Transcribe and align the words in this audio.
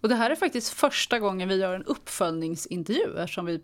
Och 0.00 0.08
det 0.08 0.14
här 0.14 0.30
är 0.30 0.34
faktiskt 0.34 0.68
första 0.72 1.18
gången 1.18 1.48
vi 1.48 1.56
gör 1.56 1.74
en 1.74 1.84
uppföljningsintervju 1.84 3.18
eftersom 3.18 3.46
vi 3.46 3.60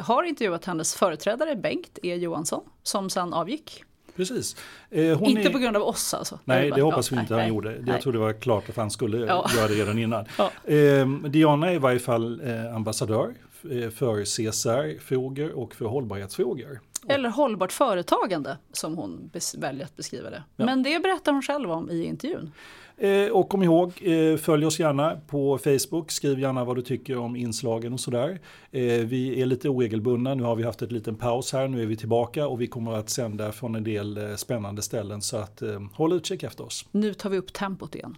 har 0.00 0.22
intervjuat 0.22 0.64
hennes 0.64 0.94
företrädare 0.94 1.56
Bengt 1.56 1.98
E 2.02 2.14
Johansson 2.16 2.64
som 2.82 3.10
sen 3.10 3.32
avgick. 3.32 3.84
Precis. 4.16 4.56
Eh, 4.90 5.22
inte 5.22 5.42
är- 5.48 5.52
på 5.52 5.58
grund 5.58 5.76
av 5.76 5.82
oss 5.82 6.14
alltså. 6.14 6.38
Nej, 6.44 6.70
det 6.74 6.82
hoppas 6.82 7.12
vi 7.12 7.16
Ja, 7.16 7.22
inte 7.22 7.34
nej, 7.34 7.42
han 7.42 7.48
nej, 7.48 7.56
gjorde. 7.56 7.72
Jag 7.76 7.86
nej. 7.86 8.00
tror 8.02 8.12
det 8.12 8.18
var 8.18 8.32
klart 8.32 8.68
att 8.68 8.76
han 8.76 8.90
skulle 8.90 9.26
Ja. 9.26 9.50
göra 9.56 9.68
det 9.68 9.74
redan 9.74 9.98
innan. 9.98 10.24
Ja. 10.38 10.50
Eh, 10.74 11.08
Diana 11.08 11.70
är 11.70 11.74
i 11.74 11.78
varje 11.78 11.98
fall 11.98 12.40
eh, 12.48 12.74
ambassadör 12.76 13.34
eh, 13.70 13.90
för 13.90 14.24
CSR-frågor 14.24 15.52
och 15.52 15.74
för 15.74 15.84
hållbarhetsfrågor. 15.84 16.80
Eller 17.08 17.28
hållbart 17.28 17.72
företagande 17.72 18.56
som 18.72 18.96
hon 18.96 19.30
väljer 19.58 19.84
att 19.84 19.96
beskriva 19.96 20.30
det. 20.30 20.42
Men 20.56 20.82
det 20.82 21.00
berättar 21.02 21.32
hon 21.32 21.42
själv 21.42 21.70
om 21.70 21.90
i 21.90 22.04
intervjun. 22.04 22.52
Eh, 23.00 23.28
och 23.28 23.48
kom 23.48 23.62
ihåg, 23.62 23.92
eh, 24.02 24.36
följ 24.36 24.66
oss 24.66 24.80
gärna 24.80 25.20
på 25.26 25.58
Facebook, 25.58 26.10
skriv 26.10 26.40
gärna 26.40 26.64
vad 26.64 26.76
du 26.76 26.82
tycker 26.82 27.18
om 27.18 27.36
inslagen 27.36 27.92
och 27.92 28.00
sådär. 28.00 28.40
Eh, 28.70 28.82
vi 28.82 29.42
är 29.42 29.46
lite 29.46 29.68
oregelbundna, 29.68 30.34
nu 30.34 30.42
har 30.42 30.56
vi 30.56 30.62
haft 30.62 30.82
en 30.82 30.88
liten 30.88 31.16
paus 31.16 31.52
här, 31.52 31.68
nu 31.68 31.82
är 31.82 31.86
vi 31.86 31.96
tillbaka 31.96 32.46
och 32.46 32.60
vi 32.60 32.66
kommer 32.66 32.92
att 32.92 33.10
sända 33.10 33.52
från 33.52 33.74
en 33.74 33.84
del 33.84 34.38
spännande 34.38 34.82
ställen 34.82 35.22
så 35.22 35.36
att 35.36 35.62
håll 35.92 36.12
utkik 36.12 36.42
efter 36.42 36.64
oss. 36.64 36.86
Nu 36.90 37.14
tar 37.14 37.30
vi 37.30 37.38
upp 37.38 37.52
tempot 37.52 37.94
igen. 37.94 38.16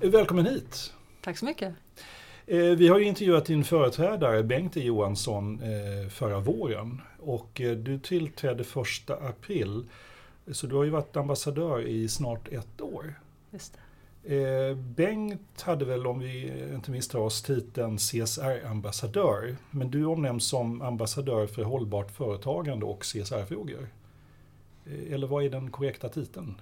Välkommen 0.00 0.46
hit! 0.46 0.92
Tack 1.20 1.38
så 1.38 1.44
mycket. 1.44 1.74
Vi 2.46 2.88
har 2.88 2.98
ju 2.98 3.04
intervjuat 3.04 3.44
din 3.44 3.64
företrädare 3.64 4.42
Bengt 4.42 4.76
E. 4.76 4.80
Johansson 4.80 5.60
förra 6.10 6.40
våren 6.40 7.00
och 7.18 7.60
du 7.84 7.98
tillträdde 7.98 8.64
första 8.64 9.14
april. 9.14 9.84
Så 10.52 10.66
du 10.66 10.76
har 10.76 10.84
ju 10.84 10.90
varit 10.90 11.16
ambassadör 11.16 11.86
i 11.86 12.08
snart 12.08 12.48
ett 12.48 12.80
år. 12.80 13.20
Just 13.50 13.78
Eh, 14.28 14.76
Bengt 14.76 15.62
hade 15.62 15.84
väl, 15.84 16.06
om 16.06 16.18
vi 16.18 16.52
inte 16.74 16.90
misstar 16.90 17.18
oss, 17.18 17.42
titeln 17.42 17.98
CSR-ambassadör. 17.98 19.56
Men 19.70 19.90
du 19.90 20.04
omnämns 20.04 20.48
som 20.48 20.82
ambassadör 20.82 21.46
för 21.46 21.62
hållbart 21.62 22.10
företagande 22.10 22.86
och 22.86 23.02
CSR-frågor. 23.02 23.88
Eh, 24.86 25.14
Eller 25.14 25.26
vad 25.26 25.44
är 25.44 25.50
den 25.50 25.70
korrekta 25.70 26.08
titeln? 26.08 26.60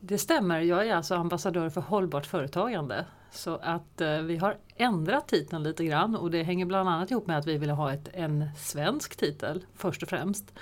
Det 0.00 0.18
stämmer, 0.18 0.60
jag 0.60 0.88
är 0.88 0.94
alltså 0.94 1.14
ambassadör 1.14 1.70
för 1.70 1.80
hållbart 1.80 2.26
företagande. 2.26 3.06
Så 3.32 3.56
att 3.56 4.00
eh, 4.00 4.18
vi 4.18 4.36
har 4.36 4.56
ändrat 4.76 5.28
titeln 5.28 5.62
lite 5.62 5.84
grann 5.84 6.16
och 6.16 6.30
det 6.30 6.42
hänger 6.42 6.66
bland 6.66 6.88
annat 6.88 7.10
ihop 7.10 7.26
med 7.26 7.38
att 7.38 7.46
vi 7.46 7.58
vill 7.58 7.70
ha 7.70 7.92
ett, 7.92 8.08
en 8.12 8.48
svensk 8.56 9.16
titel 9.16 9.64
först 9.74 10.02
och 10.02 10.08
främst. 10.08 10.52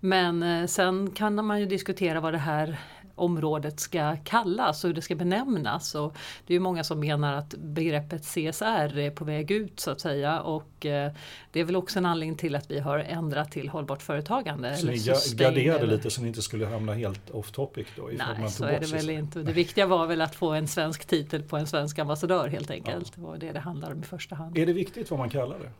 Men 0.00 0.42
eh, 0.42 0.66
sen 0.66 1.10
kan 1.10 1.44
man 1.46 1.60
ju 1.60 1.66
diskutera 1.66 2.20
vad 2.20 2.34
det 2.34 2.38
här 2.38 2.78
området 3.16 3.80
ska 3.80 4.16
kallas 4.24 4.84
och 4.84 4.88
hur 4.88 4.94
det 4.94 5.02
ska 5.02 5.14
benämnas. 5.14 5.94
Och 5.94 6.16
det 6.46 6.52
är 6.52 6.54
ju 6.54 6.60
många 6.60 6.84
som 6.84 7.00
menar 7.00 7.34
att 7.34 7.54
begreppet 7.58 8.22
CSR 8.22 8.98
är 8.98 9.10
på 9.10 9.24
väg 9.24 9.50
ut 9.50 9.80
så 9.80 9.90
att 9.90 10.00
säga 10.00 10.40
och 10.40 10.86
eh, 10.86 11.12
det 11.52 11.60
är 11.60 11.64
väl 11.64 11.76
också 11.76 11.98
en 11.98 12.06
anledning 12.06 12.36
till 12.36 12.54
att 12.54 12.70
vi 12.70 12.78
har 12.78 12.98
ändrat 12.98 13.52
till 13.52 13.68
hållbart 13.68 14.02
företagande. 14.02 14.76
Så 14.76 14.86
ni 14.86 14.98
garderade 15.36 15.86
lite 15.86 16.10
så 16.10 16.22
ni 16.22 16.28
inte 16.28 16.42
skulle 16.42 16.66
hamna 16.66 16.94
helt 16.94 17.30
off 17.30 17.50
topic 17.50 17.86
då? 17.96 18.02
man 18.02 18.12
Nej, 18.16 18.36
tog 18.36 18.50
så 18.50 18.64
är 18.64 18.80
det 18.80 18.86
väl 18.86 19.10
inte. 19.10 19.42
Det 19.42 19.52
viktiga 19.52 19.86
var 19.86 20.06
väl 20.06 20.20
att 20.20 20.34
få 20.34 20.52
en 20.52 20.68
svensk 20.68 21.06
titel 21.06 21.42
på 21.42 21.56
en 21.56 21.66
svensk 21.66 21.98
ambassadör 21.98 22.48
helt 22.48 22.70
enkelt. 22.70 23.14
Det 23.14 23.20
var 23.20 23.36
det 23.36 23.52
det 23.52 23.60
handlar 23.60 23.92
om 23.92 24.00
i 24.00 24.02
första 24.02 24.34
hand. 24.34 24.58
Är 24.58 24.66
det 24.66 24.72
viktigt 24.72 25.10
vad 25.10 25.18
man 25.18 25.30
kallar 25.30 25.58
det? 25.58 25.70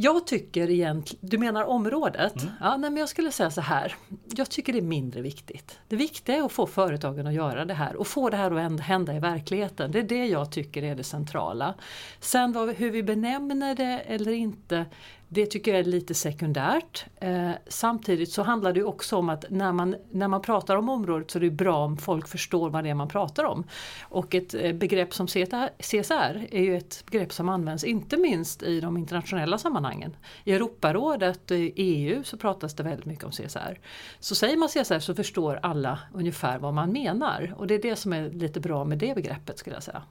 Jag 0.00 0.26
tycker 0.26 0.70
egentligen, 0.70 1.28
du 1.30 1.38
menar 1.38 1.64
området? 1.64 2.42
Mm. 2.42 2.54
Ja, 2.60 2.76
nej, 2.76 2.90
men 2.90 2.96
jag 2.96 3.08
skulle 3.08 3.32
säga 3.32 3.50
så 3.50 3.60
här. 3.60 3.94
Jag 4.36 4.50
tycker 4.50 4.72
det 4.72 4.78
är 4.78 4.82
mindre 4.82 5.20
viktigt. 5.20 5.78
Det 5.88 5.96
viktiga 5.96 6.36
är 6.36 6.42
att 6.42 6.52
få 6.52 6.66
företagen 6.66 7.26
att 7.26 7.34
göra 7.34 7.64
det 7.64 7.74
här 7.74 7.96
och 7.96 8.06
få 8.06 8.30
det 8.30 8.36
här 8.36 8.50
att 8.50 8.80
hända- 8.80 9.16
i 9.16 9.18
verkligheten. 9.18 9.92
Det 9.92 9.98
är 9.98 10.02
det 10.02 10.26
jag 10.26 10.52
tycker 10.52 10.82
är 10.82 10.94
det 10.94 11.04
centrala. 11.04 11.74
Sen 12.20 12.52
vad, 12.52 12.74
hur 12.74 12.90
vi 12.90 13.02
benämner 13.02 13.74
det 13.74 14.02
eller 14.06 14.32
inte, 14.32 14.84
det 15.28 15.46
tycker 15.46 15.70
jag 15.70 15.80
är 15.80 15.84
lite 15.84 16.14
sekundärt. 16.14 17.04
Eh, 17.20 17.50
samtidigt 17.66 18.32
så 18.32 18.42
handlar 18.42 18.72
det 18.72 18.82
också 18.82 19.16
om 19.16 19.28
att 19.28 19.44
när 19.50 19.72
man, 19.72 19.96
när 20.10 20.28
man 20.28 20.42
pratar 20.42 20.76
om 20.76 20.88
området 20.88 21.30
så 21.30 21.38
är 21.38 21.40
det 21.40 21.50
bra 21.50 21.84
om 21.84 21.96
folk 21.96 22.28
förstår 22.28 22.70
vad 22.70 22.84
det 22.84 22.90
är 22.90 22.94
man 22.94 23.08
pratar 23.08 23.44
om. 23.44 23.64
Och 24.00 24.34
ett 24.34 24.54
eh, 24.54 24.72
begrepp 24.72 25.14
som 25.14 25.26
CSR 25.26 26.46
är 26.50 26.62
ju 26.62 26.76
ett 26.76 27.04
begrepp 27.10 27.32
som 27.32 27.48
används 27.48 27.84
inte 27.84 28.16
minst 28.16 28.62
i 28.62 28.80
de 28.80 28.96
internationella 28.96 29.58
sammanhangen. 29.58 30.16
I 30.44 30.52
Europarådet 30.52 31.50
och 31.50 31.56
i 31.56 31.72
EU 31.76 32.22
så 32.24 32.36
pratas 32.36 32.74
det 32.74 32.82
väldigt 32.82 33.06
mycket 33.06 33.24
om 33.24 33.30
CSR. 33.30 33.80
Så 34.18 34.34
säger 34.34 34.56
man 34.56 34.68
CSR 34.68 34.98
så 34.98 35.14
förstår 35.14 35.60
alla 35.62 35.98
ungefär 36.14 36.58
vad 36.58 36.74
man 36.74 36.92
menar 36.92 37.54
och 37.56 37.66
det 37.66 37.74
är 37.74 37.82
det 37.82 37.96
som 37.96 38.12
är 38.12 38.30
lite 38.30 38.60
bra 38.60 38.84
med 38.84 38.98
det 38.98 39.14
begreppet 39.14 39.58
skulle 39.58 39.76
jag 39.76 39.82
säga. 39.82 40.02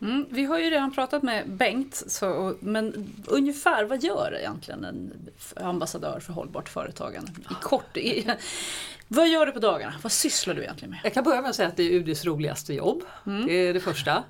Mm, 0.00 0.26
vi 0.30 0.44
har 0.44 0.58
ju 0.58 0.70
redan 0.70 0.92
pratat 0.92 1.22
med 1.22 1.50
Bengt, 1.50 2.02
så, 2.06 2.54
men 2.60 3.14
ungefär 3.26 3.84
vad 3.84 4.02
gör 4.02 4.36
egentligen 4.38 4.84
en 4.84 5.12
ambassadör 5.56 6.20
för 6.20 6.32
hållbart 6.32 6.68
företagande? 6.68 7.32
I 7.50 7.54
kort, 7.62 7.96
i, 7.96 8.30
vad 9.08 9.28
gör 9.28 9.46
du 9.46 9.52
på 9.52 9.58
dagarna? 9.58 9.94
Vad 10.02 10.12
sysslar 10.12 10.54
du 10.54 10.62
egentligen 10.62 10.90
med? 10.90 11.00
Jag 11.04 11.14
kan 11.14 11.24
börja 11.24 11.40
med 11.40 11.50
att 11.50 11.56
säga 11.56 11.68
att 11.68 11.76
det 11.76 11.82
är 11.82 11.90
UDs 11.90 12.24
roligaste 12.24 12.74
jobb. 12.74 13.02
Det 13.46 13.52
är 13.52 13.74
det 13.74 13.80
första. 13.80 14.16
Eh, 14.16 14.22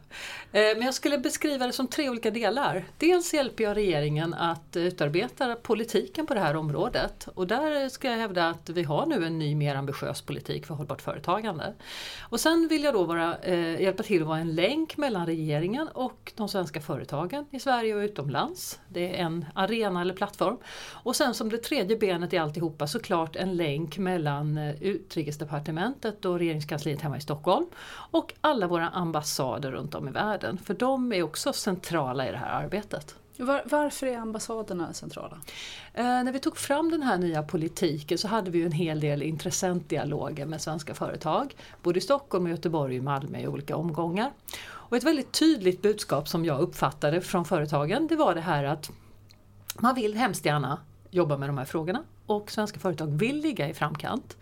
Men 0.53 0.83
jag 0.83 0.95
skulle 0.95 1.19
beskriva 1.19 1.67
det 1.67 1.73
som 1.73 1.87
tre 1.87 2.09
olika 2.11 2.31
delar. 2.31 2.85
Dels 2.99 3.35
hjälper 3.35 3.65
jag 3.65 3.77
regeringen 3.77 4.35
att 4.35 4.77
utarbeta 4.77 5.55
politiken 5.55 6.27
på 6.27 6.35
det 6.35 6.41
här 6.41 6.57
området. 6.57 7.29
Och 7.35 7.47
där 7.47 7.89
ska 7.89 8.11
jag 8.11 8.19
hävda 8.19 8.49
att 8.49 8.69
vi 8.69 8.83
har 8.83 9.07
nu 9.07 9.27
en 9.27 9.39
ny 9.39 9.55
mer 9.55 9.75
ambitiös 9.75 10.23
politik 10.23 10.67
för 10.67 10.75
hållbart 10.75 11.03
företagande. 11.03 11.75
Och 12.21 12.41
sen 12.41 12.69
vill 12.69 12.85
jag 12.85 12.95
då 12.95 13.05
vara, 13.05 13.37
eh, 13.39 13.81
hjälpa 13.83 14.03
till 14.03 14.23
att 14.23 14.29
vara 14.29 14.39
en 14.39 14.55
länk 14.55 14.97
mellan 14.97 15.27
regeringen 15.27 15.89
och 15.89 16.33
de 16.37 16.49
svenska 16.49 16.81
företagen 16.81 17.47
i 17.51 17.61
Sverige 17.61 17.95
och 17.95 18.01
utomlands. 18.01 18.81
Det 18.89 19.17
är 19.17 19.25
en 19.25 19.45
arena 19.55 20.01
eller 20.01 20.15
plattform. 20.15 20.57
Och 20.93 21.17
sen 21.17 21.35
som 21.35 21.51
det 21.51 21.59
tredje 21.59 21.97
benet 21.97 22.33
i 22.33 22.39
alltihopa 22.39 22.87
såklart 22.87 23.37
en 23.37 23.57
länk 23.57 23.99
mellan 23.99 24.59
eh, 24.59 24.68
Utrikesdepartementet 24.81 26.25
och 26.25 26.39
regeringskansliet 26.39 27.01
hemma 27.01 27.17
i 27.17 27.21
Stockholm 27.21 27.67
och 28.11 28.35
alla 28.41 28.67
våra 28.67 28.89
ambassader 28.89 29.71
runt 29.71 29.95
om 29.95 30.09
i 30.09 30.11
världen. 30.11 30.59
För 30.59 30.75
de 30.75 31.13
är 31.13 31.23
också 31.23 31.53
centrala 31.53 32.29
i 32.29 32.31
det 32.31 32.39
här 32.39 32.65
arbetet. 32.65 33.15
Var, 33.39 33.63
varför 33.65 34.07
är 34.07 34.19
ambassaderna 34.19 34.93
centrala? 34.93 35.39
Eh, 35.95 36.05
när 36.05 36.33
vi 36.33 36.39
tog 36.39 36.57
fram 36.57 36.91
den 36.91 37.03
här 37.03 37.19
nya 37.19 37.43
politiken 37.43 38.19
så 38.19 38.29
hade 38.29 38.51
vi 38.51 38.65
en 38.65 38.73
hel 38.73 39.01
del 39.01 39.23
intressentdialoger 39.23 40.47
med 40.47 40.61
svenska 40.61 40.95
företag. 40.95 41.57
Både 41.83 41.99
i 41.99 42.01
Stockholm, 42.03 42.47
Göteborg 42.47 42.99
och 42.99 43.05
Malmö 43.05 43.39
i 43.39 43.47
olika 43.47 43.77
omgångar. 43.77 44.33
Och 44.67 44.97
ett 44.97 45.05
väldigt 45.05 45.33
tydligt 45.33 45.83
budskap 45.83 46.29
som 46.29 46.45
jag 46.45 46.61
uppfattade 46.61 47.21
från 47.21 47.45
företagen 47.45 48.07
det 48.07 48.17
var 48.17 48.35
det 48.35 48.41
här 48.41 48.65
att 48.65 48.91
man 49.79 49.95
vill 49.95 50.15
hemskt 50.15 50.47
gärna 50.47 50.79
jobba 51.11 51.37
med 51.37 51.49
de 51.49 51.59
här 51.59 51.65
frågorna 51.65 52.03
och 52.29 52.51
svenska 52.51 52.81
företag 52.81 53.07
vill 53.07 53.41
ligga 53.41 53.69
i 53.69 53.75
framkant. 53.75 54.37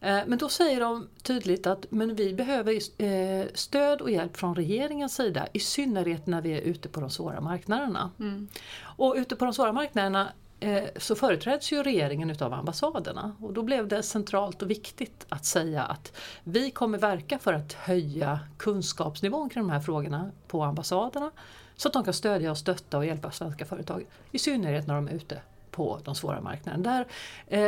Eh, 0.00 0.20
men 0.26 0.38
då 0.38 0.48
säger 0.48 0.80
de 0.80 1.08
tydligt 1.22 1.66
att 1.66 1.86
men 1.90 2.14
vi 2.14 2.34
behöver 2.34 3.02
eh, 3.02 3.46
stöd 3.54 4.00
och 4.00 4.10
hjälp 4.10 4.36
från 4.36 4.54
regeringens 4.54 5.14
sida 5.14 5.48
i 5.52 5.60
synnerhet 5.60 6.26
när 6.26 6.42
vi 6.42 6.52
är 6.52 6.60
ute 6.60 6.88
på 6.88 7.00
de 7.00 7.10
svåra 7.10 7.40
marknaderna. 7.40 8.10
Mm. 8.18 8.48
Och 8.80 9.14
ute 9.16 9.36
på 9.36 9.44
de 9.44 9.54
svåra 9.54 9.72
marknaderna 9.72 10.32
eh, 10.60 10.84
så 10.96 11.14
företräds 11.14 11.72
ju 11.72 11.82
regeringen 11.82 12.30
utav 12.30 12.52
ambassaderna 12.52 13.36
och 13.40 13.52
då 13.52 13.62
blev 13.62 13.88
det 13.88 14.02
centralt 14.02 14.62
och 14.62 14.70
viktigt 14.70 15.26
att 15.28 15.44
säga 15.44 15.82
att 15.82 16.12
vi 16.44 16.70
kommer 16.70 16.98
verka 16.98 17.38
för 17.38 17.52
att 17.52 17.72
höja 17.72 18.40
kunskapsnivån 18.56 19.48
kring 19.48 19.62
de 19.62 19.70
här 19.70 19.80
frågorna 19.80 20.30
på 20.48 20.62
ambassaderna 20.62 21.30
så 21.76 21.88
att 21.88 21.94
de 21.94 22.04
kan 22.04 22.14
stödja 22.14 22.50
och 22.50 22.58
stötta 22.58 22.98
och 22.98 23.06
hjälpa 23.06 23.30
svenska 23.30 23.64
företag 23.64 24.06
i 24.30 24.38
synnerhet 24.38 24.86
när 24.86 24.94
de 24.94 25.08
är 25.08 25.12
ute 25.12 25.40
på 25.78 25.98
de 26.04 26.14
svåra 26.14 26.40
marknaderna. 26.40 26.82
Där, 26.90 27.06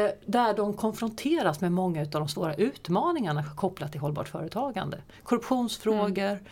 eh, 0.07 0.11
där 0.27 0.55
de 0.55 0.75
konfronteras 0.75 1.61
med 1.61 1.73
många 1.73 2.01
av 2.01 2.07
de 2.07 2.29
svåra 2.29 2.55
utmaningarna 2.55 3.45
kopplat 3.57 3.93
till 3.93 4.01
hållbart 4.01 4.29
företagande. 4.29 4.99
Korruptionsfrågor, 5.23 6.25
mm 6.25 6.45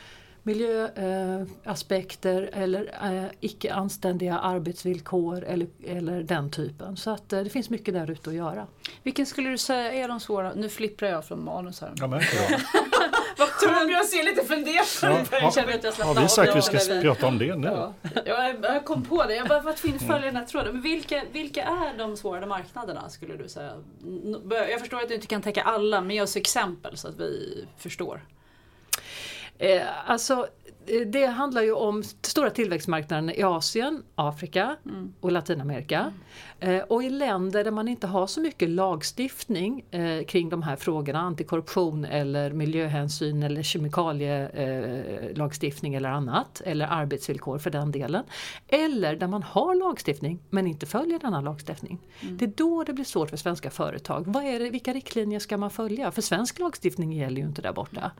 miljöaspekter 0.48 2.50
eh, 2.52 2.62
eller 2.62 2.94
eh, 3.02 3.24
icke 3.40 3.74
anständiga 3.74 4.38
arbetsvillkor 4.38 5.44
eller, 5.44 5.68
eller 5.86 6.22
den 6.22 6.50
typen. 6.50 6.96
Så 6.96 7.10
att 7.10 7.32
eh, 7.32 7.40
det 7.40 7.50
finns 7.50 7.70
mycket 7.70 7.94
där 7.94 8.10
ute 8.10 8.30
att 8.30 8.36
göra. 8.36 8.66
Vilken 9.02 9.26
skulle 9.26 9.50
du 9.50 9.58
säga 9.58 9.92
är 9.92 10.08
de 10.08 10.20
svåra? 10.20 10.52
Nu 10.54 10.68
flipprar 10.68 11.08
jag 11.08 11.24
från 11.24 11.44
manus 11.44 11.80
här. 11.80 11.92
Ja, 11.96 12.06
men, 12.06 12.20
ja. 13.38 13.46
Torbjörn 13.60 14.04
ser 14.04 14.24
lite 14.24 14.44
fundersam 14.44 15.12
ut. 15.12 15.28
Ja, 15.30 15.38
har, 15.38 16.14
har 16.14 16.22
vi 16.22 16.28
sagt 16.28 16.50
att 16.50 16.56
vi 16.56 16.62
ska 16.78 17.00
prata 17.00 17.26
om 17.26 17.38
det 17.38 17.56
nu? 17.56 17.92
Ja. 18.24 18.52
Jag 18.62 18.84
kom 18.84 19.04
på 19.04 19.24
det. 19.24 19.34
Jag 19.34 19.48
bara 19.48 19.60
varit 19.60 19.76
tvungen 19.76 19.96
att 19.96 20.06
följa 20.06 20.26
den 20.26 20.36
här 20.36 20.44
tråden. 20.44 20.72
Men 20.72 20.82
vilka, 20.82 21.22
vilka 21.32 21.62
är 21.62 21.98
de 21.98 22.16
svåra 22.16 22.46
marknaderna 22.46 23.08
skulle 23.08 23.36
du 23.36 23.48
säga? 23.48 23.72
Jag 24.50 24.80
förstår 24.80 25.02
att 25.02 25.08
du 25.08 25.14
inte 25.14 25.26
kan 25.26 25.42
täcka 25.42 25.62
alla, 25.62 26.00
men 26.00 26.16
ge 26.16 26.22
oss 26.22 26.36
exempel 26.36 26.96
så 26.96 27.08
att 27.08 27.20
vi 27.20 27.64
förstår. 27.78 28.20
Eh, 29.58 30.10
alltså 30.10 30.48
Eh, 30.88 31.06
det 31.06 31.26
handlar 31.26 31.62
ju 31.62 31.72
om 31.72 32.02
stora 32.02 32.50
tillväxtmarknaderna 32.50 33.34
i 33.34 33.42
Asien, 33.42 34.02
Afrika 34.14 34.76
mm. 34.84 35.12
och 35.20 35.32
Latinamerika. 35.32 36.12
Mm. 36.60 36.84
och 36.88 37.02
i 37.02 37.10
länder 37.10 37.64
där 37.64 37.70
man 37.70 37.88
inte 37.88 38.06
har 38.06 38.26
så 38.26 38.40
mycket 38.40 38.68
lagstiftning 38.68 39.84
eh, 39.90 40.24
kring 40.24 40.48
de 40.48 40.62
här 40.62 40.76
frågorna, 40.76 41.18
antikorruption 41.18 42.04
eller 42.04 42.52
miljöhänsyn 42.52 43.42
eller 43.42 43.62
kemikalielagstiftning 43.62 45.94
eller 45.94 46.08
annat, 46.08 46.62
eller 46.64 46.86
arbetsvillkor 46.86 47.58
för 47.58 47.70
den 47.70 47.92
delen. 47.92 48.24
Eller 48.68 49.16
där 49.16 49.26
man 49.26 49.42
har 49.42 49.74
lagstiftning 49.74 50.38
men 50.50 50.66
inte 50.66 50.86
följer 50.86 51.18
denna 51.18 51.40
lagstiftning. 51.40 51.98
Mm. 52.20 52.36
Det 52.36 52.44
är 52.44 52.52
då 52.56 52.84
det 52.84 52.92
blir 52.92 53.04
svårt 53.04 53.30
för 53.30 53.36
svenska 53.36 53.70
företag. 53.70 54.24
Vad 54.26 54.44
är 54.44 54.58
det, 54.58 54.70
vilka 54.70 54.92
riktlinjer 54.92 55.40
ska 55.40 55.56
man 55.56 55.70
följa? 55.70 56.10
För 56.10 56.22
svensk 56.22 56.58
lagstiftning 56.58 57.12
gäller 57.12 57.40
ju 57.40 57.46
inte 57.46 57.62
där 57.62 57.72
borta. 57.72 58.10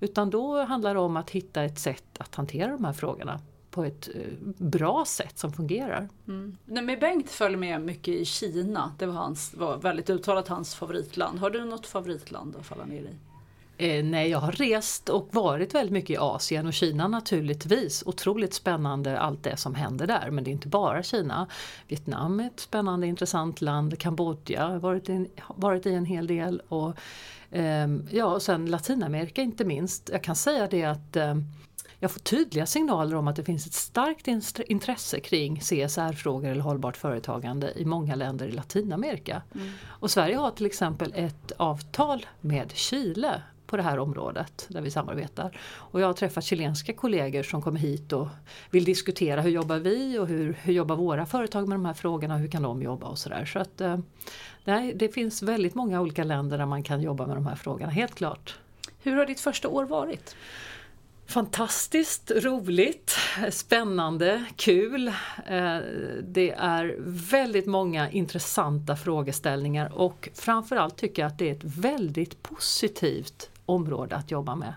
Utan 0.00 0.30
då 0.30 0.64
handlar 0.64 0.94
det 0.94 1.00
om 1.00 1.16
att 1.16 1.30
hitta 1.30 1.62
ett 1.62 1.78
sätt 1.78 2.04
att 2.18 2.34
hantera 2.34 2.72
de 2.72 2.84
här 2.84 2.92
frågorna 2.92 3.40
på 3.76 3.84
ett 3.84 4.08
eh, 4.14 4.20
bra 4.56 5.04
sätt 5.04 5.38
som 5.38 5.52
fungerar. 5.52 6.08
Mm. 6.28 6.56
Men 6.64 6.86
Bengt 6.86 7.30
följer 7.30 7.58
med 7.58 7.80
mycket 7.80 8.14
i 8.14 8.24
Kina. 8.24 8.92
Det 8.98 9.06
var, 9.06 9.14
hans, 9.14 9.54
var 9.54 9.76
väldigt 9.76 10.10
uttalat 10.10 10.48
hans 10.48 10.74
favoritland. 10.74 11.38
Har 11.38 11.50
du 11.50 11.64
något 11.64 11.86
favoritland 11.86 12.56
att 12.56 12.66
falla 12.66 12.84
ner 12.84 13.02
i? 13.02 13.10
Eh, 13.78 14.04
nej, 14.04 14.30
jag 14.30 14.38
har 14.38 14.52
rest 14.52 15.08
och 15.08 15.28
varit 15.30 15.74
väldigt 15.74 15.92
mycket 15.92 16.10
i 16.10 16.16
Asien 16.16 16.66
och 16.66 16.72
Kina 16.72 17.08
naturligtvis. 17.08 18.02
Otroligt 18.06 18.54
spännande 18.54 19.20
allt 19.20 19.42
det 19.42 19.56
som 19.56 19.74
händer 19.74 20.06
där. 20.06 20.30
Men 20.30 20.44
det 20.44 20.50
är 20.50 20.52
inte 20.52 20.68
bara 20.68 21.02
Kina. 21.02 21.46
Vietnam 21.88 22.40
är 22.40 22.46
ett 22.46 22.60
spännande 22.60 23.06
intressant 23.06 23.60
land. 23.60 23.98
Kambodja 23.98 24.66
har 24.66 24.78
varit, 24.78 25.08
in, 25.08 25.28
varit 25.48 25.86
i 25.86 25.92
en 25.92 26.04
hel 26.04 26.26
del. 26.26 26.62
Och, 26.68 26.96
eh, 27.50 27.88
ja, 28.10 28.26
och 28.26 28.42
sen 28.42 28.66
Latinamerika 28.66 29.42
inte 29.42 29.64
minst. 29.64 30.10
Jag 30.12 30.22
kan 30.22 30.36
säga 30.36 30.66
det 30.66 30.84
att 30.84 31.16
eh, 31.16 31.34
jag 32.00 32.10
får 32.10 32.20
tydliga 32.20 32.66
signaler 32.66 33.16
om 33.16 33.28
att 33.28 33.36
det 33.36 33.44
finns 33.44 33.66
ett 33.66 33.72
starkt 33.72 34.28
intresse 34.58 35.20
kring 35.20 35.60
CSR-frågor 35.60 36.48
eller 36.48 36.62
hållbart 36.62 36.96
företagande 36.96 37.72
i 37.76 37.84
många 37.84 38.14
länder 38.14 38.48
i 38.48 38.52
Latinamerika. 38.52 39.42
Mm. 39.54 39.68
Och 39.84 40.10
Sverige 40.10 40.36
har 40.36 40.50
till 40.50 40.66
exempel 40.66 41.12
ett 41.16 41.52
avtal 41.56 42.26
med 42.40 42.72
Chile 42.74 43.42
på 43.66 43.76
det 43.76 43.82
här 43.82 43.98
området 43.98 44.66
där 44.68 44.80
vi 44.80 44.90
samarbetar. 44.90 45.58
Och 45.60 46.00
jag 46.00 46.06
har 46.06 46.14
träffat 46.14 46.44
chilenska 46.44 46.92
kollegor 46.92 47.42
som 47.42 47.62
kommer 47.62 47.80
hit 47.80 48.12
och 48.12 48.28
vill 48.70 48.84
diskutera 48.84 49.40
hur 49.40 49.50
jobbar 49.50 49.78
vi 49.78 50.18
och 50.18 50.26
hur, 50.26 50.58
hur 50.62 50.72
jobbar 50.72 50.96
våra 50.96 51.26
företag 51.26 51.68
med 51.68 51.78
de 51.78 51.84
här 51.84 51.94
frågorna 51.94 52.34
och 52.34 52.40
hur 52.40 52.48
kan 52.48 52.62
de 52.62 52.82
jobba 52.82 53.06
och 53.06 53.18
sådär. 53.18 53.44
Så 53.44 53.58
att 53.58 53.80
eh, 53.80 53.98
nej, 54.64 54.92
det 54.94 55.08
finns 55.08 55.42
väldigt 55.42 55.74
många 55.74 56.00
olika 56.00 56.24
länder 56.24 56.58
där 56.58 56.66
man 56.66 56.82
kan 56.82 57.02
jobba 57.02 57.26
med 57.26 57.36
de 57.36 57.46
här 57.46 57.56
frågorna, 57.56 57.92
helt 57.92 58.14
klart. 58.14 58.58
Hur 59.02 59.16
har 59.16 59.26
ditt 59.26 59.40
första 59.40 59.68
år 59.68 59.84
varit? 59.84 60.36
Fantastiskt 61.26 62.30
roligt, 62.30 63.16
spännande, 63.50 64.44
kul. 64.56 65.08
Eh, 65.08 65.78
det 66.22 66.50
är 66.50 66.96
väldigt 67.30 67.66
många 67.66 68.10
intressanta 68.10 68.96
frågeställningar 68.96 69.92
och 69.92 70.28
framförallt 70.34 70.96
tycker 70.96 71.22
jag 71.22 71.26
att 71.26 71.38
det 71.38 71.48
är 71.48 71.52
ett 71.52 71.64
väldigt 71.64 72.42
positivt 72.42 73.50
område 73.66 74.16
att 74.16 74.30
jobba 74.30 74.54
med. 74.54 74.74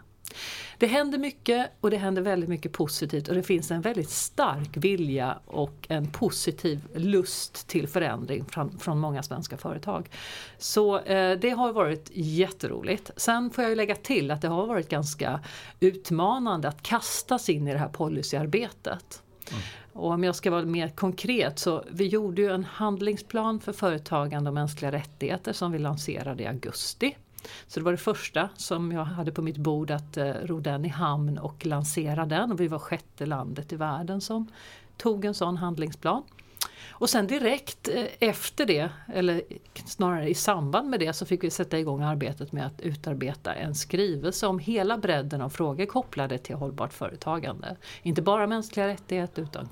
Det 0.79 0.87
händer 0.87 1.17
mycket 1.17 1.71
och 1.81 1.91
det 1.91 1.97
händer 1.97 2.21
väldigt 2.21 2.49
mycket 2.49 2.71
positivt 2.71 3.27
och 3.27 3.35
det 3.35 3.43
finns 3.43 3.71
en 3.71 3.81
väldigt 3.81 4.09
stark 4.09 4.77
vilja 4.77 5.39
och 5.45 5.85
en 5.89 6.11
positiv 6.11 6.87
lust 6.95 7.67
till 7.67 7.87
förändring 7.87 8.45
från, 8.45 8.79
från 8.79 8.99
många 8.99 9.23
svenska 9.23 9.57
företag. 9.57 10.09
Så 10.57 10.99
eh, 10.99 11.39
det 11.39 11.49
har 11.49 11.73
varit 11.73 12.11
jätteroligt. 12.13 13.11
Sen 13.15 13.49
får 13.49 13.63
jag 13.63 13.77
lägga 13.77 13.95
till 13.95 14.31
att 14.31 14.41
det 14.41 14.47
har 14.47 14.67
varit 14.67 14.89
ganska 14.89 15.39
utmanande 15.79 16.67
att 16.67 16.83
kastas 16.83 17.49
in 17.49 17.67
i 17.67 17.73
det 17.73 17.79
här 17.79 17.89
policyarbetet. 17.89 19.23
Mm. 19.51 19.61
Och 19.93 20.11
om 20.11 20.23
jag 20.23 20.35
ska 20.35 20.51
vara 20.51 20.65
mer 20.65 20.89
konkret 20.89 21.59
så 21.59 21.83
vi 21.89 22.07
gjorde 22.07 22.41
ju 22.41 22.51
en 22.51 22.63
handlingsplan 22.63 23.59
för 23.59 23.73
företagande 23.73 24.49
och 24.49 24.53
mänskliga 24.53 24.91
rättigheter 24.91 25.53
som 25.53 25.71
vi 25.71 25.79
lanserade 25.79 26.43
i 26.43 26.47
augusti. 26.47 27.15
Så 27.67 27.79
det 27.79 27.83
var 27.83 27.91
det 27.91 27.97
första 27.97 28.49
som 28.55 28.91
jag 28.91 29.03
hade 29.03 29.31
på 29.31 29.41
mitt 29.41 29.57
bord 29.57 29.91
att 29.91 30.17
eh, 30.17 30.33
ro 30.43 30.59
den 30.59 30.85
i 30.85 30.89
hamn 30.89 31.37
och 31.37 31.65
lansera 31.65 32.25
den. 32.25 32.51
Och 32.51 32.59
vi 32.59 32.67
var 32.67 32.79
sjätte 32.79 33.25
landet 33.25 33.73
i 33.73 33.75
världen 33.75 34.21
som 34.21 34.47
tog 34.97 35.25
en 35.25 35.33
sån 35.33 35.57
handlingsplan. 35.57 36.23
Och 36.89 37.09
sen 37.09 37.27
direkt 37.27 37.87
eh, 37.87 38.05
efter 38.19 38.65
det, 38.65 38.89
eller 39.13 39.41
snarare 39.85 40.29
i 40.29 40.33
samband 40.33 40.89
med 40.89 40.99
det, 40.99 41.13
så 41.13 41.25
fick 41.25 41.43
vi 41.43 41.49
sätta 41.49 41.79
igång 41.79 42.01
arbetet 42.01 42.51
med 42.51 42.65
att 42.65 42.81
utarbeta 42.81 43.53
en 43.53 43.75
skrivelse 43.75 44.47
om 44.47 44.59
hela 44.59 44.97
bredden 44.97 45.41
av 45.41 45.49
frågor 45.49 45.85
kopplade 45.85 46.37
till 46.37 46.55
hållbart 46.55 46.93
företagande. 46.93 47.75
Inte 48.01 48.21
bara 48.21 48.47
mänskliga 48.47 48.87
rättigheter 48.87 49.41
utan 49.41 49.69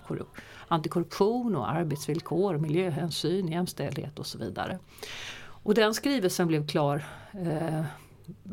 antikorruption 0.67 1.55
och 1.55 1.71
arbetsvillkor, 1.71 2.57
miljöhänsyn, 2.57 3.47
jämställdhet 3.47 4.19
och 4.19 4.27
så 4.27 4.37
vidare. 4.37 4.79
Och 5.67 5.73
den 5.73 5.93
skrivelsen 5.93 6.47
blev 6.47 6.67
klar 6.67 7.05
eh, 7.33 7.79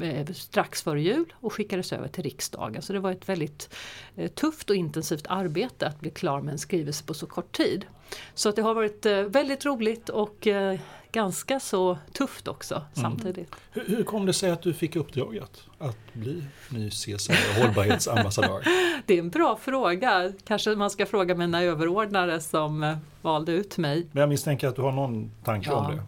eh, 0.01 0.27
strax 0.27 0.83
före 0.83 1.03
jul 1.03 1.33
och 1.35 1.53
skickades 1.53 1.93
över 1.93 2.09
till 2.09 2.23
riksdagen. 2.23 2.83
Så 2.83 2.93
det 2.93 3.01
var 3.01 3.13
ett 3.13 3.29
väldigt 3.29 3.75
eh, 4.17 4.31
tufft 4.31 4.71
och 4.71 4.77
intensivt 4.77 5.27
arbete 5.29 5.87
att 5.87 6.01
bli 6.01 6.11
klar 6.11 6.41
med 6.41 6.53
en 6.53 6.59
skrivelse 6.59 7.05
på 7.05 7.15
så 7.15 7.27
kort 7.27 7.57
tid. 7.57 7.87
Så 8.35 8.49
att 8.49 8.57
det 8.57 8.63
har 8.63 8.75
varit 8.75 9.07
eh, 9.07 9.23
väldigt 9.23 9.65
roligt 9.65 10.09
och 10.09 10.47
eh, 10.47 10.81
ganska 11.15 11.61
så 11.61 11.99
tufft 12.13 12.49
också 12.49 12.75
mm. 12.75 12.89
samtidigt. 12.95 13.55
Hur, 13.73 13.85
hur, 13.87 14.05
kom 14.05 14.27
det 14.27 14.33
sig 14.33 14.51
att 14.51 14.63
du 14.63 14.75
fick 14.75 14.97
uppdraget 14.97 15.63
att 15.79 16.13
bli 16.13 16.45
ny 16.69 16.91
CSR 16.91 17.63
hållbarhetsambassadör? 17.63 18.63
det 19.07 19.15
är 19.15 19.19
en 19.19 19.31
bra 19.31 19.57
fråga. 19.57 20.33
Kanske 20.45 20.75
man 20.75 20.91
ska 20.91 21.07
fråga 21.07 21.35
mina 21.35 21.63
överordnare 21.63 22.41
som 22.41 22.83
eh, 22.83 22.97
valde 23.23 23.53
ut 23.53 23.79
mig. 23.79 24.07
Men 24.13 24.21
jag 24.21 24.29
misstänker 24.29 24.69
att 24.69 24.77
du 24.77 24.83
har 24.83 24.93
någon 24.93 25.31
tanke 25.45 25.71
ja. 25.71 25.77
om 25.77 25.87
det? 25.87 25.93
Mm. 25.93 26.07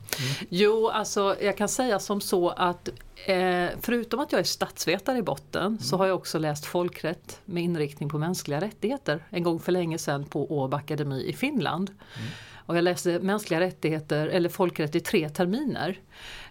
Jo, 0.48 0.88
alltså 0.88 1.36
jag 1.42 1.56
kan 1.56 1.68
säga 1.68 1.98
som 1.98 2.20
så 2.20 2.48
att 2.48 2.88
eh, 3.26 3.66
förutom 3.80 4.20
att 4.20 4.32
jag 4.32 4.38
är 4.38 4.44
statsvetare 4.44 5.18
i 5.18 5.22
botten 5.22 5.66
mm. 5.66 5.78
så 5.78 5.96
har 5.96 6.06
jag 6.06 6.16
också 6.16 6.38
läst 6.38 6.66
folkrätt 6.66 7.40
med 7.44 7.62
inriktning 7.62 8.08
på 8.08 8.18
mänskliga 8.18 8.60
rättigheter 8.60 9.25
en 9.30 9.42
gång 9.42 9.60
för 9.60 9.72
länge 9.72 9.98
sedan 9.98 10.25
på 10.25 10.58
Åbo 10.58 10.76
Akademi 10.76 11.25
i 11.26 11.32
Finland. 11.32 11.90
Mm. 12.16 12.28
Och 12.66 12.76
jag 12.76 12.84
läste 12.84 13.18
mänskliga 13.18 13.60
rättigheter 13.60 14.28
eller 14.28 14.48
folkrätt 14.48 14.94
i 14.94 15.00
tre 15.00 15.28
terminer. 15.28 15.98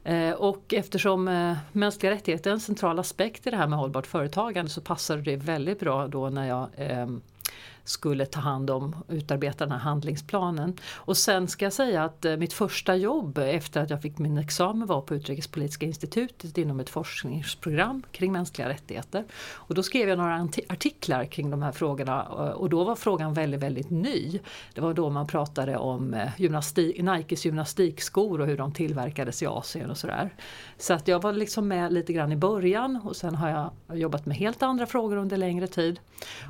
Eh, 0.03 0.31
och 0.31 0.73
eftersom 0.73 1.27
eh, 1.27 1.57
mänskliga 1.71 2.11
rättigheter 2.11 2.49
är 2.49 2.53
en 2.53 2.59
central 2.59 2.99
aspekt 2.99 3.47
i 3.47 3.49
det 3.49 3.57
här 3.57 3.67
med 3.67 3.79
hållbart 3.79 4.07
företagande 4.07 4.71
så 4.71 4.81
passade 4.81 5.21
det 5.21 5.35
väldigt 5.35 5.79
bra 5.79 6.07
då 6.07 6.29
när 6.29 6.47
jag 6.47 6.69
eh, 6.75 7.07
skulle 7.85 8.25
ta 8.25 8.39
hand 8.39 8.69
om 8.69 8.95
och 9.07 9.13
utarbeta 9.13 9.65
den 9.65 9.71
här 9.71 9.79
handlingsplanen. 9.79 10.73
Och 10.95 11.17
sen 11.17 11.47
ska 11.47 11.65
jag 11.65 11.73
säga 11.73 12.03
att 12.03 12.25
eh, 12.25 12.37
mitt 12.37 12.53
första 12.53 12.95
jobb 12.95 13.37
efter 13.37 13.81
att 13.81 13.89
jag 13.89 14.01
fick 14.01 14.17
min 14.17 14.37
examen 14.37 14.87
var 14.87 15.01
på 15.01 15.15
Utrikespolitiska 15.15 15.85
institutet 15.85 16.57
inom 16.57 16.79
ett 16.79 16.89
forskningsprogram 16.89 18.03
kring 18.11 18.31
mänskliga 18.31 18.69
rättigheter. 18.69 19.25
Och 19.53 19.75
då 19.75 19.83
skrev 19.83 20.09
jag 20.09 20.17
några 20.17 20.47
artiklar 20.69 21.25
kring 21.25 21.49
de 21.49 21.61
här 21.61 21.71
frågorna 21.71 22.21
eh, 22.29 22.35
och 22.35 22.69
då 22.69 22.83
var 22.83 22.95
frågan 22.95 23.33
väldigt, 23.33 23.59
väldigt 23.59 23.89
ny. 23.89 24.39
Det 24.73 24.81
var 24.81 24.93
då 24.93 25.09
man 25.09 25.27
pratade 25.27 25.77
om 25.77 26.13
eh, 26.13 26.29
gymnastik, 26.37 27.01
Nikes 27.01 27.45
gymnastikskor 27.45 28.41
och 28.41 28.47
hur 28.47 28.57
de 28.57 28.71
tillverkades 28.71 29.43
i 29.43 29.45
Asien 29.45 29.89
och 29.89 29.97
sådär. 29.97 30.33
Så 30.77 30.93
att 30.93 31.07
jag 31.07 31.21
var 31.21 31.33
liksom 31.33 31.67
med 31.67 31.93
lite 31.93 32.13
grann 32.13 32.31
i 32.31 32.35
början 32.35 33.01
och 33.03 33.15
sen 33.15 33.35
har 33.35 33.49
jag 33.49 33.97
jobbat 33.97 34.25
med 34.25 34.37
helt 34.37 34.63
andra 34.63 34.85
frågor 34.85 35.17
under 35.17 35.37
längre 35.37 35.67
tid. 35.67 35.99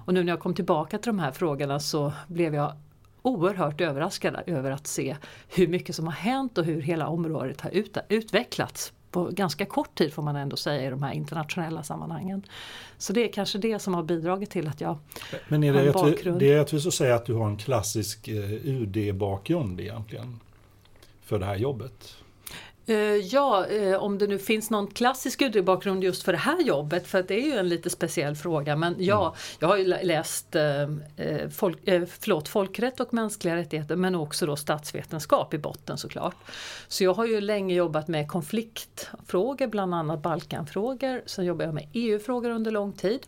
Och 0.05 0.13
nu 0.13 0.23
när 0.23 0.31
jag 0.31 0.39
kom 0.39 0.53
tillbaka 0.53 0.97
till 0.97 1.09
de 1.09 1.19
här 1.19 1.24
frågorna 1.31 1.79
så 1.79 2.13
blev 2.27 2.55
jag 2.55 2.73
oerhört 3.21 3.81
överraskad 3.81 4.35
över 4.45 4.71
att 4.71 4.87
se 4.87 5.17
hur 5.49 5.67
mycket 5.67 5.95
som 5.95 6.05
har 6.05 6.13
hänt 6.13 6.57
och 6.57 6.65
hur 6.65 6.81
hela 6.81 7.07
området 7.07 7.61
har 7.61 7.71
ut, 7.71 7.97
utvecklats 8.09 8.93
på 9.11 9.29
ganska 9.31 9.65
kort 9.65 9.95
tid 9.95 10.13
får 10.13 10.21
man 10.21 10.35
ändå 10.35 10.55
säga 10.55 10.87
i 10.87 10.89
de 10.89 11.03
här 11.03 11.13
internationella 11.13 11.83
sammanhangen. 11.83 12.43
Så 12.97 13.13
det 13.13 13.29
är 13.29 13.33
kanske 13.33 13.57
det 13.57 13.79
som 13.79 13.93
har 13.93 14.03
bidragit 14.03 14.49
till 14.49 14.67
att 14.67 14.81
jag 14.81 14.97
Men 15.47 15.63
är 15.63 15.73
det, 15.73 15.79
har 15.79 15.85
en 15.85 15.93
bakgrund. 15.93 16.39
det 16.39 16.53
är 16.53 16.57
rättvist 16.57 16.87
att 16.87 16.93
säga 16.93 17.15
att 17.15 17.25
du 17.25 17.33
har 17.33 17.47
en 17.47 17.57
klassisk 17.57 18.27
eh, 18.27 18.51
UD-bakgrund 18.65 19.79
egentligen? 19.79 20.39
För 21.21 21.39
det 21.39 21.45
här 21.45 21.55
jobbet? 21.55 22.17
Eh, 22.87 22.95
Ja, 23.15 23.65
eh, 23.65 23.95
om 24.03 24.17
det 24.17 24.27
nu 24.27 24.39
finns 24.39 24.69
någon 24.69 24.87
klassisk 24.87 25.41
UD-bakgrund 25.41 26.03
just 26.03 26.23
för 26.23 26.31
det 26.31 26.37
här 26.37 26.61
jobbet, 26.61 27.07
för 27.07 27.23
det 27.23 27.33
är 27.33 27.45
ju 27.45 27.57
en 27.57 27.69
lite 27.69 27.89
speciell 27.89 28.35
fråga. 28.35 28.75
Men 28.75 28.95
ja, 28.99 29.35
jag 29.59 29.67
har 29.67 29.77
ju 29.77 29.85
lä- 29.85 30.03
läst 30.03 30.55
eh, 30.55 30.89
folk, 31.55 31.77
förlåt, 32.19 32.47
folkrätt 32.47 32.99
och 32.99 33.13
mänskliga 33.13 33.55
rättigheter 33.55 33.95
men 33.95 34.15
också 34.15 34.45
då 34.45 34.55
statsvetenskap 34.55 35.53
i 35.53 35.57
botten 35.57 35.97
såklart. 35.97 36.35
Så 36.87 37.03
jag 37.03 37.13
har 37.13 37.25
ju 37.25 37.41
länge 37.41 37.75
jobbat 37.75 38.07
med 38.07 38.27
konfliktfrågor, 38.27 39.67
bland 39.67 39.95
annat 39.95 40.21
Balkanfrågor. 40.21 41.21
Sen 41.25 41.45
jobbade 41.45 41.63
jag 41.67 41.73
med 41.73 41.87
EU-frågor 41.93 42.49
under 42.49 42.71
lång 42.71 42.93
tid. 42.93 43.19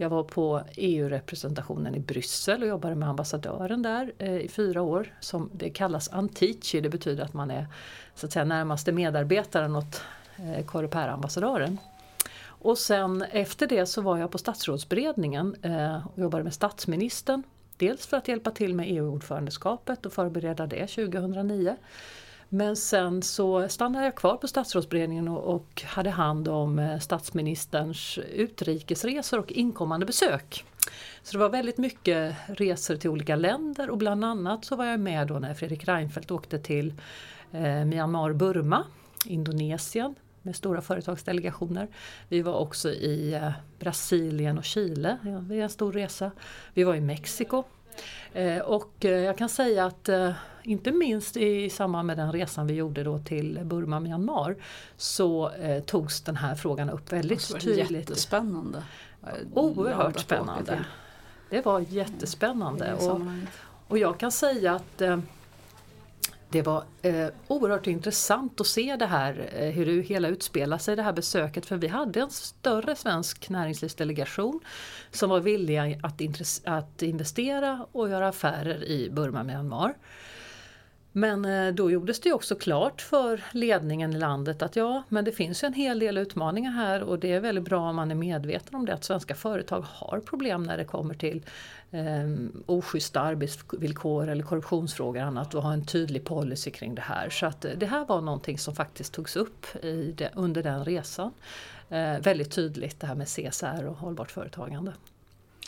Jag 0.00 0.10
var 0.10 0.24
på 0.24 0.62
EU-representationen 0.76 1.94
i 1.94 2.00
Bryssel 2.00 2.62
och 2.62 2.68
jobbade 2.68 2.94
med 2.94 3.08
ambassadören 3.08 3.82
där 3.82 4.12
eh, 4.18 4.36
i 4.36 4.48
fyra 4.48 4.82
år. 4.82 5.14
Som 5.20 5.50
det 5.52 5.70
kallas 5.70 6.08
antici, 6.08 6.80
det 6.80 6.88
betyder 6.88 7.24
att 7.24 7.34
man 7.34 7.50
är 7.50 7.66
så 8.14 8.26
att 8.26 8.32
säga 8.32 8.44
närmaste 8.44 8.92
medarbetaren 8.92 9.76
åt 9.76 10.02
eh, 10.36 10.66
Coreper-ambassadören. 10.66 11.78
Och 12.44 12.78
sen 12.78 13.22
efter 13.22 13.66
det 13.66 13.86
så 13.86 14.00
var 14.00 14.18
jag 14.18 14.30
på 14.30 14.38
statsrådsberedningen 14.38 15.56
eh, 15.62 16.06
och 16.06 16.18
jobbade 16.18 16.44
med 16.44 16.54
statsministern. 16.54 17.42
Dels 17.76 18.06
för 18.06 18.16
att 18.16 18.28
hjälpa 18.28 18.50
till 18.50 18.74
med 18.74 18.86
EU-ordförandeskapet 18.88 20.06
och 20.06 20.12
förbereda 20.12 20.66
det 20.66 20.86
2009. 20.86 21.76
Men 22.48 22.76
sen 22.76 23.22
så 23.22 23.68
stannade 23.68 24.04
jag 24.04 24.14
kvar 24.14 24.36
på 24.36 24.48
statsrådsberedningen 24.48 25.28
och, 25.28 25.54
och 25.54 25.82
hade 25.86 26.10
hand 26.10 26.48
om 26.48 26.78
eh, 26.78 26.98
statsministerns 26.98 28.18
utrikesresor 28.18 29.38
och 29.38 29.52
inkommande 29.52 30.06
besök. 30.06 30.64
Så 31.22 31.32
det 31.32 31.38
var 31.38 31.48
väldigt 31.48 31.78
mycket 31.78 32.34
resor 32.46 32.96
till 32.96 33.10
olika 33.10 33.36
länder 33.36 33.90
och 33.90 33.98
bland 33.98 34.24
annat 34.24 34.64
så 34.64 34.76
var 34.76 34.84
jag 34.84 35.00
med 35.00 35.26
då 35.26 35.38
när 35.38 35.54
Fredrik 35.54 35.88
Reinfeldt 35.88 36.30
åkte 36.30 36.58
till 36.58 36.94
eh, 37.52 37.84
Myanmar, 37.84 38.32
Burma, 38.32 38.84
Indonesien 39.24 40.14
med 40.42 40.56
stora 40.56 40.80
företagsdelegationer. 40.80 41.88
Vi 42.28 42.42
var 42.42 42.54
också 42.54 42.90
i 42.90 43.34
eh, 43.34 43.50
Brasilien 43.78 44.58
och 44.58 44.64
Chile, 44.64 45.18
ja, 45.22 45.30
det 45.30 45.54
är 45.54 45.62
en 45.62 45.70
stor 45.70 45.92
resa. 45.92 46.30
Vi 46.74 46.84
var 46.84 46.94
i 46.94 47.00
Mexiko. 47.00 47.64
Eh, 48.32 48.58
och 48.58 49.04
eh, 49.04 49.10
jag 49.10 49.38
kan 49.38 49.48
säga 49.48 49.84
att 49.84 50.08
eh, 50.08 50.32
inte 50.68 50.92
minst 50.92 51.36
i 51.36 51.70
samband 51.70 52.06
med 52.06 52.16
den 52.16 52.32
resan 52.32 52.66
vi 52.66 52.74
gjorde 52.74 53.04
då 53.04 53.18
till 53.18 53.60
Burma, 53.64 54.00
Myanmar 54.00 54.56
så 54.96 55.50
eh, 55.50 55.82
togs 55.82 56.20
den 56.20 56.36
här 56.36 56.54
frågan 56.54 56.90
upp 56.90 57.12
väldigt 57.12 57.48
Det 57.48 57.52
var 57.52 57.60
tydligt. 57.60 57.90
Jättespännande. 57.90 58.82
Oerhört 59.54 60.18
spännande. 60.18 60.84
Det 61.50 61.64
var 61.64 61.80
jättespännande. 61.88 62.94
Och, 62.94 63.20
och 63.88 63.98
jag 63.98 64.18
kan 64.18 64.32
säga 64.32 64.74
att 64.74 65.00
eh, 65.00 65.18
det 66.50 66.62
var 66.62 66.84
eh, 67.02 67.28
oerhört 67.46 67.86
intressant 67.86 68.60
att 68.60 68.66
se 68.66 68.96
det 68.96 69.06
här, 69.06 69.50
eh, 69.52 69.70
hur 69.70 69.86
det 69.86 70.02
hela 70.02 70.28
utspelar 70.28 70.78
sig 70.78 70.96
det 70.96 71.02
här 71.02 71.12
besöket. 71.12 71.66
För 71.66 71.76
vi 71.76 71.88
hade 71.88 72.20
en 72.20 72.30
större 72.30 72.96
svensk 72.96 73.48
näringslivsdelegation 73.48 74.60
som 75.10 75.30
var 75.30 75.40
villiga 75.40 76.00
att, 76.02 76.22
att 76.64 77.02
investera 77.02 77.86
och 77.92 78.08
göra 78.08 78.28
affärer 78.28 78.84
i 78.84 79.10
Burma, 79.10 79.42
Myanmar. 79.42 79.94
Men 81.18 81.44
eh, 81.44 81.74
då 81.74 81.90
gjordes 81.90 82.20
det 82.20 82.32
också 82.32 82.54
klart 82.54 83.00
för 83.00 83.44
ledningen 83.52 84.12
i 84.12 84.18
landet 84.18 84.62
att 84.62 84.76
ja, 84.76 85.02
men 85.08 85.24
det 85.24 85.32
finns 85.32 85.64
ju 85.64 85.66
en 85.66 85.72
hel 85.72 85.98
del 85.98 86.18
utmaningar 86.18 86.70
här 86.70 87.02
och 87.02 87.18
det 87.18 87.32
är 87.32 87.40
väldigt 87.40 87.64
bra 87.64 87.88
om 87.90 87.96
man 87.96 88.10
är 88.10 88.14
medveten 88.14 88.74
om 88.74 88.86
det 88.86 88.94
att 88.94 89.04
svenska 89.04 89.34
företag 89.34 89.84
har 89.88 90.20
problem 90.20 90.62
när 90.62 90.76
det 90.76 90.84
kommer 90.84 91.14
till 91.14 91.42
eh, 91.90 92.00
oschyssta 92.66 93.20
arbetsvillkor 93.20 94.28
eller 94.28 94.42
korruptionsfrågor 94.42 95.20
och 95.20 95.26
annat 95.26 95.54
och 95.54 95.62
ha 95.62 95.72
en 95.72 95.84
tydlig 95.84 96.24
policy 96.24 96.70
kring 96.70 96.94
det 96.94 97.02
här. 97.02 97.30
Så 97.30 97.46
att 97.46 97.64
eh, 97.64 97.70
det 97.76 97.86
här 97.86 98.04
var 98.04 98.20
någonting 98.20 98.58
som 98.58 98.74
faktiskt 98.74 99.12
togs 99.12 99.36
upp 99.36 99.84
i 99.84 100.14
det, 100.16 100.30
under 100.34 100.62
den 100.62 100.84
resan. 100.84 101.32
Eh, 101.88 102.18
väldigt 102.20 102.50
tydligt 102.50 103.00
det 103.00 103.06
här 103.06 103.14
med 103.14 103.26
CSR 103.26 103.86
och 103.86 103.96
hållbart 103.96 104.30
företagande. 104.30 104.92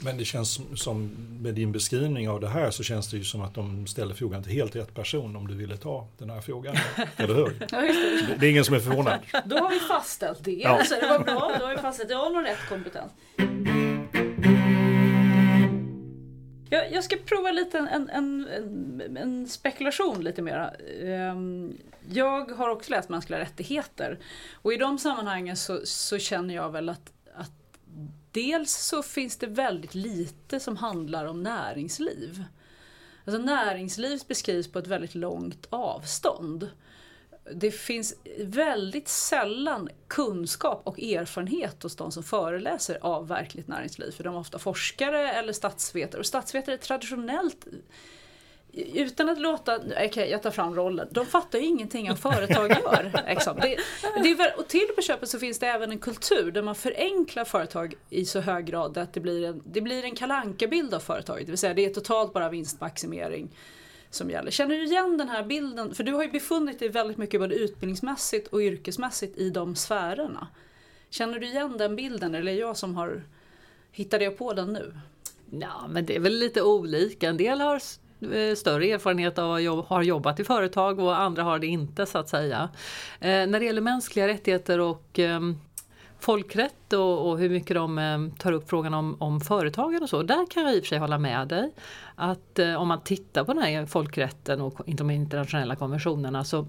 Men 0.05 0.19
det 0.19 0.25
känns 0.25 0.61
som- 0.77 1.11
med 1.41 1.55
din 1.55 1.73
beskrivning 1.73 2.29
av 2.29 2.41
det 2.41 2.49
här 2.49 2.71
så 2.71 2.83
känns 2.83 3.11
det 3.11 3.17
ju 3.17 3.25
som 3.25 3.43
att 3.43 3.55
de 3.55 3.87
ställer 3.87 4.15
frågan 4.15 4.43
till 4.43 4.53
helt 4.53 4.77
rätt 4.77 4.95
person 4.95 5.37
om 5.37 5.47
du 5.49 5.55
ville 5.55 5.77
ta 5.77 6.09
den 6.19 6.31
här 6.31 6.41
frågan. 6.41 6.77
Eller 7.17 7.35
hur? 7.35 7.67
Det. 8.41 8.47
Är 8.47 8.51
ingen 8.51 8.65
som 8.65 8.75
är 8.75 8.81
förvånad. 8.81 9.19
Då 9.45 9.57
har 9.57 9.71
vi 9.71 9.81
fastställt 9.81 10.45
det. 10.45 10.53
Ja. 10.53 10.85
Så 10.85 10.95
det 10.95 11.07
var 11.07 11.19
bra. 11.19 11.53
Då 11.59 11.65
har 11.67 11.71
vi 11.75 11.79
fastställt. 11.83 12.11
Jag 12.11 12.19
har 12.19 12.31
nog 12.31 12.45
rätt 12.45 12.69
kompetens. 12.69 13.13
Jag, 16.73 16.93
jag 16.93 17.05
ska 17.05 17.17
prova 17.27 17.51
lite 17.51 17.79
en, 17.79 17.89
en, 17.89 18.09
en, 18.11 19.17
en, 19.17 19.49
spekulation 19.49 20.25
lite 20.25 20.43
mera. 20.43 20.71
Ehm, 21.05 21.77
Jag 22.09 22.51
har 22.51 22.69
också 22.69 22.91
läst 22.91 23.09
mänskliga 23.09 23.41
rättigheter 23.41 24.19
och 24.55 24.73
i 24.73 24.77
de 24.77 24.99
sammanhangen 24.99 25.57
så, 25.57 25.81
så 25.85 26.19
känner 26.19 26.55
jag 26.55 26.71
väl 26.71 26.89
att, 26.89 27.13
att 27.20 27.20
dels 28.33 28.73
så 28.73 29.03
finns 29.03 29.37
det 29.37 29.47
väldigt 29.47 29.95
lite 29.95 30.61
som 30.61 30.77
handlar 30.77 31.25
om 31.25 31.43
näringsliv. 31.43 32.45
Alltså 33.25 33.43
näringsliv 33.43 34.21
beskrivs 34.29 34.73
på 34.73 34.79
ett 34.79 34.87
väldigt 34.87 35.15
långt 35.15 35.67
avstånd 35.71 36.71
det 37.55 37.71
finns 37.71 38.15
väldigt 38.39 39.09
sällan 39.09 39.89
kunskap 40.09 40.83
och 40.85 41.01
erfarenhet 41.01 41.83
hos 41.83 41.97
de 41.97 42.13
som 42.13 42.23
föreläser 42.23 42.99
av 43.01 43.29
verkligt 43.29 43.69
näringsliv. 43.69 44.11
För 44.11 44.25
de 44.25 44.35
är 44.35 44.39
ofta 44.39 44.59
forskare 44.59 45.33
eller 45.33 45.53
statsvetare. 45.53 46.19
Och 46.19 46.27
statsvetare 46.27 46.75
är 46.75 46.79
traditionellt, 46.79 47.67
utan 48.73 49.29
att 49.29 49.41
låta, 49.41 49.81
okej 50.07 50.31
jag 50.31 50.43
tar 50.43 50.51
fram 50.51 50.75
rollen, 50.75 51.09
de 51.11 51.27
fattar 51.27 51.59
ju 51.59 51.65
ingenting 51.65 52.11
om 52.11 52.17
företag 52.17 52.71
gör. 52.71 53.25
Liksom. 53.29 53.57
Det, 53.63 53.77
det 54.23 54.31
är 54.31 54.59
och 54.59 54.69
till 54.69 54.87
på 54.97 55.03
köpet 55.03 55.29
så 55.29 55.39
finns 55.39 55.59
det 55.59 55.67
även 55.67 55.91
en 55.91 55.99
kultur 55.99 56.53
där 56.53 56.63
man 56.63 56.75
förenklar 56.75 57.45
företag 57.45 57.95
i 58.11 58.25
så 58.25 58.41
hög 58.41 58.67
grad 58.67 58.99
att 58.99 59.13
det 59.13 59.21
blir 59.21 59.45
en, 59.45 59.63
det 59.65 59.81
blir 59.81 60.05
en 60.05 60.15
kalankabild 60.15 60.95
av 60.95 61.01
företaget. 61.01 61.47
Det 61.47 61.53
vill 61.53 61.59
säga 61.59 61.75
det 61.75 61.85
är 61.85 61.95
totalt 61.95 62.33
bara 62.33 62.49
vinstmaximering 62.49 63.51
som 64.11 64.31
gäller. 64.31 64.51
Känner 64.51 64.75
du 64.75 64.85
igen 64.85 65.19
den 65.19 65.29
här 65.29 65.43
bilden? 65.43 65.95
För 65.95 66.05
du 66.05 66.13
har 66.13 66.23
ju 66.23 66.31
befunnit 66.31 66.79
dig 66.79 66.89
väldigt 66.89 67.17
mycket 67.17 67.41
både 67.41 67.55
utbildningsmässigt 67.55 68.49
och 68.49 68.61
yrkesmässigt 68.61 69.39
i 69.39 69.51
de 69.51 69.77
sfärerna. 69.77 70.49
Känner 71.11 71.39
du 71.39 71.47
igen 71.47 71.77
den 71.79 71.97
bilden 71.97 72.35
eller 72.35 72.53
är 72.53 72.57
det 72.57 72.61
jag 72.61 72.77
som 72.77 72.95
har 72.97 73.23
hittade 73.93 74.25
jag 74.25 74.39
på 74.39 74.53
den 74.53 74.73
nu? 74.73 74.95
Ja, 75.51 75.89
men 75.89 76.07
det 76.07 76.17
är 76.17 76.21
väl 76.21 76.39
lite 76.39 76.63
olika. 76.63 77.29
En 77.29 77.37
del 77.37 77.61
har 77.61 77.81
Eh, 78.23 78.55
större 78.55 78.85
erfarenhet 78.85 79.39
av 79.39 79.53
att 79.53 79.87
ha 79.87 80.03
jobbat 80.03 80.41
i 80.41 80.45
företag 80.45 80.99
och 80.99 81.19
andra 81.19 81.43
har 81.43 81.59
det 81.59 81.67
inte 81.67 82.07
så 82.07 82.19
att 82.19 82.29
säga. 82.29 82.69
Eh, 83.21 83.29
när 83.29 83.61
det 83.61 83.65
gäller 83.65 83.81
mänskliga 83.81 84.29
rättigheter 84.29 84.81
och 84.81 85.19
ehm, 85.19 85.59
folkrätt 86.19 86.93
och, 86.93 87.31
och 87.31 87.39
hur 87.39 87.51
mycket 87.51 87.75
de 87.75 87.99
eh, 87.99 88.19
tar 88.39 88.53
upp 88.53 88.71
frågan 88.71 88.95
om, 88.95 89.17
om 89.19 89.41
företagen 89.41 90.03
och 90.03 90.09
så. 90.09 90.23
Där 90.23 90.47
kan 90.51 90.63
jag 90.63 90.75
i 90.75 90.79
och 90.79 90.83
för 90.83 90.89
sig 90.89 90.99
hålla 90.99 91.19
med 91.19 91.49
dig. 91.49 91.73
Att 92.15 92.59
eh, 92.59 92.75
om 92.75 92.89
man 92.89 93.01
tittar 93.01 93.45
på 93.45 93.53
den 93.53 93.63
här 93.63 93.87
folkrätten 93.87 94.61
och 94.61 94.81
de 94.87 95.11
internationella 95.11 95.77
konventionerna 95.77 96.45
så 96.45 96.67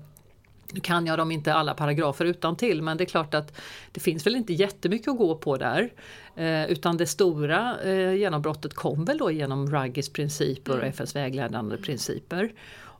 nu 0.73 0.79
kan 0.79 1.05
jag 1.05 1.17
dem 1.17 1.31
inte 1.31 1.53
alla 1.53 1.73
paragrafer 1.73 2.25
utan 2.25 2.55
till 2.55 2.81
men 2.81 2.97
det 2.97 3.03
är 3.03 3.05
klart 3.05 3.33
att 3.33 3.57
det 3.91 3.99
finns 3.99 4.25
väl 4.25 4.35
inte 4.35 4.53
jättemycket 4.53 5.07
att 5.07 5.17
gå 5.17 5.35
på 5.35 5.57
där. 5.57 5.93
Eh, 6.35 6.65
utan 6.71 6.97
det 6.97 7.07
stora 7.07 7.81
eh, 7.81 8.13
genombrottet 8.13 8.73
kom 8.73 9.05
väl 9.05 9.17
då 9.17 9.31
genom 9.31 9.71
Ruggis 9.71 10.09
principer 10.09 10.79
och 10.79 10.85
FNs 10.85 11.15
vägledande 11.15 11.77
principer. 11.77 12.51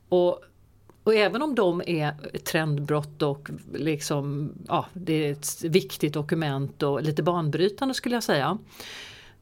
Och, 0.10 0.44
och 1.04 1.16
även 1.16 1.42
om 1.42 1.56
de 1.56 1.82
är 1.86 2.38
trendbrott 2.38 3.22
och 3.22 3.50
liksom, 3.74 4.54
ja, 4.68 4.86
det 4.94 5.28
är 5.28 5.32
ett 5.32 5.64
viktigt 5.64 6.14
dokument 6.14 6.84
och 6.84 7.02
lite 7.02 7.24
banbrytande 7.24 7.94
skulle 7.94 8.16
jag 8.16 8.24
säga 8.24 8.58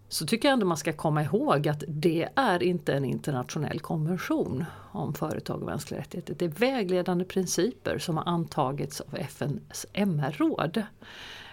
så 0.10 0.26
tycker 0.26 0.48
jag 0.48 0.54
ändå 0.54 0.66
man 0.66 0.78
ska 0.78 0.94
komma 0.94 1.24
ihåg 1.24 1.68
att 1.68 1.84
det 1.88 2.30
är 2.36 2.64
inte 2.64 2.94
en 2.94 3.06
internationell 3.06 3.80
konvention 3.80 4.66
om 4.92 5.14
företag 5.14 5.60
och 5.60 5.66
mänskliga 5.66 6.00
rättigheter. 6.00 6.36
Det 6.38 6.46
är 6.46 6.50
vägledande 6.50 7.26
principer 7.26 7.98
som 7.98 8.18
har 8.18 8.24
antagits 8.24 9.02
av 9.02 9.16
FNs 9.16 9.86
MR-råd. 9.94 10.84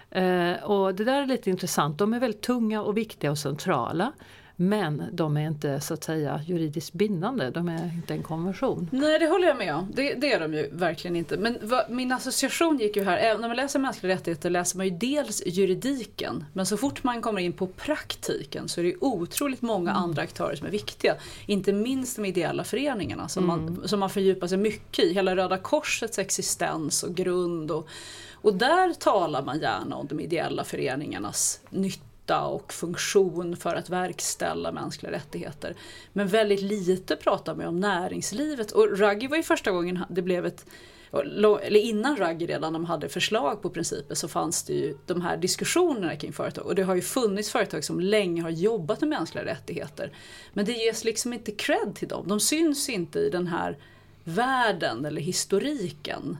Eh, 0.09 0.63
och 0.63 0.95
det 0.95 1.03
där 1.03 1.21
är 1.21 1.25
lite 1.25 1.49
intressant, 1.49 1.97
de 1.97 2.13
är 2.13 2.19
väldigt 2.19 2.41
tunga 2.41 2.81
och 2.81 2.97
viktiga 2.97 3.31
och 3.31 3.37
centrala. 3.37 4.11
Men 4.59 5.03
de 5.11 5.37
är 5.37 5.47
inte 5.47 5.79
så 5.79 5.93
att 5.93 6.03
säga 6.03 6.41
juridiskt 6.45 6.93
bindande, 6.93 7.49
de 7.49 7.69
är 7.69 7.85
inte 7.95 8.13
en 8.13 8.23
konvention. 8.23 8.89
Nej, 8.91 9.19
det 9.19 9.27
håller 9.27 9.47
jag 9.47 9.57
med 9.57 9.75
om. 9.75 9.91
Det, 9.93 10.13
det 10.13 10.33
är 10.33 10.39
de 10.39 10.53
ju 10.53 10.69
verkligen 10.71 11.15
inte. 11.15 11.37
Men 11.37 11.57
vad, 11.61 11.89
min 11.89 12.11
association 12.11 12.77
gick 12.77 12.95
ju 12.95 13.03
här, 13.03 13.17
även 13.17 13.41
när 13.41 13.47
man 13.47 13.57
läser 13.57 13.79
mänskliga 13.79 14.13
rättigheter 14.13 14.49
läser 14.49 14.77
man 14.77 14.85
ju 14.85 14.97
dels 14.97 15.43
juridiken, 15.45 16.45
men 16.53 16.65
så 16.65 16.77
fort 16.77 17.03
man 17.03 17.21
kommer 17.21 17.41
in 17.41 17.53
på 17.53 17.67
praktiken 17.67 18.67
så 18.67 18.81
är 18.81 18.83
det 18.83 18.89
ju 18.89 18.97
otroligt 19.01 19.61
många 19.61 19.91
mm. 19.91 20.03
andra 20.03 20.21
aktörer 20.21 20.55
som 20.55 20.67
är 20.67 20.71
viktiga. 20.71 21.15
Inte 21.45 21.73
minst 21.73 22.15
de 22.15 22.25
ideella 22.25 22.63
föreningarna 22.63 23.27
som, 23.27 23.43
mm. 23.49 23.75
man, 23.75 23.87
som 23.87 23.99
man 23.99 24.09
fördjupar 24.09 24.47
sig 24.47 24.57
mycket 24.57 25.05
i. 25.05 25.13
Hela 25.13 25.35
Röda 25.35 25.57
Korsets 25.57 26.19
existens 26.19 27.03
och 27.03 27.15
grund. 27.15 27.71
Och, 27.71 27.87
och 28.33 28.53
där 28.53 28.93
talar 28.93 29.43
man 29.43 29.59
gärna 29.59 29.95
om 29.95 30.07
de 30.07 30.19
ideella 30.19 30.63
föreningarnas 30.63 31.61
nytta 31.69 32.06
nytta 32.27 32.45
och 32.45 32.73
funktion 32.73 33.55
för 33.57 33.75
att 33.75 33.89
verkställa 33.89 34.71
mänskliga 34.71 35.11
rättigheter. 35.11 35.75
Men 36.13 36.27
väldigt 36.27 36.61
lite 36.61 37.15
pratar 37.15 37.55
man 37.55 37.65
om 37.65 37.79
näringslivet 37.79 38.71
och 38.71 38.97
Ruggie 38.97 39.29
var 39.29 39.37
ju 39.37 39.43
första 39.43 39.71
gången 39.71 40.05
det 40.09 40.21
blev 40.21 40.45
ett 40.45 40.65
eller 41.11 41.79
innan 41.79 42.17
Ruggie 42.17 42.47
redan 42.47 42.73
de 42.73 42.85
hade 42.85 43.09
förslag 43.09 43.61
på 43.61 43.69
principer 43.69 44.15
så 44.15 44.27
fanns 44.27 44.63
det 44.63 44.73
ju 44.73 44.97
de 45.05 45.21
här 45.21 45.37
diskussionerna 45.37 46.15
kring 46.15 46.33
företag. 46.33 46.65
Och 46.65 46.75
det 46.75 46.83
har 46.83 46.95
ju 46.95 47.01
funnits 47.01 47.51
företag 47.51 47.83
som 47.83 47.99
länge 47.99 48.41
har 48.41 48.49
jobbat 48.49 48.99
med 48.99 49.09
mänskliga 49.09 49.45
rättigheter. 49.45 50.11
Men 50.53 50.65
det 50.65 50.71
ges 50.71 51.03
liksom 51.03 51.33
inte 51.33 51.51
cred 51.51 51.95
till 51.95 52.07
dem. 52.07 52.27
De 52.27 52.39
syns 52.39 52.89
inte 52.89 53.19
i 53.19 53.29
den 53.29 53.47
här 53.47 53.77
världen 54.23 55.05
eller 55.05 55.21
historiken. 55.21 56.37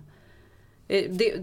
Eh, 0.87 1.11
det, 1.11 1.33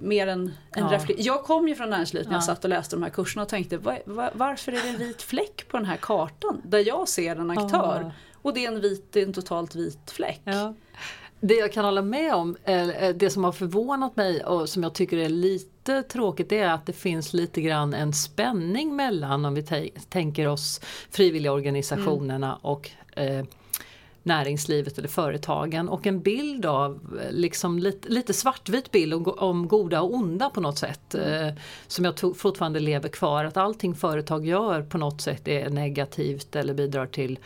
mer 0.00 0.26
än 0.26 0.52
en 0.70 0.88
ja. 0.90 1.00
Jag 1.16 1.44
kom 1.44 1.68
ju 1.68 1.74
från 1.74 1.90
näringslivet 1.90 2.28
när 2.28 2.34
jag 2.34 2.44
satt 2.44 2.64
och 2.64 2.70
läste 2.70 2.96
de 2.96 3.02
här 3.02 3.10
kurserna 3.10 3.42
och 3.42 3.48
tänkte 3.48 3.76
var, 3.76 3.98
var, 4.04 4.30
varför 4.34 4.72
är 4.72 4.82
det 4.82 4.88
en 4.88 4.98
vit 4.98 5.22
fläck 5.22 5.68
på 5.68 5.76
den 5.76 5.86
här 5.86 5.96
kartan 5.96 6.62
där 6.64 6.78
jag 6.78 7.08
ser 7.08 7.36
en 7.36 7.50
aktör 7.50 8.00
ja. 8.04 8.10
och 8.42 8.54
det 8.54 8.64
är 8.64 8.72
en, 8.72 8.80
vit, 8.80 9.12
det 9.12 9.20
är 9.20 9.26
en 9.26 9.32
totalt 9.32 9.74
vit 9.74 10.10
fläck. 10.10 10.40
Ja. 10.44 10.74
Det 11.40 11.54
jag 11.54 11.72
kan 11.72 11.84
hålla 11.84 12.02
med 12.02 12.34
om, 12.34 12.56
eh, 12.64 13.08
det 13.14 13.30
som 13.30 13.44
har 13.44 13.52
förvånat 13.52 14.16
mig 14.16 14.44
och 14.44 14.68
som 14.68 14.82
jag 14.82 14.94
tycker 14.94 15.16
är 15.16 15.28
lite 15.28 16.02
tråkigt 16.02 16.48
det 16.48 16.58
är 16.58 16.70
att 16.70 16.86
det 16.86 16.92
finns 16.92 17.32
lite 17.32 17.60
grann 17.60 17.94
en 17.94 18.12
spänning 18.12 18.96
mellan 18.96 19.44
om 19.44 19.54
vi 19.54 19.90
tänker 20.08 20.48
oss 20.48 20.80
frivilliga 21.10 21.52
organisationerna 21.52 22.46
mm. 22.46 22.58
och 22.62 22.90
eh, 23.16 23.44
näringslivet 24.24 24.98
eller 24.98 25.08
företagen 25.08 25.88
och 25.88 26.06
en 26.06 26.20
bild 26.20 26.66
av, 26.66 27.20
eh, 27.22 27.32
liksom 27.32 27.78
lite, 27.78 28.08
lite 28.08 28.34
svartvit 28.34 28.90
bild 28.90 29.14
om, 29.14 29.34
om 29.38 29.68
goda 29.68 30.02
och 30.02 30.14
onda 30.14 30.50
på 30.50 30.60
något 30.60 30.78
sätt. 30.78 31.14
Eh, 31.14 31.48
som 31.86 32.04
jag 32.04 32.16
to, 32.16 32.34
fortfarande 32.34 32.80
lever 32.80 33.08
kvar, 33.08 33.44
att 33.44 33.56
allting 33.56 33.94
företag 33.94 34.46
gör 34.46 34.82
på 34.82 34.98
något 34.98 35.20
sätt 35.20 35.48
är 35.48 35.70
negativt 35.70 36.56
eller 36.56 36.74
bidrar 36.74 37.06
till, 37.06 37.38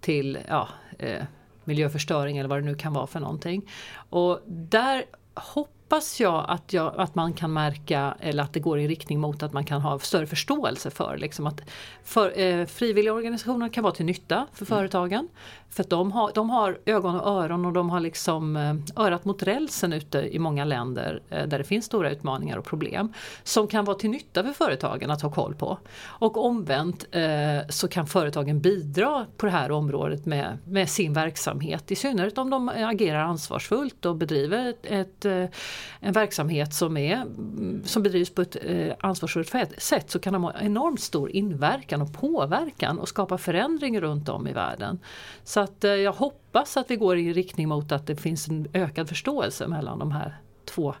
till 0.00 0.38
ja, 0.48 0.68
eh, 0.98 1.22
miljöförstöring 1.64 2.38
eller 2.38 2.48
vad 2.48 2.58
det 2.58 2.64
nu 2.64 2.74
kan 2.74 2.92
vara 2.92 3.06
för 3.06 3.20
någonting. 3.20 3.70
Och 3.94 4.40
där 4.46 5.04
hoppas 5.34 5.81
hoppas 5.92 6.20
jag 6.20 6.44
att, 6.48 6.72
jag 6.72 6.94
att 6.96 7.14
man 7.14 7.32
kan 7.32 7.52
märka 7.52 8.14
eller 8.20 8.42
att 8.42 8.52
det 8.52 8.60
går 8.60 8.78
i 8.78 8.88
riktning 8.88 9.20
mot 9.20 9.42
att 9.42 9.52
man 9.52 9.64
kan 9.64 9.80
ha 9.80 9.98
större 9.98 10.26
förståelse 10.26 10.90
för. 10.90 11.16
Liksom 11.16 11.46
att 11.46 11.60
för, 12.04 12.40
eh, 12.40 12.66
frivilliga 12.66 13.12
organisationer 13.12 13.68
kan 13.68 13.82
vara 13.82 13.94
till 13.94 14.06
nytta 14.06 14.46
för 14.52 14.66
mm. 14.66 14.78
företagen. 14.78 15.28
För 15.70 15.82
att 15.82 15.90
de 15.90 16.12
har, 16.12 16.32
de 16.34 16.50
har 16.50 16.78
ögon 16.86 17.20
och 17.20 17.30
öron 17.30 17.64
och 17.64 17.72
de 17.72 17.90
har 17.90 18.00
liksom 18.00 18.56
eh, 18.56 19.04
örat 19.04 19.24
mot 19.24 19.42
rälsen 19.42 19.92
ute 19.92 20.18
i 20.18 20.38
många 20.38 20.64
länder 20.64 21.22
eh, 21.30 21.46
där 21.46 21.58
det 21.58 21.64
finns 21.64 21.84
stora 21.84 22.10
utmaningar 22.10 22.56
och 22.56 22.64
problem. 22.64 23.12
Som 23.42 23.66
kan 23.66 23.84
vara 23.84 23.98
till 23.98 24.10
nytta 24.10 24.42
för 24.42 24.52
företagen 24.52 25.10
att 25.10 25.22
ha 25.22 25.30
koll 25.30 25.54
på. 25.54 25.78
Och 26.04 26.44
omvänt 26.44 27.06
eh, 27.10 27.68
så 27.68 27.88
kan 27.88 28.06
företagen 28.06 28.60
bidra 28.60 29.26
på 29.36 29.46
det 29.46 29.52
här 29.52 29.70
området 29.70 30.26
med, 30.26 30.58
med 30.64 30.88
sin 30.88 31.12
verksamhet. 31.12 31.90
I 31.90 31.96
synnerhet 31.96 32.38
om 32.38 32.50
de 32.50 32.68
agerar 32.68 33.22
ansvarsfullt 33.22 34.06
och 34.06 34.16
bedriver 34.16 34.70
ett, 34.70 34.86
ett 34.86 35.52
en 36.00 36.12
verksamhet 36.12 36.74
som, 36.74 36.96
är, 36.96 37.14
mm, 37.14 37.82
som 37.84 38.02
bedrivs 38.02 38.30
på 38.30 38.42
ett 38.42 38.56
eh, 38.62 38.94
ansvarsfullt 39.00 39.54
sätt 39.78 40.10
så 40.10 40.18
kan 40.18 40.32
de 40.32 40.44
ha 40.44 40.54
enormt 40.60 41.00
stor 41.00 41.30
inverkan 41.30 42.02
och 42.02 42.12
påverkan 42.12 42.98
och 42.98 43.08
skapa 43.08 43.38
förändring 43.38 44.00
runt 44.00 44.28
om 44.28 44.48
i 44.48 44.52
världen. 44.52 44.98
Så 45.44 45.60
att 45.60 45.84
eh, 45.84 45.90
jag 45.90 46.12
hoppas 46.12 46.76
att 46.76 46.90
vi 46.90 46.96
går 46.96 47.18
i 47.18 47.32
riktning 47.32 47.68
mot 47.68 47.92
att 47.92 48.06
det 48.06 48.16
finns 48.16 48.48
en 48.48 48.68
ökad 48.72 49.08
förståelse 49.08 49.68
mellan 49.68 49.98
de 49.98 50.12
här 50.12 50.36
två 50.64 50.94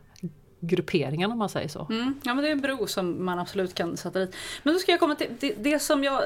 grupperingen 0.64 1.32
om 1.32 1.38
man 1.38 1.48
säger 1.48 1.68
så. 1.68 1.86
Mm, 1.90 2.20
ja 2.24 2.34
men 2.34 2.44
det 2.44 2.48
är 2.50 2.52
en 2.52 2.60
bro 2.60 2.86
som 2.86 3.24
man 3.24 3.38
absolut 3.38 3.74
kan 3.74 3.96
sätta 3.96 4.18
dit. 4.18 4.36
Men 4.62 4.74
då 4.74 4.80
ska 4.80 4.92
jag 4.92 5.00
komma 5.00 5.14
till 5.14 5.30
det, 5.40 5.54
det 5.58 5.78
som 5.78 6.04
jag 6.04 6.22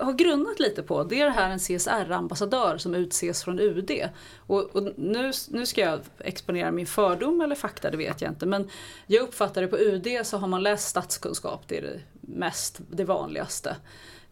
har 0.00 0.12
grunnat 0.12 0.60
lite 0.60 0.82
på. 0.82 1.04
Det 1.04 1.20
är 1.20 1.24
det 1.24 1.30
här 1.30 1.50
en 1.50 1.58
CSR-ambassadör 1.58 2.78
som 2.78 2.94
utses 2.94 3.44
från 3.44 3.60
UD. 3.60 3.90
Och, 4.36 4.76
och, 4.76 4.88
nu, 4.96 5.32
nu 5.48 5.66
ska 5.66 5.80
jag 5.80 6.00
exponera 6.18 6.70
min 6.70 6.86
fördom 6.86 7.40
eller 7.40 7.54
fakta, 7.54 7.90
det 7.90 7.96
vet 7.96 8.20
jag 8.20 8.30
inte. 8.30 8.46
Men 8.46 8.70
jag 9.06 9.22
uppfattar 9.22 9.62
det 9.62 9.68
på 9.68 9.78
UD 9.78 10.06
så 10.24 10.38
har 10.38 10.48
man 10.48 10.62
läst 10.62 10.88
statskunskap, 10.88 11.62
det 11.66 11.78
är 11.78 11.82
det 11.82 12.00
mest, 12.20 12.80
det 12.90 13.04
vanligaste. 13.04 13.76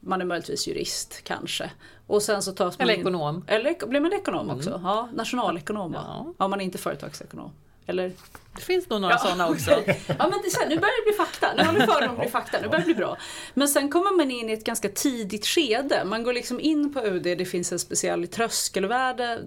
Man 0.00 0.20
är 0.20 0.24
möjligtvis 0.24 0.68
jurist 0.68 1.20
kanske. 1.24 1.70
Och 2.06 2.22
sen 2.22 2.42
så 2.42 2.52
tas 2.52 2.78
man 2.78 2.84
eller 2.84 2.94
in, 2.94 3.00
ekonom. 3.00 3.44
Eller 3.46 3.86
blir 3.86 4.00
man 4.00 4.12
ekonom 4.12 4.50
också? 4.50 4.70
Mm. 4.70 4.82
Ja, 4.82 5.08
nationalekonom 5.14 5.92
va? 5.92 6.04
Ja. 6.06 6.34
ja, 6.38 6.48
man 6.48 6.60
är 6.60 6.64
inte 6.64 6.78
företagsekonom. 6.78 7.50
Eller? 7.88 8.12
Det 8.58 8.64
finns 8.64 8.88
nog 8.88 9.00
några 9.00 9.14
ja, 9.14 9.18
sådana 9.18 9.48
också. 9.48 9.70
ja, 9.70 10.14
men 10.18 10.30
det 10.30 10.58
här, 10.58 10.68
nu 10.68 10.76
börjar 10.76 11.04
det 11.04 11.10
bli 11.10 11.16
fakta. 11.16 11.54
Nu 11.56 11.64
håller 11.64 11.86
fördomen 11.86 12.16
bli 12.16 12.28
fakta. 12.28 12.60
Nu 12.60 12.68
börjar 12.68 12.80
det 12.80 12.84
bli 12.84 12.94
bra. 12.94 13.16
Men 13.54 13.68
sen 13.68 13.90
kommer 13.90 14.16
man 14.16 14.30
in 14.30 14.50
i 14.50 14.52
ett 14.52 14.64
ganska 14.64 14.88
tidigt 14.88 15.46
skede. 15.46 16.04
Man 16.04 16.22
går 16.22 16.32
liksom 16.32 16.60
in 16.60 16.94
på 16.94 17.00
UD, 17.00 17.22
det 17.22 17.44
finns 17.44 17.72
en 17.72 17.78
speciell 17.78 18.28
tröskelvärde. 18.28 19.38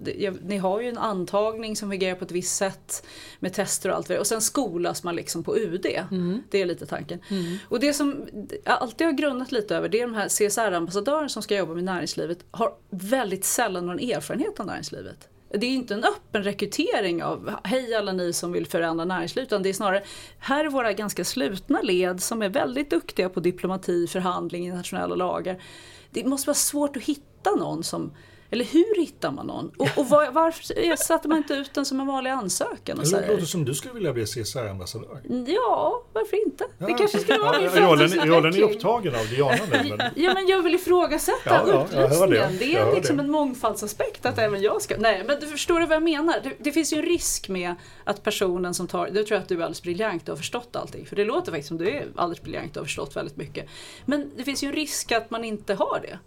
Ni 0.42 0.58
har 0.58 0.80
ju 0.80 0.88
en 0.88 0.98
antagning 0.98 1.76
som 1.76 1.90
fungerar 1.90 2.14
på 2.14 2.24
ett 2.24 2.30
visst 2.30 2.56
sätt 2.56 3.06
med 3.40 3.54
tester 3.54 3.90
och 3.90 3.96
allt. 3.96 4.10
Och 4.10 4.26
sen 4.26 4.40
skolas 4.40 5.02
man 5.02 5.16
liksom 5.16 5.44
på 5.44 5.56
UD. 5.56 5.86
Mm. 5.86 6.42
Det 6.50 6.62
är 6.62 6.66
lite 6.66 6.86
tanken. 6.86 7.18
Mm. 7.28 7.58
Och 7.68 7.80
det 7.80 7.92
som 7.92 8.26
jag 8.64 8.78
alltid 8.78 9.06
har 9.06 9.12
grundat 9.14 9.52
lite 9.52 9.76
över 9.76 9.88
det 9.88 10.00
är 10.00 10.06
de 10.06 10.14
här 10.14 10.28
CSR-ambassadörerna 10.28 11.28
som 11.28 11.42
ska 11.42 11.56
jobba 11.56 11.74
med 11.74 11.84
näringslivet 11.84 12.38
har 12.50 12.74
väldigt 12.90 13.44
sällan 13.44 13.86
någon 13.86 13.98
erfarenhet 13.98 14.60
av 14.60 14.66
näringslivet 14.66 15.28
det 15.54 15.66
är 15.66 15.70
inte 15.70 15.94
en 15.94 16.04
öppen 16.04 16.44
rekrytering 16.44 17.22
av 17.22 17.50
hej 17.64 17.94
alla 17.94 18.12
ni 18.12 18.32
som 18.32 18.52
vill 18.52 18.66
förändra 18.66 19.04
näringslivet 19.04 19.48
utan 19.48 19.62
det 19.62 19.68
är 19.68 19.72
snarare 19.72 20.02
här 20.38 20.64
är 20.64 20.68
våra 20.68 20.92
ganska 20.92 21.24
slutna 21.24 21.80
led 21.82 22.22
som 22.22 22.42
är 22.42 22.48
väldigt 22.48 22.90
duktiga 22.90 23.28
på 23.28 23.40
diplomati, 23.40 24.06
förhandling, 24.06 24.64
internationella 24.64 25.14
lagar. 25.14 25.62
Det 26.10 26.24
måste 26.24 26.48
vara 26.48 26.54
svårt 26.54 26.96
att 26.96 27.02
hitta 27.02 27.50
någon 27.50 27.84
som 27.84 28.12
eller 28.52 28.64
hur 28.64 28.96
hittar 29.00 29.30
man 29.30 29.46
någon? 29.46 29.70
Och, 29.76 29.88
och 29.96 30.08
var, 30.08 30.30
varför 30.30 30.96
satte 30.96 31.28
man 31.28 31.38
inte 31.38 31.54
ut 31.54 31.74
den 31.74 31.84
som 31.84 32.00
en 32.00 32.06
vanlig 32.06 32.30
ansökan? 32.30 32.98
Och 32.98 33.04
det 33.04 33.28
låter 33.28 33.44
som 33.44 33.64
du 33.64 33.74
skulle 33.74 33.94
vilja 33.94 34.12
bli 34.12 34.26
CSR-ambassadör. 34.26 35.20
Ja, 35.46 36.04
varför 36.12 36.46
inte? 36.46 36.64
Ja. 36.78 36.86
Det 36.86 36.92
kanske 36.92 37.18
skulle 37.18 37.38
vara 37.38 37.60
min 37.60 38.28
Rollen 38.28 38.54
är 38.54 38.62
upptagen 38.62 39.14
av 39.14 39.28
Diana 39.28 39.58
nu. 39.72 39.96
Men... 39.96 40.10
Ja, 40.14 40.34
men 40.34 40.46
jag 40.46 40.62
vill 40.62 40.74
ifrågasätta 40.74 41.38
ja, 41.44 41.64
ja, 41.68 41.82
upplysningen. 41.82 42.58
Det, 42.58 42.58
det 42.58 42.76
är 42.76 42.94
liksom 42.94 43.16
det. 43.16 43.22
en 43.22 43.30
mångfaldsaspekt 43.30 44.26
att 44.26 44.38
även 44.38 44.62
jag 44.62 44.82
ska... 44.82 44.96
Nej, 44.98 45.24
men 45.26 45.40
du 45.40 45.46
förstår 45.46 45.80
du 45.80 45.86
vad 45.86 45.96
jag 45.96 46.02
menar? 46.02 46.40
Det, 46.42 46.52
det, 46.58 46.72
finns 46.72 46.92
ju 46.92 46.96
en 46.96 47.06
risk 47.06 47.48
med 47.48 47.74
att 48.04 48.22
personen 48.22 48.74
som 48.74 48.86
tar... 48.86 49.10
Du 49.10 49.24
tror 49.24 49.38
att 49.38 49.48
du 49.48 49.54
är 49.54 49.58
alldeles 49.58 49.82
briljant 49.82 50.22
och 50.22 50.28
har 50.28 50.36
förstått 50.36 50.76
allting. 50.76 51.06
För 51.06 51.16
det 51.16 51.24
låter 51.24 51.52
faktiskt 51.52 51.68
som 51.68 51.78
du 51.78 51.88
är 51.88 52.06
alldeles 52.16 52.42
briljant 52.42 52.76
och 52.76 52.80
har 52.80 52.86
förstått 52.86 53.16
väldigt 53.16 53.36
mycket. 53.36 53.68
Men 54.04 54.30
det 54.36 54.44
finns 54.44 54.62
ju 54.62 54.68
en 54.68 54.74
risk 54.74 55.12
att 55.12 55.30
man 55.30 55.44
inte 55.44 55.74
har 55.74 56.00
det. 56.02 56.18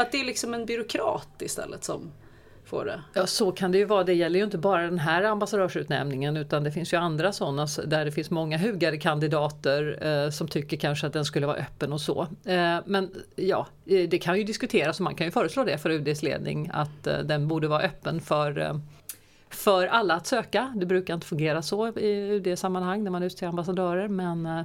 Att 0.00 0.12
det 0.12 0.20
är 0.20 0.24
liksom 0.24 0.54
en 0.54 0.66
byråkrat 0.66 1.42
istället 1.42 1.84
som 1.84 2.12
får 2.64 2.84
det. 2.84 3.02
Ja 3.14 3.26
så 3.26 3.52
kan 3.52 3.72
det 3.72 3.78
ju 3.78 3.84
vara. 3.84 4.04
Det 4.04 4.14
gäller 4.14 4.38
ju 4.38 4.44
inte 4.44 4.58
bara 4.58 4.82
den 4.82 4.98
här 4.98 5.22
ambassadörsutnämningen 5.22 6.36
utan 6.36 6.64
det 6.64 6.72
finns 6.72 6.92
ju 6.92 6.96
andra 6.96 7.32
sådana 7.32 7.66
där 7.86 8.04
det 8.04 8.12
finns 8.12 8.30
många 8.30 8.58
hugade 8.58 8.98
kandidater 8.98 10.06
eh, 10.06 10.30
som 10.30 10.48
tycker 10.48 10.76
kanske 10.76 11.06
att 11.06 11.12
den 11.12 11.24
skulle 11.24 11.46
vara 11.46 11.56
öppen 11.56 11.92
och 11.92 12.00
så. 12.00 12.22
Eh, 12.44 12.78
men 12.84 13.10
ja, 13.36 13.66
eh, 13.86 14.08
det 14.08 14.18
kan 14.18 14.38
ju 14.38 14.44
diskuteras 14.44 15.00
och 15.00 15.04
man 15.04 15.14
kan 15.14 15.26
ju 15.26 15.30
föreslå 15.30 15.64
det 15.64 15.78
för 15.78 15.90
UDs 15.90 16.22
ledning 16.22 16.70
att 16.72 17.06
eh, 17.06 17.18
den 17.18 17.48
borde 17.48 17.68
vara 17.68 17.82
öppen 17.82 18.20
för 18.20 18.58
eh, 18.58 18.74
för 19.50 19.86
alla 19.86 20.14
att 20.14 20.26
söka. 20.26 20.72
Det 20.76 20.86
brukar 20.86 21.14
inte 21.14 21.26
fungera 21.26 21.62
så 21.62 21.88
i 21.98 22.30
UD-sammanhang 22.30 23.04
när 23.04 23.10
man 23.10 23.22
utser 23.22 23.46
ambassadörer 23.46 24.08
men 24.08 24.46
eh, 24.46 24.62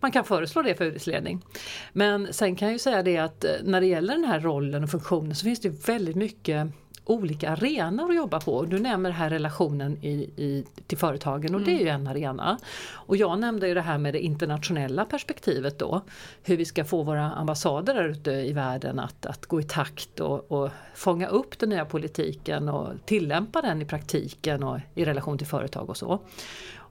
man 0.00 0.12
kan 0.12 0.24
föreslå 0.24 0.62
det 0.62 0.74
för 0.74 0.84
UDs 0.84 1.06
ledning. 1.06 1.44
Men 1.92 2.32
sen 2.32 2.56
kan 2.56 2.68
jag 2.68 2.72
ju 2.72 2.78
säga 2.78 3.02
det 3.02 3.18
att 3.18 3.44
eh, 3.44 3.50
när 3.64 3.80
det 3.80 3.86
gäller 3.86 4.14
den 4.14 4.24
här 4.24 4.40
rollen 4.40 4.84
och 4.84 4.90
funktionen 4.90 5.34
så 5.34 5.44
finns 5.44 5.60
det 5.60 5.88
väldigt 5.88 6.16
mycket 6.16 6.72
olika 7.08 7.50
arenor 7.50 8.10
att 8.10 8.16
jobba 8.16 8.40
på. 8.40 8.64
Du 8.64 8.78
nämner 8.78 9.10
här 9.10 9.30
relationen 9.30 9.98
i, 10.04 10.14
i, 10.36 10.64
till 10.86 10.98
företagen 10.98 11.54
och 11.54 11.60
det 11.60 11.72
är 11.72 11.80
ju 11.80 11.88
en 11.88 12.06
arena. 12.06 12.58
Och 12.90 13.16
jag 13.16 13.40
nämnde 13.40 13.68
ju 13.68 13.74
det 13.74 13.80
här 13.80 13.98
med 13.98 14.14
det 14.14 14.20
internationella 14.20 15.04
perspektivet 15.04 15.78
då. 15.78 16.02
Hur 16.42 16.56
vi 16.56 16.64
ska 16.64 16.84
få 16.84 17.02
våra 17.02 17.32
ambassader 17.32 17.94
där 17.94 18.04
ute 18.04 18.30
i 18.30 18.52
världen 18.52 18.98
att, 18.98 19.26
att 19.26 19.46
gå 19.46 19.60
i 19.60 19.64
takt 19.64 20.20
och, 20.20 20.52
och 20.52 20.70
fånga 20.94 21.28
upp 21.28 21.58
den 21.58 21.68
nya 21.68 21.84
politiken 21.84 22.68
och 22.68 22.88
tillämpa 23.06 23.62
den 23.62 23.82
i 23.82 23.84
praktiken 23.84 24.62
och 24.62 24.78
i 24.94 25.04
relation 25.04 25.38
till 25.38 25.46
företag 25.46 25.90
och 25.90 25.96
så. 25.96 26.20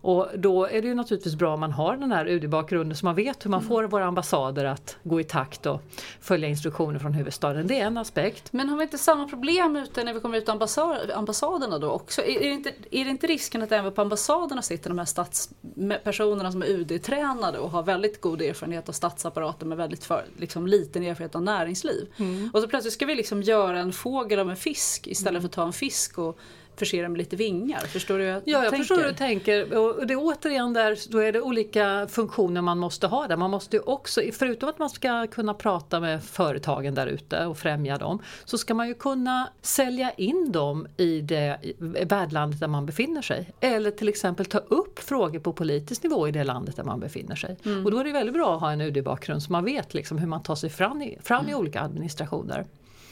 Och 0.01 0.27
då 0.36 0.65
är 0.65 0.81
det 0.81 0.88
ju 0.88 0.95
naturligtvis 0.95 1.36
bra 1.36 1.53
om 1.53 1.60
man 1.60 1.71
har 1.71 1.97
den 1.97 2.12
här 2.12 2.25
UD-bakgrunden 2.25 2.97
så 2.97 3.05
man 3.05 3.15
vet 3.15 3.45
hur 3.45 3.49
man 3.49 3.63
får 3.63 3.83
våra 3.83 4.05
ambassader 4.05 4.65
att 4.65 4.97
gå 5.03 5.19
i 5.19 5.23
takt 5.23 5.65
och 5.65 5.81
följa 6.21 6.49
instruktioner 6.49 6.99
från 6.99 7.13
huvudstaden. 7.13 7.67
Det 7.67 7.79
är 7.79 7.86
en 7.86 7.97
aspekt. 7.97 8.53
Men 8.53 8.69
har 8.69 8.77
vi 8.77 8.83
inte 8.83 8.97
samma 8.97 9.27
problem 9.27 9.75
ute 9.75 10.03
när 10.03 10.13
vi 10.13 10.19
kommer 10.19 10.38
ut 10.38 10.45
till 10.45 10.51
ambassad, 10.51 11.12
ambassaderna 11.12 11.79
då 11.79 11.89
också? 11.89 12.21
Är, 12.21 12.39
det 12.39 12.49
inte, 12.49 12.73
är 12.91 13.05
det 13.05 13.12
inte 13.12 13.27
risken 13.27 13.62
att 13.62 13.71
även 13.71 13.91
på 13.91 14.01
ambassaderna 14.01 14.62
sitter 14.62 14.89
de 14.89 14.97
här 14.97 15.05
statspersonerna 15.05 16.51
som 16.51 16.62
är 16.62 16.67
UD-tränade 16.67 17.60
och 17.60 17.71
har 17.71 17.83
väldigt 17.83 18.21
god 18.21 18.41
erfarenhet 18.41 18.89
av 18.89 18.93
statsapparaten 18.93 19.69
med 19.69 19.77
väldigt 19.77 20.03
för, 20.05 20.25
liksom, 20.38 20.67
liten 20.67 21.03
erfarenhet 21.03 21.36
av 21.36 21.41
näringsliv? 21.43 22.07
Mm. 22.17 22.49
Och 22.53 22.62
så 22.62 22.67
plötsligt 22.67 22.93
ska 22.93 23.05
vi 23.05 23.15
liksom 23.15 23.41
göra 23.41 23.79
en 23.79 23.93
fågel 23.93 24.39
av 24.39 24.49
en 24.49 24.55
fisk 24.55 25.07
istället 25.07 25.29
mm. 25.29 25.41
för 25.41 25.47
att 25.47 25.53
ta 25.53 25.65
en 25.65 25.73
fisk 25.73 26.17
och 26.17 26.39
förse 26.79 27.01
dem 27.01 27.11
med 27.11 27.19
lite 27.19 27.35
vingar. 27.35 27.79
Förstår 27.79 28.17
du 28.17 28.23
hur 28.23 28.31
jag 28.31 28.41
Ja, 28.45 28.63
jag 28.63 28.63
tänker? 28.63 28.77
förstår 28.77 28.95
hur 28.95 29.03
du 29.03 29.13
tänker. 29.13 29.77
Och 29.77 30.07
det 30.07 30.13
är 30.13 30.17
återigen 30.17 30.73
där, 30.73 31.11
då 31.11 31.17
är 31.17 31.31
det 31.31 31.41
olika 31.41 32.07
funktioner 32.09 32.61
man 32.61 32.77
måste 32.77 33.07
ha 33.07 33.27
där. 33.27 33.37
Man 33.37 33.51
måste 33.51 33.79
också, 33.79 34.21
förutom 34.33 34.69
att 34.69 34.79
man 34.79 34.89
ska 34.89 35.27
kunna 35.27 35.53
prata 35.53 35.99
med 35.99 36.23
företagen 36.23 36.95
där 36.95 37.07
ute 37.07 37.45
och 37.45 37.57
främja 37.57 37.97
dem, 37.97 38.19
så 38.45 38.57
ska 38.57 38.73
man 38.73 38.87
ju 38.87 38.93
kunna 38.93 39.49
sälja 39.61 40.11
in 40.11 40.51
dem 40.51 40.87
i 40.97 41.21
det 41.21 41.59
värdlandet 41.79 42.59
där 42.59 42.67
man 42.67 42.85
befinner 42.85 43.21
sig. 43.21 43.51
Eller 43.59 43.91
till 43.91 44.09
exempel 44.09 44.45
ta 44.45 44.57
upp 44.57 44.99
frågor 44.99 45.39
på 45.39 45.53
politisk 45.53 46.03
nivå 46.03 46.27
i 46.27 46.31
det 46.31 46.43
landet 46.43 46.75
där 46.75 46.83
man 46.83 46.99
befinner 46.99 47.35
sig. 47.35 47.57
Mm. 47.65 47.85
Och 47.85 47.91
då 47.91 47.99
är 47.99 48.03
det 48.03 48.11
väldigt 48.11 48.33
bra 48.33 48.55
att 48.55 48.61
ha 48.61 48.71
en 48.71 48.81
UD-bakgrund 48.81 49.43
så 49.43 49.51
man 49.51 49.65
vet 49.65 49.93
liksom 49.93 50.17
hur 50.17 50.27
man 50.27 50.43
tar 50.43 50.55
sig 50.55 50.69
fram 50.69 51.01
i, 51.01 51.17
fram 51.23 51.39
mm. 51.39 51.51
i 51.51 51.55
olika 51.55 51.81
administrationer. 51.81 52.65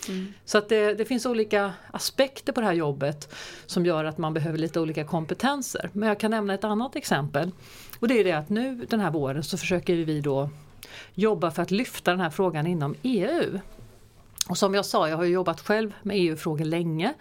Mm. 0.10 0.34
Så 0.46 0.58
att 0.58 0.70
det, 0.70 0.94
det, 0.94 1.06
finns 1.06 1.26
olika 1.26 1.74
aspekter 1.92 2.54
på 2.54 2.62
det 2.62 2.68
här 2.68 2.74
jobbet 2.74 3.34
som 3.66 3.86
gör 3.86 4.06
att 4.06 4.18
man 4.18 4.34
behöver 4.34 4.58
lite 4.58 4.80
olika 4.80 5.04
kompetenser. 5.04 5.90
Men 5.94 6.10
jag 6.10 6.20
kan 6.20 6.32
nämna 6.32 6.54
ett 6.54 6.64
annat 6.64 6.96
exempel. 6.96 7.52
Och 8.00 8.08
det 8.08 8.20
är 8.20 8.24
det 8.24 8.32
att 8.32 8.50
nu 8.50 8.86
den 8.90 9.00
här 9.00 9.12
våren 9.12 9.44
så 9.44 9.58
försöker 9.58 9.96
vi 9.96 10.22
då 10.22 10.50
jobba 11.14 11.52
för 11.52 11.62
att 11.62 11.72
lyfta 11.72 12.12
den 12.12 12.20
här 12.20 12.30
frågan 12.30 12.68
inom 12.68 12.96
EU. 13.04 13.60
Och 14.50 14.58
som 14.58 14.74
jag 14.74 14.86
sa, 14.86 15.10
jag 15.10 15.18
har 15.18 15.24
jobbat 15.24 15.62
själv 15.62 15.94
med 16.02 16.18
EU-frågor 16.18 16.66
länge. 16.66 17.14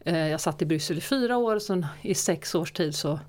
Eh, 0.00 0.28
jag 0.28 0.40
satt 0.40 0.62
i 0.62 0.66
Bryssel 0.66 0.98
i 0.98 1.00
fyra 1.00 1.36
år, 1.36 1.58
sen 1.58 1.86
i 2.02 2.14
sex 2.14 2.54
års 2.54 2.72
tid 2.72 2.94
så 2.94 3.20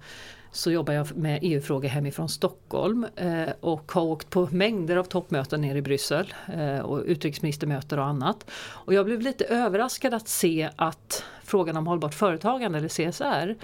så 0.55 0.71
jobbar 0.71 0.93
jag 0.93 1.15
med 1.15 1.39
EU-frågor 1.41 1.87
hemifrån 1.87 2.29
Stockholm 2.29 3.05
eh, 3.15 3.49
och 3.59 3.91
har 3.91 4.01
åkt 4.01 4.29
på 4.29 4.47
mängder 4.51 4.97
av 4.97 5.03
toppmöten 5.03 5.61
nere 5.61 5.77
i 5.77 5.81
Bryssel 5.81 6.33
eh, 6.53 6.79
och 6.79 7.03
utrikesministermöten 7.05 7.99
och 7.99 8.05
annat. 8.05 8.51
Och 8.55 8.93
jag 8.93 9.05
blev 9.05 9.21
lite 9.21 9.45
överraskad 9.45 10.13
att 10.13 10.27
se 10.27 10.69
att 10.75 11.23
frågan 11.43 11.77
om 11.77 11.87
hållbart 11.87 12.13
företagande 12.13 12.77
eller 12.77 12.89
CSR 12.89 13.55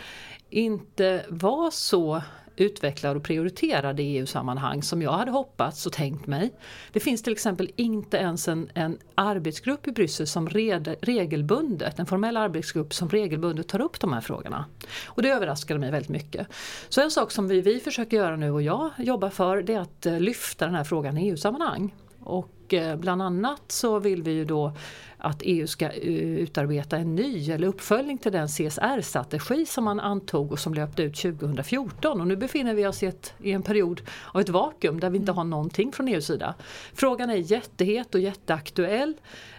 inte 0.50 1.26
var 1.30 1.72
så 1.72 2.22
utvecklar 2.56 3.16
och 3.16 3.24
prioriterar 3.24 4.00
i 4.00 4.18
EU-sammanhang 4.18 4.84
som 4.84 5.02
jag 5.02 5.12
hade 5.12 5.32
hoppats 5.32 5.86
och 5.86 5.94
tänkt 5.94 6.28
mig. 6.28 6.54
Det 6.92 7.00
finns 7.00 7.24
till 7.24 7.34
exempel 7.34 7.72
inte 7.76 8.18
ens 8.18 8.48
en, 8.48 8.70
en 8.74 8.98
arbetsgrupp 9.16 9.88
i 9.88 9.92
Bryssel 9.92 10.28
som 10.28 10.50
red, 10.50 10.96
regelbundet, 11.02 12.00
en 12.00 12.06
formell 12.06 12.38
arbetsgrupp 12.38 12.94
som 12.94 13.10
regelbundet 13.10 13.68
tar 13.68 13.82
upp 13.82 14.00
de 14.00 14.14
här 14.14 14.22
frågorna. 14.22 14.66
Och 15.06 15.22
det 15.22 15.30
överraskade 15.30 15.80
mig 15.80 15.92
väldigt 15.92 16.10
mycket. 16.10 16.48
Så 16.90 17.02
en 17.02 17.12
sak 17.12 17.32
som 17.32 17.48
vi, 17.48 17.62
vi 17.62 17.80
försöker 17.80 18.18
göra 18.18 18.36
nu 18.36 18.52
och 18.52 18.62
jag 18.62 18.90
jobbar 18.98 19.30
för 19.30 19.62
det 19.62 19.74
är 19.74 19.80
att 19.80 20.06
eh, 20.06 20.20
lyfta 20.20 20.66
den 20.66 20.76
här 20.76 20.84
frågan 20.84 21.18
i 21.18 21.30
EU-sammanhang. 21.30 21.94
Och 22.20 22.74
eh, 22.74 22.96
bland 22.96 23.22
annat 23.22 23.62
så 23.68 24.00
vill 24.00 24.24
vi 24.24 24.32
ju 24.32 24.46
då 24.46 24.74
att 25.22 25.42
EU 25.46 25.68
ska 25.68 25.86
eh, 25.86 26.40
utarbeta 26.40 26.98
en 26.98 27.16
ny 27.16 27.52
eller 27.52 27.68
uppföljning 27.68 28.18
till 28.18 28.32
den 28.32 28.48
CSR-strategi 28.48 29.66
som 29.66 29.84
man 29.84 30.00
antog 30.00 30.52
och 30.52 30.60
som 30.60 30.74
löpte 30.74 31.04
ut 31.04 31.16
2014. 31.16 32.22
Och 32.22 32.28
nu 32.28 32.36
befinner 32.36 32.74
vi 32.74 32.88
oss 32.88 33.04
i, 33.04 33.06
ett, 33.06 33.34
i 33.42 33.52
en 33.52 33.62
period 33.62 34.02
av 34.34 34.42
ett 34.42 34.50
vakuum 34.50 35.00
där 35.00 35.10
vi 35.10 35.18
inte 35.18 35.32
har 35.32 35.44
någonting 35.44 35.92
från 35.92 36.08
EUs 36.08 36.26
sida. 36.26 36.56
Frågan 36.94 37.30
är 37.30 37.36
jättehet 37.36 38.16
och 38.16 38.22
jätteaktuell. 38.22 39.14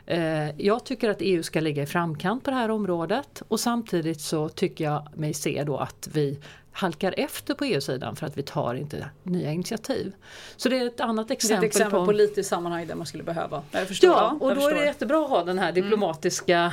Eh, 0.06 0.60
jag 0.60 0.84
tycker 0.84 1.10
att 1.10 1.20
EU 1.20 1.42
ska 1.42 1.60
ligga 1.60 1.82
i 1.82 1.86
framkant 1.86 2.44
på 2.44 2.50
det 2.50 2.56
här 2.56 2.70
området 2.70 3.42
och 3.48 3.60
samtidigt 3.60 4.20
så 4.20 4.48
tycker 4.48 4.84
jag 4.84 5.08
mig 5.14 5.34
se 5.34 5.64
då 5.64 5.76
att 5.76 6.08
vi 6.12 6.38
halkar 6.72 7.14
efter 7.16 7.54
på 7.54 7.64
EU-sidan 7.64 8.16
för 8.16 8.26
att 8.26 8.38
vi 8.38 8.42
tar 8.42 8.74
inte 8.74 9.10
nya 9.22 9.52
initiativ. 9.52 10.12
Så 10.56 10.68
det 10.68 10.78
är 10.78 10.86
ett 10.86 11.00
annat 11.00 11.30
exempel. 11.30 11.60
Det 11.60 11.66
är 11.66 11.68
ett 11.68 11.74
exempel 11.74 12.00
på 12.00 12.06
politiskt 12.06 12.48
sammanhang 12.48 12.86
där 12.86 12.94
man 12.94 13.06
skulle 13.06 13.24
behöva. 13.24 13.62
Jag 13.70 13.88
förstår, 13.88 14.10
ja, 14.10 14.38
och 14.40 14.48
då 14.48 14.54
förstår. 14.54 14.70
är 14.70 14.74
det 14.74 14.84
jättebra 14.84 15.24
att 15.24 15.30
ha 15.30 15.44
den 15.44 15.58
här 15.58 15.72
diplomatiska 15.72 16.72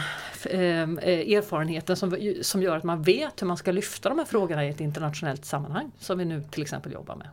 mm. 0.49 0.99
eh, 0.99 1.37
erfarenheten 1.37 1.95
som, 1.95 2.17
som 2.41 2.61
gör 2.61 2.77
att 2.77 2.83
man 2.83 3.01
vet 3.01 3.41
hur 3.41 3.47
man 3.47 3.57
ska 3.57 3.71
lyfta 3.71 4.09
de 4.09 4.17
här 4.17 4.25
frågorna 4.25 4.65
i 4.65 4.69
ett 4.69 4.81
internationellt 4.81 5.45
sammanhang 5.45 5.91
som 5.99 6.17
vi 6.17 6.25
nu 6.25 6.43
till 6.51 6.61
exempel 6.61 6.93
jobbar 6.93 7.15
med. 7.15 7.27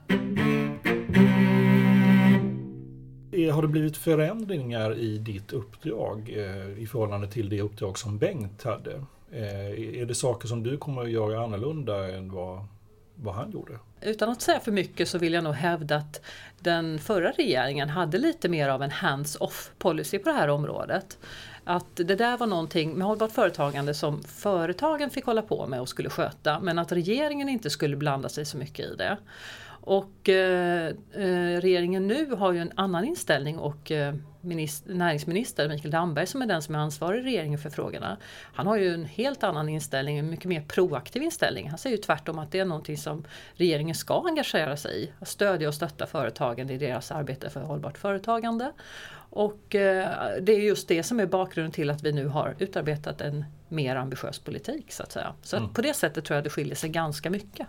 Har 3.52 3.62
det 3.62 3.68
blivit 3.68 3.96
förändringar 3.96 4.98
i 4.98 5.18
ditt 5.18 5.52
uppdrag 5.52 6.34
eh, 6.36 6.82
i 6.82 6.86
förhållande 6.86 7.28
till 7.30 7.48
det 7.48 7.60
uppdrag 7.60 7.98
som 7.98 8.18
Bengt 8.18 8.62
hade? 8.62 9.02
Eh, 9.32 10.00
är 10.00 10.06
det 10.06 10.14
saker 10.14 10.48
som 10.48 10.62
du 10.62 10.76
kommer 10.76 11.02
att 11.02 11.10
göra 11.10 11.44
annorlunda 11.44 12.16
än 12.16 12.32
vad, 12.32 12.64
vad 13.14 13.34
han 13.34 13.50
gjorde? 13.50 13.78
Utan 14.00 14.28
att 14.28 14.42
säga 14.42 14.60
för 14.60 14.72
mycket 14.72 15.08
så 15.08 15.18
vill 15.18 15.32
jag 15.32 15.44
nog 15.44 15.54
hävda 15.54 15.96
att 15.96 16.20
den 16.60 16.98
förra 16.98 17.30
regeringen 17.30 17.88
hade 17.88 18.18
lite 18.18 18.48
mer 18.48 18.68
av 18.68 18.82
en 18.82 18.90
hands-off 18.90 19.70
policy 19.78 20.18
på 20.18 20.28
det 20.28 20.34
här 20.34 20.48
området. 20.48 21.18
Att 21.64 21.96
det 21.96 22.14
där 22.14 22.36
var 22.36 22.46
någonting 22.46 22.92
med 22.92 23.06
hållbart 23.06 23.32
företagande 23.32 23.94
som 23.94 24.22
företagen 24.22 25.10
fick 25.10 25.24
hålla 25.24 25.42
på 25.42 25.66
med 25.66 25.80
och 25.80 25.88
skulle 25.88 26.10
sköta 26.10 26.60
men 26.60 26.78
att 26.78 26.92
regeringen 26.92 27.48
inte 27.48 27.70
skulle 27.70 27.96
blanda 27.96 28.28
sig 28.28 28.44
så 28.44 28.56
mycket 28.56 28.86
i 28.86 28.94
det. 28.94 29.16
Och 29.80 30.28
eh, 30.28 30.86
eh 31.12 31.60
regeringen 31.60 32.06
nu 32.06 32.30
har 32.34 32.52
ju 32.52 32.58
en 32.58 32.72
annan 32.74 33.04
inställning 33.04 33.58
och 33.58 33.90
eh, 33.90 34.14
minister, 34.46 34.94
näringsminister 34.94 35.68
Mikael 35.68 35.90
Damberg 35.90 36.26
som 36.26 36.42
är 36.42 36.46
den 36.46 36.62
som 36.62 36.74
är 36.74 36.78
ansvarig 36.78 37.20
i 37.20 37.22
regeringen 37.22 37.58
för 37.58 37.70
frågorna. 37.70 38.16
Han 38.54 38.66
har 38.66 38.76
ju 38.76 38.94
en 38.94 39.04
helt 39.04 39.42
annan 39.42 39.68
inställning, 39.68 40.18
en 40.18 40.30
mycket 40.30 40.46
mer 40.46 40.60
proaktiv 40.60 41.22
inställning. 41.22 41.68
Han 41.68 41.78
säger 41.78 41.96
ju 41.96 42.02
tvärtom 42.02 42.38
att 42.38 42.52
det 42.52 42.58
är 42.58 42.64
någonting 42.64 42.96
som 42.96 43.24
regeringen 43.54 43.94
ska 43.94 44.22
engagera 44.26 44.76
sig 44.76 45.02
i. 45.02 45.12
Att 45.20 45.28
stödja 45.28 45.68
och 45.68 45.74
stötta 45.74 46.06
företagen 46.06 46.70
i 46.70 46.78
deras 46.78 47.10
arbete 47.10 47.50
för 47.50 47.60
hållbart 47.60 47.98
företagande. 47.98 48.72
Och 49.30 49.74
eh, 49.74 50.08
det 50.40 50.52
är 50.52 50.60
just 50.60 50.88
det 50.88 51.02
som 51.02 51.20
är 51.20 51.26
bakgrunden 51.26 51.72
till 51.72 51.90
att 51.90 52.02
vi 52.02 52.12
nu 52.12 52.26
har 52.26 52.54
utarbetat 52.58 53.20
en 53.20 53.44
mer 53.68 53.96
ambitiös 53.96 54.38
politik 54.38 54.92
så 54.92 55.02
att 55.02 55.12
säga. 55.12 55.34
Så 55.42 55.56
mm. 55.56 55.72
på 55.72 55.82
det 55.82 55.94
sättet 55.94 56.24
tror 56.24 56.34
jag 56.34 56.44
det 56.44 56.50
skiljer 56.50 56.74
sig 56.74 56.90
ganska 56.90 57.30
mycket. 57.30 57.66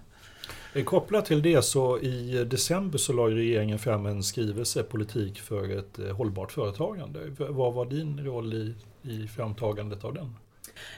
Eh, 0.78 0.84
kopplat 0.84 1.26
till 1.26 1.42
det 1.42 1.62
så 1.62 2.00
i 2.00 2.44
december 2.44 2.98
så 2.98 3.14
la 3.14 3.24
regeringen 3.24 3.80
fram 3.80 4.06
en 4.06 4.24
skrivelse 4.24 4.84
Politik 4.84 5.42
för 5.42 5.78
ett 5.80 6.00
eh, 6.00 6.16
hållbart 6.16 6.52
företagande. 6.52 7.20
Vad 7.38 7.74
var 7.74 7.86
din 7.86 8.26
roll 8.26 8.54
i, 8.54 8.76
i 9.02 9.28
framtagandet 9.28 10.04
av 10.04 10.14
den? 10.14 10.36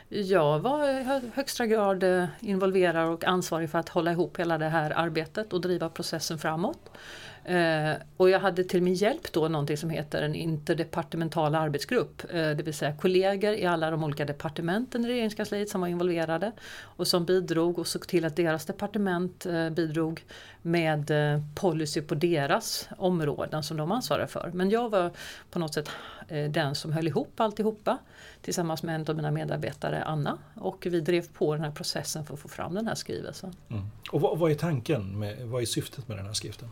Jag 0.09 0.59
var 0.59 0.89
eh, 0.89 1.23
i 1.25 1.31
högsta 1.33 1.65
grad 1.65 2.03
involverad 2.39 3.09
och 3.09 3.25
ansvarig 3.25 3.69
för 3.69 3.79
att 3.79 3.89
hålla 3.89 4.11
ihop 4.11 4.39
hela 4.39 4.57
det 4.57 4.69
här 4.69 4.91
arbetet 4.95 5.53
och 5.53 5.61
driva 5.61 5.89
processen 5.89 6.39
framåt. 6.39 6.91
Eh, 7.49 7.93
och 8.17 8.29
jag 8.29 8.39
hade 8.39 8.63
till 8.63 8.81
min 8.81 8.93
hjälp 8.93 9.31
då 9.31 9.47
någonting 9.47 9.77
som 9.77 9.89
heter 9.89 10.21
en 10.21 10.35
interdepartemental 10.35 11.55
arbetsgrupp. 11.55 12.21
Eh, 12.29 12.49
det 12.49 12.63
vill 12.63 12.73
säga 12.73 12.93
kollegor 12.93 13.53
i 13.53 13.65
alla 13.65 13.91
de 13.91 14.03
olika 14.03 14.25
departementen 14.25 15.05
i 15.05 15.07
regeringskansliet 15.07 15.69
som 15.69 15.81
var 15.81 15.87
involverade 15.87 16.51
och 16.81 17.07
som 17.07 17.25
bidrog 17.25 17.79
och 17.79 17.87
såg 17.87 18.07
till 18.07 18.25
att 18.25 18.35
deras 18.35 18.65
departement 18.65 19.45
eh, 19.45 19.69
bidrog 19.69 20.23
med 20.61 21.11
eh, 21.11 21.41
policy 21.55 22.01
på 22.01 22.15
deras 22.15 22.89
områden 22.97 23.63
som 23.63 23.77
de 23.77 23.91
ansvarade 23.91 24.27
för. 24.27 24.51
Men 24.53 24.69
jag 24.69 24.89
var 24.89 25.11
på 25.51 25.59
något 25.59 25.73
sätt 25.73 25.89
eh, 26.27 26.51
den 26.51 26.75
som 26.75 26.93
höll 26.93 27.07
ihop 27.07 27.39
alltihopa 27.39 27.97
tillsammans 28.41 28.83
med 28.83 28.95
en 28.95 29.05
av 29.07 29.15
mina 29.15 29.31
medarbetare 29.31 30.03
Anna 30.03 30.37
och 30.55 30.87
vi 30.89 31.01
drev 31.01 31.27
på 31.33 31.55
den 31.55 31.63
här 31.63 31.71
processen 31.71 32.25
för 32.25 32.33
att 32.33 32.39
få 32.39 32.47
fram 32.47 32.73
den 32.73 32.87
här 32.87 32.95
skrivelsen. 32.95 33.55
Mm. 33.69 33.85
Och 34.11 34.21
vad, 34.21 34.39
vad, 34.39 34.51
är 34.51 34.55
tanken, 34.55 35.19
med, 35.19 35.47
vad 35.47 35.61
är 35.61 35.65
syftet 35.65 36.07
med 36.07 36.17
den 36.17 36.25
här 36.25 36.33
skriften? 36.33 36.69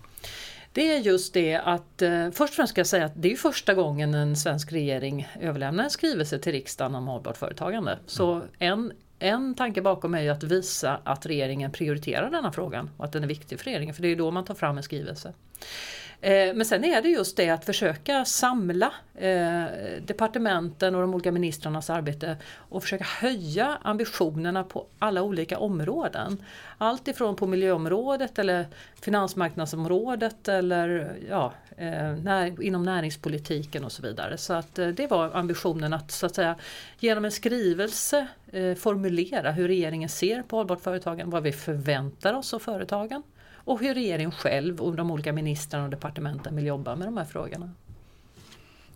Det 0.73 0.95
är 0.95 1.00
just 1.00 1.34
det 1.34 1.56
att 1.56 2.02
eh, 2.02 2.32
först 2.32 2.52
och 2.52 2.56
främst 2.56 2.71
ska 2.71 2.80
jag 2.80 2.88
säga 2.88 3.06
att 3.06 3.13
det 3.15 3.32
är 3.32 3.36
första 3.36 3.73
gången 3.73 4.13
en 4.13 4.36
svensk 4.36 4.71
regering 4.71 5.28
överlämnar 5.39 5.84
en 5.84 5.89
skrivelse 5.89 6.39
till 6.39 6.52
riksdagen 6.52 6.95
om 6.95 7.08
hållbart 7.08 7.38
företagande. 7.38 8.00
Så 8.06 8.34
mm. 8.34 8.47
en, 8.60 8.91
en 9.19 9.56
tanke 9.56 9.82
bakom 9.82 10.15
är 10.15 10.21
ju 10.21 10.30
att 10.30 10.43
visa 10.43 10.99
att 11.03 11.25
regeringen 11.25 11.71
prioriterar 11.71 12.30
denna 12.30 12.51
frågan 12.51 12.89
och 12.97 13.06
att 13.06 13.12
den 13.12 13.23
är 13.23 13.27
viktig 13.27 13.60
för 13.60 13.65
regeringen 13.65 13.95
för 13.95 14.01
det 14.01 14.08
är 14.08 14.10
ju 14.10 14.15
då 14.15 14.32
man 14.32 14.45
tar 14.45 14.56
fram 14.56 14.77
en 14.77 14.84
skrivelse. 14.84 15.34
Eh, 16.21 16.53
men 16.53 16.65
sen 16.65 16.84
är 16.84 17.01
det 17.01 17.10
just 17.10 17.38
det 17.38 17.49
att 17.49 17.65
försöka 17.65 18.25
samla 18.25 18.91
eh, 19.15 19.63
departementen 20.01 20.95
och 20.95 21.01
de 21.01 21.13
olika 21.13 21.32
ministrarnas 21.32 21.89
arbete 21.89 22.38
och 22.56 22.84
försöka 22.84 23.03
höja 23.03 23.77
ambitionerna 23.82 24.63
på 24.63 24.86
alla 24.99 25.21
olika 25.21 25.60
områden. 25.60 26.43
Allt 26.77 27.08
ifrån 27.08 27.36
på 27.36 27.47
miljöområdet 27.47 28.39
eller 28.39 28.67
finansmarknadsområdet 29.01 30.47
eller 30.47 31.15
ja, 31.30 31.53
eh, 31.77 32.47
inom 32.62 32.84
näringspolitiken 32.84 33.86
och 33.86 33.91
så 33.91 34.01
vidare. 34.01 34.38
Så 34.38 34.53
att 34.53 34.75
det 34.75 35.08
var 35.10 35.32
ambitionen 35.36 35.93
att 35.93 36.12
så 36.12 36.25
att 36.25 36.36
säga 36.36 36.56
genom 36.99 37.25
en 37.25 37.32
skrivelse 37.32 38.27
formulera 38.77 39.51
hur 39.51 39.67
regeringen 39.67 40.10
ser 40.10 40.41
på 40.41 40.56
hållbart 40.56 40.82
företagande, 40.82 41.34
vad 41.34 41.43
vi 41.43 41.51
förväntar 41.51 42.34
oss 42.34 42.53
av 42.53 42.60
företagen 42.60 43.23
och 43.67 43.80
hur 43.80 43.93
regeringen 43.93 44.32
själv 44.32 44.82
och 44.82 44.95
de 44.95 45.12
olika 45.12 45.34
ministrarna 45.34 45.84
och 45.84 45.89
departementen 45.89 46.56
vill 46.56 46.65
jobba 46.65 46.95
med 46.95 47.08
de 47.08 47.17
här 47.17 47.25
frågorna. 47.25 47.71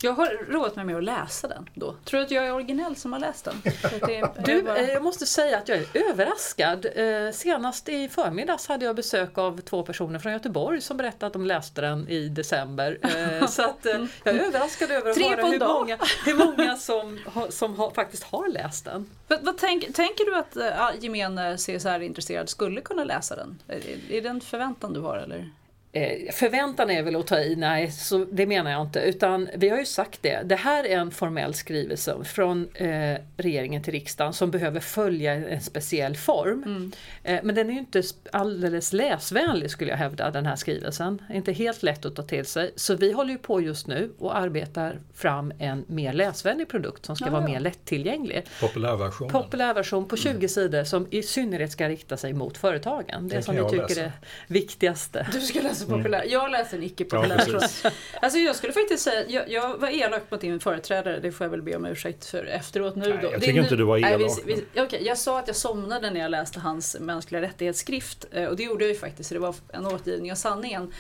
Jag 0.04 0.14
har 0.14 0.52
roat 0.52 0.76
mig 0.76 0.86
med 0.86 0.96
att 0.96 1.04
läsa 1.04 1.48
den 1.48 1.70
då. 1.74 1.96
Tror 2.06 2.20
du 2.20 2.26
att 2.26 2.32
jag 2.32 2.46
är 2.46 2.54
originell 2.54 2.96
som 2.96 3.14
har 3.14 3.20
läst 3.20 3.46
den? 3.46 3.62
du, 4.46 4.62
bara... 4.62 4.78
Eh, 4.78 4.90
jag 4.90 5.04
måste 5.04 5.26
säga 5.26 5.58
att 5.58 5.70
jag 5.70 5.78
är 5.78 6.10
överraskad. 6.10 6.86
Eh, 6.96 7.32
senast 7.32 7.90
i 7.90 8.10
förmiddags 8.10 8.68
hade 8.68 8.86
jag 8.86 8.96
besök 8.96 9.38
av 9.38 9.62
två 9.62 9.84
personer 9.84 10.20
från 10.20 10.34
Göteborg 10.34 10.82
som 10.82 10.98
berättade 10.98 11.28
att 11.28 11.34
de 11.34 11.46
läste 11.46 11.82
den 11.82 12.08
i 12.08 12.30
december. 12.30 12.98
Eh, 13.02 13.48
så 13.48 13.64
att 13.64 13.86
jag 14.24 14.36
är 14.36 14.40
överraskad 14.40 14.92
över 14.92 15.10
att 15.10 15.16
Tre 15.16 15.30
höra 15.30 15.46
hur 15.46 15.60
många, 15.60 15.98
hur 16.26 16.36
många 16.36 16.76
som, 16.76 17.20
som 17.50 17.76
har, 17.76 17.92
faktiskt 17.92 18.24
har 18.24 18.48
läst 18.48 18.86
den. 18.86 19.10
Vad, 19.28 19.44
vad 19.44 19.58
tänk, 19.58 19.96
tänker 19.96 20.26
du 20.26 20.36
att 20.36 20.58
äh, 20.58 21.04
gemene 21.04 21.58
CSR-intresserad 21.58 22.50
skulle 22.50 22.82
kunna 22.82 23.04
läsa 23.04 23.36
den? 23.36 23.62
Är, 23.68 24.12
är 24.12 24.22
det 24.22 24.30
en 24.30 24.42
förväntan 24.42 24.94
du 24.94 25.00
har 25.00 25.18
eller? 25.18 25.50
Eh, 25.94 26.32
förväntan 26.32 26.90
är 26.90 27.04
väl 27.04 27.16
att 27.16 27.28
ta 27.28 27.40
i, 27.40 27.56
nej 27.56 27.92
så 27.92 28.26
det 28.32 28.46
menar 28.46 28.72
jag 28.72 28.82
inte. 28.82 29.00
Utan 29.00 29.50
vi 29.56 29.70
har 29.70 29.78
ju 29.78 29.86
sagt 29.86 30.20
det, 30.22 30.42
det 30.44 30.56
här 30.56 30.84
är 30.84 30.98
en 30.98 31.12
formell 31.12 31.54
skrivelse 31.54 32.16
från 32.24 32.70
eh, 32.74 33.18
regeringen 33.38 33.84
till 33.84 33.94
riksdagen 33.94 34.34
som 34.34 34.52
behöver 34.52 34.80
följa 34.80 35.34
en 35.34 35.62
speciell 35.62 36.16
form. 36.16 36.64
Mm. 36.64 36.92
Eh, 37.24 37.40
men 37.44 37.56
den 37.56 37.70
är 37.70 37.74
ju 37.74 37.80
inte 37.80 38.04
alldeles 38.32 38.94
läsvänlig 38.94 39.72
skulle 39.72 39.92
jag 39.92 39.98
hävda, 39.98 40.32
den 40.32 40.46
här 40.46 40.56
skrivelsen. 40.56 41.22
Inte 41.34 41.52
helt 41.52 41.84
lätt 41.84 42.06
att 42.06 42.16
ta 42.16 42.24
till 42.24 42.46
sig. 42.46 42.72
Så 42.76 42.96
vi 42.96 43.12
håller 43.12 43.32
ju 43.32 43.38
på 43.38 43.62
just 43.62 43.88
nu 43.88 44.12
och 44.20 44.38
arbetar 44.38 45.00
fram 45.14 45.54
en 45.60 45.86
mer 45.88 46.14
läsvänlig 46.14 46.70
produkt 46.70 47.06
som 47.06 47.16
ska 47.16 47.26
ja, 47.26 47.32
vara 47.32 47.46
mer 47.46 47.60
lättillgänglig. 47.60 48.46
Populärversion. 48.62 49.30
Populärversion 49.30 50.08
på 50.08 50.18
20 50.18 50.30
mm. 50.30 50.50
sidor 50.50 50.84
som 50.84 51.08
i 51.10 51.24
synnerhet 51.24 51.72
ska 51.72 51.90
rikta 51.90 52.18
sig 52.18 52.34
mot 52.34 52.58
företagen. 52.58 53.28
Det, 53.28 53.36
det 53.36 53.42
som 53.42 53.56
vi 53.56 53.64
tycker 53.64 53.88
läsa. 53.88 54.02
är 54.02 54.12
viktigaste. 54.48 55.28
Du 55.32 55.42
ska 55.42 55.62
läsa 55.62 55.81
så 55.82 55.88
populär. 55.88 56.20
Mm. 56.20 56.32
Jag 56.32 56.52
läser 56.52 56.78
en 56.78 56.84
icke-populär 56.84 57.60
ja, 57.84 57.92
Alltså 58.22 58.40
jag 58.40 58.56
skulle 58.56 58.74
faktiskt 58.74 59.04
säga, 59.04 59.26
jag, 59.28 59.50
jag 59.50 59.78
var 59.78 59.88
elak 59.88 60.32
mot 60.32 60.42
din 60.42 60.60
företrädare, 60.60 61.20
det 61.20 61.32
får 61.32 61.46
jag 61.46 61.52
väl 61.52 61.62
be 61.62 61.76
om 61.76 61.86
ursäkt 61.86 62.26
för 62.26 62.46
efteråt 62.46 62.96
nu 62.96 63.10
nej, 63.10 63.20
då. 63.22 63.32
Jag 63.32 63.42
tycker 63.42 63.62
inte 63.62 63.76
du 63.76 63.84
var 63.84 63.98
elak. 63.98 64.32
Nej, 64.46 64.66
vi, 64.74 64.82
okay, 64.82 65.04
jag 65.04 65.18
sa 65.18 65.40
att 65.40 65.48
jag 65.48 65.56
somnade 65.56 66.12
när 66.12 66.22
jag 66.22 66.32
läste 66.32 66.60
hans 66.60 66.98
mänskliga 67.00 67.42
rättighetsskrift 67.42 68.26
eh, 68.32 68.46
och 68.46 68.56
det 68.56 68.64
gjorde 68.64 68.84
jag 68.84 68.94
ju 68.94 69.00
faktiskt, 69.00 69.30
så 69.30 69.34
det 69.34 69.40
var 69.40 69.56
en 69.74 69.86
återgivning 69.86 70.32
av 70.32 70.36
sanningen. 70.36 70.92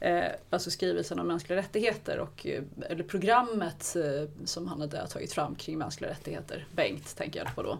Eh, 0.00 0.24
alltså 0.50 0.70
skrivelsen 0.70 1.18
om 1.18 1.26
mänskliga 1.26 1.58
rättigheter 1.58 2.18
och 2.18 2.46
eh, 2.46 2.62
eller 2.90 3.04
programmet 3.04 3.96
eh, 3.96 4.44
som 4.44 4.68
han 4.68 4.80
hade 4.80 5.06
tagit 5.08 5.32
fram 5.32 5.54
kring 5.54 5.78
mänskliga 5.78 6.10
rättigheter. 6.10 6.66
Bengt 6.74 7.16
tänker 7.16 7.40
jag 7.44 7.54
på 7.54 7.62
då. 7.62 7.78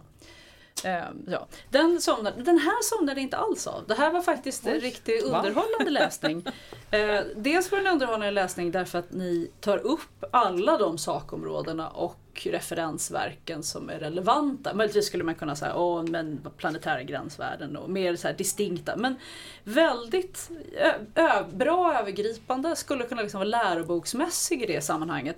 Eh, 0.84 1.04
ja. 1.26 1.46
den, 1.70 2.00
somnade, 2.00 2.42
den 2.42 2.58
här 2.58 2.82
somnade 2.82 3.20
inte 3.20 3.36
alls 3.36 3.66
av. 3.66 3.86
Det 3.86 3.94
här 3.94 4.12
var 4.12 4.22
faktiskt 4.22 4.66
en 4.66 4.80
riktigt 4.80 5.22
underhållande 5.22 5.90
läsning. 5.90 6.44
Eh, 6.90 7.20
dels 7.36 7.72
var 7.72 7.78
det 7.78 7.88
en 7.88 7.92
underhållande 7.92 8.30
läsning 8.30 8.70
därför 8.70 8.98
att 8.98 9.12
ni 9.12 9.50
tar 9.60 9.78
upp 9.78 10.24
alla 10.30 10.78
de 10.78 10.98
sakområdena 10.98 11.88
och 11.88 12.42
referensverken 12.44 13.62
som 13.62 13.90
är 13.90 13.98
relevanta. 13.98 14.74
Möjligtvis 14.74 15.06
skulle 15.06 15.24
man 15.24 15.34
kunna 15.34 15.56
säga 15.56 15.76
åh, 15.76 16.02
men 16.02 16.40
planetära 16.56 17.02
gränsvärden 17.02 17.76
och 17.76 17.90
mer 17.90 18.16
så 18.16 18.32
distinkta. 18.32 18.96
Men 18.96 19.16
väldigt 19.64 20.50
bra 21.52 21.98
övergripande, 22.00 22.76
skulle 22.76 23.04
kunna 23.04 23.22
liksom 23.22 23.38
vara 23.38 23.48
läroboksmässig 23.48 24.62
i 24.62 24.66
det 24.66 24.80
sammanhanget. 24.80 25.36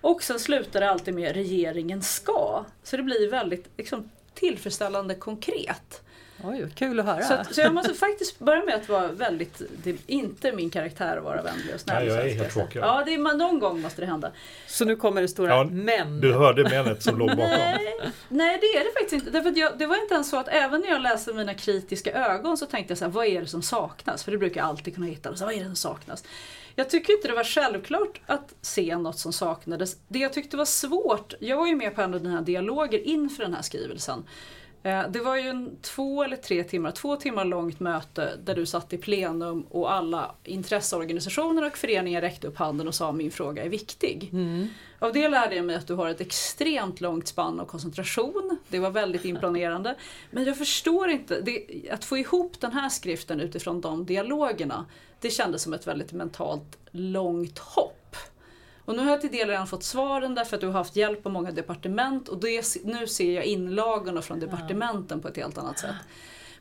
Och 0.00 0.22
sen 0.22 0.38
slutar 0.38 0.80
det 0.80 0.90
alltid 0.90 1.14
med 1.14 1.34
regeringen 1.34 2.02
ska. 2.02 2.64
Så 2.82 2.96
det 2.96 3.02
blir 3.02 3.30
väldigt 3.30 3.68
liksom, 3.76 4.10
tillfredsställande 4.34 5.14
konkret. 5.14 6.02
Oj, 6.44 6.66
kul 6.74 7.00
att 7.00 7.06
höra. 7.06 7.22
Så, 7.22 7.54
så 7.54 7.60
jag 7.60 7.74
måste 7.74 7.94
faktiskt 7.94 8.38
börja 8.38 8.64
med 8.64 8.74
att 8.74 8.88
vara 8.88 9.08
väldigt, 9.08 9.62
det 9.82 9.90
är 9.90 9.96
inte 10.06 10.52
min 10.52 10.70
karaktär 10.70 11.16
att 11.16 11.24
vara 11.24 11.42
vänlig 11.42 11.74
och 11.74 11.80
snäll. 11.80 12.04
Nej, 12.04 12.14
jag 12.14 12.26
är 12.26 12.34
helt 12.34 12.52
tråkig. 12.52 12.80
Ja, 12.80 13.02
det 13.06 13.14
är, 13.14 13.36
någon 13.36 13.58
gång 13.58 13.80
måste 13.80 14.00
det 14.00 14.06
hända. 14.06 14.32
Så 14.66 14.84
nu 14.84 14.96
kommer 14.96 15.22
det 15.22 15.28
stora 15.28 15.50
ja, 15.50 15.64
men. 15.64 16.20
Du 16.20 16.32
hörde 16.32 16.70
menet 16.70 17.02
som 17.02 17.18
låg 17.18 17.28
bakom. 17.28 17.44
nej, 17.48 18.00
nej, 18.28 18.58
det 18.60 18.66
är 18.66 18.84
det 18.84 18.92
faktiskt 18.92 19.12
inte. 19.12 19.30
Därför 19.30 19.58
jag, 19.60 19.78
det 19.78 19.86
var 19.86 20.02
inte 20.02 20.14
ens 20.14 20.30
så 20.30 20.36
att 20.36 20.48
även 20.48 20.80
när 20.80 20.88
jag 20.88 21.02
läste 21.02 21.32
mina 21.32 21.54
kritiska 21.54 22.12
ögon 22.12 22.56
så 22.56 22.66
tänkte 22.66 22.90
jag 22.90 22.98
så 22.98 23.04
här, 23.04 23.12
vad 23.12 23.26
är 23.26 23.40
det 23.40 23.46
som 23.46 23.62
saknas? 23.62 24.24
För 24.24 24.32
det 24.32 24.38
brukar 24.38 24.60
jag 24.60 24.68
alltid 24.68 24.94
kunna 24.94 25.06
hitta. 25.06 25.36
Så, 25.36 25.44
vad 25.44 25.54
är 25.54 25.58
det 25.58 25.64
som 25.64 25.76
saknas? 25.76 26.24
Jag 26.74 26.90
tycker 26.90 27.12
inte 27.12 27.28
det 27.28 27.34
var 27.34 27.44
självklart 27.44 28.20
att 28.26 28.54
se 28.60 28.96
något 28.96 29.18
som 29.18 29.32
saknades. 29.32 29.96
Det 30.08 30.18
jag 30.18 30.32
tyckte 30.32 30.56
var 30.56 30.64
svårt, 30.64 31.34
jag 31.40 31.56
var 31.56 31.66
ju 31.66 31.76
med 31.76 31.94
på 31.94 32.02
en 32.02 32.14
av 32.14 32.22
dina 32.22 32.40
dialoger 32.40 33.06
inför 33.06 33.42
den 33.42 33.54
här 33.54 33.62
skrivelsen. 33.62 34.24
Eh, 34.82 35.02
det 35.10 35.20
var 35.20 35.36
ju 35.36 35.48
en 35.48 35.76
två 35.80 36.22
eller 36.22 36.36
tre 36.36 36.64
timmar, 36.64 36.90
två 36.90 37.16
timmar 37.16 37.44
långt 37.44 37.80
möte 37.80 38.36
där 38.44 38.54
du 38.54 38.66
satt 38.66 38.92
i 38.92 38.98
plenum 38.98 39.66
och 39.70 39.92
alla 39.92 40.34
intresseorganisationer 40.44 41.66
och 41.66 41.76
föreningar 41.76 42.20
räckte 42.20 42.46
upp 42.46 42.56
handen 42.56 42.88
och 42.88 42.94
sa 42.94 43.12
min 43.12 43.30
fråga 43.30 43.64
är 43.64 43.68
viktig. 43.68 44.28
Mm. 44.32 44.68
Av 45.02 45.12
det 45.12 45.28
lärde 45.28 45.54
jag 45.54 45.64
mig 45.64 45.76
att 45.76 45.86
du 45.86 45.94
har 45.94 46.08
ett 46.08 46.20
extremt 46.20 47.00
långt 47.00 47.28
spann 47.28 47.60
av 47.60 47.66
koncentration. 47.66 48.58
Det 48.68 48.78
var 48.78 48.90
väldigt 48.90 49.24
imponerande. 49.24 49.96
Men 50.30 50.44
jag 50.44 50.58
förstår 50.58 51.08
inte, 51.10 51.40
det, 51.40 51.90
att 51.90 52.04
få 52.04 52.18
ihop 52.18 52.60
den 52.60 52.72
här 52.72 52.88
skriften 52.88 53.40
utifrån 53.40 53.80
de 53.80 54.06
dialogerna, 54.06 54.86
det 55.20 55.30
kändes 55.30 55.62
som 55.62 55.72
ett 55.72 55.86
väldigt 55.86 56.12
mentalt 56.12 56.78
långt 56.90 57.58
hopp. 57.58 58.16
Och 58.84 58.96
nu 58.96 59.02
har 59.02 59.10
jag 59.10 59.20
till 59.20 59.32
del 59.32 59.48
redan 59.48 59.66
fått 59.66 59.84
svaren 59.84 60.34
därför 60.34 60.56
att 60.56 60.60
du 60.60 60.66
har 60.66 60.74
haft 60.74 60.96
hjälp 60.96 61.26
av 61.26 61.32
många 61.32 61.50
departement 61.50 62.28
och 62.28 62.40
det, 62.40 62.64
nu 62.84 63.06
ser 63.06 63.34
jag 63.34 63.44
inlagorna 63.44 64.22
från 64.22 64.40
departementen 64.40 65.20
på 65.20 65.28
ett 65.28 65.36
helt 65.36 65.58
annat 65.58 65.78
sätt. 65.78 65.96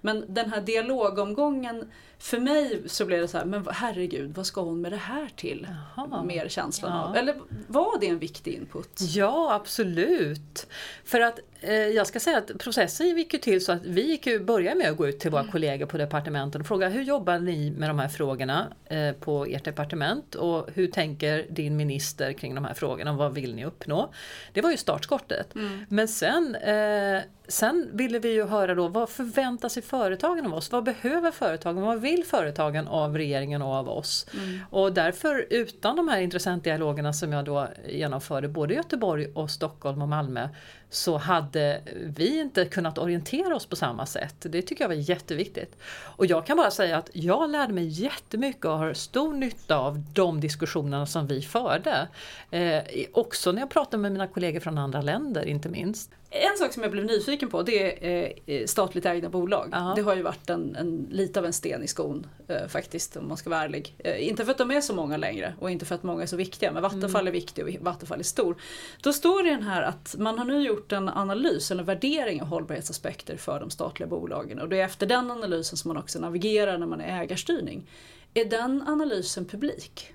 Men 0.01 0.33
den 0.33 0.49
här 0.49 0.61
dialogomgången, 0.61 1.91
för 2.21 2.39
mig 2.39 2.81
så 2.85 3.05
blev 3.05 3.21
det 3.21 3.27
så 3.27 3.37
här, 3.37 3.45
men 3.45 3.67
herregud, 3.71 4.35
vad 4.35 4.45
ska 4.45 4.61
hon 4.61 4.81
med 4.81 4.91
det 4.91 4.97
här 4.97 5.29
till? 5.35 5.67
Jaha. 5.95 6.23
Mer 6.23 6.49
känslan 6.49 6.91
ja. 6.91 7.03
av. 7.03 7.15
Eller 7.15 7.35
var 7.67 7.99
det 7.99 8.07
en 8.07 8.19
viktig 8.19 8.53
input? 8.53 8.99
Ja, 8.99 9.53
absolut. 9.53 10.67
För 11.05 11.21
att 11.21 11.39
eh, 11.61 11.73
jag 11.73 12.07
ska 12.07 12.19
säga 12.19 12.37
att 12.37 12.57
processen 12.59 13.17
gick 13.17 13.33
ju 13.33 13.39
till 13.39 13.65
så 13.65 13.71
att 13.71 13.85
vi 13.85 14.01
gick 14.01 14.27
ju 14.27 14.39
börja 14.39 14.75
med 14.75 14.89
att 14.89 14.97
gå 14.97 15.07
ut 15.07 15.19
till 15.19 15.31
våra 15.31 15.41
mm. 15.41 15.51
kollegor 15.51 15.85
på 15.85 15.97
departementen 15.97 16.61
och 16.61 16.67
fråga 16.67 16.89
hur 16.89 17.01
jobbar 17.01 17.39
ni 17.39 17.71
med 17.71 17.89
de 17.89 17.99
här 17.99 18.09
frågorna 18.09 18.67
eh, 18.85 19.11
på 19.11 19.45
ert 19.45 19.65
departement 19.65 20.35
och 20.35 20.69
hur 20.73 20.87
tänker 20.87 21.45
din 21.49 21.77
minister 21.77 22.33
kring 22.33 22.55
de 22.55 22.65
här 22.65 22.73
frågorna? 22.73 23.13
Vad 23.13 23.33
vill 23.33 23.55
ni 23.55 23.65
uppnå? 23.65 24.13
Det 24.53 24.61
var 24.61 24.71
ju 24.71 24.77
startskottet. 24.77 25.55
Mm. 25.55 25.85
Men 25.89 26.07
sen 26.07 26.55
eh, 26.55 27.21
Sen 27.51 27.89
ville 27.93 28.19
vi 28.19 28.33
ju 28.33 28.45
höra 28.45 28.75
då 28.75 28.87
vad 28.87 29.09
förväntar 29.09 29.69
sig 29.69 29.83
företagen 29.83 30.45
av 30.45 30.53
oss? 30.53 30.71
Vad 30.71 30.83
behöver 30.83 31.31
företagen? 31.31 31.81
Vad 31.81 32.01
vill 32.01 32.10
företagen 32.17 32.87
av 32.87 33.17
regeringen 33.17 33.61
och 33.61 33.73
av 33.73 33.89
oss? 33.89 34.27
Mm. 34.33 34.59
Och 34.69 34.93
därför 34.93 35.47
utan 35.49 35.95
de 35.95 36.07
här 36.07 36.21
intressentdialogerna 36.21 37.13
som 37.13 37.33
jag 37.33 37.45
då 37.45 37.67
genomförde 37.87 38.47
både 38.47 38.73
i 38.73 38.77
Göteborg 38.77 39.27
och 39.33 39.49
Stockholm 39.49 40.01
och 40.01 40.09
Malmö 40.09 40.49
så 40.91 41.17
hade 41.17 41.81
vi 41.95 42.39
inte 42.39 42.65
kunnat 42.65 42.97
orientera 42.97 43.55
oss 43.55 43.65
på 43.65 43.75
samma 43.75 44.05
sätt. 44.05 44.35
Det 44.39 44.61
tycker 44.61 44.83
jag 44.83 44.89
var 44.89 44.95
jätteviktigt. 44.95 45.77
Och 46.01 46.25
jag 46.25 46.45
kan 46.45 46.57
bara 46.57 46.71
säga 46.71 46.97
att 46.97 47.09
jag 47.13 47.49
lärde 47.49 47.73
mig 47.73 47.87
jättemycket 47.87 48.65
och 48.65 48.77
har 48.77 48.93
stor 48.93 49.33
nytta 49.33 49.77
av 49.77 50.03
de 50.13 50.41
diskussionerna 50.41 51.05
som 51.05 51.27
vi 51.27 51.41
förde. 51.41 52.07
Eh, 52.51 52.83
också 53.13 53.51
när 53.51 53.59
jag 53.59 53.69
pratade 53.69 53.97
med 53.97 54.11
mina 54.11 54.27
kollegor 54.27 54.59
från 54.59 54.77
andra 54.77 55.01
länder 55.01 55.45
inte 55.45 55.69
minst. 55.69 56.11
En 56.33 56.57
sak 56.57 56.73
som 56.73 56.83
jag 56.83 56.91
blev 56.91 57.05
nyfiken 57.05 57.49
på 57.49 57.63
det 57.63 58.07
är 58.07 58.33
eh, 58.45 58.65
statligt 58.65 59.05
ägda 59.05 59.29
bolag. 59.29 59.69
-huh. 59.71 59.95
Det 59.95 60.01
har 60.01 60.15
ju 60.15 60.21
varit 60.21 60.49
en, 60.49 60.75
en, 60.75 61.07
lite 61.09 61.39
av 61.39 61.45
en 61.45 61.53
sten 61.53 61.83
i 61.83 61.87
skon 61.87 62.27
eh, 62.47 62.67
faktiskt 62.67 63.17
om 63.17 63.27
man 63.27 63.37
ska 63.37 63.49
vara 63.49 63.63
ärlig. 63.63 63.95
Eh, 63.97 64.27
inte 64.27 64.45
för 64.45 64.51
att 64.51 64.57
de 64.57 64.71
är 64.71 64.81
så 64.81 64.95
många 64.95 65.17
längre 65.17 65.53
och 65.59 65.71
inte 65.71 65.85
för 65.85 65.95
att 65.95 66.03
många 66.03 66.23
är 66.23 66.27
så 66.27 66.35
viktiga 66.35 66.71
men 66.71 66.83
Vattenfall 66.83 67.21
mm. 67.21 67.27
är 67.27 67.31
viktig 67.31 67.65
och 67.65 67.85
Vattenfall 67.85 68.19
är 68.19 68.23
stor. 68.23 68.55
Då 69.01 69.13
står 69.13 69.43
det 69.43 69.49
den 69.49 69.63
här 69.63 69.81
att 69.81 70.15
man 70.17 70.37
har 70.37 70.45
nu 70.45 70.61
gjort 70.61 70.80
en 70.89 71.09
analys 71.09 71.71
eller 71.71 71.83
värdering 71.83 72.41
av 72.41 72.47
hållbarhetsaspekter 72.47 73.37
för 73.37 73.59
de 73.59 73.69
statliga 73.69 74.07
bolagen 74.07 74.59
och 74.59 74.69
det 74.69 74.77
är 74.77 74.85
efter 74.85 75.07
den 75.07 75.31
analysen 75.31 75.77
som 75.77 75.89
man 75.89 75.97
också 75.97 76.19
navigerar 76.19 76.77
när 76.77 76.87
man 76.87 77.01
är 77.01 77.21
ägarstyrning. 77.21 77.87
Är 78.33 78.45
den 78.45 78.87
analysen 78.87 79.45
publik? 79.45 80.13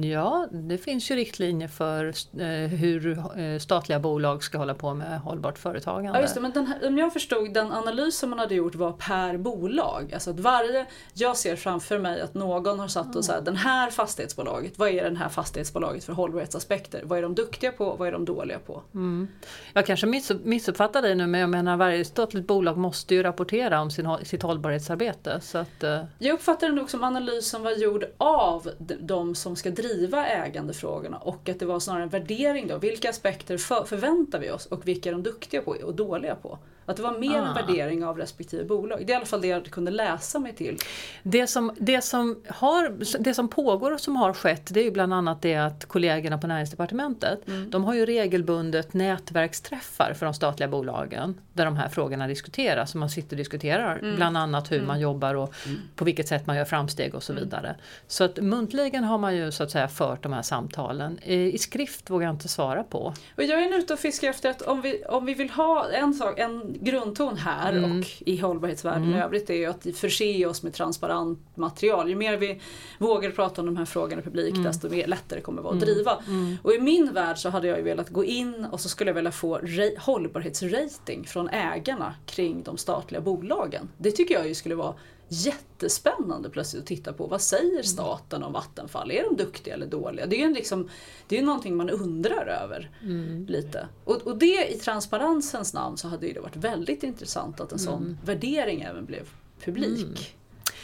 Ja, 0.00 0.48
det 0.50 0.78
finns 0.78 1.10
ju 1.10 1.16
riktlinjer 1.16 1.68
för 1.68 2.04
eh, 2.38 2.46
hur 2.68 3.18
eh, 3.38 3.58
statliga 3.58 3.98
bolag 3.98 4.44
ska 4.44 4.58
hålla 4.58 4.74
på 4.74 4.94
med 4.94 5.20
hållbart 5.20 5.58
företagande. 5.58 6.18
Ja, 6.18 6.22
just 6.22 6.34
det, 6.34 6.40
men 6.40 6.52
den 6.52 6.66
här, 6.66 6.86
om 6.86 6.98
jag 6.98 7.12
förstod 7.12 7.54
den 7.54 7.72
analys 7.72 8.18
som 8.18 8.30
man 8.30 8.38
hade 8.38 8.54
gjort 8.54 8.74
var 8.74 8.92
per 8.92 9.36
bolag. 9.36 10.10
Alltså 10.14 10.30
att 10.30 10.40
varje, 10.40 10.86
jag 11.14 11.36
ser 11.36 11.56
framför 11.56 11.98
mig 11.98 12.20
att 12.20 12.34
någon 12.34 12.78
har 12.78 12.88
satt 12.88 13.16
och 13.16 13.24
sagt 13.24 13.44
den 13.44 13.56
här 13.56 13.90
fastighetsbolaget, 13.90 14.78
vad 14.78 14.88
är 14.88 15.04
den 15.04 15.16
här 15.16 15.28
fastighetsbolaget 15.28 16.04
för 16.04 16.12
hållbarhetsaspekter? 16.12 17.02
Vad 17.04 17.18
är 17.18 17.22
de 17.22 17.34
duktiga 17.34 17.72
på? 17.72 17.96
Vad 17.98 18.08
är 18.08 18.12
de 18.12 18.24
dåliga 18.24 18.58
på? 18.58 18.82
Mm. 18.94 19.28
Jag 19.72 19.86
kanske 19.86 20.06
missuppfattar 20.44 21.02
dig 21.02 21.14
nu 21.14 21.26
men 21.26 21.40
jag 21.40 21.50
menar 21.50 21.76
varje 21.76 22.04
statligt 22.04 22.46
bolag 22.46 22.76
måste 22.76 23.14
ju 23.14 23.22
rapportera 23.22 23.80
om 23.80 23.90
sin, 23.90 24.16
sitt 24.24 24.42
hållbarhetsarbete. 24.42 25.40
Så 25.40 25.58
att, 25.58 25.84
uh... 25.84 26.04
Jag 26.18 26.34
uppfattar 26.34 26.68
det 26.68 26.74
nog 26.74 26.90
som 26.90 27.04
analysen 27.04 27.62
var 27.62 27.72
gjord 27.72 28.04
av 28.18 28.70
de 29.00 29.34
som 29.34 29.56
ska 29.56 29.70
driva 29.70 29.87
ägandefrågorna 30.26 31.18
och 31.18 31.48
att 31.48 31.58
det 31.58 31.66
var 31.66 31.80
snarare 31.80 32.02
en 32.02 32.08
värdering 32.08 32.66
då. 32.66 32.78
Vilka 32.78 33.10
aspekter 33.10 33.58
för, 33.58 33.84
förväntar 33.84 34.38
vi 34.38 34.50
oss 34.50 34.66
och 34.66 34.88
vilka 34.88 35.08
är 35.08 35.12
de 35.12 35.22
duktiga 35.22 35.62
på 35.62 35.70
och 35.70 35.94
dåliga 35.94 36.34
på? 36.34 36.58
Att 36.88 36.96
det 36.96 37.02
var 37.02 37.18
mer 37.18 37.42
ah. 37.42 37.46
en 37.46 37.54
värdering 37.54 38.04
av 38.04 38.18
respektive 38.18 38.64
bolag. 38.64 38.98
Det 39.06 39.12
är 39.12 39.14
i 39.14 39.16
alla 39.16 39.26
fall 39.26 39.40
det 39.40 39.48
jag 39.48 39.66
kunde 39.66 39.90
läsa 39.90 40.38
mig 40.38 40.54
till. 40.54 40.78
Det 41.22 41.46
som, 41.46 41.72
det 41.78 42.02
som, 42.02 42.42
har, 42.48 42.96
det 43.18 43.34
som 43.34 43.48
pågår 43.48 43.92
och 43.92 44.00
som 44.00 44.16
har 44.16 44.32
skett 44.32 44.74
det 44.74 44.80
är 44.80 44.84
ju 44.84 44.90
bland 44.90 45.14
annat 45.14 45.42
det 45.42 45.54
att 45.54 45.84
kollegorna 45.84 46.38
på 46.38 46.46
näringsdepartementet 46.46 47.48
mm. 47.48 47.70
de 47.70 47.84
har 47.84 47.94
ju 47.94 48.06
regelbundet 48.06 48.94
nätverksträffar 48.94 50.12
för 50.12 50.26
de 50.26 50.34
statliga 50.34 50.68
bolagen 50.68 51.40
där 51.52 51.64
de 51.64 51.76
här 51.76 51.88
frågorna 51.88 52.26
diskuteras. 52.26 52.94
Man 52.94 53.10
sitter 53.10 53.32
och 53.32 53.38
diskuterar 53.38 53.98
mm. 53.98 54.16
bland 54.16 54.36
annat 54.36 54.70
hur 54.70 54.76
mm. 54.76 54.88
man 54.88 55.00
jobbar 55.00 55.34
och 55.34 55.54
mm. 55.66 55.80
på 55.96 56.04
vilket 56.04 56.28
sätt 56.28 56.46
man 56.46 56.56
gör 56.56 56.64
framsteg 56.64 57.14
och 57.14 57.22
så 57.22 57.32
mm. 57.32 57.44
vidare. 57.44 57.76
Så 58.06 58.24
att 58.24 58.36
muntligen 58.36 59.04
har 59.04 59.18
man 59.18 59.36
ju 59.36 59.52
så 59.52 59.62
att 59.62 59.70
säga 59.70 59.88
fört 59.88 60.22
de 60.22 60.32
här 60.32 60.42
samtalen. 60.42 61.18
I, 61.22 61.52
i 61.52 61.58
skrift 61.58 62.10
vågar 62.10 62.26
jag 62.26 62.34
inte 62.34 62.48
svara 62.48 62.84
på. 62.84 63.14
Och 63.36 63.42
jag 63.42 63.62
är 63.62 63.78
ute 63.78 63.92
och 63.92 63.98
fiskar 63.98 64.28
efter 64.30 64.50
att 64.50 64.62
om 64.62 64.80
vi, 64.80 65.04
om 65.04 65.26
vi 65.26 65.34
vill 65.34 65.50
ha 65.50 65.90
en 65.90 66.14
sak, 66.14 66.38
en 66.38 66.77
grundton 66.80 67.36
här 67.36 67.72
mm. 67.72 67.98
och 67.98 68.06
i 68.18 68.36
hållbarhetsvärlden 68.36 69.02
mm. 69.02 69.18
i 69.18 69.22
övrigt 69.22 69.50
är 69.50 69.54
ju 69.54 69.66
att 69.66 69.86
förse 69.94 70.46
oss 70.46 70.62
med 70.62 70.74
transparent 70.74 71.56
material. 71.56 72.08
Ju 72.08 72.14
mer 72.14 72.36
vi 72.36 72.60
vågar 72.98 73.30
prata 73.30 73.60
om 73.60 73.66
de 73.66 73.76
här 73.76 73.84
frågorna 73.84 74.22
publikt 74.22 74.56
mm. 74.56 74.64
desto 74.64 74.88
mer 74.88 75.06
lättare 75.06 75.40
kommer 75.40 75.56
det 75.56 75.62
vara 75.62 75.76
att 75.76 75.82
mm. 75.82 75.94
driva. 75.94 76.18
Mm. 76.28 76.56
Och 76.62 76.72
i 76.72 76.80
min 76.80 77.12
värld 77.12 77.38
så 77.38 77.48
hade 77.50 77.68
jag 77.68 77.78
ju 77.78 77.84
velat 77.84 78.08
gå 78.08 78.24
in 78.24 78.66
och 78.72 78.80
så 78.80 78.88
skulle 78.88 79.10
jag 79.10 79.14
vilja 79.14 79.32
få 79.32 79.60
hållbarhetsrating 79.98 81.24
från 81.24 81.48
ägarna 81.48 82.14
kring 82.26 82.62
de 82.62 82.76
statliga 82.76 83.20
bolagen. 83.20 83.88
Det 83.98 84.10
tycker 84.10 84.34
jag 84.34 84.48
ju 84.48 84.54
skulle 84.54 84.74
vara 84.74 84.94
jättespännande 85.28 86.50
plötsligt 86.50 86.82
att 86.82 86.86
titta 86.86 87.12
på. 87.12 87.26
Vad 87.26 87.40
säger 87.40 87.72
mm. 87.72 87.82
staten 87.82 88.42
om 88.42 88.52
Vattenfall? 88.52 89.10
Är 89.10 89.24
de 89.24 89.36
duktiga 89.36 89.74
eller 89.74 89.86
dåliga? 89.86 90.26
Det 90.26 90.42
är 90.42 90.48
ju 90.48 90.54
liksom, 90.54 90.88
det 91.28 91.38
är 91.38 91.42
någonting 91.42 91.76
man 91.76 91.90
undrar 91.90 92.46
över 92.46 92.90
mm. 93.02 93.46
lite. 93.46 93.88
Och, 94.04 94.16
och 94.16 94.38
det 94.38 94.74
i 94.74 94.78
transparensens 94.78 95.74
namn 95.74 95.96
så 95.96 96.08
hade 96.08 96.32
det 96.32 96.40
varit 96.40 96.56
väldigt 96.56 97.02
intressant 97.02 97.60
att 97.60 97.72
en 97.72 97.78
sån 97.78 98.02
mm. 98.02 98.18
värdering 98.24 98.80
även 98.82 99.04
blev 99.04 99.28
publik. 99.64 100.36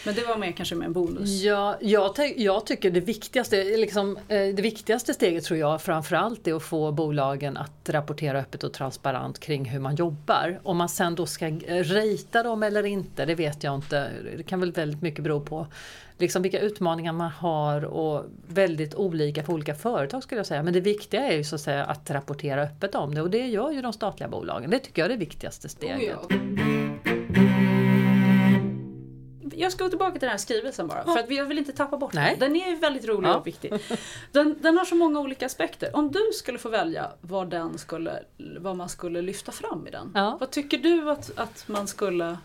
Men 0.05 0.15
det 0.15 0.25
var 0.25 0.37
mer 0.37 0.53
kanske 0.53 0.75
med 0.75 0.87
en 0.87 0.93
bonus? 0.93 1.43
Ja, 1.43 1.77
jag, 1.81 2.35
jag 2.37 2.67
tycker 2.67 2.91
det 2.91 3.01
viktigaste, 3.01 3.65
liksom, 3.65 4.17
eh, 4.17 4.39
det 4.39 4.63
viktigaste 4.63 5.15
steget 5.15 5.45
tror 5.45 5.59
jag 5.59 5.83
framförallt 5.83 6.47
är 6.47 6.55
att 6.55 6.63
få 6.63 6.93
bolagen 6.93 7.57
att 7.57 7.89
rapportera 7.89 8.39
öppet 8.39 8.65
och 8.65 8.73
transparent 8.73 9.41
kring 9.41 9.65
hur 9.65 9.81
man 9.81 9.95
jobbar. 9.95 10.61
Om 10.63 10.77
man 10.77 10.89
sen 10.89 11.15
då 11.15 11.27
ska 11.27 11.47
rita 11.49 12.43
dem 12.43 12.63
eller 12.63 12.87
inte, 12.87 13.25
det 13.25 13.35
vet 13.35 13.65
jag 13.65 13.75
inte. 13.75 14.11
Det 14.37 14.43
kan 14.43 14.61
väl 14.61 14.73
väldigt 14.73 15.03
mycket 15.03 15.25
bero 15.25 15.41
på 15.41 15.67
liksom 16.19 16.43
vilka 16.43 16.59
utmaningar 16.59 17.13
man 17.13 17.31
har 17.31 17.85
och 17.85 18.25
väldigt 18.49 18.95
olika 18.95 19.45
för 19.45 19.53
olika 19.53 19.75
företag 19.75 20.23
skulle 20.23 20.39
jag 20.39 20.47
säga. 20.47 20.63
Men 20.63 20.73
det 20.73 20.81
viktiga 20.81 21.21
är 21.21 21.37
ju 21.37 21.45
så 21.45 21.55
att 21.55 21.61
säga 21.61 21.85
att 21.85 22.11
rapportera 22.11 22.63
öppet 22.63 22.95
om 22.95 23.15
det 23.15 23.23
och 23.23 23.31
det 23.31 23.47
gör 23.47 23.71
ju 23.71 23.83
de 23.83 23.93
statliga 23.93 24.29
bolagen. 24.29 24.71
Det 24.71 24.79
tycker 24.79 25.03
jag 25.03 25.07
är 25.07 25.13
det 25.13 25.21
viktigaste 25.21 25.69
steget. 25.69 26.17
Oh 26.17 26.37
ja 27.05 27.14
jag 29.53 29.73
ska 29.73 29.85
gå 29.85 29.91
tillbaka 29.91 30.13
till 30.13 30.21
den 30.21 30.31
här 30.31 30.39
skrivelsen 30.39 30.87
bara. 30.87 31.05
För 31.05 31.19
att 31.19 31.31
jag 31.31 31.45
vill 31.45 31.59
inte 31.59 31.73
tappa 31.73 31.97
bort 31.97 32.13
den. 32.13 32.39
Den 32.39 32.57
är 32.57 32.77
väldigt 32.77 33.05
rolig 33.05 33.29
ja. 33.29 33.37
och 33.37 33.47
viktig. 33.47 33.73
Den, 34.33 34.57
den, 34.61 34.79
har 34.79 34.85
så 34.85 34.95
många 34.95 35.21
olika 35.21 35.47
aspekter. 35.47 35.97
Om 35.97 36.13
du 36.13 36.31
skulle 36.35 36.59
få 36.59 36.69
välja 36.69 37.11
vad, 37.21 37.51
den 37.51 37.79
skulle, 37.79 38.23
vad 38.59 38.77
man 38.77 38.89
skulle 38.89 39.23
lyfta 39.23 39.53
fram 39.53 39.87
i 39.87 39.91
den. 39.91 40.13
Ja. 40.15 40.37
Vad 40.41 40.51
tycker 40.51 40.79
du 40.79 41.11
att, 41.11 41.39
att 41.39 41.69
man 41.69 41.87
skulle 41.87 42.39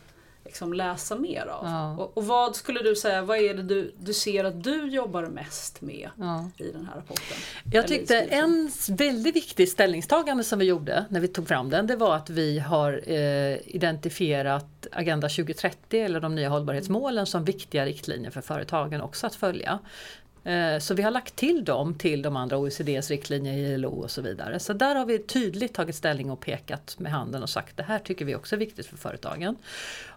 liksom 0.49 0.73
läsa 0.73 1.15
mer 1.15 1.45
av? 1.45 1.65
Ja. 1.65 1.97
Och, 1.97 2.17
och, 2.17 2.25
vad 2.25 2.55
skulle 2.55 2.79
du 2.79 2.95
säga, 2.95 3.21
vad 3.21 3.37
är 3.37 3.53
det 3.53 3.63
du, 3.63 3.93
du 3.99 4.13
ser 4.13 4.43
att 4.43 4.63
du 4.63 4.87
jobbar 4.87 5.25
mest 5.25 5.81
med 5.81 6.09
ja. 6.15 6.49
i 6.57 6.71
den 6.71 6.85
här 6.85 6.95
rapporten? 6.95 7.37
Jag 7.71 7.87
tyckte 7.87 8.19
en 8.19 8.71
väldigt 8.89 9.35
viktig 9.35 9.69
ställningstagande 9.69 10.43
som 10.43 10.59
vi 10.59 10.65
gjorde 10.65 11.05
när 11.09 11.19
vi 11.19 11.27
tog 11.27 11.47
fram 11.47 11.69
den, 11.69 11.87
det 11.87 11.95
var 11.95 12.15
att 12.15 12.29
vi 12.29 12.59
har 12.59 13.01
eh, 13.05 13.57
identifierat 13.65 14.87
Agenda 14.91 15.29
2030 15.29 16.01
eller 16.01 16.19
de 16.19 16.35
nya 16.35 16.49
hållbarhetsmålen 16.49 17.25
som 17.25 17.43
viktiga 17.43 17.85
riktlinjer 17.85 18.31
för 18.31 18.41
företagen 18.41 19.01
också 19.01 19.27
att 19.27 19.35
följa. 19.35 19.79
Eh, 20.43 20.79
så 20.79 20.93
vi 20.93 21.03
har 21.03 21.11
lagt 21.11 21.35
till 21.35 21.65
dem 21.65 21.95
till 21.97 22.21
de 22.21 22.35
andra 22.35 22.57
OECDs 22.57 23.09
riktlinjer, 23.09 23.53
ILO 23.53 23.89
och 23.89 24.11
så 24.11 24.21
vidare. 24.21 24.59
Så 24.59 24.73
där 24.73 24.95
har 24.95 25.05
vi 25.05 25.19
tydligt 25.19 25.73
tagit 25.73 25.95
ställning 25.95 26.31
och 26.31 26.39
pekat 26.39 26.95
med 26.99 27.11
handen 27.11 27.43
och 27.43 27.49
sagt 27.49 27.77
det 27.77 27.83
här 27.83 27.99
tycker 27.99 28.25
vi 28.25 28.35
också 28.35 28.55
är 28.55 28.59
viktigt 28.59 28.85
för 28.85 28.97
företagen. 28.97 29.55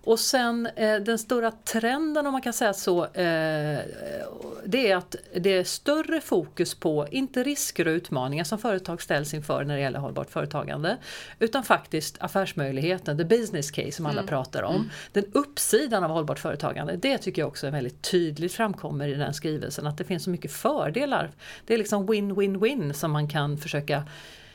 Och 0.04 0.18
sen 0.18 0.66
eh, 0.66 0.96
den 0.96 1.18
stora 1.18 1.50
trenden 1.50 2.26
om 2.26 2.32
man 2.32 2.42
kan 2.42 2.52
säga 2.52 2.72
så, 2.72 3.04
eh, 3.04 3.80
det 4.64 4.90
är 4.90 4.96
att 4.96 5.16
det 5.34 5.52
är 5.52 5.64
större 5.64 6.20
fokus 6.20 6.74
på, 6.74 7.06
inte 7.10 7.42
risker 7.42 7.88
och 7.88 7.92
utmaningar 7.92 8.44
som 8.44 8.58
företag 8.58 9.02
ställs 9.02 9.34
inför 9.34 9.64
när 9.64 9.74
det 9.74 9.80
gäller 9.80 9.98
hållbart 9.98 10.30
företagande, 10.30 10.96
utan 11.38 11.62
faktiskt 11.62 12.16
affärsmöjligheten, 12.20 13.18
the 13.18 13.24
business 13.24 13.70
case 13.70 13.92
som 13.92 14.06
alla 14.06 14.20
mm. 14.20 14.26
pratar 14.26 14.62
om. 14.62 14.74
Mm. 14.74 14.90
Den 15.12 15.24
uppsidan 15.32 16.04
av 16.04 16.10
hållbart 16.10 16.38
företagande, 16.38 16.96
det 16.96 17.18
tycker 17.18 17.42
jag 17.42 17.48
också 17.48 17.66
är 17.66 17.70
väldigt 17.70 18.02
tydligt 18.02 18.52
framkommer 18.52 19.08
i 19.08 19.14
den 19.14 19.34
skrivelsen, 19.34 19.86
att 19.86 19.98
det 19.98 20.04
finns 20.04 20.24
så 20.24 20.30
mycket 20.30 20.52
fördelar. 20.52 21.30
Det 21.66 21.74
är 21.74 21.78
liksom 21.78 22.06
win-win-win 22.06 22.92
som 22.92 23.10
man 23.10 23.28
kan 23.28 23.58
försöka 23.58 24.04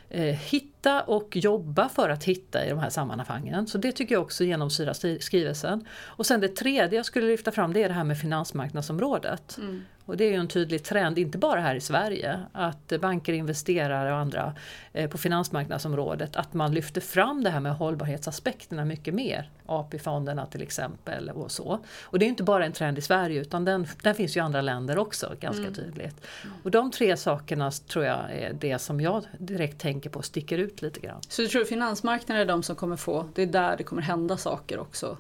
Eh, 0.09 0.23
hitta 0.23 1.01
och 1.01 1.35
jobba 1.35 1.89
för 1.89 2.09
att 2.09 2.23
hitta 2.23 2.65
i 2.65 2.69
de 2.69 2.79
här 2.79 2.89
sammanhangen. 2.89 3.67
Så 3.67 3.77
det 3.77 3.91
tycker 3.91 4.15
jag 4.15 4.21
också 4.21 4.43
genomsyrar 4.43 5.19
skrivelsen. 5.19 5.87
Och 5.91 6.25
sen 6.25 6.41
det 6.41 6.55
tredje 6.55 6.99
jag 6.99 7.05
skulle 7.05 7.27
lyfta 7.27 7.51
fram 7.51 7.73
det 7.73 7.83
är 7.83 7.87
det 7.87 7.95
här 7.95 8.03
med 8.03 8.19
finansmarknadsområdet. 8.19 9.57
Mm. 9.57 9.83
Och 10.07 10.17
det 10.17 10.23
är 10.23 10.31
ju 10.31 10.35
en 10.35 10.47
tydlig 10.47 10.83
trend, 10.83 11.17
inte 11.17 11.37
bara 11.37 11.59
här 11.59 11.75
i 11.75 11.81
Sverige, 11.81 12.39
att 12.51 12.93
banker, 13.01 13.33
investerare 13.33 14.11
och 14.11 14.17
andra 14.17 14.53
eh, 14.93 15.09
på 15.09 15.17
finansmarknadsområdet, 15.17 16.35
att 16.35 16.53
man 16.53 16.73
lyfter 16.73 17.01
fram 17.01 17.43
det 17.43 17.49
här 17.49 17.59
med 17.59 17.75
hållbarhetsaspekterna 17.75 18.85
mycket 18.85 19.13
mer. 19.13 19.49
AP-fonderna 19.65 20.45
till 20.45 20.61
exempel 20.61 21.29
och 21.29 21.51
så. 21.51 21.79
Och 22.01 22.19
det 22.19 22.25
är 22.25 22.27
inte 22.27 22.43
bara 22.43 22.65
en 22.65 22.71
trend 22.71 22.97
i 22.97 23.01
Sverige 23.01 23.41
utan 23.41 23.65
den, 23.65 23.87
den 24.01 24.15
finns 24.15 24.37
ju 24.37 24.39
i 24.39 24.41
andra 24.41 24.61
länder 24.61 24.97
också 24.97 25.35
ganska 25.39 25.63
mm. 25.63 25.73
tydligt. 25.73 26.27
Och 26.63 26.71
de 26.71 26.91
tre 26.91 27.17
sakerna 27.17 27.71
tror 27.71 28.05
jag 28.05 28.31
är 28.31 28.53
det 28.53 28.79
som 28.79 29.01
jag 29.01 29.23
direkt 29.37 29.81
tänker 29.81 30.09
på 30.09 30.21
sticker 30.21 30.57
ut 30.57 30.81
lite 30.81 30.99
grann. 30.99 31.21
Så 31.29 31.41
du 31.41 31.47
tror 31.47 31.65
finansmarknaden 31.65 32.41
är 32.41 32.45
de 32.45 32.63
som 32.63 32.75
kommer 32.75 32.95
få, 32.95 33.29
det 33.35 33.41
är 33.41 33.47
där 33.47 33.77
det 33.77 33.83
kommer 33.83 34.01
hända 34.01 34.37
saker 34.37 34.79
också? 34.79 35.17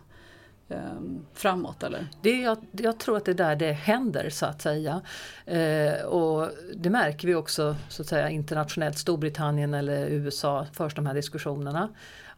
Ehm, 0.69 1.25
framåt 1.33 1.83
eller? 1.83 2.07
Det, 2.21 2.41
jag, 2.41 2.57
jag, 2.71 2.97
tror 2.97 3.17
att 3.17 3.25
det 3.25 3.31
är 3.31 3.35
där 3.35 3.55
det 3.55 3.71
händer 3.71 4.29
så 4.29 4.45
att 4.45 4.61
säga. 4.61 5.01
Eh, 5.45 6.05
och 6.05 6.49
det 6.75 6.89
märker 6.89 7.27
vi 7.27 7.35
också 7.35 7.75
så 7.89 8.01
att 8.01 8.07
säga 8.07 8.29
internationellt, 8.29 8.97
Storbritannien 8.97 9.73
eller 9.73 10.07
USA 10.07 10.65
förs 10.73 10.95
de 10.95 11.05
här 11.05 11.13
diskussionerna. 11.13 11.89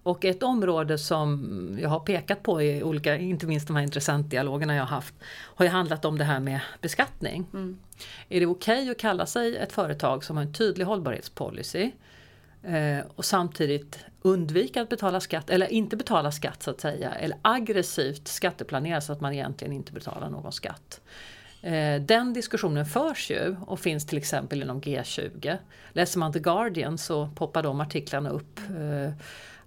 Och 0.04 0.26
ett 0.26 0.44
område 0.44 0.98
som 0.98 1.78
jag 1.82 1.89
har 1.89 2.00
pekat 2.00 2.44
på 2.44 2.62
i 2.62 2.84
olika, 2.84 3.18
inte 3.18 3.48
minst 3.48 3.68
de 3.68 3.76
här 3.76 3.84
intressentdialogerna 3.84 4.76
jag 4.76 4.86
haft, 4.86 5.13
har 5.56 5.65
ju 5.65 5.72
handlat 5.72 6.06
om 6.06 6.18
det 6.18 6.24
här 6.24 6.39
med 6.39 6.60
beskattning. 6.82 7.46
Mm. 7.54 7.80
Är 8.30 8.39
det 8.39 8.46
okej 8.46 8.82
okay 8.82 8.92
att 8.92 8.98
kalla 8.98 9.26
sig 9.26 9.58
ett 9.58 9.72
företag 9.72 10.24
som 10.24 10.38
har 10.38 10.44
en 10.44 10.54
tydlig 10.54 10.86
hållbarhetspolicy 10.86 11.92
Eh, 12.63 13.06
och 13.15 13.26
samtidigt 13.26 14.00
undvika 14.22 14.82
att 14.82 14.89
betala 14.89 15.19
skatt, 15.19 15.50
eller 15.50 15.67
inte 15.67 15.98
betala 15.98 16.32
skatt 16.32 16.63
så 16.63 16.72
att 16.72 16.82
säga, 16.82 17.12
eller 17.12 17.38
aggressivt 17.41 18.28
skatteplanera 18.28 19.02
så 19.02 19.13
att 19.13 19.22
man 19.22 19.34
egentligen 19.34 19.74
inte 19.74 19.91
betalar 19.91 20.30
någon 20.30 20.52
skatt. 20.52 21.02
Eh, 21.62 22.02
den 22.02 22.34
diskussionen 22.34 22.86
förs 22.86 23.32
ju 23.32 23.56
och 23.65 23.80
finns 23.80 24.06
till 24.06 24.17
exempel 24.17 24.62
inom 24.62 24.82
G20. 24.82 25.58
Läser 25.91 26.19
man 26.19 26.34
The 26.34 26.39
Guardian 26.39 26.98
så 26.98 27.30
poppar 27.36 27.63
de 27.63 27.82
artiklarna 27.82 28.30
upp. 28.30 28.60
Eh, 28.60 29.12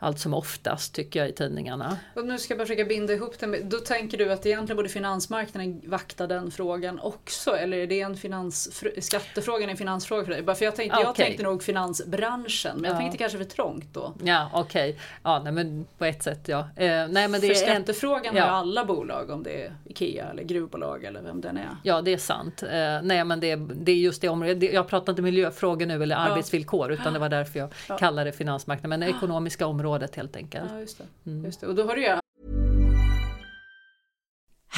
allt 0.02 0.18
som 0.18 0.34
oftast 0.34 0.94
tycker 0.94 1.20
jag 1.20 1.28
i 1.28 1.32
tidningarna. 1.32 1.98
Och 2.14 2.26
nu 2.26 2.38
ska 2.38 2.52
jag 2.52 2.58
bara 2.58 2.66
försöka 2.66 2.84
binda 2.84 3.12
ihop 3.12 3.38
det 3.38 3.62
då 3.62 3.78
tänker 3.78 4.18
du 4.18 4.32
att 4.32 4.46
egentligen 4.46 4.76
borde 4.76 4.88
finansmarknaden 4.88 5.82
vakta 5.84 6.26
den 6.26 6.50
frågan 6.50 7.00
också? 7.00 7.56
Eller 7.56 7.76
är 7.76 7.86
det 7.86 8.00
en 8.00 8.16
finans, 8.16 8.82
skattefrågan 8.98 9.68
en 9.68 9.76
finansfråga 9.76 10.24
för 10.24 10.32
dig? 10.32 10.42
Bara 10.42 10.56
för 10.56 10.64
jag, 10.64 10.76
tänkte, 10.76 10.96
okay. 10.96 11.06
jag 11.06 11.14
tänkte 11.14 11.42
nog 11.42 11.62
finansbranschen, 11.62 12.76
men 12.76 12.84
jag 12.84 12.94
ja. 12.94 12.98
tänkte 12.98 13.18
kanske 13.18 13.38
för 13.38 13.44
trångt 13.44 13.86
då. 13.92 14.14
Ja 14.24 14.50
okej, 14.52 14.90
okay. 14.90 15.02
ja 15.22 15.42
nej, 15.44 15.52
men 15.52 15.86
på 15.98 16.04
ett 16.04 16.22
sätt 16.22 16.48
ja. 16.48 16.58
Eh, 16.58 16.86
nej, 16.86 17.08
men 17.28 17.32
det 17.32 17.40
för 17.40 17.50
är 17.50 17.54
skattefrågan 17.54 18.36
har 18.36 18.46
ju 18.46 18.52
alla 18.52 18.84
bolag 18.84 19.30
om 19.30 19.42
det 19.42 19.64
är 19.64 19.74
IKEA 19.84 20.30
eller 20.30 20.42
gruvbolag 20.42 21.04
eller 21.04 21.22
vem 21.22 21.40
den 21.40 21.56
är. 21.56 21.68
Ja 21.82 22.02
det 22.02 22.12
är 22.12 22.18
sant. 22.18 22.62
Eh, 22.62 22.68
nej 23.02 23.24
men 23.24 23.40
det, 23.40 23.56
det 23.56 23.92
är 23.92 23.96
just 23.96 24.22
det 24.22 24.28
området. 24.28 24.72
Jag 24.72 24.88
pratar 24.88 25.12
inte 25.12 25.22
miljöfrågor 25.22 25.86
nu 25.86 26.02
eller 26.02 26.16
arbetsvillkor 26.16 26.92
utan 26.92 27.12
det 27.12 27.18
var 27.18 27.28
därför 27.28 27.58
jag 27.58 27.74
ja. 27.88 27.96
kallade 27.96 28.30
det 28.30 28.36
finansmarknaden. 28.36 28.90
Men 28.90 29.00
det 29.00 29.16
ekonomiska 29.16 29.66
området 29.92 30.16
helt 30.16 30.36
enkelt. 30.36 30.70
Ja, 30.72 30.80
just 30.80 30.98
det. 30.98 31.30
Mm. 31.30 31.44
Just 31.44 31.60
det. 31.60 31.66
Och 31.66 31.74
då 31.74 31.86
har 31.86 31.96
du 31.96 32.18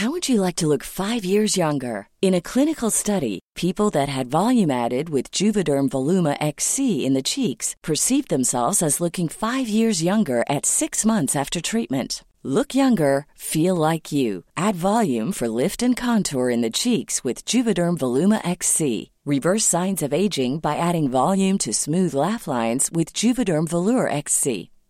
How 0.00 0.10
would 0.10 0.28
you 0.28 0.46
like 0.46 0.56
to 0.56 0.66
look 0.66 0.82
five 0.82 1.24
years 1.24 1.56
younger? 1.56 2.08
In 2.20 2.34
a 2.34 2.40
clinical 2.40 2.90
study, 2.90 3.38
people 3.54 3.90
that 3.90 4.08
had 4.08 4.26
volume 4.26 4.70
added 4.70 5.08
with 5.08 5.30
Juvederm 5.30 5.88
Voluma 5.88 6.36
XC 6.40 7.06
in 7.06 7.14
the 7.14 7.22
cheeks 7.22 7.76
perceived 7.80 8.28
themselves 8.28 8.82
as 8.82 9.00
looking 9.00 9.28
five 9.28 9.68
years 9.68 10.02
younger 10.02 10.42
at 10.50 10.66
six 10.66 11.06
months 11.06 11.36
after 11.36 11.60
treatment. 11.60 12.24
Look 12.42 12.74
younger, 12.74 13.26
feel 13.36 13.76
like 13.76 14.12
you. 14.12 14.42
Add 14.56 14.74
volume 14.74 15.32
for 15.32 15.48
lift 15.48 15.82
and 15.82 15.96
contour 15.96 16.50
in 16.50 16.60
the 16.60 16.78
cheeks 16.78 17.22
with 17.24 17.44
Juvederm 17.46 17.96
Voluma 17.96 18.40
XC. 18.44 19.10
Reverse 19.26 19.64
signs 19.64 20.02
of 20.02 20.12
aging 20.12 20.58
by 20.58 20.76
adding 20.76 21.08
volume 21.08 21.56
to 21.58 21.72
smooth 21.72 22.14
laugh 22.14 22.46
lines 22.46 22.90
with 22.92 23.14
Juvederm 23.14 23.66
Volure 23.68 24.10
XC. 24.12 24.70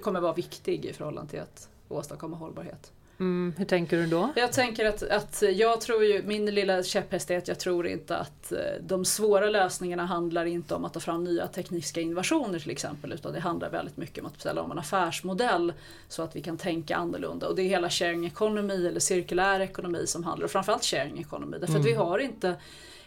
kommer 0.00 0.20
vara 0.20 0.32
viktig 0.32 0.84
i 0.84 0.92
förhållande 0.92 1.30
till 1.30 1.40
att 1.40 1.68
åstadkomma 1.88 2.36
hållbarhet. 2.36 2.92
Mm, 3.20 3.54
hur 3.58 3.64
tänker 3.64 3.96
du 3.96 4.06
då? 4.06 4.32
Jag 4.36 4.52
tänker 4.52 4.84
att, 4.84 5.02
att 5.02 5.42
jag 5.54 5.80
tror 5.80 6.04
ju, 6.04 6.22
min 6.22 6.46
lilla 6.46 6.82
käpphäst 6.82 7.30
är 7.30 7.38
att 7.38 7.48
jag 7.48 7.58
tror 7.58 7.86
inte 7.86 8.16
att 8.16 8.52
eh, 8.52 8.58
de 8.80 9.04
svåra 9.04 9.50
lösningarna 9.50 10.06
handlar 10.06 10.44
inte 10.44 10.74
om 10.74 10.84
att 10.84 10.92
ta 10.92 11.00
fram 11.00 11.24
nya 11.24 11.46
tekniska 11.46 12.00
innovationer 12.00 12.58
till 12.58 12.70
exempel 12.70 13.12
utan 13.12 13.32
det 13.32 13.40
handlar 13.40 13.70
väldigt 13.70 13.96
mycket 13.96 14.24
om 14.24 14.26
att 14.26 14.40
ställa 14.40 14.62
om 14.62 14.70
en 14.70 14.78
affärsmodell 14.78 15.72
så 16.08 16.22
att 16.22 16.36
vi 16.36 16.42
kan 16.42 16.56
tänka 16.56 16.96
annorlunda 16.96 17.48
och 17.48 17.56
det 17.56 17.62
är 17.62 17.68
hela 17.68 17.90
sharing 17.90 18.26
economy 18.26 18.86
eller 18.86 19.00
cirkulär 19.00 19.60
ekonomi 19.60 20.06
som 20.06 20.24
handlar 20.24 20.44
och 20.44 20.50
framförallt 20.50 20.84
sharing 20.84 21.20
economy 21.20 21.58
därför 21.58 21.72
mm. 21.72 21.80
att 21.80 21.86
vi 21.86 21.94
har 21.94 22.18
inte 22.18 22.54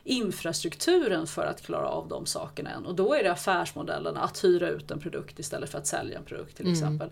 infrastrukturen 0.10 1.28
för 1.28 1.45
att 1.45 1.62
klara 1.62 1.88
av 1.88 2.07
de 2.07 2.26
sakerna 2.26 2.70
än. 2.70 2.86
Och 2.86 2.95
då 2.95 3.14
är 3.14 3.24
det 3.24 3.32
affärsmodellen 3.32 4.18
att 4.18 4.43
hyra 4.43 4.70
ut 4.70 4.91
en 4.91 4.99
produkt 4.99 5.39
istället 5.39 5.70
för 5.70 5.78
att 5.78 5.88
sälja 5.88 6.18
en 6.18 6.24
produkt 6.24 6.57
till 6.57 6.66
mm. 6.66 7.10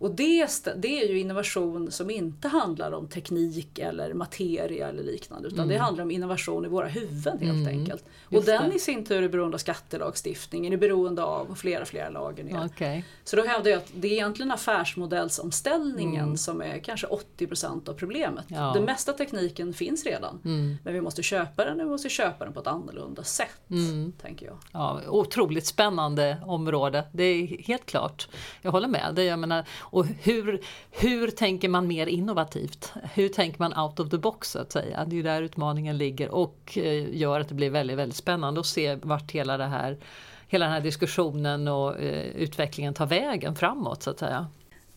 Och 0.00 0.10
det, 0.10 0.48
det 0.76 1.02
är 1.02 1.08
ju 1.08 1.18
innovation 1.18 1.90
som 1.90 2.10
inte 2.10 2.48
handlar 2.48 2.92
om 2.92 3.08
teknik 3.08 3.78
eller 3.78 4.14
materia 4.14 4.88
eller 4.88 5.02
liknande 5.02 5.48
utan 5.48 5.58
mm. 5.58 5.68
det 5.68 5.76
handlar 5.76 6.04
om 6.04 6.10
innovation 6.10 6.64
i 6.64 6.68
våra 6.68 6.88
huvuden 6.88 7.38
helt 7.38 7.68
mm. 7.68 7.78
enkelt. 7.78 8.04
Och 8.24 8.44
den 8.44 8.72
i 8.72 8.78
sin 8.78 9.04
tur 9.04 9.22
är 9.22 9.28
beroende 9.28 9.54
av 9.54 9.58
skattelagstiftningen, 9.58 10.72
är 10.72 10.76
beroende 10.76 11.24
av 11.24 11.54
flera 11.54 11.84
flera 11.84 12.10
lager 12.10 12.40
Okay. 12.64 13.02
Så 13.24 13.36
då 13.36 13.44
hävdar 13.44 13.70
jag 13.70 13.78
att 13.78 13.90
det 13.94 14.08
är 14.08 14.12
egentligen 14.12 14.50
affärsmodellsomställningen 14.50 16.24
mm. 16.24 16.36
som 16.36 16.62
är 16.62 16.78
kanske 16.78 17.06
80% 17.38 17.88
av 17.88 17.94
problemet. 17.94 18.44
Ja. 18.48 18.72
Den 18.74 18.84
mesta 18.84 19.12
tekniken 19.12 19.74
finns 19.74 20.04
redan 20.04 20.40
mm. 20.44 20.76
men 20.84 20.94
vi 20.94 21.00
måste 21.00 21.22
köpa 21.22 21.64
den 21.64 21.80
och 21.80 21.86
vi 21.86 21.90
måste 21.90 22.08
köpa 22.08 22.44
den 22.44 22.52
på 22.54 22.60
ett 22.60 22.66
annorlunda 22.66 23.24
sätt. 23.24 23.70
Mm. 23.70 24.12
tänker 24.22 24.46
jag. 24.46 24.56
Ja, 24.72 25.00
otroligt 25.08 25.66
spännande 25.66 26.36
område, 26.46 27.04
det 27.12 27.24
är 27.24 27.62
helt 27.62 27.86
klart. 27.86 28.28
Jag 28.62 28.70
håller 28.70 28.88
med 28.88 29.14
dig. 29.14 29.26
Jag 29.26 29.38
menar, 29.38 29.64
och 29.90 30.06
hur, 30.06 30.60
hur 30.90 31.30
tänker 31.30 31.68
man 31.68 31.86
mer 31.86 32.06
innovativt? 32.06 32.92
Hur 33.14 33.28
tänker 33.28 33.58
man 33.58 33.78
out 33.78 34.00
of 34.00 34.10
the 34.10 34.18
box 34.18 34.50
så 34.50 34.58
att 34.58 34.72
säga? 34.72 35.04
Det 35.04 35.18
är 35.18 35.22
där 35.22 35.42
utmaningen 35.42 35.98
ligger 35.98 36.28
och 36.28 36.78
eh, 36.78 37.16
gör 37.16 37.40
att 37.40 37.48
det 37.48 37.54
blir 37.54 37.70
väldigt, 37.70 37.98
väldigt 37.98 38.16
spännande 38.16 38.60
att 38.60 38.66
se 38.66 38.94
vart 38.94 39.30
hela 39.30 39.56
det 39.56 39.66
här 39.66 39.98
hela 40.50 40.64
den 40.64 40.74
här 40.74 40.80
diskussionen 40.80 41.68
och 41.68 42.00
eh, 42.00 42.26
utvecklingen 42.36 42.94
tar 42.94 43.06
vägen 43.06 43.54
framåt 43.54 44.02
så 44.02 44.10
att 44.10 44.18
säga. 44.18 44.46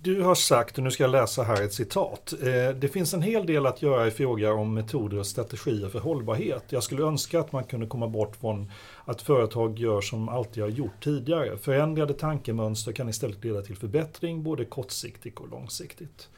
Du 0.03 0.21
har 0.21 0.35
sagt, 0.35 0.77
och 0.77 0.83
nu 0.83 0.91
ska 0.91 1.03
jag 1.03 1.11
läsa 1.11 1.43
här 1.43 1.63
ett 1.63 1.73
citat. 1.73 2.33
Eh, 2.41 2.75
det 2.75 2.87
finns 2.93 3.13
en 3.13 3.21
hel 3.21 3.45
del 3.45 3.65
att 3.65 3.81
göra 3.81 4.07
i 4.07 4.11
fråga 4.11 4.53
om 4.53 4.73
metoder 4.73 5.17
och 5.17 5.27
strategier 5.27 5.89
för 5.89 5.99
hållbarhet. 5.99 6.63
Jag 6.69 6.83
skulle 6.83 7.03
önska 7.03 7.39
att 7.39 7.51
man 7.51 7.63
kunde 7.63 7.87
komma 7.87 8.07
bort 8.07 8.35
från 8.35 8.71
att 9.05 9.21
företag 9.21 9.79
gör 9.79 10.01
som 10.01 10.29
alltid 10.29 10.63
har 10.63 10.69
gjort 10.69 11.03
tidigare. 11.03 11.57
Förändrade 11.57 12.13
tankemönster 12.13 12.91
kan 12.91 13.09
istället 13.09 13.43
leda 13.43 13.61
till 13.61 13.77
förbättring 13.77 14.43
både 14.43 14.65
kortsiktigt 14.65 15.39
och 15.39 15.49
långsiktigt. 15.49 16.29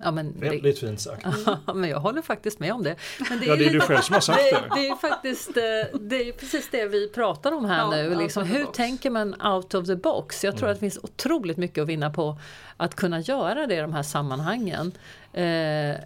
Ja, 0.00 0.10
men 0.10 0.40
Väldigt 0.40 0.80
det, 0.80 0.86
fint 0.86 1.00
sagt. 1.00 1.26
Ja, 1.66 1.74
men 1.74 1.90
jag 1.90 2.00
håller 2.00 2.22
faktiskt 2.22 2.60
med 2.60 2.72
om 2.72 2.82
det. 2.82 2.96
Men 3.30 3.38
det 3.38 3.46
är 3.46 3.48
ja, 3.48 3.56
det 3.56 3.66
är 3.66 3.72
du 3.72 3.80
själv 3.80 4.00
som 4.00 4.14
har 4.14 4.20
sagt 4.20 4.38
det. 4.38 4.74
Det, 4.74 4.80
det 4.80 4.88
är 4.88 4.96
faktiskt 4.96 5.56
eh, 5.56 6.00
det 6.00 6.28
är 6.28 6.32
precis 6.32 6.68
det 6.70 6.86
vi 6.86 7.08
pratar 7.08 7.52
om 7.52 7.64
här 7.64 7.78
ja, 7.78 7.90
nu. 7.90 8.14
Liksom, 8.14 8.44
hur 8.44 8.64
box. 8.64 8.76
tänker 8.76 9.10
man 9.10 9.42
out 9.42 9.74
of 9.74 9.86
the 9.86 9.96
box? 9.96 10.44
Jag 10.44 10.56
tror 10.56 10.64
mm. 10.64 10.72
att 10.72 10.76
det 10.76 10.80
finns 10.80 10.98
otroligt 11.02 11.56
mycket 11.56 11.82
att 11.82 11.88
vinna 11.88 12.10
på 12.10 12.38
att 12.76 12.94
kunna 12.94 13.20
göra 13.20 13.66
det 13.66 13.74
i 13.74 13.80
de 13.80 13.92
här 13.92 14.02
sammanhangen. 14.02 14.92
Eh, 15.32 15.96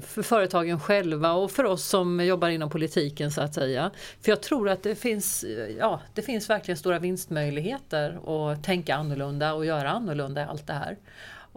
för 0.00 0.22
företagen 0.22 0.80
själva 0.80 1.32
och 1.32 1.50
för 1.50 1.64
oss 1.64 1.84
som 1.84 2.24
jobbar 2.24 2.48
inom 2.48 2.70
politiken 2.70 3.30
så 3.30 3.40
att 3.40 3.54
säga. 3.54 3.90
För 4.22 4.32
jag 4.32 4.42
tror 4.42 4.68
att 4.68 4.82
det 4.82 4.94
finns, 4.94 5.44
ja, 5.78 6.00
det 6.14 6.22
finns 6.22 6.50
verkligen 6.50 6.78
stora 6.78 6.98
vinstmöjligheter 6.98 8.18
att 8.26 8.64
tänka 8.64 8.96
annorlunda 8.96 9.54
och 9.54 9.66
göra 9.66 9.90
annorlunda 9.90 10.40
i 10.40 10.44
allt 10.44 10.66
det 10.66 10.72
här. 10.72 10.96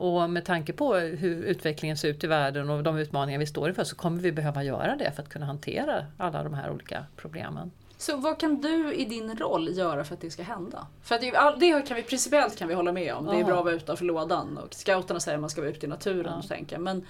Och 0.02 0.30
med 0.30 0.46
tanke 0.46 0.74
på 0.74 0.96
hur 0.96 1.44
utvecklingen 1.44 1.98
ser 1.98 2.08
ut 2.08 2.24
i 2.24 2.28
världen 2.28 2.70
och 2.70 2.84
de 2.84 2.98
utmaningar 2.98 3.40
vi 3.40 3.46
står 3.46 3.70
inför 3.70 3.84
så 3.84 3.96
kommer 3.96 4.22
vi 4.22 4.32
behöva 4.32 4.64
göra 4.64 4.96
det 4.96 5.12
för 5.16 5.24
att 5.24 5.30
kunna 5.30 5.46
hantera 5.46 6.06
alla 6.18 6.44
de 6.44 6.54
här 6.54 6.72
olika 6.72 7.06
problemen. 7.16 7.72
Så 7.98 8.18
vad 8.18 8.40
kan 8.40 8.62
du 8.62 8.94
i 8.94 9.06
din 9.06 9.38
roll 9.38 9.78
göra 9.78 10.04
för 10.04 10.14
att 10.14 10.22
det 10.22 10.32
ska 10.32 10.44
hända? 10.44 10.88
För 11.04 11.16
att 11.16 11.22
det, 11.60 11.82
kan 11.88 11.98
vi 11.98 12.04
principiellt 12.04 12.58
kan 12.58 12.68
vi 12.68 12.74
hålla 12.74 12.92
med 12.92 13.14
om. 13.14 13.26
Det 13.26 13.36
är 13.36 13.40
Ja. 13.40 13.46
bra 13.46 13.58
att 13.60 13.66
vara 13.66 13.76
utanför 13.76 14.06
lådan 14.06 14.58
och 14.58 14.74
scouterna 14.74 15.20
säger 15.20 15.38
att 15.38 15.42
man 15.42 15.50
ska 15.50 15.62
vara 15.62 15.72
ute 15.72 15.86
i 15.86 15.90
naturen 15.90 16.34
och 16.34 16.48
tänka. 16.48 16.80
Men 16.80 17.06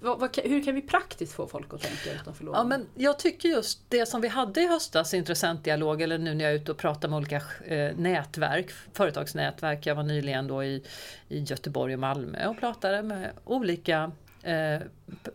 vad, 0.00 0.20
vad, 0.20 0.38
hur 0.44 0.64
kan 0.64 0.74
vi 0.74 0.82
praktiskt 0.82 1.32
få 1.32 1.46
folk 1.46 1.74
att 1.74 1.80
tänka 1.80 2.20
utanför 2.20 2.44
lådan? 2.44 2.60
Ja, 2.60 2.68
men 2.68 2.86
jag 2.94 3.18
tycker 3.18 3.48
just 3.48 3.80
det 3.88 4.06
som 4.06 4.20
vi 4.20 4.28
hade 4.28 4.60
i 4.60 4.66
höstas, 4.66 5.14
intressentdialog, 5.14 6.02
eller 6.02 6.18
nu 6.18 6.34
när 6.34 6.44
jag 6.44 6.52
är 6.52 6.56
ute 6.56 6.72
och 6.72 6.78
pratar 6.78 7.08
med 7.08 7.16
olika 7.16 7.42
eh, 7.64 7.96
nätverk, 7.96 8.70
företagsnätverk. 8.92 9.86
Jag 9.86 9.94
var 9.94 10.02
nyligen 10.02 10.46
då 10.46 10.64
i, 10.64 10.84
i 11.28 11.38
Göteborg 11.38 11.94
och 11.94 12.00
Malmö 12.00 12.46
och 12.46 12.60
pratade 12.60 13.02
med 13.02 13.30
olika 13.44 14.12
eh, 14.42 14.80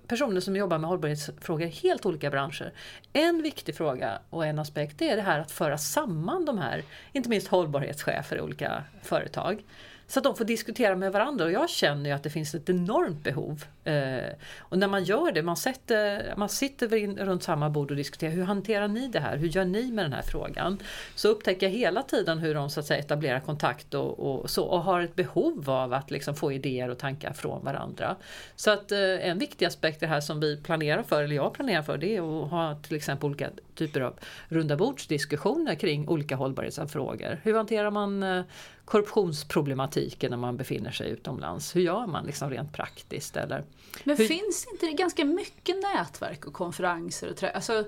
personer 0.07 0.41
som 0.41 0.55
jobbar 0.55 0.77
med 0.77 0.89
hållbarhetsfrågor 0.89 1.67
i 1.67 1.69
helt 1.69 2.05
olika 2.05 2.29
branscher. 2.29 2.73
En 3.13 3.41
viktig 3.41 3.75
fråga 3.75 4.19
och 4.29 4.45
en 4.45 4.59
aspekt 4.59 5.01
är 5.01 5.15
det 5.15 5.21
här 5.21 5.39
att 5.39 5.51
föra 5.51 5.77
samman 5.77 6.45
de 6.45 6.57
här, 6.57 6.83
inte 7.11 7.29
minst 7.29 7.47
hållbarhetschefer 7.47 8.35
i 8.35 8.41
olika 8.41 8.83
företag. 9.03 9.63
Så 10.07 10.19
att 10.19 10.23
de 10.23 10.35
får 10.35 10.45
diskutera 10.45 10.95
med 10.95 11.11
varandra 11.11 11.45
och 11.45 11.51
jag 11.51 11.69
känner 11.69 12.09
ju 12.09 12.15
att 12.15 12.23
det 12.23 12.29
finns 12.29 12.55
ett 12.55 12.69
enormt 12.69 13.23
behov. 13.23 13.63
Eh, 13.83 14.33
och 14.59 14.77
när 14.77 14.87
man 14.87 15.03
gör 15.03 15.31
det, 15.31 15.43
man, 15.43 15.57
sätter, 15.57 16.33
man 16.37 16.49
sitter 16.49 17.25
runt 17.25 17.43
samma 17.43 17.69
bord 17.69 17.91
och 17.91 17.97
diskuterar 17.97 18.31
hur 18.31 18.43
hanterar 18.43 18.87
ni 18.87 19.07
det 19.07 19.19
här? 19.19 19.37
Hur 19.37 19.47
gör 19.47 19.65
ni 19.65 19.91
med 19.91 20.05
den 20.05 20.13
här 20.13 20.21
frågan? 20.21 20.79
Så 21.15 21.27
upptäcker 21.27 21.65
jag 21.65 21.73
hela 21.73 22.03
tiden 22.03 22.37
hur 22.37 22.55
de 22.55 22.69
så 22.69 22.79
att 22.79 22.85
säga, 22.85 22.99
etablerar 22.99 23.39
kontakt 23.39 23.93
och, 23.93 24.19
och, 24.19 24.49
så, 24.49 24.63
och 24.63 24.81
har 24.81 25.01
ett 25.01 25.15
behov 25.15 25.69
av 25.69 25.93
att 25.93 26.11
liksom 26.11 26.35
få 26.35 26.51
idéer 26.51 26.89
och 26.89 26.97
tankar 26.97 27.33
från 27.33 27.63
varandra. 27.63 28.15
Så 28.55 28.71
att 28.71 28.91
eh, 28.91 28.99
en 28.99 29.39
viktig 29.39 29.65
aspekt 29.65 30.03
i 30.03 30.05
det 30.05 30.09
här 30.09 30.21
som 30.21 30.39
vi 30.39 30.57
planerar 30.57 31.03
för, 31.03 31.23
eller 31.23 31.35
jag 31.35 31.53
planerar 31.53 31.81
för, 31.81 31.97
det 31.97 32.15
är 32.15 32.43
att 32.43 32.51
ha 32.51 32.75
till 32.75 32.95
exempel 32.95 33.25
olika 33.25 33.49
typer 33.77 34.01
av 34.01 34.19
runda 34.49 34.77
bordsdiskussioner 34.77 35.75
kring 35.75 36.07
olika 36.09 36.35
hållbarhetsfrågor. 36.35 37.39
Hur 37.43 37.53
hanterar 37.55 37.91
man 37.91 38.23
eh, 38.23 38.43
korruptionsproblematiken 38.85 40.29
när 40.31 40.37
man 40.37 40.57
befinner 40.57 40.91
sig 40.91 41.09
utomlands? 41.09 41.75
Hur 41.75 41.81
gör 41.81 42.07
man 42.07 42.25
liksom 42.25 42.49
rent 42.49 42.73
praktiskt? 42.73 43.37
Eller? 43.37 43.63
Men 44.03 44.17
Hur- 44.17 44.25
finns 44.27 44.67
inte 44.73 44.85
det 44.85 44.91
ganska 44.91 45.25
mycket 45.25 45.75
nätverk 45.95 46.45
och 46.45 46.53
konferenser? 46.53 47.29
Och 47.29 47.35
trä- 47.37 47.51
alltså, 47.55 47.83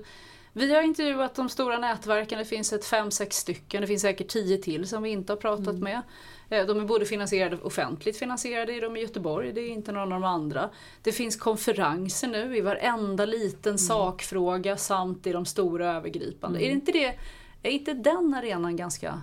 vi 0.52 0.74
har 0.74 0.82
intervjuat 0.82 1.34
de 1.34 1.48
stora 1.48 1.78
nätverken, 1.78 2.38
det 2.38 2.44
finns 2.44 2.72
ett 2.72 2.84
fem, 2.84 3.10
sex 3.10 3.36
stycken, 3.36 3.80
det 3.80 3.86
finns 3.86 4.02
säkert 4.02 4.28
tio 4.28 4.58
till 4.58 4.88
som 4.88 5.02
vi 5.02 5.10
inte 5.10 5.32
har 5.32 5.36
pratat 5.36 5.68
Mm. 5.68 5.80
med. 5.80 6.02
Eh, 6.50 6.66
De 6.66 6.80
är 6.80 6.84
både 6.84 7.04
finansierade, 7.04 7.56
offentligt 7.56 8.18
finansierade, 8.18 8.80
de 8.80 8.96
i 8.96 9.00
Göteborg, 9.00 9.52
det 9.52 9.60
är 9.60 9.68
inte 9.68 9.92
någon 9.92 10.02
av 10.12 10.20
de 10.20 10.24
andra. 10.24 10.70
Det 11.02 11.12
finns 11.12 11.36
konferenser 11.36 12.28
nu 12.28 12.56
i 12.56 12.60
varenda 12.60 13.24
liten 13.24 13.70
Mm. 13.70 13.78
sakfråga 13.78 14.76
samt 14.76 15.26
i 15.26 15.32
de 15.32 15.46
stora 15.46 15.92
övergripande. 15.96 16.58
Är 16.64 16.66
det 16.66 16.72
inte 16.72 16.92
det, 16.92 17.14
är 17.62 17.70
inte 17.70 17.94
den 17.94 18.34
arenan 18.34 18.76
ganska 18.76 19.22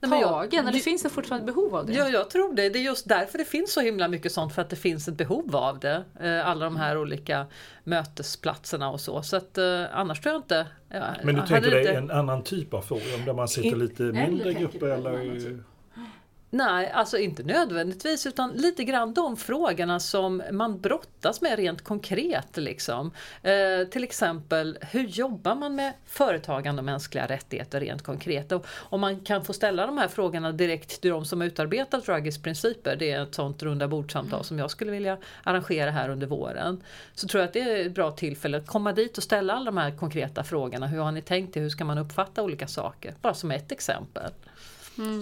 Nej, 0.00 0.10
men 0.10 0.20
jag- 0.20 0.28
tagen? 0.30 0.60
Eller 0.64 0.72
det- 0.72 0.78
finns 0.78 1.02
det 1.02 1.08
fortfarande 1.10 1.46
behov 1.52 1.74
av 1.76 1.86
det? 1.86 1.92
Ja, 1.92 2.08
jag 2.08 2.30
tror 2.30 2.54
det. 2.54 2.68
Det 2.68 2.78
är 2.78 2.82
just 2.82 3.08
därför 3.08 3.38
det 3.38 3.44
finns 3.44 3.72
så 3.72 3.80
himla 3.80 4.08
mycket 4.08 4.32
sånt, 4.32 4.54
för 4.54 4.62
att 4.62 4.70
det 4.70 4.76
finns 4.76 5.08
ett 5.08 5.14
behov 5.16 5.56
av 5.56 5.78
det. 5.78 6.04
Eh, 6.20 6.48
Alla 6.48 6.64
de 6.64 6.76
här 6.76 6.98
olika 6.98 7.46
mötesplatserna 7.84 8.90
och 8.90 9.00
så. 9.00 9.22
Så 9.22 9.36
att 9.36 9.58
eh, 9.58 9.82
annars 9.92 10.20
tror 10.20 10.32
jag 10.34 10.38
inte... 10.38 10.66
ja, 10.88 11.04
Men 11.24 11.34
du 11.34 11.40
tänker 11.46 11.70
dig 11.70 11.80
inte- 11.80 11.92
en 11.92 12.10
annan 12.10 12.42
typ 12.44 12.74
av 12.74 12.82
forum 12.82 13.24
där 13.26 13.32
man 13.32 13.48
sitter 13.48 13.76
lite 13.76 14.02
mindre 14.02 14.52
grupper 14.54 14.86
eller? 14.86 15.60
Nej, 16.50 16.90
alltså 16.90 17.18
inte 17.18 17.42
nödvändigtvis 17.42 18.26
utan 18.26 18.50
lite 18.50 18.84
grann 18.84 19.14
de 19.14 19.36
frågorna 19.36 20.00
som 20.00 20.42
man 20.52 20.80
brottas 20.80 21.40
med 21.40 21.56
rent 21.58 21.84
konkret. 21.84 22.56
Liksom. 22.56 23.10
Eh, 23.42 23.88
till 23.90 24.04
exempel, 24.04 24.78
hur 24.80 25.06
jobbar 25.06 25.54
man 25.54 25.74
med 25.74 25.92
företagande 26.06 26.80
och 26.80 26.84
mänskliga 26.84 27.26
rättigheter 27.26 27.80
rent 27.80 28.02
konkret? 28.02 28.52
Och 28.52 28.66
om 28.70 29.00
man 29.00 29.20
kan 29.20 29.44
få 29.44 29.52
ställa 29.52 29.86
de 29.86 29.98
här 29.98 30.08
frågorna 30.08 30.52
direkt 30.52 31.00
till 31.00 31.10
de 31.10 31.24
som 31.24 31.42
utarbetat 31.42 32.08
Ruggys 32.08 32.42
principer, 32.42 32.96
det 32.96 33.10
är 33.10 33.22
ett 33.22 33.34
sånt 33.34 33.62
runda 33.62 33.88
bordsamtal 33.88 34.44
som 34.44 34.58
jag 34.58 34.70
skulle 34.70 34.90
vilja 34.90 35.18
arrangera 35.42 35.90
här 35.90 36.08
under 36.08 36.26
våren. 36.26 36.82
Så 37.14 37.28
tror 37.28 37.40
jag 37.40 37.48
att 37.48 37.54
det 37.54 37.60
är 37.60 37.86
ett 37.86 37.94
bra 37.94 38.10
tillfälle 38.10 38.58
att 38.58 38.66
komma 38.66 38.92
dit 38.92 39.16
och 39.16 39.24
ställa 39.24 39.52
alla 39.52 39.64
de 39.64 39.76
här 39.76 39.90
konkreta 39.90 40.44
frågorna. 40.44 40.86
Hur 40.86 41.00
har 41.00 41.12
ni 41.12 41.22
tänkt 41.22 41.56
er? 41.56 41.60
Hur 41.60 41.70
ska 41.70 41.84
man 41.84 41.98
uppfatta 41.98 42.42
olika 42.42 42.66
saker? 42.66 43.14
Bara 43.20 43.34
som 43.34 43.50
ett 43.50 43.72
exempel. 43.72 44.32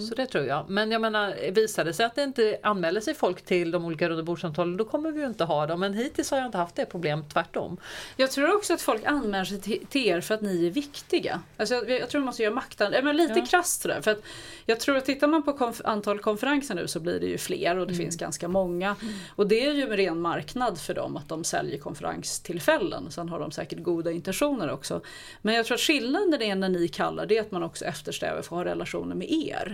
Så 0.09 0.15
det 0.15 0.25
tror 0.25 0.45
jag. 0.45 0.69
Men 0.69 0.91
jag 0.91 1.01
menar, 1.01 1.51
visar 1.51 1.85
det 1.85 1.93
sig 1.93 2.05
att 2.05 2.15
det 2.15 2.23
inte 2.23 2.57
anmäler 2.63 3.01
sig 3.01 3.13
folk 3.13 3.41
till 3.45 3.71
de 3.71 3.85
olika 3.85 4.09
rundabordssamtalen, 4.09 4.77
då 4.77 4.85
kommer 4.85 5.11
vi 5.11 5.19
ju 5.19 5.25
inte 5.27 5.43
ha 5.43 5.65
dem. 5.67 5.79
Men 5.79 5.93
hittills 5.93 6.31
har 6.31 6.37
jag 6.37 6.45
inte 6.47 6.57
haft 6.57 6.75
det 6.75 6.85
problemet, 6.85 7.29
tvärtom. 7.33 7.77
Jag 8.17 8.31
tror 8.31 8.55
också 8.55 8.73
att 8.73 8.81
folk 8.81 9.05
anmäler 9.05 9.45
sig 9.45 9.59
till, 9.61 10.07
er 10.07 10.21
för 10.21 10.35
att 10.35 10.41
ni 10.41 10.65
är 10.67 10.71
viktiga. 10.71 11.41
Alltså, 11.57 11.75
jag, 11.75 11.89
jag 11.89 12.09
tror 12.09 12.19
man 12.21 12.25
måste 12.25 12.43
göra 12.43 12.53
maktan, 12.53 12.91
ja, 12.93 13.01
men 13.01 13.17
lite 13.17 13.39
Ja. 13.39 13.45
krasst 13.45 13.81
sådär. 13.81 14.01
För 14.01 14.11
att 14.11 14.21
jag 14.65 14.79
tror 14.79 14.97
att 14.97 15.05
tittar 15.05 15.27
man 15.27 15.43
på 15.43 15.51
konf- 15.51 15.81
antal 15.85 16.19
konferenser 16.19 16.75
nu 16.75 16.87
så 16.87 16.99
blir 16.99 17.19
det 17.19 17.25
ju 17.27 17.37
fler 17.37 17.77
och 17.77 17.87
det 17.87 17.95
finns 17.95 18.15
ganska 18.17 18.47
många. 18.47 18.95
Och 19.35 19.47
det 19.47 19.65
är 19.65 19.73
ju 19.73 19.81
en 19.81 19.97
ren 19.97 20.21
marknad 20.21 20.79
för 20.79 20.93
dem 20.93 21.17
att 21.17 21.29
de 21.29 21.43
säljer 21.43 21.77
konferenstillfällen. 21.77 23.11
Sen 23.11 23.29
har 23.29 23.39
de 23.39 23.51
säkert 23.51 23.79
goda 23.83 24.11
intentioner 24.11 24.71
också. 24.71 25.01
Men 25.41 25.55
jag 25.55 25.65
tror 25.65 25.75
att 25.75 25.81
skillnaden 25.81 26.41
är 26.41 26.55
när 26.55 26.69
ni 26.69 26.87
kallar 26.87 27.25
det 27.25 27.39
att 27.39 27.51
man 27.51 27.63
också 27.63 27.85
eftersträvar 27.85 28.35
för 28.35 28.39
att 28.41 28.47
ha 28.49 28.65
relationer 28.65 29.15
med 29.15 29.31
er. 29.31 29.64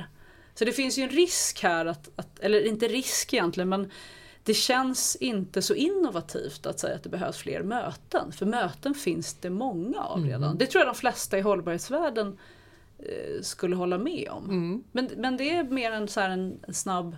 Så 0.53 0.65
det 0.65 0.71
finns 0.71 0.97
ju 0.97 1.03
en 1.03 1.09
risk 1.09 1.63
här 1.63 1.85
att, 1.85 2.09
att 2.15 2.39
eller 2.39 2.67
inte 2.67 2.87
risk 2.87 3.33
egentligen 3.33 3.69
men 3.69 3.91
det 4.43 4.53
känns 4.53 5.15
inte 5.15 5.61
så 5.61 5.75
innovativt 5.75 6.65
att 6.65 6.79
säga 6.79 6.95
att 6.95 7.03
det 7.03 7.09
behövs 7.09 7.37
fler 7.37 7.63
möten. 7.63 8.31
För 8.31 8.45
möten 8.45 8.93
finns 8.93 9.33
det 9.33 9.49
många 9.49 10.03
av 10.03 10.25
redan. 10.25 10.57
Det 10.57 10.65
tror 10.65 10.79
jag 10.79 10.93
de 10.93 10.99
flesta 10.99 11.37
i 11.37 11.41
hållbarhetsvärlden 11.41 12.37
eh, 12.99 13.41
skulle 13.41 13.75
hålla 13.75 13.97
med 13.97 14.29
om. 14.29 14.83
Men, 14.91 15.09
men 15.17 15.37
det 15.37 15.49
är 15.49 15.63
mer 15.63 15.91
en, 15.91 16.07
så 16.07 16.19
en, 16.19 16.59
en 16.67 16.73
snabb 16.73 17.15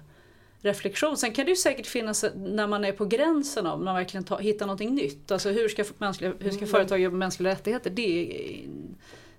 reflektion. 0.64 1.18
Sen 1.18 1.34
kan 1.34 1.46
det 1.46 1.52
ju 1.52 1.56
säkert 1.56 1.88
finnas 1.88 2.26
när 2.36 2.68
man 2.68 2.86
är 2.86 2.92
på 2.92 3.06
gränsen 3.06 3.68
av, 3.68 3.82
man 3.82 3.96
verkligen 3.96 4.24
ta, 4.24 4.38
hittar 4.38 4.66
någonting 4.66 4.96
nytt. 4.96 5.32
Alltså 5.32 5.50
hur 5.50 5.70
ska, 5.70 5.84
mänskliga, 5.98 6.34
hur 6.40 6.52
ska 6.52 6.66
företag 6.66 7.00
jobba 7.00 7.14
med 7.14 7.20
mänskliga 7.20 7.52
rättigheter? 7.52 7.90
Det 7.90 8.32
är 8.32 8.68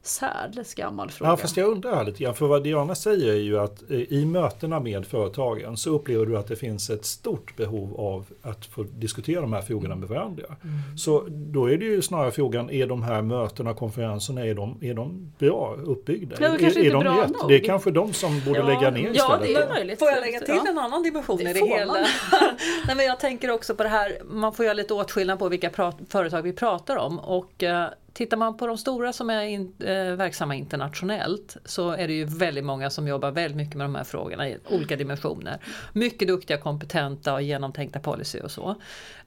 särdeles 0.06 0.74
gammal 0.74 1.10
fråga. 1.10 1.30
Ja, 1.30 1.36
fast 1.36 1.56
jag 1.56 1.68
undrar 1.68 1.94
här 1.94 2.04
lite 2.04 2.22
grann, 2.22 2.34
för 2.34 2.46
vad 2.46 2.62
Diana 2.62 2.94
säger 2.94 3.32
är 3.32 3.38
ju 3.40 3.58
att 3.58 3.90
eh, 3.90 3.96
i 4.12 4.24
mötena 4.24 4.80
med 4.80 5.06
företagen 5.06 5.76
så 5.76 5.90
upplever 5.90 6.26
du 6.26 6.38
att 6.38 6.46
det 6.48 6.56
finns 6.56 6.90
ett 6.90 7.04
stort 7.04 7.56
behov 7.56 8.00
av 8.00 8.26
att 8.42 8.66
få 8.66 8.82
diskutera 8.82 9.40
de 9.40 9.52
här 9.52 9.62
frågorna 9.62 9.96
med 9.96 10.08
varandra. 10.08 10.44
Så 10.98 11.24
då 11.28 11.70
är 11.70 11.76
det 11.76 11.84
ju 11.84 12.02
snarare 12.02 12.30
frågan, 12.30 12.70
är 12.70 12.86
de 12.86 13.02
här 13.02 13.22
mötena, 13.22 13.74
konferenserna, 13.74 14.46
är 14.46 14.54
de, 14.54 14.78
är 14.80 14.94
de 14.94 15.32
bra 15.38 15.76
uppbyggda? 15.84 16.36
Ja, 16.40 16.48
det 16.48 16.64
är, 16.64 16.68
inte 16.68 16.80
är 16.80 16.92
de 16.92 17.04
bra 17.04 17.22
rätt? 17.24 17.32
Det 17.48 17.54
är 17.54 17.64
kanske 17.64 17.90
de 17.90 18.12
som 18.12 18.40
borde 18.46 18.62
lägga 18.62 18.90
ner 18.90 19.10
istället. 19.10 19.16
Ja, 19.16 19.38
det 19.42 19.54
är 19.54 19.68
möjligt. 19.68 19.98
Får 19.98 20.08
jag 20.08 20.20
lägga 20.20 20.40
till 20.40 20.54
Ja. 20.64 20.70
en 20.70 20.78
annan 20.78 21.02
dimension 21.02 21.36
Det 21.36 21.50
i 21.50 21.52
det 21.52 21.66
hela? 21.66 21.92
Nej, 22.86 22.96
men 22.96 23.06
jag 23.06 23.20
tänker 23.20 23.50
också 23.50 23.74
på 23.74 23.82
det 23.82 23.88
här, 23.88 24.18
man 24.24 24.52
får 24.54 24.64
göra 24.64 24.74
lite 24.74 24.94
åtskillnad 24.94 25.38
på 25.38 25.48
vilka 25.48 25.70
företag 26.08 26.42
vi 26.42 26.52
pratar 26.52 26.96
om. 26.96 27.18
Och, 27.18 27.62
eh, 27.62 27.88
Tittar 28.14 28.36
man 28.36 28.56
på 28.56 28.66
de 28.66 28.78
stora 28.78 29.12
som 29.12 29.30
är 29.30 29.42
in, 29.42 29.74
eh, 29.80 30.16
verksamma 30.16 30.54
internationellt 30.54 31.56
så 31.64 31.90
är 31.90 32.08
det 32.08 32.14
ju 32.14 32.24
väldigt 32.24 32.64
många 32.64 32.90
som 32.90 33.08
jobbar 33.08 33.30
väldigt 33.30 33.56
mycket 33.56 33.74
med 33.74 33.84
de 33.84 33.94
här 33.94 34.04
frågorna 34.04 34.48
i 34.48 34.58
olika 34.68 34.96
dimensioner. 34.96 35.58
Mycket 35.92 36.28
duktiga, 36.28 36.58
kompetenta 36.58 37.34
och 37.34 37.42
genomtänkta 37.42 38.00
policy 38.00 38.40
och 38.40 38.50
så. 38.50 38.68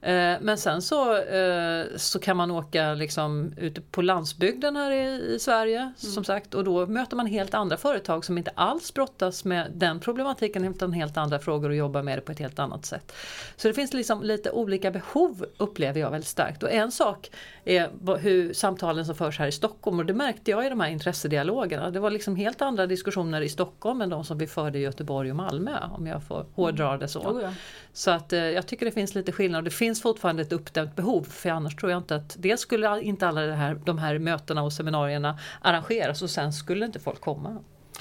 Eh, 0.00 0.36
men 0.40 0.58
sen 0.58 0.82
så, 0.82 1.16
eh, 1.16 1.84
så 1.96 2.18
kan 2.18 2.36
man 2.36 2.50
åka 2.50 2.94
liksom 2.94 3.52
ute 3.56 3.80
på 3.80 4.02
landsbygden 4.02 4.76
här 4.76 4.90
i, 4.90 5.34
i 5.34 5.38
Sverige 5.38 5.92
som 5.96 6.24
sagt 6.24 6.54
och 6.54 6.64
då 6.64 6.86
möter 6.86 7.16
man 7.16 7.26
helt 7.26 7.54
andra 7.54 7.76
företag 7.76 8.24
som 8.24 8.38
inte 8.38 8.50
alls 8.54 8.94
brottas 8.94 9.44
med 9.44 9.72
den 9.74 10.00
problematiken 10.00 10.64
utan 10.64 10.92
helt 10.92 11.16
andra 11.16 11.38
frågor 11.38 11.70
och 11.70 11.76
jobbar 11.76 12.02
med 12.02 12.18
det 12.18 12.22
på 12.22 12.32
ett 12.32 12.38
helt 12.38 12.58
annat 12.58 12.86
sätt. 12.86 13.12
Så 13.56 13.68
det 13.68 13.74
finns 13.74 13.92
liksom 13.92 14.22
lite 14.22 14.50
olika 14.50 14.90
behov 14.90 15.46
upplever 15.56 16.00
jag 16.00 16.10
väldigt 16.10 16.28
starkt 16.28 16.62
och 16.62 16.70
en 16.70 16.92
sak 16.92 17.30
är 17.64 18.16
hur 18.18 18.52
samtalen 18.78 19.04
som 19.04 19.14
förs 19.14 19.38
här 19.38 19.46
i 19.46 19.52
Stockholm 19.52 19.98
och 19.98 20.06
det 20.06 20.14
märkte 20.14 20.50
jag 20.50 20.66
i 20.66 20.68
de 20.68 20.80
här 20.80 20.88
intressedialogerna. 20.88 21.90
Det 21.90 22.00
var 22.00 22.10
liksom 22.10 22.36
helt 22.36 22.62
andra 22.62 22.86
diskussioner 22.86 23.40
i 23.40 23.48
Stockholm 23.48 24.00
än 24.02 24.10
de 24.10 24.24
som 24.24 24.38
vi 24.38 24.46
förde 24.46 24.78
i 24.78 24.82
Göteborg 24.82 25.30
och 25.30 25.36
Malmö 25.36 25.70
om 25.90 26.06
jag 26.06 26.22
får 26.22 26.46
hårdra 26.54 26.96
det 26.96 27.08
så. 27.08 27.40
Ja. 27.42 27.52
Så 27.92 28.10
att 28.10 28.32
eh, 28.32 28.40
jag 28.40 28.66
tycker 28.66 28.86
det 28.86 28.92
finns 28.92 29.14
lite 29.14 29.32
skillnad. 29.32 29.64
Det 29.64 29.70
finns 29.70 30.02
fortfarande 30.02 30.42
ett 30.42 30.52
uppdämt 30.52 30.96
behov 30.96 31.22
för 31.22 31.50
annars 31.50 31.76
tror 31.76 31.92
jag 31.92 31.98
inte 31.98 32.16
att 32.16 32.36
dels 32.38 32.60
skulle 32.60 33.00
inte 33.02 33.28
alla 33.28 33.40
det 33.40 33.54
här, 33.54 33.74
de 33.74 33.98
här 33.98 34.18
mötena 34.18 34.62
och 34.62 34.72
seminarierna 34.72 35.38
arrangeras 35.62 36.22
och 36.22 36.30
sen 36.30 36.52
skulle 36.52 36.86
inte 36.86 36.98
folk 36.98 37.20
komma. 37.20 37.58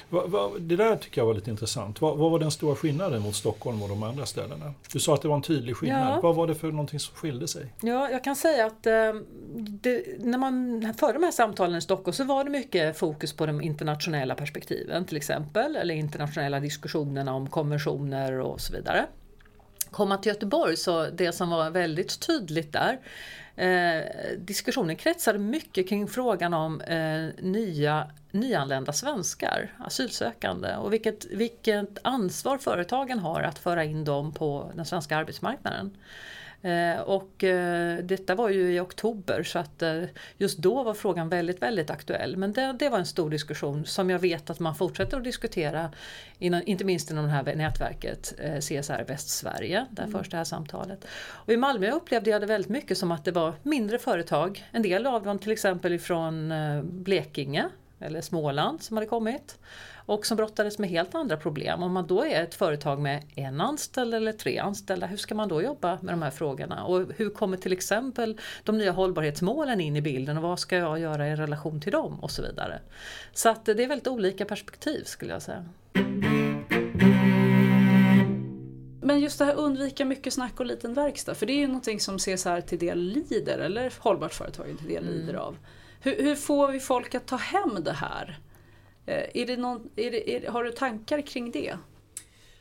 Va, 0.10 0.24
va, 0.28 0.52
det 0.60 0.76
där 0.76 0.96
tycker 0.96 1.22
jag 1.22 1.26
var 1.26 1.34
lite 1.34 1.50
intressant. 1.50 2.02
Vad, 2.02 2.18
vad 2.18 2.32
var 2.32 2.40
den 2.40 2.52
stora 2.52 2.76
skillnaden 2.76 3.22
mot 3.22 3.36
Stockholm 3.36 3.84
och 3.84 3.90
de 3.90 4.04
andra 4.04 4.26
ställena? 4.26 4.74
Du 4.94 5.00
sa 5.00 5.14
att 5.14 5.22
det 5.22 5.28
var 5.28 5.36
en 5.36 5.42
tydlig 5.42 5.76
skillnad. 5.76 6.18
Ja. 6.18 6.22
Vad 6.22 6.36
var 6.36 6.48
det 6.48 6.56
för 6.56 6.72
någonting 6.72 7.00
som 7.00 7.16
skilde 7.16 7.48
sig? 7.48 7.74
Ja, 7.82 8.10
jag 8.10 8.24
kan 8.24 8.36
säga 8.36 8.66
att 8.66 8.86
eh, 8.86 9.14
det, 9.56 10.04
när 10.20 10.38
man 10.38 10.94
förde 10.98 11.14
de 11.14 11.24
här 11.24 11.32
samtalen 11.32 11.78
i 11.78 11.82
Stockholm 11.82 12.14
så 12.14 12.24
var 12.24 12.44
det 12.44 12.50
mycket 12.50 12.98
fokus 12.98 13.34
på 13.34 13.46
de 13.46 13.62
internationella 13.62 14.36
perspektiven 14.36 15.06
till 15.06 15.18
exempel, 15.18 15.76
eller 15.76 15.96
internationella 15.96 16.60
diskussionerna 16.60 17.34
om 17.34 17.50
konventioner 17.50 18.40
och 18.40 18.62
så 18.62 18.74
vidare. 18.74 19.06
Kom 19.92 20.10
man 20.10 20.22
till 20.22 20.30
Göteborg 20.30 20.78
så 20.78 21.10
det 21.10 21.32
som 21.32 21.50
var 21.50 21.70
väldigt 21.70 22.28
tydligt 22.28 22.74
där 22.74 23.00
eh, 23.58 24.04
diskussionen 24.38 24.96
kretsade 24.96 25.40
mycket 25.40 25.90
kring 25.90 26.08
frågan 26.08 26.54
om 26.54 26.82
eh, 26.82 27.44
nya 27.44 28.08
nyanlända 28.32 28.94
svenskar, 28.94 29.74
asylsökande 29.78 30.76
och 30.76 30.94
vilket, 30.94 31.26
vilket 31.26 31.98
ansvar 32.02 32.58
företagen 32.58 33.20
har 33.20 33.42
att 33.42 33.60
föra 33.60 33.84
in 33.84 34.04
dem 34.04 34.32
på 34.32 34.72
den 34.76 34.86
svenska 34.86 35.18
arbetsmarknaden. 35.18 35.98
Eh, 36.68 37.00
och 37.00 37.44
eh, 37.44 37.98
detta 37.98 38.36
var 38.36 38.50
ju 38.50 38.76
i 38.76 38.80
oktober 38.80 39.44
så 39.44 39.60
att 39.60 39.82
eh, 39.82 40.04
just 40.38 40.58
då 40.58 40.84
var 40.84 40.94
frågan 40.94 41.30
väldigt, 41.30 41.62
väldigt 41.62 41.90
aktuell. 41.90 42.38
Men 42.38 42.54
det, 42.54 42.76
det 42.80 42.90
var 42.90 42.98
en 42.98 43.06
stor 43.06 43.30
diskussion 43.30 43.86
som 43.86 44.10
jag 44.10 44.20
vet 44.20 44.50
att 44.50 44.60
man 44.60 44.76
fortsätter 44.76 45.18
att 45.18 45.24
diskutera, 45.24 45.92
inom, 46.40 46.62
inte 46.66 46.86
minst 46.86 47.12
inom 47.12 47.26
det 47.26 47.32
här 47.32 47.56
nätverket 47.56 48.34
CSR 48.60 49.04
Västsverige, 49.08 49.86
där 49.90 50.04
mm. 50.04 50.20
förs 50.20 50.30
det 50.30 50.38
här 50.38 50.44
samtalet. 50.44 51.06
Och 51.30 51.54
I 51.54 51.58
Malmö 51.58 51.92
upplevde 51.92 52.30
jag 52.30 52.42
det 52.42 52.48
väldigt 52.48 52.72
mycket 52.72 52.98
som 52.98 53.12
att 53.12 53.26
det 53.26 53.32
var 53.32 53.54
mindre 53.64 54.00
företag, 54.00 54.68
en 54.72 54.82
del 54.82 55.06
av 55.06 55.24
dem 55.24 55.40
till 55.40 55.52
exempel 55.52 55.94
ifrån 55.94 56.54
Blekinge 56.84 57.70
eller 58.00 58.22
Småland 58.22 58.82
som 58.82 58.98
hade 58.98 59.08
kommit 59.08 59.58
och 60.08 60.26
som 60.26 60.38
brottades 60.38 60.80
med 60.80 60.90
helt 60.90 61.16
andra 61.16 61.38
problem. 61.38 61.84
Om 61.84 61.92
man 61.92 62.08
då 62.08 62.26
är 62.26 62.44
ett 62.44 62.56
företag 62.56 63.00
med 63.00 63.24
en 63.36 63.62
anställd 63.62 64.14
eller 64.14 64.32
tre 64.32 64.58
anställda, 64.58 65.08
hur 65.08 65.18
ska 65.18 65.36
man 65.36 65.50
då 65.50 65.62
jobba 65.62 66.00
med 66.02 66.14
de 66.14 66.22
här 66.22 66.32
frågorna? 66.32 66.86
Och 66.86 67.06
hur 67.16 67.30
kommer 67.30 67.58
till 67.58 67.74
exempel 67.74 68.38
de 68.64 68.78
nya 68.78 68.92
hållbarhetsmålen 68.92 69.82
in 69.82 69.96
i 69.96 70.02
bilden 70.02 70.38
och 70.38 70.44
vad 70.44 70.60
ska 70.60 70.78
jag 70.78 71.00
göra 71.00 71.28
i 71.28 71.36
relation 71.36 71.82
till 71.82 71.92
dem 71.92 72.20
och 72.20 72.32
så 72.32 72.42
vidare. 72.42 72.80
Så 73.34 73.50
att 73.50 73.66
det 73.66 73.72
är 73.84 73.88
väldigt 73.88 74.08
olika 74.08 74.46
perspektiv 74.46 75.04
skulle 75.04 75.34
jag 75.34 75.42
säga. 75.42 75.66
Men 79.02 79.20
just 79.20 79.40
det 79.40 79.46
här 79.46 79.56
undvika 79.56 80.06
mycket 80.06 80.34
snack 80.34 80.60
och 80.60 80.66
liten 80.66 80.94
verkstad, 80.94 81.36
för 81.36 81.46
det 81.46 81.54
är 81.54 81.58
ju 81.58 81.68
någonting 81.68 82.00
som 82.00 82.18
CSR 82.18 82.62
till 82.62 82.80
del 82.80 83.00
lider, 83.00 83.58
eller 83.58 83.94
hållbart 84.00 84.34
företagen 84.34 84.78
till 84.78 84.88
del 84.88 85.06
lider 85.06 85.34
mm. 85.34 85.42
av. 85.42 85.58
Hur, 86.02 86.24
hur, 86.24 86.36
får 86.36 86.72
vi 86.72 86.80
folk 86.80 87.16
att 87.16 87.26
ta 87.26 87.36
hem 87.36 87.84
det 87.84 87.94
här? 87.94 88.40
Eh, 89.08 89.24
är 89.34 89.46
det 89.46 89.58
någon, 89.58 89.90
är 89.96 90.12
det, 90.12 90.36
är, 90.36 90.52
har 90.52 90.64
du 90.64 90.72
tankar 90.72 91.22
kring 91.22 91.52
det? 91.52 91.78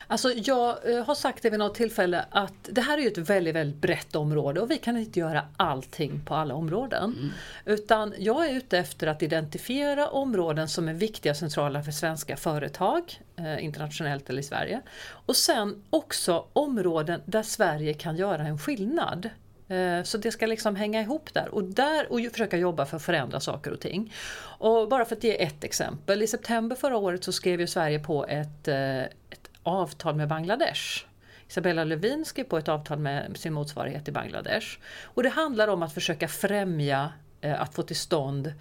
Alltså 0.09 0.31
jag 0.31 0.93
eh, 0.93 1.05
har 1.05 1.15
sagt 1.15 1.43
det 1.43 1.49
vid 1.49 1.59
något 1.59 1.75
tillfälle 1.75 2.25
att 2.29 2.53
det 2.71 2.81
här 2.81 2.97
är 2.97 3.01
ju 3.01 3.07
ett 3.07 3.17
väldigt, 3.17 3.55
väldigt 3.55 3.81
brett 3.81 4.15
område 4.15 4.61
och 4.61 4.71
vi 4.71 4.77
kan 4.77 4.97
inte 4.97 5.19
göra 5.19 5.47
allting 5.57 6.21
på 6.25 6.35
alla 6.35 6.53
områden. 6.53 7.03
Mm. 7.03 7.29
Utan 7.65 8.13
jag 8.17 8.49
är 8.49 8.53
ute 8.53 8.77
efter 8.77 9.07
att 9.07 9.23
identifiera 9.23 10.07
områden 10.07 10.67
som 10.67 10.87
är 10.87 10.93
viktiga 10.93 11.31
och 11.31 11.37
centrala 11.37 11.83
för 11.83 11.91
svenska 11.91 12.37
företag, 12.37 13.21
eh, 13.35 13.65
internationellt 13.65 14.29
eller 14.29 14.39
i 14.39 14.43
Sverige. 14.43 14.81
Och 15.09 15.35
sen 15.35 15.83
också 15.89 16.45
områden 16.53 17.21
där 17.25 17.43
Sverige 17.43 17.93
kan 17.93 18.17
göra 18.17 18.43
en 18.43 18.57
skillnad. 18.57 19.29
Eh, 19.67 20.03
så 20.03 20.17
det 20.17 20.31
ska 20.31 20.45
liksom 20.45 20.75
hänga 20.75 21.01
ihop 21.01 21.33
där 21.33 21.49
och 21.49 21.63
där 21.63 22.11
och 22.11 22.19
försöka 22.31 22.57
jobba 22.57 22.85
för 22.85 22.97
att 22.97 23.03
förändra 23.03 23.39
saker 23.39 23.71
och 23.71 23.79
ting. 23.79 24.13
Och 24.39 24.89
bara 24.89 25.05
för 25.05 25.15
att 25.15 25.23
ge 25.23 25.43
ett 25.43 25.63
exempel. 25.63 26.21
I 26.21 26.27
september 26.27 26.75
förra 26.75 26.97
året 26.97 27.23
så 27.23 27.31
skrev 27.31 27.59
ju 27.59 27.67
Sverige 27.67 27.99
på 27.99 28.25
ett, 28.25 28.67
eh, 28.67 29.01
ett 29.01 29.49
avtal 29.63 30.15
med 30.15 30.27
Bangladesh. 30.27 31.05
Isabella 31.49 31.83
Lövin 31.83 32.25
skrev 32.25 32.43
på 32.43 32.57
ett 32.57 32.67
avtal 32.67 32.99
med 32.99 33.37
sin 33.37 33.53
motsvarighet 33.53 34.07
i 34.07 34.11
Bangladesh. 34.11 34.67
Och 35.03 35.23
det 35.23 35.29
handlar 35.29 35.67
om 35.67 35.83
att 35.83 35.93
försöka 35.93 36.27
främja 36.27 37.13
eh, 37.41 37.61
att 37.61 37.73
få 37.73 37.83
till 37.83 37.95
stånd 37.95 38.53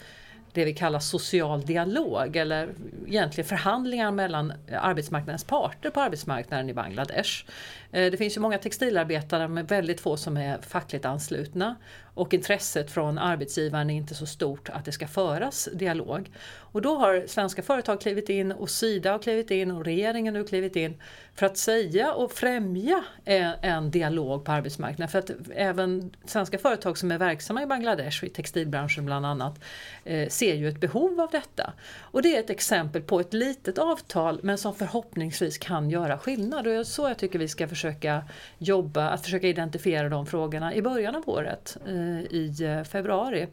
det 0.56 0.64
vi 0.64 0.74
kallar 0.74 1.00
social 1.00 1.62
dialog 1.62 2.36
eller 2.36 2.74
egentligen 3.06 3.48
förhandlingar 3.48 4.10
mellan 4.10 4.52
arbetsmarknadens 4.72 5.44
parter 5.44 5.90
på 5.90 6.00
arbetsmarknaden 6.00 6.70
i 6.70 6.74
Bangladesh. 6.74 7.44
Eh, 7.92 8.10
det 8.10 8.16
finns 8.16 8.36
ju 8.36 8.40
många 8.40 8.58
textilarbetare 8.58 9.48
men 9.48 9.66
väldigt 9.66 10.00
få 10.00 10.16
som 10.16 10.36
är 10.36 10.58
fackligt 10.58 11.04
anslutna 11.04 11.76
och 12.16 12.34
intresset 12.34 12.90
från 12.90 13.18
arbetsgivaren 13.18 13.90
är 13.90 13.94
inte 13.94 14.14
så 14.14 14.26
stort 14.26 14.68
att 14.68 14.84
det 14.84 14.92
ska 14.92 15.08
föras 15.08 15.68
dialog. 15.72 16.30
Och 16.76 16.82
då 16.82 16.96
har 16.96 17.26
svenska 17.26 17.62
företag 17.62 18.00
klivit 18.00 18.28
in 18.28 18.52
och 18.52 18.70
Sida 18.70 19.12
har 19.12 19.18
klivit 19.18 19.50
in 19.50 19.70
och 19.70 19.84
regeringen 19.84 20.36
har 20.36 20.44
klivit 20.44 20.76
in 20.76 21.02
för 21.34 21.46
att 21.46 21.56
säga 21.56 22.12
och 22.12 22.32
främja 22.32 23.04
eh, 23.24 23.64
en, 23.64 23.90
dialog 23.90 24.44
på 24.44 24.52
arbetsmarknaden. 24.52 25.08
För 25.08 25.18
att 25.18 25.30
även 25.54 26.10
svenska 26.24 26.58
företag 26.58 26.98
som 26.98 27.10
är 27.10 27.18
verksamma 27.18 27.62
i 27.62 27.66
Bangladesh, 27.66 28.24
i 28.24 28.28
textilbranschen 28.28 29.06
bland 29.06 29.26
annat, 29.26 29.60
eh, 30.04 30.28
ser 30.28 30.54
ju 30.54 30.68
ett 30.68 30.80
behov 30.80 31.20
av 31.20 31.30
detta. 31.30 31.72
Och 32.00 32.22
det 32.22 32.36
är 32.36 32.40
ett 32.40 32.50
exempel 32.50 33.02
på 33.02 33.20
ett 33.20 33.32
litet 33.32 33.78
avtal 33.78 34.40
men 34.42 34.58
som 34.58 34.74
förhoppningsvis 34.74 35.58
kan 35.58 35.90
göra 35.90 36.18
skillnad. 36.18 36.58
Och 36.66 36.72
det 36.72 36.78
är 36.78 36.84
så 36.84 37.08
jag 37.08 37.18
tycker 37.18 37.38
vi 37.38 37.48
ska 37.48 37.68
försöka 37.68 37.85
försöka 37.86 38.22
jobba, 38.58 39.08
att 39.08 39.24
försöka 39.24 39.48
identifiera 39.48 40.08
de 40.08 40.26
frågorna 40.26 40.74
i 40.74 40.82
början 40.82 41.14
av 41.14 41.28
året, 41.28 41.76
eh, 41.86 42.20
i 42.20 42.56
eh, 42.60 42.84
februari 42.84 43.46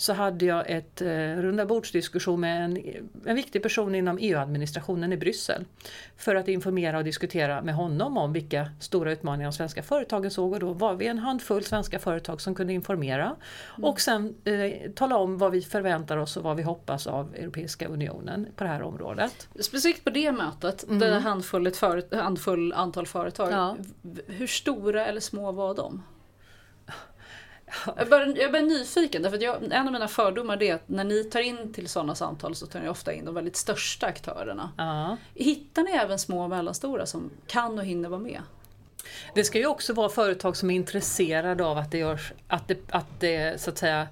så 0.00 0.12
hade 0.12 0.44
jag 0.44 0.70
ett 0.70 1.02
eh, 1.02 1.08
rundabordsdiskussion 1.36 2.40
med 2.40 2.64
en, 2.64 2.78
en 3.24 3.36
viktig 3.36 3.62
person 3.62 3.94
inom 3.94 4.18
EU-administrationen 4.20 5.12
i 5.12 5.16
Bryssel. 5.16 5.64
För 6.16 6.34
att 6.34 6.48
informera 6.48 6.98
och 6.98 7.04
diskutera 7.04 7.62
med 7.62 7.74
honom 7.74 8.16
om 8.16 8.32
vilka 8.32 8.70
stora 8.80 9.12
utmaningar 9.12 9.50
de 9.50 9.56
svenska 9.56 9.82
företagen 9.82 10.30
såg 10.30 10.52
och 10.52 10.60
då 10.60 10.72
var 10.72 10.94
vi 10.94 11.06
en 11.06 11.18
handfull 11.18 11.64
svenska 11.64 11.98
företag 11.98 12.40
som 12.40 12.54
kunde 12.54 12.72
informera 12.72 13.24
mm. 13.24 13.90
och 13.90 14.00
sen 14.00 14.34
eh, 14.44 14.90
tala 14.94 15.16
om 15.16 15.38
vad 15.38 15.52
vi 15.52 15.62
förväntar 15.62 16.16
oss 16.16 16.36
och 16.36 16.42
vad 16.42 16.56
vi 16.56 16.62
hoppas 16.62 17.06
av 17.06 17.34
Europeiska 17.34 17.88
Unionen 17.88 18.46
på 18.56 18.64
det 18.64 18.70
här 18.70 18.82
området. 18.82 19.48
Specifikt 19.60 20.04
på 20.04 20.10
det 20.10 20.32
mötet, 20.32 20.84
mm. 20.84 20.98
det 20.98 21.18
handfull, 21.18 21.70
för, 21.70 22.16
handfull 22.16 22.72
antal 22.72 23.06
företag, 23.06 23.52
ja. 23.52 23.76
hur 24.26 24.46
stora 24.46 25.06
eller 25.06 25.20
små 25.20 25.52
var 25.52 25.74
de? 25.74 26.02
Jag 27.86 28.00
är, 28.00 28.10
bara, 28.10 28.26
jag 28.26 28.38
är 28.38 28.52
bara 28.52 28.62
nyfiken, 28.62 29.22
därför 29.22 29.36
att 29.36 29.42
jag, 29.42 29.72
en 29.72 29.86
av 29.86 29.92
mina 29.92 30.08
fördomar 30.08 30.62
är 30.62 30.74
att 30.74 30.88
när 30.88 31.04
ni 31.04 31.24
tar 31.24 31.40
in 31.40 31.72
till 31.72 31.88
sådana 31.88 32.14
samtal 32.14 32.54
så 32.54 32.66
tar 32.66 32.80
ni 32.80 32.88
ofta 32.88 33.12
in 33.12 33.24
de 33.24 33.34
väldigt 33.34 33.56
största 33.56 34.06
aktörerna. 34.06 34.72
Ja. 34.76 35.16
Hittar 35.34 35.82
ni 35.82 35.90
även 35.90 36.18
små 36.18 36.42
och 36.42 36.50
mellanstora 36.50 37.06
som 37.06 37.30
kan 37.46 37.78
och 37.78 37.84
hinner 37.84 38.08
vara 38.08 38.20
med? 38.20 38.42
Det 39.34 39.44
ska 39.44 39.58
ju 39.58 39.66
också 39.66 39.92
vara 39.92 40.08
företag 40.08 40.56
som 40.56 40.70
är 40.70 40.74
intresserade 40.74 41.64
av 41.64 41.78
att 41.78 41.90
det 41.90 41.98
görs, 41.98 42.32
att 42.48 42.68
det, 42.68 42.78
att 42.90 43.20
det 43.20 43.60
så 43.60 43.70
att 43.70 43.78
säga 43.78 44.08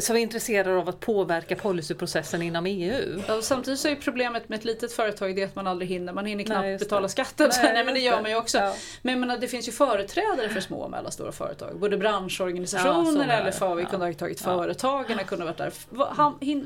som 0.00 0.16
är 0.16 0.20
intresserade 0.20 0.78
av 0.78 0.88
att 0.88 1.00
påverka 1.00 1.56
policyprocessen 1.56 2.42
inom 2.42 2.66
EU. 2.66 3.22
Ja, 3.28 3.42
samtidigt 3.42 3.80
så 3.80 3.88
är 3.88 3.96
problemet 3.96 4.48
med 4.48 4.58
ett 4.58 4.64
litet 4.64 4.92
företag 4.92 5.36
det 5.36 5.44
att 5.44 5.56
man 5.56 5.66
aldrig 5.66 5.90
hinner, 5.90 6.12
man 6.12 6.26
hinner 6.26 6.44
knappt 6.44 6.60
Nej, 6.60 6.78
betala 6.78 7.08
skatten. 7.08 7.50
Nej, 7.62 7.72
Nej 7.74 7.84
men 7.84 7.94
det 7.94 8.00
gör 8.00 8.22
man 8.22 8.30
ju 8.30 8.36
också. 8.36 8.58
Ja. 8.58 8.74
Men 9.02 9.20
menar, 9.20 9.38
det 9.38 9.48
finns 9.48 9.68
ju 9.68 9.72
företrädare 9.72 10.48
för 10.48 10.60
små 10.60 10.76
och 10.76 10.90
mellanstora 10.90 11.32
företag. 11.32 11.78
Både 11.78 11.96
branschorganisationer 11.96 13.26
ja, 13.28 13.32
eller 13.32 13.50
för 13.50 13.74
vi 13.74 13.84
kunde 13.84 14.06
ha 14.06 14.12
tagit 14.12 14.40
ja. 14.40 14.44
företagen 14.44 15.18
kunde 15.26 15.44
varit 15.44 15.58
där. 15.58 15.70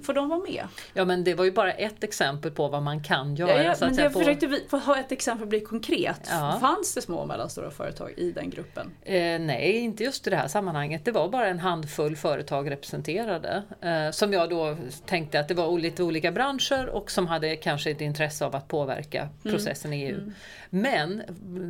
Får 0.02 0.12
de 0.12 0.28
vara 0.28 0.40
med? 0.40 0.68
Ja 0.94 1.04
men 1.04 1.24
det 1.24 1.34
var 1.34 1.44
ju 1.44 1.52
bara 1.52 1.72
ett 1.72 2.04
exempel 2.04 2.50
på 2.50 2.68
vad 2.68 2.82
man 2.82 3.04
kan 3.04 3.36
göra. 3.36 3.62
Ja, 3.62 3.74
men 3.80 3.94
jag 3.94 4.12
på... 4.12 4.18
försökte 4.18 4.60
ha 4.70 4.98
ett 4.98 5.12
exempel 5.12 5.46
bli 5.46 5.60
konkret. 5.60 6.28
Fanns 6.60 6.94
det 6.94 7.02
små 7.02 7.16
och 7.16 7.28
mellanstora 7.28 7.70
företag 7.70 8.12
i 8.16 8.32
den 8.32 8.50
gruppen? 8.50 8.90
Eh, 9.02 9.38
nej, 9.38 9.76
inte 9.76 10.04
just 10.04 10.26
i 10.26 10.30
det 10.30 10.36
här 10.36 10.48
sammanhanget. 10.48 11.04
Det 11.04 11.12
var 11.12 11.28
bara 11.28 11.46
en 11.48 11.58
handfull 11.58 12.16
företag 12.16 12.70
representerade 12.70 13.15
rekryterade. 13.16 13.62
Eh, 13.80 14.10
som 14.10 14.32
jag 14.32 14.50
då 14.50 14.76
tänkte 15.06 15.40
att 15.40 15.48
det 15.48 15.54
var 15.54 15.78
lite 15.78 16.02
olika 16.02 16.32
branscher 16.32 16.86
och 16.88 17.10
som 17.10 17.26
hade 17.26 17.56
kanske 17.56 17.90
ett 17.90 18.00
intresse 18.00 18.44
av 18.44 18.56
att 18.56 18.68
påverka 18.68 19.20
mm. 19.20 19.56
processen 19.56 19.92
mm. 19.92 20.06
i 20.06 20.10
EU. 20.10 20.16
Mm. 20.16 20.32
Men, 20.70 21.22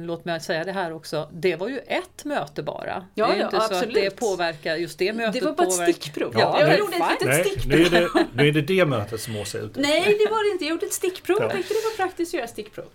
låt 0.06 0.24
mig 0.24 0.40
säga 0.40 0.64
det 0.64 0.72
här 0.72 0.92
också, 0.92 1.28
det 1.32 1.56
var 1.56 1.68
ju 1.68 1.78
ett 1.78 2.24
möte 2.24 2.62
bara. 2.62 3.06
Ja, 3.14 3.26
det 3.26 3.32
är 3.32 3.36
ja, 3.38 3.44
inte 3.44 3.56
absolut. 3.56 3.82
så 3.82 3.88
att 3.88 3.94
det 3.94 4.10
påverkar 4.10 4.76
just 4.76 4.98
det 4.98 5.12
mötet. 5.12 5.40
Det 5.40 5.46
var 5.46 5.52
bara 5.52 5.66
ett 5.66 5.96
stickprov. 5.96 6.32
Ja, 6.38 6.60
jag 6.60 6.78
gjorde 6.78 6.96
ett 6.96 7.20
litet 7.20 7.46
stickprov. 7.46 7.78
Nu 7.78 7.84
är, 7.84 7.90
det, 7.90 8.26
nu 8.34 8.48
är 8.48 8.52
det 8.52 8.62
det 8.62 8.84
mötet 8.84 9.20
som 9.20 9.36
Åsa 9.36 9.58
är 9.58 9.62
ute 9.62 9.80
Nej, 9.80 10.02
det 10.02 10.30
var 10.30 10.48
det 10.48 10.52
inte. 10.52 10.64
Jag 10.64 10.70
gjorde 10.70 10.86
ett 10.86 10.92
stickprov. 10.92 11.38
Jag 11.40 11.52
tyckte 11.52 11.74
det 11.74 11.80
var 11.84 12.06
praktiskt 12.06 12.34
att 12.34 12.38
göra 12.38 12.48
stickprov. 12.48 12.88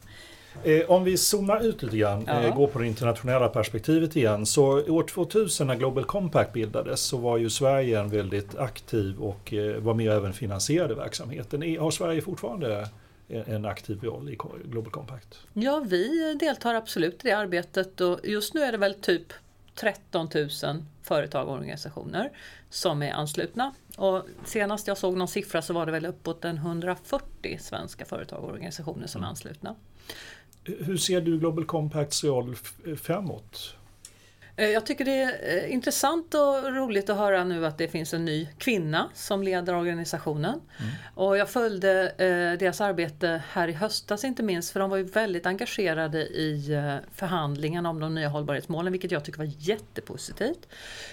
Eh, 0.63 0.91
om 0.91 1.03
vi 1.03 1.17
zoomar 1.17 1.65
ut 1.65 1.83
lite 1.83 1.97
grann, 1.97 2.23
ja. 2.27 2.43
eh, 2.43 2.55
går 2.55 2.67
på 2.67 2.79
det 2.79 2.87
internationella 2.87 3.49
perspektivet 3.49 4.15
igen. 4.15 4.45
Så 4.45 4.63
år 4.91 5.03
2000 5.03 5.67
när 5.67 5.75
Global 5.75 6.03
Compact 6.03 6.53
bildades 6.53 7.01
så 7.01 7.17
var 7.17 7.37
ju 7.37 7.49
Sverige 7.49 7.99
en 7.99 8.09
väldigt 8.09 8.57
aktiv 8.57 9.19
och 9.19 9.53
eh, 9.53 9.75
var 9.75 9.93
med 9.93 10.09
och 10.09 10.15
även 10.15 10.33
finansierade 10.33 10.95
verksamheten. 10.95 11.77
Har 11.79 11.91
Sverige 11.91 12.21
fortfarande 12.21 12.87
en 13.27 13.65
aktiv 13.65 14.03
roll 14.03 14.29
i 14.29 14.37
Global 14.65 14.91
Compact? 14.91 15.39
Ja, 15.53 15.83
vi 15.85 16.33
deltar 16.39 16.75
absolut 16.75 17.25
i 17.25 17.27
det 17.27 17.31
arbetet 17.31 18.01
och 18.01 18.19
just 18.23 18.53
nu 18.53 18.61
är 18.61 18.71
det 18.71 18.77
väl 18.77 18.93
typ 18.93 19.33
13 19.75 20.29
000 20.35 20.49
företag 21.03 21.47
och 21.47 21.53
organisationer 21.53 22.29
som 22.69 23.01
är 23.01 23.11
anslutna. 23.11 23.73
Och 23.97 24.25
senast 24.45 24.87
jag 24.87 24.97
såg 24.97 25.17
någon 25.17 25.27
siffra 25.27 25.61
så 25.61 25.73
var 25.73 25.85
det 25.85 25.91
väl 25.91 26.05
uppåt 26.05 26.45
en 26.45 26.57
140 26.57 27.59
svenska 27.61 28.05
företag 28.05 28.43
och 28.43 28.49
organisationer 28.49 29.07
som 29.07 29.23
är 29.23 29.27
anslutna. 29.27 29.75
Hur 30.63 30.97
ser 30.97 31.21
du 31.21 31.39
Global 31.39 31.65
Compacts 31.65 32.23
roll 32.23 32.55
framåt? 33.01 33.75
Eh, 34.55 34.69
jag 34.69 34.85
tycker 34.85 35.05
det 35.05 35.21
är 35.21 35.63
eh, 35.63 35.73
intressant 35.73 36.33
och 36.33 36.75
roligt 36.75 37.09
att 37.09 37.17
höra 37.17 37.43
nu 37.43 37.65
att 37.65 37.77
det 37.77 37.87
finns 37.87 38.13
en 38.13 38.25
ny 38.25 38.47
kvinna 38.57 39.09
som 39.13 39.43
leder 39.43 39.75
organisationen. 39.75 40.61
Mm. 40.79 40.91
Och 41.15 41.37
jag 41.37 41.49
följde 41.49 42.09
eh, 42.09 42.59
deras 42.59 42.81
arbete 42.81 43.43
här 43.51 43.67
i 43.67 43.71
höstas 43.71 44.23
inte 44.23 44.43
minst 44.43 44.71
för 44.71 44.79
de 44.79 44.89
var 44.89 44.97
ju 44.97 45.03
väldigt 45.03 45.45
engagerade 45.45 46.19
i 46.21 46.73
eh, 46.73 46.95
förhandlingarna 47.15 47.89
om 47.89 47.99
de 47.99 48.15
nya 48.15 48.27
hållbarhetsmålen 48.27 48.91
vilket 48.91 49.11
jag 49.11 49.25
tycker 49.25 49.39
var 49.39 49.51
jättepositivt. 49.57 50.67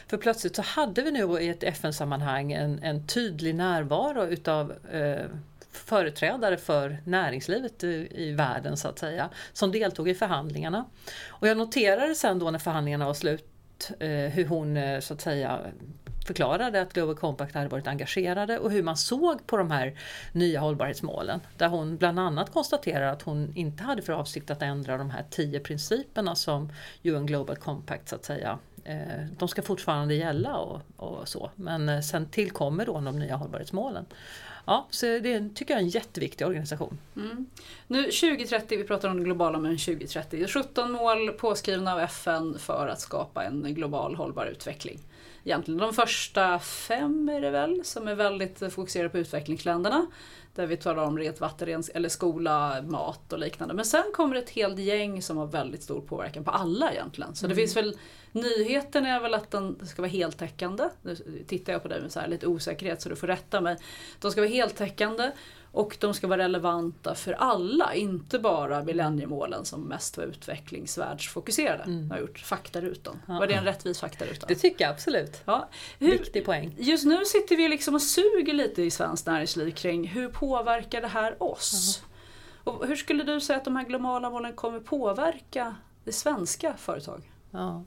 För 0.06 0.16
plötsligt 0.16 0.56
så 0.56 0.62
hade 0.62 1.02
vi 1.02 1.10
nu 1.10 1.40
i 1.40 1.48
ett 1.48 1.62
FN-sammanhang 1.62 2.52
en, 2.52 2.82
en 2.82 3.06
tydlig 3.06 3.54
närvaro 3.54 4.26
utav 4.26 4.72
eh, 4.92 5.26
företrädare 5.72 6.56
för 6.56 6.98
näringslivet 7.04 7.84
i, 7.84 8.08
i 8.10 8.32
världen 8.32 8.76
så 8.76 8.88
att 8.88 8.98
säga, 8.98 9.30
som 9.52 9.72
deltog 9.72 10.08
i 10.08 10.14
förhandlingarna. 10.14 10.84
Och 11.28 11.48
jag 11.48 11.56
noterade 11.56 12.14
sen 12.14 12.38
då 12.38 12.50
när 12.50 12.58
förhandlingarna 12.58 13.06
var 13.06 13.14
slut 13.14 13.90
eh, 14.00 14.08
hur 14.08 14.46
hon 14.46 14.76
eh, 14.76 15.00
så 15.00 15.14
att 15.14 15.20
säga 15.20 15.60
förklarade 16.28 16.82
att 16.82 16.92
Global 16.92 17.16
Compact 17.16 17.54
hade 17.54 17.68
varit 17.68 17.86
engagerade 17.86 18.58
och 18.58 18.70
hur 18.70 18.82
man 18.82 18.96
såg 18.96 19.46
på 19.46 19.56
de 19.56 19.70
här 19.70 19.98
nya 20.32 20.60
hållbarhetsmålen. 20.60 21.40
Där 21.56 21.68
hon 21.68 21.96
bland 21.96 22.18
annat 22.18 22.52
konstaterar 22.52 23.12
att 23.12 23.22
hon 23.22 23.52
inte 23.56 23.82
hade 23.82 24.02
för 24.02 24.12
avsikt 24.12 24.50
att 24.50 24.62
ändra 24.62 24.98
de 24.98 25.10
här 25.10 25.24
tio 25.30 25.60
principerna 25.60 26.34
som 26.34 26.72
UN 27.02 27.26
Global 27.26 27.56
Compact 27.56 28.08
så 28.08 28.16
att 28.16 28.24
säga 28.24 28.58
eh, 28.84 29.24
de 29.38 29.48
ska 29.48 29.62
fortfarande 29.62 30.14
gälla 30.14 30.56
och, 30.56 30.80
och, 30.96 31.28
så. 31.28 31.50
Men 31.54 31.88
eh, 31.88 32.00
sen 32.00 32.26
tillkommer 32.26 32.86
då 32.86 33.00
de 33.00 33.18
nya 33.18 33.36
hållbarhetsmålen. 33.36 34.06
Ja, 34.68 34.86
så 34.90 35.06
det 35.06 35.54
tycker 35.54 35.74
jag 35.74 35.80
är 35.80 35.84
en 35.84 35.88
jätteviktig 35.88 36.46
organisation. 36.46 36.98
Mm. 37.16 37.46
Nu 37.86 38.02
2030, 38.02 38.78
vi 38.78 38.84
pratar 38.84 39.08
om 39.08 39.16
det 39.16 39.24
globala 39.24 39.58
men 39.58 39.78
2030. 39.78 40.46
17 40.48 40.92
mål 40.92 41.32
påskrivna 41.32 41.92
av 41.92 42.00
FN 42.00 42.58
för 42.58 42.88
att 42.88 43.00
skapa 43.00 43.44
en 43.44 43.74
global 43.74 44.14
hållbar 44.14 44.46
utveckling. 44.46 44.98
Egentligen 45.48 45.78
de 45.78 45.94
första 45.94 46.58
fem 46.58 47.28
är 47.28 47.40
det 47.40 47.50
väl 47.50 47.84
som 47.84 48.08
är 48.08 48.14
väldigt 48.14 48.72
fokuserade 48.72 49.08
på 49.08 49.18
utvecklingsländerna. 49.18 50.06
Där 50.54 50.66
vi 50.66 50.76
talar 50.76 51.04
om 51.04 51.18
rent 51.18 51.40
vatten, 51.40 51.82
eller 51.94 52.08
skola, 52.08 52.82
mat 52.82 53.32
och 53.32 53.38
liknande. 53.38 53.74
Men 53.74 53.84
sen 53.84 54.04
kommer 54.14 54.36
ett 54.36 54.50
helt 54.50 54.78
gäng 54.78 55.22
som 55.22 55.36
har 55.36 55.46
väldigt 55.46 55.82
stor 55.82 56.00
påverkan 56.00 56.44
på 56.44 56.50
alla 56.50 56.92
egentligen. 56.92 57.34
Så 57.34 57.46
mm. 57.46 57.56
det 57.56 57.62
finns 57.62 57.76
väl 57.76 57.96
Nyheten 58.32 59.06
är 59.06 59.20
väl 59.20 59.34
att 59.34 59.50
den 59.50 59.86
ska 59.86 60.02
vara 60.02 60.10
heltäckande. 60.10 60.88
Nu 61.02 61.16
tittar 61.46 61.72
jag 61.72 61.82
på 61.82 61.88
dig 61.88 62.00
med 62.00 62.12
så 62.12 62.20
lite 62.26 62.46
osäkerhet 62.46 63.02
så 63.02 63.08
du 63.08 63.16
får 63.16 63.26
rätta 63.26 63.60
mig. 63.60 63.76
De 64.20 64.30
ska 64.30 64.40
vara 64.40 64.50
heltäckande 64.50 65.30
och 65.72 65.96
de 66.00 66.14
ska 66.14 66.26
vara 66.26 66.42
relevanta 66.42 67.14
för 67.14 67.32
alla, 67.32 67.94
inte 67.94 68.38
bara 68.38 68.84
millenniemålen 68.84 69.64
som 69.64 69.82
mest 69.82 70.16
var 70.16 70.24
utvecklingsvärldsfokuserade. 70.24 71.82
Mm. 71.82 72.10
har 72.10 72.18
gjort 72.18 72.38
faktarutan. 72.38 73.22
Ja. 73.28 73.38
Var 73.38 73.46
det 73.46 73.54
en 73.54 73.64
rättvis 73.64 74.00
faktaruta? 74.00 74.46
Det 74.46 74.54
tycker 74.54 74.84
jag 74.84 74.92
absolut. 74.92 75.42
Ja. 75.44 75.68
Hur, 75.98 76.10
Viktig 76.10 76.44
poäng. 76.44 76.74
Just 76.78 77.04
nu 77.04 77.24
sitter 77.24 77.56
vi 77.56 77.68
liksom 77.68 77.94
och 77.94 78.02
suger 78.02 78.54
lite 78.54 78.82
i 78.82 78.90
svenskt 78.90 79.26
näringsliv 79.26 79.70
kring 79.70 80.08
hur 80.08 80.28
påverkar 80.28 81.00
det 81.00 81.08
här 81.08 81.42
oss? 81.42 82.02
Mm. 82.02 82.08
Och 82.64 82.86
hur 82.86 82.96
skulle 82.96 83.24
du 83.24 83.40
säga 83.40 83.56
att 83.56 83.64
de 83.64 83.76
här 83.76 83.84
globala 83.84 84.30
målen 84.30 84.52
kommer 84.52 84.80
påverka 84.80 85.74
det 86.04 86.12
svenska 86.12 86.74
företag? 86.76 87.22
Ja. 87.50 87.84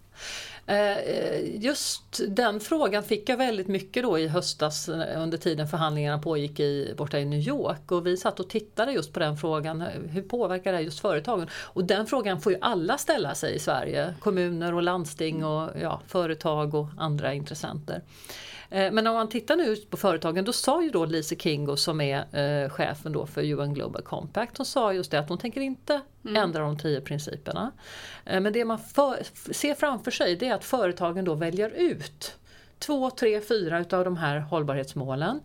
Eh, 0.66 0.98
eh, 0.98 1.64
just 1.64 2.22
den 2.28 2.60
frågan 2.60 3.04
fick 3.04 3.30
jag 3.30 3.38
väldigt 3.38 3.68
mycket 3.68 4.04
då 4.04 4.20
i 4.20 4.28
höstas 4.28 4.90
eh, 4.90 5.22
under 5.22 5.38
tiden 5.38 5.68
förhandlingarna 5.68 6.20
pågick 6.20 6.60
i, 6.60 6.94
borta 6.98 7.20
i 7.20 7.26
New 7.26 7.40
York 7.40 7.92
och 7.92 8.08
vi 8.08 8.18
satt 8.18 8.40
och 8.40 8.50
tittade 8.50 8.92
just 8.92 9.14
på 9.14 9.20
den 9.20 9.38
frågan. 9.38 9.82
Hur 10.10 10.22
påverkar 10.22 10.74
det 10.74 10.82
just 10.82 11.00
företagen? 11.00 11.48
Och 11.54 11.84
den 11.84 12.06
frågan 12.06 12.42
får 12.42 12.52
ju 12.52 12.58
alla 12.62 12.98
ställa 12.98 13.36
sig 13.36 13.56
i 13.56 13.60
Sverige. 13.60 14.14
Kommuner 14.20 14.74
och 14.74 14.84
landsting 14.84 15.46
och 15.46 15.70
ja, 15.82 16.02
företag 16.08 16.76
och 16.76 16.88
andra 16.98 17.34
intressenter. 17.34 18.02
Eh, 18.72 18.92
men 18.92 19.08
om 19.08 19.14
man 19.14 19.30
tittar 19.30 19.56
nu 19.56 19.76
på 19.76 19.98
företagen, 19.98 20.46
då 20.46 20.54
sa 20.54 20.84
ju 20.84 20.90
då 20.90 21.06
Lise 21.06 21.36
Kingo 21.36 21.78
som 21.78 22.02
är 22.02 22.18
eh, 22.64 22.70
chefen 22.70 23.12
då 23.12 23.26
för 23.26 23.44
UN 23.44 23.74
Global 23.74 24.02
Compact, 24.02 24.58
hon 24.58 24.66
sa 24.66 24.94
just 24.94 25.12
det 25.12 25.20
att 25.20 25.30
hon 25.30 25.38
tänker 25.38 25.62
inte 25.62 26.02
mm. 26.26 26.44
ändra 26.44 26.62
de 26.62 26.78
tio 26.78 27.02
principerna. 27.02 27.72
Eh, 28.26 28.40
men 28.40 28.54
det 28.54 28.66
man 28.66 28.80
för, 28.80 29.18
ser 29.54 29.76
framför 29.76 30.12
sig 30.12 30.36
det 30.36 30.48
är 30.48 30.54
att 30.54 30.66
företagen 30.66 31.26
då 31.26 31.34
väljer 31.36 31.70
ut 31.70 32.38
två, 32.80 33.10
tre, 33.10 33.42
fyra 33.42 33.80
utav 33.80 34.06
de 34.06 34.18
här 34.18 34.40
hållbarhetsmålen 34.40 35.40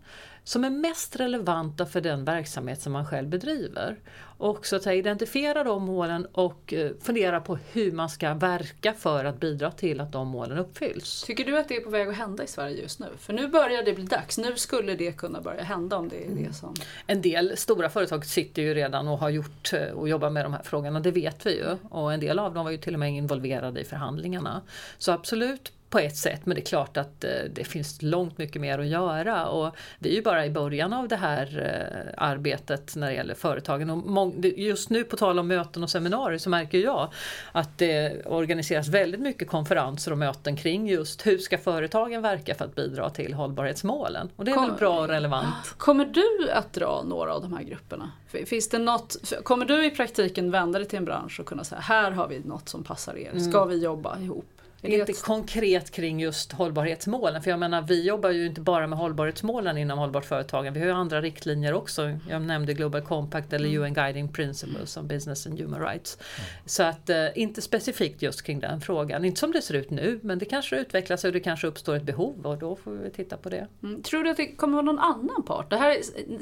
som 0.46 0.64
är 0.64 0.70
mest 0.70 1.16
relevanta 1.16 1.86
för 1.86 2.00
den 2.00 2.24
verksamhet 2.24 2.82
som 2.82 2.92
man 2.92 3.06
själv 3.06 3.28
bedriver. 3.28 3.96
Och 4.38 4.66
så 4.66 4.76
att 4.76 4.86
identifiera 4.86 5.64
de 5.64 5.82
målen 5.82 6.26
och 6.32 6.72
eh, 6.72 6.90
fundera 7.00 7.40
på 7.40 7.58
hur 7.72 7.92
man 7.92 8.08
ska 8.08 8.34
verka 8.34 8.92
för 8.92 9.24
att 9.24 9.40
bidra 9.40 9.70
till 9.70 10.00
att 10.00 10.12
de 10.12 10.28
målen 10.28 10.58
uppfylls. 10.58 11.22
Tycker 11.22 11.44
du 11.44 11.58
att 11.58 11.68
det 11.68 11.76
är 11.76 11.80
på 11.80 11.90
väg 11.90 12.08
att 12.08 12.16
hända 12.16 12.44
i 12.44 12.46
Sverige 12.46 12.82
just 12.82 12.98
nu? 12.98 13.06
För 13.18 13.32
nu 13.32 13.48
börjar 13.48 13.82
det 13.82 13.92
bli 13.92 14.04
dags, 14.04 14.38
nu 14.38 14.56
skulle 14.56 14.94
det 14.94 15.12
kunna 15.12 15.40
börja 15.40 15.62
hända 15.62 15.96
om 15.96 16.08
det 16.08 16.24
är 16.24 16.28
det 16.28 16.40
mm. 16.40 16.52
som... 16.52 16.74
En 17.06 17.22
del 17.22 17.56
stora 17.56 17.90
företag 17.90 18.26
sitter 18.26 18.62
ju 18.62 18.74
redan 18.74 19.08
och 19.08 19.18
har 19.18 19.30
gjort 19.30 19.72
eh, 19.72 19.88
och 19.88 20.08
jobbar 20.08 20.30
med 20.30 20.44
de 20.44 20.52
här 20.52 20.62
frågorna, 20.62 21.00
det 21.00 21.10
vet 21.10 21.46
vi 21.46 21.56
ju. 21.56 21.76
Och 21.90 22.12
en 22.12 22.20
del 22.20 22.38
av 22.38 22.54
dem 22.54 22.64
var 22.64 22.70
ju 22.70 22.78
till 22.78 22.94
och 22.94 23.00
med 23.00 23.12
involverade 23.12 23.80
i 23.80 23.84
förhandlingarna. 23.84 24.62
Så 24.98 25.12
absolut, 25.12 25.72
på 25.90 25.98
ett 25.98 26.16
sätt 26.16 26.40
men 26.44 26.54
det 26.54 26.60
är 26.60 26.64
klart 26.64 26.96
att 26.96 27.24
eh, 27.24 27.30
det 27.50 27.64
finns 27.64 28.02
långt 28.02 28.38
mycket 28.38 28.60
mer 28.60 28.78
att 28.78 28.86
göra 28.86 29.46
och 29.46 29.76
vi 29.98 30.10
är 30.10 30.14
ju 30.14 30.22
bara 30.22 30.46
i 30.46 30.50
början 30.50 30.92
av 30.92 31.08
det 31.08 31.16
här 31.16 31.62
eh, 31.62 32.24
arbetet 32.24 32.96
när 32.96 33.06
det 33.06 33.14
gäller 33.14 33.34
företagen. 33.34 33.90
Och 33.90 34.34
just 34.44 34.90
nu 34.90 35.04
på 35.04 35.16
tal 35.16 35.38
om 35.38 35.48
möten 35.48 35.82
och 35.82 35.90
seminarier 35.90 36.38
så 36.38 36.50
märker 36.50 36.78
jag 36.78 37.12
att 37.52 37.78
det 37.78 38.26
organiseras 38.26 38.88
väldigt 38.88 39.20
mycket 39.20 39.48
konferenser 39.48 40.12
och 40.12 40.18
möten 40.18 40.56
kring 40.56 40.88
just 40.88 41.26
hur 41.26 41.38
ska 41.38 41.58
företagen 41.58 42.22
verka 42.22 42.54
för 42.54 42.64
att 42.64 42.74
bidra 42.74 43.10
till 43.10 43.34
hållbarhetsmålen. 43.34 44.30
Och 44.36 44.44
det 44.44 44.50
är 44.50 44.54
Kom, 44.54 44.68
väl 44.68 44.78
bra 44.78 45.00
och 45.00 45.08
relevant. 45.08 45.74
Kommer 45.76 46.04
du 46.04 46.50
att 46.50 46.72
dra 46.72 47.02
några 47.06 47.34
av 47.34 47.42
de 47.42 47.52
här 47.52 47.62
grupperna? 47.62 48.12
Finns 48.46 48.68
det 48.68 48.78
något, 48.78 49.16
kommer 49.42 49.66
du 49.66 49.86
i 49.86 49.90
praktiken 49.90 50.50
vända 50.50 50.78
dig 50.78 50.88
till 50.88 50.98
en 50.98 51.04
bransch 51.04 51.40
och 51.40 51.46
kunna 51.46 51.64
säga 51.64 51.80
här 51.80 52.10
har 52.10 52.28
vi 52.28 52.38
något 52.38 52.68
som 52.68 52.84
passar 52.84 53.16
er, 53.16 53.38
ska 53.38 53.62
mm. 53.62 53.68
vi 53.68 53.84
jobba 53.84 54.18
ihop? 54.18 54.55
Inte 54.86 55.12
konkret 55.12 55.90
kring 55.90 56.20
just 56.20 56.52
hållbarhetsmålen, 56.52 57.42
för 57.42 57.50
jag 57.50 57.60
menar 57.60 57.82
vi 57.82 58.02
jobbar 58.06 58.30
ju 58.30 58.46
inte 58.46 58.60
bara 58.60 58.86
med 58.86 58.98
hållbarhetsmålen 58.98 59.78
inom 59.78 59.98
hållbart 59.98 60.24
företagande, 60.24 60.80
vi 60.80 60.86
har 60.86 60.92
ju 60.92 61.00
andra 61.00 61.20
riktlinjer 61.20 61.72
också. 61.72 62.18
Jag 62.30 62.42
nämnde 62.42 62.74
Global 62.74 63.02
Compact 63.02 63.52
eller 63.52 63.68
mm. 63.68 63.82
UN 63.82 63.94
Guiding 63.94 64.32
Principles 64.32 64.96
on 64.96 65.08
Business 65.08 65.46
and 65.46 65.60
Human 65.60 65.80
Rights. 65.80 66.18
Mm. 66.18 66.48
Så 66.66 66.82
att 66.82 67.10
eh, 67.10 67.26
inte 67.34 67.62
specifikt 67.62 68.22
just 68.22 68.42
kring 68.42 68.60
den 68.60 68.80
frågan, 68.80 69.24
inte 69.24 69.40
som 69.40 69.52
det 69.52 69.62
ser 69.62 69.74
ut 69.74 69.90
nu, 69.90 70.20
men 70.22 70.38
det 70.38 70.44
kanske 70.44 70.76
utvecklas 70.76 71.24
och 71.24 71.32
det 71.32 71.40
kanske 71.40 71.66
uppstår 71.66 71.96
ett 71.96 72.02
behov 72.02 72.46
och 72.46 72.58
då 72.58 72.76
får 72.76 72.90
vi 72.90 73.10
titta 73.10 73.36
på 73.36 73.48
det. 73.48 73.66
Mm. 73.82 74.02
Tror 74.02 74.24
du 74.24 74.30
att 74.30 74.36
det 74.36 74.46
kommer 74.46 74.74
vara 74.74 74.84
någon 74.84 74.98
annan 74.98 75.42
part? 75.46 75.70
Det 75.70 75.76
här, 75.76 75.96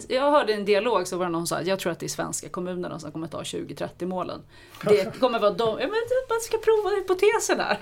jag 0.09 0.31
hörde 0.31 0.53
en 0.53 0.65
dialog 0.65 1.07
så 1.07 1.17
var 1.17 1.25
det 1.25 1.33
någon 1.33 1.47
som 1.47 1.59
sa 1.59 1.63
jag 1.63 1.79
tror 1.79 1.93
att 1.93 2.01
det 2.01 2.07
är 2.07 2.09
svenska 2.09 2.49
kommunerna 2.49 2.99
som 2.99 3.13
kommer 3.13 3.27
ta 3.27 3.39
2030 3.39 4.09
målen. 4.09 4.41
Det 4.85 5.19
kommer 5.21 5.39
vara 5.39 5.51
de, 5.51 5.69
ja, 5.81 5.87
men 5.87 6.01
man 6.29 6.41
ska 6.41 6.59
prova 6.59 6.97
hypotesen 6.97 7.61
här. 7.61 7.79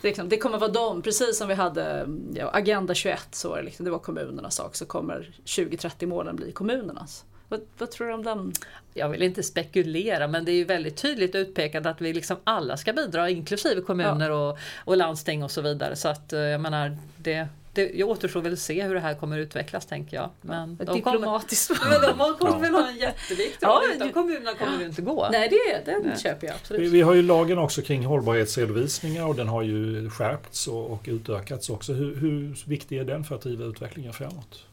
Det, 0.00 0.08
liksom, 0.08 0.28
det 0.28 0.38
kommer 0.38 0.58
vara 0.58 0.70
de, 0.70 1.02
precis 1.02 1.38
som 1.38 1.48
vi 1.48 1.54
hade 1.54 2.08
ja, 2.34 2.50
Agenda 2.52 2.94
21, 2.94 3.28
så 3.30 3.60
liksom, 3.60 3.84
det 3.84 3.90
var 3.90 3.98
kommunernas 3.98 4.54
sak, 4.54 4.76
så 4.76 4.86
kommer 4.86 5.30
2030-målen 5.44 6.36
bli 6.36 6.52
kommunernas. 6.52 7.24
Vad, 7.48 7.60
vad, 7.78 7.90
tror 7.90 8.06
du 8.06 8.14
om 8.14 8.24
den? 8.24 8.52
Jag 8.94 9.08
vill 9.08 9.22
inte 9.22 9.42
spekulera 9.42 10.28
men 10.28 10.44
det 10.44 10.52
är 10.52 10.56
ju 10.56 10.64
väldigt 10.64 10.96
tydligt 10.96 11.34
utpekat 11.34 11.86
att 11.86 12.00
vi 12.00 12.12
liksom 12.12 12.36
alla 12.44 12.76
ska 12.76 12.92
bidra 12.92 13.30
inklusive 13.30 13.80
kommuner 13.80 14.30
ja. 14.30 14.50
och, 14.50 14.58
och 14.84 14.96
landsting 14.96 15.44
och 15.44 15.50
så 15.50 15.60
vidare. 15.60 15.96
Så 15.96 16.08
att 16.08 16.32
eh, 16.32 16.40
jag 16.40 16.60
menar 16.60 16.96
det, 17.16 17.48
det 17.78 18.04
återstår 18.04 18.40
väl 18.40 18.52
att 18.52 18.58
se 18.58 18.82
hur 18.82 18.94
det 18.94 19.00
här 19.00 19.14
kommer 19.14 19.38
utvecklas 19.38 19.86
tänker 19.86 20.16
jag. 20.16 20.30
Men 20.40 20.76
de 20.76 20.94
Diplomatiskt. 20.94 21.78
Kommer, 21.78 22.00
de 22.00 22.38
kommer 22.38 22.58
väl 22.58 22.74
ha 22.74 22.88
en 22.88 22.96
jätteviktig 22.96 23.66
roll. 23.66 23.82
Ja, 23.88 23.94
Utan 23.94 24.12
kommunerna 24.12 24.54
kommer 24.54 24.78
det 24.78 24.84
inte 24.84 25.02
gå. 25.02 25.28
Nej, 25.32 25.48
det, 25.48 25.92
den 25.92 26.02
Nej. 26.02 26.18
köper 26.18 26.46
jag 26.46 26.56
absolut. 26.56 26.82
Vi, 26.82 26.88
vi, 26.88 27.00
har 27.00 27.14
ju 27.14 27.22
lagen 27.22 27.58
också 27.58 27.82
kring 27.82 28.04
hållbarhetsredovisningar 28.04 29.26
och 29.26 29.34
den 29.34 29.48
har 29.48 29.62
ju 29.62 30.10
skärpts 30.10 30.66
och, 30.66 30.90
och 30.90 31.02
utökats 31.04 31.70
också. 31.70 31.92
Hur, 31.92 32.16
hur 32.16 32.68
viktig 32.68 32.98
är 32.98 33.04
den 33.04 33.24
för 33.24 33.34
att 33.34 33.42
driva 33.42 33.64
utvecklingen 33.64 34.12
framåt? 34.12 34.67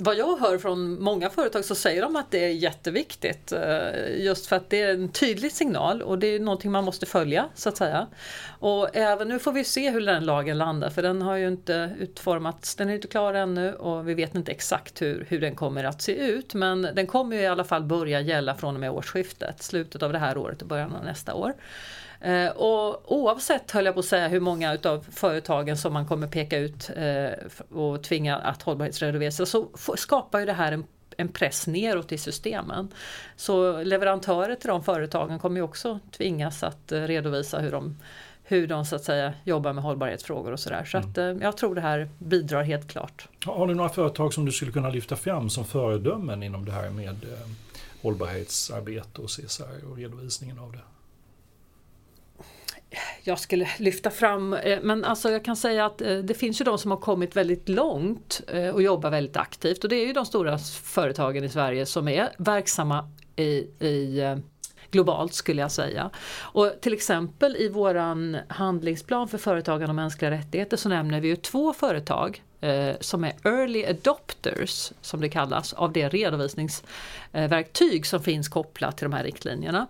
Vad 0.00 0.16
jag 0.16 0.36
hör 0.36 0.58
från 0.58 1.02
många 1.02 1.30
företag 1.30 1.64
så 1.64 1.74
säger 1.74 2.02
de 2.02 2.16
att 2.16 2.30
det 2.30 2.44
är 2.44 2.48
jätteviktigt. 2.48 3.52
Eh, 3.52 4.24
just 4.24 4.46
för 4.46 4.56
att 4.56 4.70
det 4.70 4.82
är 4.82 4.94
en 4.94 5.08
tydlig 5.08 5.52
signal 5.52 6.02
och 6.02 6.18
det 6.18 6.26
är 6.26 6.40
någonting 6.40 6.70
man 6.70 6.84
måste 6.84 7.06
följa 7.06 7.48
så 7.54 7.68
att 7.68 7.76
säga. 7.76 8.06
Och 8.58 8.96
även 8.96 9.28
nu 9.28 9.38
får 9.38 9.52
vi 9.52 9.64
se 9.64 9.90
hur 9.90 10.00
den 10.00 10.24
lagen 10.24 10.58
landar 10.58 10.90
för 10.90 11.02
den 11.02 11.22
har 11.22 11.36
ju 11.36 11.48
inte 11.48 11.90
utformats, 11.98 12.74
den 12.76 12.90
är 12.90 12.94
inte 12.94 13.08
klar 13.08 13.34
ännu 13.34 13.74
och 13.74 14.08
vi 14.08 14.14
vet 14.14 14.34
inte 14.34 14.52
exakt 14.52 15.02
hur, 15.02 15.26
hur 15.28 15.40
den 15.40 15.54
kommer 15.54 15.84
att 15.84 16.02
se 16.02 16.12
ut. 16.12 16.54
Men 16.54 16.82
den 16.82 17.06
kommer 17.06 17.36
i 17.36 17.46
alla 17.46 17.64
fall 17.64 17.82
börja 17.82 18.20
gälla 18.20 18.54
från 18.54 18.74
och 18.74 18.80
med 18.80 18.90
årsskiftet, 18.90 19.62
slutet 19.62 20.02
av 20.02 20.12
det 20.12 20.18
här 20.18 20.36
året 20.36 20.62
och 20.62 20.68
början 20.68 20.94
av 20.94 21.04
nästa 21.04 21.34
år. 21.34 21.52
Eh, 22.20 22.48
och 22.48 23.12
oavsett 23.12 23.70
höll 23.70 23.84
jag 23.84 23.94
på 23.94 24.00
att 24.00 24.06
säga 24.06 24.28
hur 24.28 24.40
många 24.40 24.74
utav 24.74 25.06
företagen 25.12 25.76
som 25.76 25.92
man 25.92 26.06
kommer 26.06 26.26
peka 26.26 26.58
ut 26.58 26.90
eh, 26.96 27.76
och 27.78 28.02
tvinga 28.02 28.36
att 28.36 28.62
hållbarhetsredovisa 28.62 29.46
så 29.46 29.68
skapar 29.96 30.40
ju 30.40 30.46
det 30.46 30.52
här 30.52 30.72
en 30.72 30.84
en 31.20 31.28
press 31.28 31.66
neråt 31.66 32.12
i 32.12 32.18
systemen. 32.18 32.88
Så 33.36 33.82
leverantörer 33.82 34.54
till 34.54 34.68
de 34.68 34.84
företagen 34.84 35.38
kommer 35.38 35.56
ju 35.56 35.62
också 35.62 35.98
tvingas 36.16 36.62
att 36.62 36.92
eh, 36.92 37.00
redovisa 37.00 37.58
hur 37.58 37.70
de 37.70 37.96
hur 38.42 38.66
de 38.66 38.84
så 38.84 38.96
att 38.96 39.04
säga 39.04 39.34
jobbar 39.44 39.72
med 39.72 39.84
hållbarhetsfrågor 39.84 40.52
och 40.52 40.60
sådär. 40.60 40.84
Så 40.84 40.98
att 40.98 41.18
eh, 41.18 41.24
jag 41.24 41.56
tror 41.56 41.74
det 41.74 41.80
här 41.80 42.08
bidrar 42.18 42.62
helt 42.62 42.88
klart. 42.88 43.28
Har 43.44 43.66
du 43.66 43.74
några 43.74 43.90
företag 43.90 44.34
som 44.34 44.44
du 44.44 44.52
skulle 44.52 44.72
kunna 44.72 44.90
lyfta 44.90 45.16
fram 45.16 45.50
som 45.50 45.64
föredömen 45.64 46.42
inom 46.42 46.64
det 46.64 46.72
här 46.72 46.90
med 46.90 47.16
hållbarhetsarbete 48.02 49.20
och 49.20 49.28
CSR 49.28 49.90
och 49.90 49.96
redovisningen 49.96 50.58
av 50.58 50.72
det? 50.72 50.80
Jag 53.22 53.38
skulle 53.38 53.68
lyfta 53.78 54.10
fram, 54.10 54.52
eh, 54.52 54.78
men 54.82 55.04
alltså 55.04 55.30
jag 55.30 55.44
kan 55.44 55.56
säga 55.56 55.86
att 55.86 56.00
eh, 56.00 56.18
det 56.18 56.34
finns 56.34 56.60
ju 56.60 56.64
de 56.64 56.78
som 56.78 56.90
har 56.90 56.98
kommit 56.98 57.36
väldigt 57.36 57.68
långt 57.68 58.40
eh, 58.48 58.68
och 58.68 58.82
jobbar 58.82 59.10
väldigt 59.10 59.36
aktivt 59.36 59.84
och 59.84 59.90
det 59.90 59.96
är 59.96 60.06
ju 60.06 60.12
de 60.12 60.26
stora 60.26 60.58
företagen 60.82 61.44
i 61.44 61.48
Sverige 61.48 61.86
som 61.86 62.08
är 62.08 62.28
verksamma 62.38 63.10
i, 63.36 63.48
i 63.86 64.22
globalt 64.90 65.34
skulle 65.34 65.62
jag 65.62 65.72
säga. 65.72 66.10
Och 66.38 66.72
till 66.80 66.92
exempel 66.92 67.56
i 67.56 67.68
våran 67.68 68.36
handlingsplan 68.48 69.28
för 69.28 69.38
företagande 69.38 69.88
och 69.88 69.94
mänskliga 69.94 70.30
rättigheter 70.30 70.76
så 70.76 70.88
nämner 70.88 71.20
vi 71.20 71.28
ju 71.28 71.36
två 71.36 71.72
företag 71.72 72.42
eh, 72.60 72.94
som 73.00 73.24
är 73.24 73.32
early 73.44 73.84
adopters 73.84 74.92
som 75.00 75.20
det 75.20 75.28
kallas 75.28 75.72
av 75.72 75.92
det 75.92 76.08
redovisnings 76.08 76.84
redovisningsverktyg 77.32 78.06
som 78.06 78.20
finns 78.22 78.48
kopplat 78.48 78.96
till 78.96 79.04
de 79.10 79.16
här 79.16 79.24
riktlinjerna. 79.24 79.86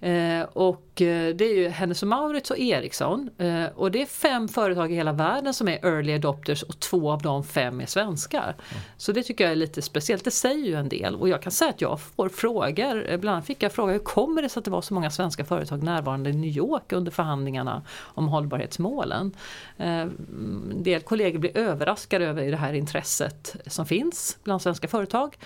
Eh, 0.00 0.42
och 0.52 1.02
eh, 1.02 1.34
det 1.34 1.44
är 1.44 1.54
ju 1.54 1.68
Hennes 1.68 2.02
och 2.02 2.08
Mauritz 2.08 2.50
och 2.50 2.58
Ericsson 2.58 3.30
eh, 3.38 3.64
och 3.74 3.90
det 3.90 4.02
är 4.02 4.06
fem 4.06 4.48
företag 4.48 4.92
i 4.92 4.94
hela 4.94 5.12
världen 5.12 5.54
som 5.54 5.68
är 5.68 5.86
early 5.86 6.14
adopters 6.14 6.62
och 6.62 6.80
två 6.80 7.10
av 7.10 7.22
de 7.22 7.44
fem 7.44 7.80
är 7.80 7.86
svenskar. 7.86 8.54
Mm. 8.70 8.82
Så 8.96 9.12
det 9.12 9.22
tycker 9.22 9.44
jag 9.44 9.52
är 9.52 9.56
lite 9.56 9.82
speciellt, 9.82 10.24
det 10.24 10.30
säger 10.30 10.66
ju 10.66 10.74
en 10.74 10.88
del 10.88 11.14
och 11.14 11.28
jag 11.28 11.42
kan 11.42 11.52
säga 11.52 11.70
att 11.70 11.80
jag 11.80 12.00
får 12.00 12.28
frågor, 12.28 13.10
eh, 13.10 13.18
bland 13.18 13.34
annat 13.34 13.46
fick 13.46 13.62
jag 13.62 13.72
fråga 13.72 13.92
hur 13.92 13.98
kommer 13.98 14.42
det 14.42 14.48
sig 14.48 14.60
att 14.60 14.64
det 14.64 14.70
var 14.70 14.82
så 14.82 14.94
många 14.94 15.10
svenska 15.10 15.44
företag 15.44 15.82
närvarande 15.82 16.30
i 16.30 16.32
New 16.32 16.50
York 16.56 16.92
under 16.92 17.12
förhandlingarna 17.12 17.82
om 17.98 18.28
hållbarhetsmålen. 18.28 19.36
Eh, 19.76 19.88
en 19.88 20.82
del 20.82 21.00
kollegor 21.00 21.38
blir 21.38 21.56
överraskade 21.56 22.26
över 22.26 22.50
det 22.50 22.56
här 22.56 22.72
intresset 22.72 23.56
som 23.66 23.86
finns 23.86 24.38
bland 24.44 24.62
svenska 24.62 24.88
företag 24.88 25.36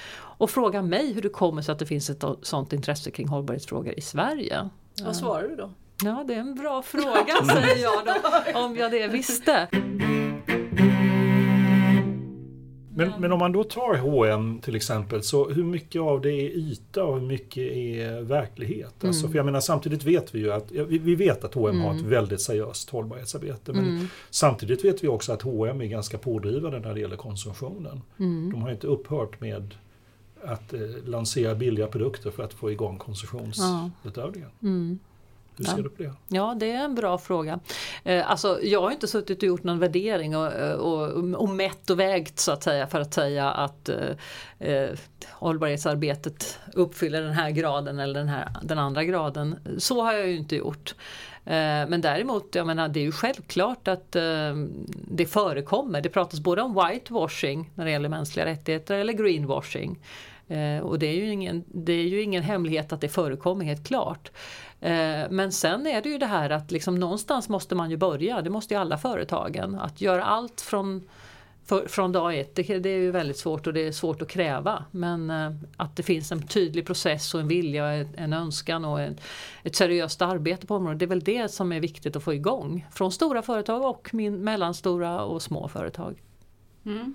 och 0.42 0.50
frågar 0.50 0.82
mig 0.82 1.12
hur 1.12 1.22
det 1.22 1.28
kommer 1.28 1.62
sig 1.62 1.72
att 1.72 1.78
det 1.78 1.86
finns 1.86 2.10
ett 2.10 2.24
sådant 2.42 2.72
intresse 2.72 3.10
kring 3.10 3.28
hållbarhetsfrågor 3.28 3.94
i 3.96 4.00
Sverige. 4.00 4.68
Vad 5.04 5.16
svarar 5.16 5.48
du 5.48 5.56
då? 5.56 5.70
Ja, 6.04 6.24
det 6.28 6.34
är 6.34 6.38
en 6.38 6.54
bra 6.54 6.82
fråga 6.82 7.34
säger 7.52 7.82
jag 7.82 8.06
då, 8.06 8.60
om 8.60 8.76
jag 8.76 8.90
det 8.90 9.08
visste. 9.08 9.68
Men, 12.94 13.12
men 13.18 13.32
om 13.32 13.38
man 13.38 13.52
då 13.52 13.64
tar 13.64 13.96
H&M 13.96 14.60
till 14.62 14.76
exempel, 14.76 15.22
så 15.22 15.48
hur 15.48 15.64
mycket 15.64 16.02
av 16.02 16.20
det 16.20 16.32
är 16.32 16.50
yta 16.50 17.04
och 17.04 17.20
hur 17.20 17.26
mycket 17.26 17.72
är 17.72 18.20
verklighet? 18.20 19.02
Mm. 19.02 19.10
Alltså, 19.10 19.28
för 19.28 19.36
jag 19.36 19.44
menar, 19.44 19.60
samtidigt 19.60 20.04
vet 20.04 20.34
vi 20.34 20.38
ju 20.38 20.52
att, 20.52 20.70
vi, 20.70 20.98
vi 20.98 21.14
vet 21.14 21.44
att 21.44 21.54
H&M 21.54 21.74
mm. 21.74 21.86
har 21.86 21.94
ett 21.94 22.02
väldigt 22.02 22.40
seriöst 22.40 22.90
hållbarhetsarbete. 22.90 23.72
Men 23.72 23.88
mm. 23.88 24.06
samtidigt 24.30 24.84
vet 24.84 25.04
vi 25.04 25.08
också 25.08 25.32
att 25.32 25.42
H&M 25.42 25.80
är 25.80 25.86
ganska 25.86 26.18
pådrivande 26.18 26.78
när 26.78 26.94
det 26.94 27.00
gäller 27.00 27.16
konsumtionen. 27.16 28.02
Mm. 28.18 28.50
De 28.52 28.62
har 28.62 28.70
inte 28.70 28.86
upphört 28.86 29.40
med 29.40 29.74
att 30.44 30.72
eh, 30.72 30.80
lansera 31.06 31.54
billiga 31.54 31.86
produkter 31.86 32.30
för 32.30 32.42
att 32.42 32.54
få 32.54 32.70
igång 32.70 32.98
konsumtionsutövningen. 32.98 34.50
Ja. 34.60 34.68
Mm. 34.68 34.98
Hur 35.56 35.64
ser 35.64 35.82
du 35.82 35.88
på 35.88 36.02
det? 36.02 36.12
Ja, 36.28 36.56
det 36.60 36.70
är 36.70 36.84
en 36.84 36.94
bra 36.94 37.18
fråga. 37.18 37.60
Eh, 38.04 38.30
alltså, 38.30 38.58
jag 38.62 38.82
har 38.82 38.90
inte 38.90 39.08
suttit 39.08 39.38
och 39.38 39.44
gjort 39.44 39.62
någon 39.62 39.78
värdering 39.78 40.36
och, 40.36 40.52
och, 40.72 41.08
och 41.34 41.48
mätt 41.48 41.90
och 41.90 42.00
vägt 42.00 42.38
så 42.38 42.52
att 42.52 42.62
säga 42.62 42.86
för 42.86 43.00
att 43.00 43.14
säga 43.14 43.50
att 43.50 43.88
eh, 43.88 43.96
eh, 44.58 44.90
hållbarhetsarbetet 45.30 46.58
uppfyller 46.74 47.22
den 47.22 47.32
här 47.32 47.50
graden 47.50 47.98
eller 47.98 48.14
den, 48.14 48.28
här, 48.28 48.48
den 48.62 48.78
andra 48.78 49.04
graden. 49.04 49.56
Så 49.78 50.02
har 50.02 50.12
jag 50.12 50.28
ju 50.28 50.36
inte 50.36 50.56
gjort. 50.56 50.94
Eh, 51.44 51.88
men 51.88 52.00
däremot, 52.00 52.54
jag 52.54 52.66
menar, 52.66 52.88
det 52.88 53.00
är 53.00 53.04
ju 53.04 53.12
självklart 53.12 53.88
att 53.88 54.16
eh, 54.16 54.54
det 54.92 55.26
förekommer. 55.26 56.00
Det 56.00 56.08
pratas 56.08 56.40
både 56.40 56.62
om 56.62 56.74
whitewashing 56.74 57.70
när 57.74 57.84
det 57.84 57.90
gäller 57.90 58.08
mänskliga 58.08 58.46
rättigheter 58.46 58.98
eller 58.98 59.12
greenwashing. 59.12 59.98
Eh, 60.48 60.78
och 60.78 60.98
det 60.98 61.06
är, 61.06 61.14
ju 61.14 61.30
ingen, 61.30 61.64
det 61.66 61.92
är 61.92 62.08
ju 62.08 62.22
ingen 62.22 62.42
hemlighet 62.42 62.92
att 62.92 63.00
det 63.00 63.08
förekommer 63.08 63.64
helt 63.64 63.86
klart. 63.86 64.30
Men 65.30 65.52
sen 65.52 65.86
är 65.86 66.02
det 66.02 66.08
ju 66.08 66.18
det 66.18 66.26
här 66.26 66.50
att 66.50 66.70
liksom 66.70 66.94
någonstans 66.94 67.48
måste 67.48 67.74
man 67.74 67.90
ju 67.90 67.96
börja, 67.96 68.42
det 68.42 68.50
måste 68.50 68.74
ju 68.74 68.80
alla 68.80 68.98
företagen. 68.98 69.74
Att 69.74 70.00
göra 70.00 70.24
allt 70.24 70.60
från, 70.60 71.08
för, 71.64 71.88
från 71.88 72.12
dag 72.12 72.38
ett, 72.38 72.54
det, 72.54 72.78
det, 72.78 72.88
är 72.88 72.98
ju 72.98 73.10
väldigt 73.10 73.38
svårt 73.38 73.66
och 73.66 73.72
det 73.72 73.86
är 73.86 73.92
svårt 73.92 74.22
att 74.22 74.28
kräva. 74.28 74.84
Men 74.90 75.30
eh, 75.30 75.52
att 75.76 75.96
det 75.96 76.02
finns 76.02 76.32
en 76.32 76.42
tydlig 76.42 76.86
process 76.86 77.34
och 77.34 77.40
en 77.40 77.48
vilja, 77.48 77.86
en 77.92 78.32
önskan 78.32 78.84
och 78.84 79.00
en, 79.00 79.16
ett 79.62 79.76
seriöst 79.76 80.22
arbete 80.22 80.66
på 80.66 80.76
området. 80.76 80.98
Det 80.98 81.04
är 81.04 81.06
väl 81.06 81.20
det 81.20 81.48
som 81.48 81.72
är 81.72 81.80
viktigt 81.80 82.16
att 82.16 82.22
få 82.22 82.34
igång. 82.34 82.86
Från 82.92 83.12
stora 83.12 83.42
företag 83.42 83.84
och 83.84 84.14
min, 84.14 84.44
mellanstora 84.44 85.24
och 85.24 85.42
små 85.42 85.68
företag. 85.68 86.22
Mm. 86.84 87.14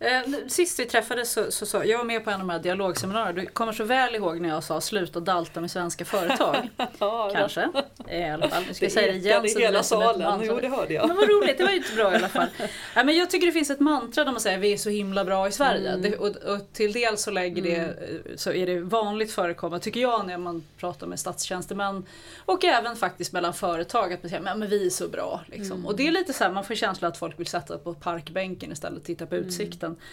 Eh, 0.00 0.22
sist 0.46 0.78
vi 0.78 0.84
träffades 0.84 1.32
så, 1.32 1.50
så, 1.50 1.66
så 1.66 1.82
jag 1.84 1.98
var 1.98 2.04
med 2.04 2.24
på 2.24 2.30
en 2.30 2.34
av 2.34 2.40
de 2.40 2.50
här 2.50 2.58
dialogseminarierna. 2.58 3.32
Du 3.40 3.46
kommer 3.46 3.72
så 3.72 3.84
väl 3.84 4.14
ihåg 4.14 4.40
när 4.40 4.48
jag 4.48 4.64
sa 4.64 4.80
sluta 4.80 5.20
dalta 5.20 5.60
med 5.60 5.70
svenska 5.70 6.04
företag. 6.04 6.68
ja, 6.98 7.30
Kanske. 7.34 7.68
I 8.10 8.24
alla 8.24 8.48
fall. 8.48 8.64
Nu 8.68 8.74
ska 8.74 8.84
jag 8.84 8.92
säga 8.92 9.12
det 9.12 9.18
igen. 9.18 9.42
Det 9.42 9.60
hela 9.60 9.82
salen. 9.82 10.40
Jo, 10.42 10.58
det 10.60 10.68
hörde 10.68 10.94
jag. 10.94 11.08
Men 11.08 11.16
vad 11.16 11.28
roligt, 11.28 11.58
det 11.58 11.64
var 11.64 11.70
ju 11.70 11.76
inte 11.76 11.94
bra 11.94 12.12
i 12.12 12.16
alla 12.16 12.28
fall. 12.28 12.46
ja, 12.94 13.04
men 13.04 13.16
jag 13.16 13.30
tycker 13.30 13.46
det 13.46 13.52
finns 13.52 13.70
ett 13.70 13.80
mantra 13.80 14.24
där 14.24 14.32
man 14.32 14.40
säger 14.40 14.58
vi 14.58 14.72
är 14.72 14.76
så 14.76 14.90
himla 14.90 15.24
bra 15.24 15.48
i 15.48 15.52
Sverige. 15.52 15.88
Mm. 15.88 16.02
Det, 16.02 16.16
och, 16.16 16.36
och, 16.36 16.72
till 16.72 16.92
del 16.92 17.18
så, 17.18 17.30
lägger 17.30 17.62
det, 17.62 17.76
mm. 17.76 18.22
så 18.36 18.52
är 18.52 18.66
det 18.66 18.80
vanligt 18.80 19.32
förekommande, 19.32 19.84
tycker 19.84 20.00
jag, 20.00 20.26
när 20.26 20.38
man 20.38 20.64
pratar 20.76 21.06
med 21.06 21.20
statstjänstemän 21.20 22.06
och 22.38 22.64
även 22.64 22.96
faktiskt 22.96 23.32
mellan 23.32 23.54
företag 23.54 24.12
att 24.12 24.22
man 24.22 24.30
säger 24.30 24.64
att 24.64 24.70
vi 24.70 24.86
är 24.86 24.90
så 24.90 25.08
bra. 25.08 25.40
Liksom. 25.46 25.72
Mm. 25.72 25.86
Och 25.86 25.96
det 25.96 26.06
är 26.06 26.12
lite 26.12 26.32
så 26.32 26.44
här, 26.44 26.50
man 26.50 26.64
får 26.64 26.74
känslan 26.74 27.10
att 27.10 27.18
folk 27.18 27.40
vill 27.40 27.46
sätta 27.46 27.78
på 27.78 27.94
parkbänken 27.94 28.72
istället 28.72 28.98
och 28.98 29.04
titta 29.04 29.26
på 29.26 29.34
mm. 29.34 29.48
utsikten 29.48 29.87
liten. 29.90 30.04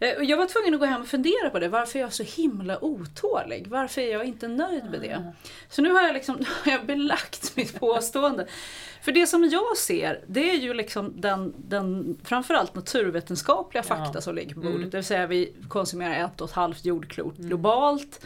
Eh, 0.00 0.08
jag 0.22 0.36
var 0.36 0.46
tvungen 0.46 0.74
att 0.74 0.80
gå 0.80 0.86
hem 0.86 1.00
och 1.00 1.08
fundera 1.08 1.50
på 1.50 1.58
det, 1.58 1.68
varför 1.68 1.98
är 1.98 2.02
jag 2.02 2.12
så 2.12 2.22
himla 2.22 2.84
otålig? 2.84 3.66
Varför 3.66 4.00
är 4.00 4.12
jag 4.12 4.24
inte 4.24 4.48
nöjd 4.48 4.84
med 4.90 5.00
det? 5.00 5.14
Ah. 5.14 5.32
Så 5.68 5.82
nu 5.82 5.92
har 5.92 6.02
jag, 6.02 6.14
liksom, 6.14 6.44
har 6.64 6.72
jag 6.72 6.86
belagt 6.86 7.56
mitt 7.56 7.80
påstående. 7.80 8.46
För 9.02 9.12
det 9.12 9.26
som 9.26 9.44
jag 9.44 9.76
ser, 9.76 10.24
det 10.26 10.50
är 10.50 10.56
ju 10.56 10.74
liksom 10.74 11.20
den, 11.20 11.54
den 11.56 12.18
framförallt 12.24 12.74
naturvetenskapliga 12.74 13.82
fakta 13.82 14.10
ja. 14.14 14.20
som 14.20 14.34
ligger 14.34 14.54
på 14.54 14.60
bordet. 14.60 14.76
Mm. 14.76 14.90
Det 14.90 14.96
vill 14.96 15.04
säga 15.04 15.26
vi 15.26 15.52
konsumerar 15.68 16.24
ett 16.24 16.40
och 16.40 16.48
ett 16.48 16.54
halvt 16.54 16.84
jordklot 16.84 17.38
mm. 17.38 17.48
globalt. 17.48 18.20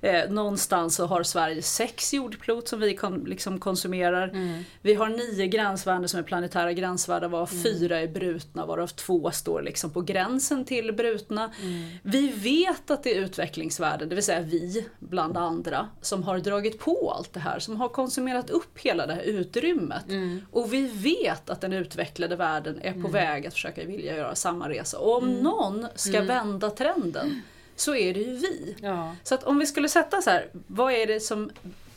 Eh, 0.00 0.30
någonstans 0.30 0.94
så 0.94 1.06
har 1.06 1.22
Sverige 1.22 1.62
sex 1.62 2.14
jordklot 2.14 2.68
som 2.68 2.80
vi 2.80 2.96
kon, 2.96 3.24
liksom 3.24 3.58
konsumerar. 3.58 4.28
Mm. 4.28 4.62
Vi 4.82 4.94
har 4.94 5.08
nio 5.08 5.46
gränsvärden 5.46 6.08
som 6.08 6.20
är 6.20 6.24
planetära 6.24 6.72
gränsvärden 6.72 7.30
varav 7.30 7.50
mm. 7.52 7.62
fyra 7.62 8.00
är 8.00 8.08
brutna 8.08 8.66
varav 8.66 8.86
två 8.86 9.30
står 9.30 9.62
liksom 9.62 9.90
på 9.90 10.00
gränsen 10.00 10.64
till 10.64 10.92
brutna. 10.92 11.52
Mm. 11.62 11.88
Vi 12.02 12.28
vet 12.28 12.90
att 12.90 13.02
det 13.02 13.16
är 13.16 13.20
utvecklingsvärden, 13.20 14.08
det 14.08 14.14
vill 14.14 14.24
säga 14.24 14.40
vi 14.40 14.86
bland 14.98 15.36
andra, 15.36 15.88
som 16.00 16.22
har 16.22 16.38
dragit 16.38 16.78
på 16.78 17.12
allt 17.16 17.32
det 17.32 17.40
här, 17.40 17.58
som 17.58 17.76
har 17.76 17.88
konsumerat 17.88 18.50
upp 18.50 18.78
hela 18.78 19.06
det 19.06 19.14
här 19.14 19.22
utrymmet. 19.22 20.08
Mm. 20.08 20.42
Och 20.50 20.72
vi 20.72 20.86
vet 20.86 21.50
att 21.50 21.60
den 21.60 21.72
utvecklade 21.72 22.36
världen 22.36 22.80
är 22.82 22.92
på 22.92 22.98
mm. 22.98 23.12
väg 23.12 23.46
att 23.46 23.52
försöka 23.52 23.84
vilja 23.84 24.16
göra 24.16 24.34
samma 24.34 24.68
resa. 24.68 24.98
Och 24.98 25.16
om 25.16 25.28
mm. 25.28 25.42
någon 25.42 25.86
ska 25.94 26.20
vända 26.20 26.70
trenden 26.70 27.42
så 27.76 27.94
är 27.94 28.14
det 28.14 28.20
ju 28.20 28.36
vi. 28.36 28.76
Ja. 28.80 29.16
Så 29.22 29.34
att 29.34 29.44
om 29.44 29.58
vi 29.58 29.66
skulle 29.66 29.88
sätta 29.88 30.22
så 30.22 30.30
här, 30.30 30.48
vad 30.66 30.92
är 30.92 31.06
det 31.06 31.20
som 31.20 31.50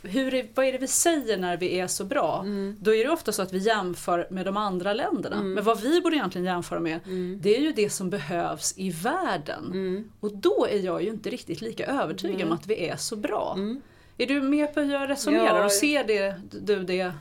hur 0.03 0.33
är, 0.33 0.47
vad 0.55 0.65
är 0.65 0.71
det 0.71 0.77
vi 0.77 0.87
säger 0.87 1.37
när 1.37 1.57
vi 1.57 1.79
är 1.79 1.87
så 1.87 2.05
bra? 2.05 2.41
Mm. 2.45 2.75
Då 2.79 2.95
är 2.95 3.03
det 3.03 3.09
ofta 3.09 3.31
så 3.31 3.41
att 3.41 3.53
vi 3.53 3.57
jämför 3.57 4.27
med 4.29 4.45
de 4.45 4.57
andra 4.57 4.93
länderna. 4.93 5.35
Mm. 5.35 5.53
Men 5.53 5.63
vad 5.63 5.81
vi 5.81 6.01
borde 6.01 6.15
egentligen 6.15 6.45
jämföra 6.45 6.79
med 6.79 6.99
mm. 7.05 7.39
det 7.41 7.57
är 7.57 7.61
ju 7.61 7.71
det 7.71 7.89
som 7.89 8.09
behövs 8.09 8.73
i 8.77 8.89
världen. 8.91 9.65
Mm. 9.65 10.11
Och 10.19 10.37
då 10.37 10.67
är 10.69 10.79
jag 10.79 11.03
ju 11.03 11.09
inte 11.09 11.29
riktigt 11.29 11.61
lika 11.61 11.85
övertygad 11.85 12.47
om 12.47 12.53
att 12.53 12.67
vi 12.67 12.87
är 12.87 12.95
så 12.95 13.15
bra. 13.15 13.53
Mm. 13.57 13.81
Är 14.17 14.27
du 14.27 14.41
med 14.41 14.73
på 14.73 14.81
hur 14.81 14.93
jag 14.93 15.09
resonerar 15.09 15.57
ja. 15.57 15.65
och 15.65 15.71
ser 15.71 16.03
det, 16.03 16.41
du 16.61 16.83
det 16.83 17.13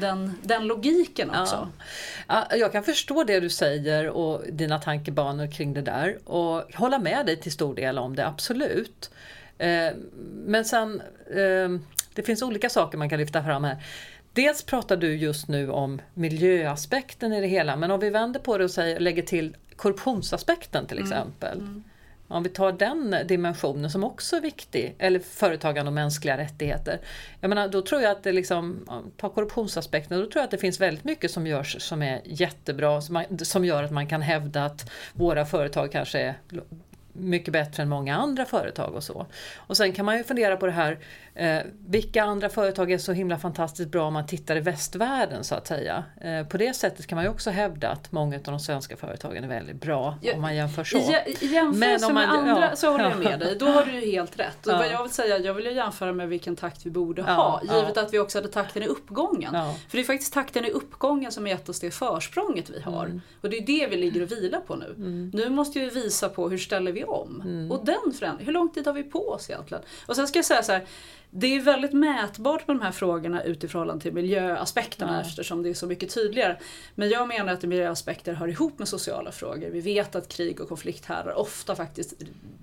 den, 0.00 0.34
den 0.42 0.66
logiken 0.66 1.30
också. 1.30 1.68
Ja. 2.28 2.46
Jag 2.56 2.72
kan 2.72 2.84
förstå 2.84 3.24
det 3.24 3.40
du 3.40 3.50
säger 3.50 4.08
och 4.08 4.42
dina 4.52 4.78
tankebanor 4.78 5.46
kring 5.50 5.74
det 5.74 5.82
där 5.82 6.18
och 6.24 6.74
hålla 6.74 6.98
med 6.98 7.26
dig 7.26 7.40
till 7.40 7.52
stor 7.52 7.74
del 7.74 7.98
om 7.98 8.16
det, 8.16 8.26
absolut. 8.26 9.10
Eh, 9.58 9.90
men 10.44 10.64
sen, 10.64 11.02
eh, 11.30 11.80
det 12.14 12.22
finns 12.22 12.42
olika 12.42 12.70
saker 12.70 12.98
man 12.98 13.10
kan 13.10 13.18
lyfta 13.18 13.42
fram 13.42 13.64
här. 13.64 13.82
Dels 14.32 14.62
pratar 14.62 14.96
du 14.96 15.16
just 15.16 15.48
nu 15.48 15.70
om 15.70 16.00
miljöaspekten 16.14 17.32
i 17.32 17.40
det 17.40 17.46
hela, 17.46 17.76
men 17.76 17.90
om 17.90 18.00
vi 18.00 18.10
vänder 18.10 18.40
på 18.40 18.58
det 18.58 18.64
och 18.64 18.70
säger, 18.70 19.00
lägger 19.00 19.22
till 19.22 19.56
korruptionsaspekten 19.76 20.86
till 20.86 20.98
mm. 20.98 21.12
exempel. 21.12 21.58
Mm. 21.58 21.68
Mm. 21.68 21.84
Om 22.28 22.42
vi 22.42 22.48
tar 22.48 22.72
den 22.72 23.16
dimensionen 23.26 23.90
som 23.90 24.04
också 24.04 24.36
är 24.36 24.40
viktig, 24.40 24.94
eller 24.98 25.20
företagande 25.20 25.88
och 25.88 25.94
mänskliga 25.94 26.38
rättigheter. 26.38 27.00
Jag 27.40 27.48
menar, 27.48 27.68
då 27.68 27.82
tror 27.82 28.02
jag 28.02 28.10
att 28.12 28.22
det 28.22 28.32
liksom, 28.32 28.88
ta 29.16 29.28
korruptionsaspekten, 29.28 30.20
då 30.20 30.26
tror 30.26 30.36
jag 30.36 30.44
att 30.44 30.50
det 30.50 30.58
finns 30.58 30.80
väldigt 30.80 31.04
mycket 31.04 31.30
som 31.30 31.46
görs 31.46 31.82
som 31.82 32.02
är 32.02 32.20
jättebra, 32.24 33.00
som, 33.00 33.12
man, 33.12 33.38
som 33.38 33.64
gör 33.64 33.82
att 33.82 33.92
man 33.92 34.06
kan 34.06 34.22
hävda 34.22 34.64
att 34.64 34.90
våra 35.12 35.46
företag 35.46 35.92
kanske 35.92 36.20
är 36.20 36.34
mycket 37.18 37.52
bättre 37.52 37.82
än 37.82 37.88
många 37.88 38.16
andra 38.16 38.44
företag 38.44 38.94
och 38.94 39.04
så. 39.04 39.26
Och 39.56 39.76
sen 39.76 39.92
kan 39.92 40.04
man 40.04 40.16
ju 40.16 40.24
fundera 40.24 40.56
på 40.56 40.66
det 40.66 40.72
här, 40.72 40.98
eh, 41.38 41.58
vilka 41.86 42.22
andra 42.22 42.48
företag 42.48 42.92
är 42.92 42.98
så 42.98 43.12
himla 43.12 43.38
fantastiskt 43.38 43.90
bra 43.90 44.06
om 44.06 44.12
man 44.12 44.26
tittar 44.26 44.56
i 44.56 44.60
västvärlden 44.60 45.44
så 45.44 45.54
att 45.54 45.66
säga. 45.66 46.04
Eh, 46.20 46.46
på 46.48 46.56
det 46.56 46.74
sättet 46.76 47.06
kan 47.06 47.16
man 47.16 47.24
ju 47.24 47.30
också 47.30 47.50
hävda 47.50 47.88
att 47.88 48.12
många 48.12 48.36
av 48.36 48.42
de 48.42 48.60
svenska 48.60 48.96
företagen 48.96 49.44
är 49.44 49.48
väldigt 49.48 49.80
bra 49.80 50.18
Ja, 50.22 50.34
om 50.34 50.40
man 50.40 50.56
jämför 50.56 50.84
så. 50.84 50.98
I, 50.98 51.36
I 51.40 51.46
jämförelse 51.46 52.06
om 52.06 52.14
man- 52.14 52.28
med 52.28 52.38
andra 52.50 52.68
ja. 52.70 52.76
så 52.76 52.90
håller 52.92 53.10
jag 53.10 53.18
med 53.18 53.38
dig. 53.40 53.56
Då 53.58 53.66
har 53.66 53.84
du 53.84 53.92
ju 54.00 54.10
helt 54.12 54.38
rätt. 54.38 54.66
Och 54.66 54.72
Ja. 54.72 54.76
vad 54.78 54.88
jag 54.88 55.02
vill 55.02 55.12
säga, 55.12 55.38
jag 55.38 55.54
vill 55.54 55.64
ju 55.66 55.72
jämföra 55.72 56.12
med 56.12 56.28
vilken 56.28 56.56
takt 56.56 56.86
vi 56.86 56.90
borde 56.90 57.22
ha. 57.22 57.60
Givet 57.62 57.96
att 57.96 58.12
vi 58.14 58.18
också 58.18 58.38
hade 58.38 58.48
takten 58.48 58.82
i 58.82 58.86
uppgången. 58.86 59.50
För 59.88 59.96
det 59.96 60.00
är 60.00 60.04
faktiskt 60.04 60.32
takten 60.34 60.64
i 60.64 60.70
uppgången 60.70 61.32
som 61.32 61.44
har 61.44 61.50
gett 61.50 61.68
oss 61.68 61.80
det 61.80 61.90
försprånget 61.90 62.70
vi 62.70 62.80
har. 62.80 63.04
Mm. 63.04 63.20
Och 63.40 63.50
det 63.50 63.56
är 63.58 63.66
det 63.66 63.86
vi 63.90 63.96
ligger 63.96 64.22
och 64.22 64.32
vilar 64.32 64.60
på 64.60 64.76
nu. 64.76 64.94
Nu 65.32 65.50
måste 65.50 65.78
vi 65.78 65.88
visa 65.90 66.28
på 66.28 66.48
hur 66.48 66.58
ställer 66.58 66.92
vi 66.92 67.04
om. 67.04 67.40
Mm. 67.44 67.72
Och 67.72 67.84
den 67.84 68.12
förändringen, 68.18 68.46
hur 68.46 68.52
lång 68.52 68.68
tid 68.68 68.86
har 68.86 68.94
vi 68.94 69.02
på 69.02 69.28
oss 69.28 69.50
egentligen? 69.50 69.82
Och 70.06 70.16
sen 70.16 70.28
ska 70.28 70.38
jag 70.38 70.46
säga 70.46 70.62
så 70.62 70.72
här. 70.72 70.84
Det 71.30 71.56
är 71.56 71.60
väldigt 71.60 71.92
mätbart 71.92 72.68
med 72.68 72.76
de 72.76 72.82
här 72.82 72.92
frågorna 72.92 73.42
utifrån 73.42 74.00
till 74.00 74.12
miljöaspekterna 74.12 75.14
Ja. 75.14 75.20
eftersom 75.20 75.62
det 75.62 75.68
är 75.68 75.74
så 75.74 75.86
mycket 75.86 76.14
tydligare. 76.14 76.56
Men 76.94 77.08
jag 77.08 77.28
menar 77.28 77.52
att 77.52 77.62
miljöaspekter 77.62 78.32
hör 78.32 78.48
ihop 78.48 78.78
med 78.78 78.88
sociala 78.88 79.32
frågor. 79.32 79.70
Vi 79.70 79.80
vet 79.80 80.14
att 80.14 80.28
krig 80.28 80.60
och 80.60 80.68
konflikthärdar 80.68 81.34
ofta 81.38 81.76
faktiskt 81.76 82.14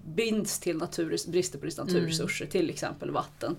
binds 0.06 0.60
till 0.60 0.78
natur, 0.78 1.18
brister 1.28 1.60
på 1.60 1.66
naturresurser, 1.84 2.46
till 2.46 2.70
exempel 2.70 3.12
vatten. 3.12 3.56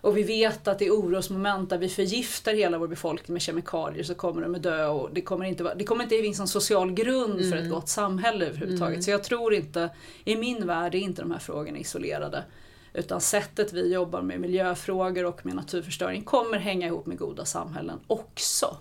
Och 0.00 0.16
vi 0.16 0.22
vet 0.22 0.68
att 0.68 0.82
i 0.82 0.90
orosmoment 0.90 1.70
där 1.70 1.78
vi 1.78 1.88
förgiftar 1.88 2.54
hela 2.54 2.78
vår 2.78 2.88
befolkning 2.88 3.32
med 3.32 3.42
kemikalier 3.42 4.04
så 4.04 4.14
kommer 4.14 4.42
de 4.42 4.54
att 4.54 4.62
dö 4.62 4.86
och 4.86 5.10
det 5.12 5.20
kommer 5.20 5.44
inte, 5.44 5.74
det 5.74 5.84
kommer 5.84 6.04
inte 6.04 6.16
finnas 6.16 6.40
en 6.40 6.48
social 6.48 6.92
grund 6.92 7.50
för 7.50 7.56
ett 7.56 7.70
gott 7.70 7.88
samhälle 7.88 8.46
överhuvudtaget. 8.46 9.04
Så 9.04 9.10
jag 9.10 9.24
tror 9.24 9.54
inte, 9.54 9.90
i 10.24 10.36
min 10.36 10.66
värld 10.66 10.94
är 10.94 10.98
inte 10.98 11.22
de 11.22 11.30
här 11.30 11.38
frågorna 11.38 11.78
isolerade. 11.78 12.44
Utan 12.96 13.20
sättet 13.20 13.72
vi 13.72 13.92
jobbar 13.92 14.22
med 14.22 14.40
miljöfrågor 14.40 15.24
och 15.24 15.46
med 15.46 15.54
naturförstöring 15.54 16.22
kommer 16.22 16.58
hänga 16.58 16.86
ihop 16.86 17.06
med 17.06 17.18
goda 17.18 17.44
samhällen 17.44 17.98
också. 18.06 18.76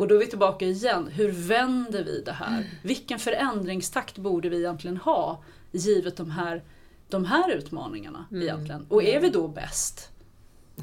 Och 0.00 0.08
då 0.08 0.14
är 0.14 0.18
vi 0.18 0.26
tillbaka 0.26 0.64
igen, 0.66 1.08
hur 1.08 1.30
vänder 1.32 2.04
vi 2.04 2.22
det 2.24 2.32
här? 2.32 2.64
Vilken 2.82 3.18
förändringstakt 3.18 4.18
borde 4.18 4.48
vi 4.48 4.58
egentligen 4.58 4.96
ha 4.96 5.42
givet 5.72 6.16
de 6.16 6.30
här, 6.30 6.62
de 7.08 7.24
här 7.24 7.50
utmaningarna 7.50 8.24
egentligen? 8.42 8.86
Och 8.88 9.02
är 9.02 9.20
vi 9.20 9.30
då 9.30 9.48
bäst? 9.48 10.10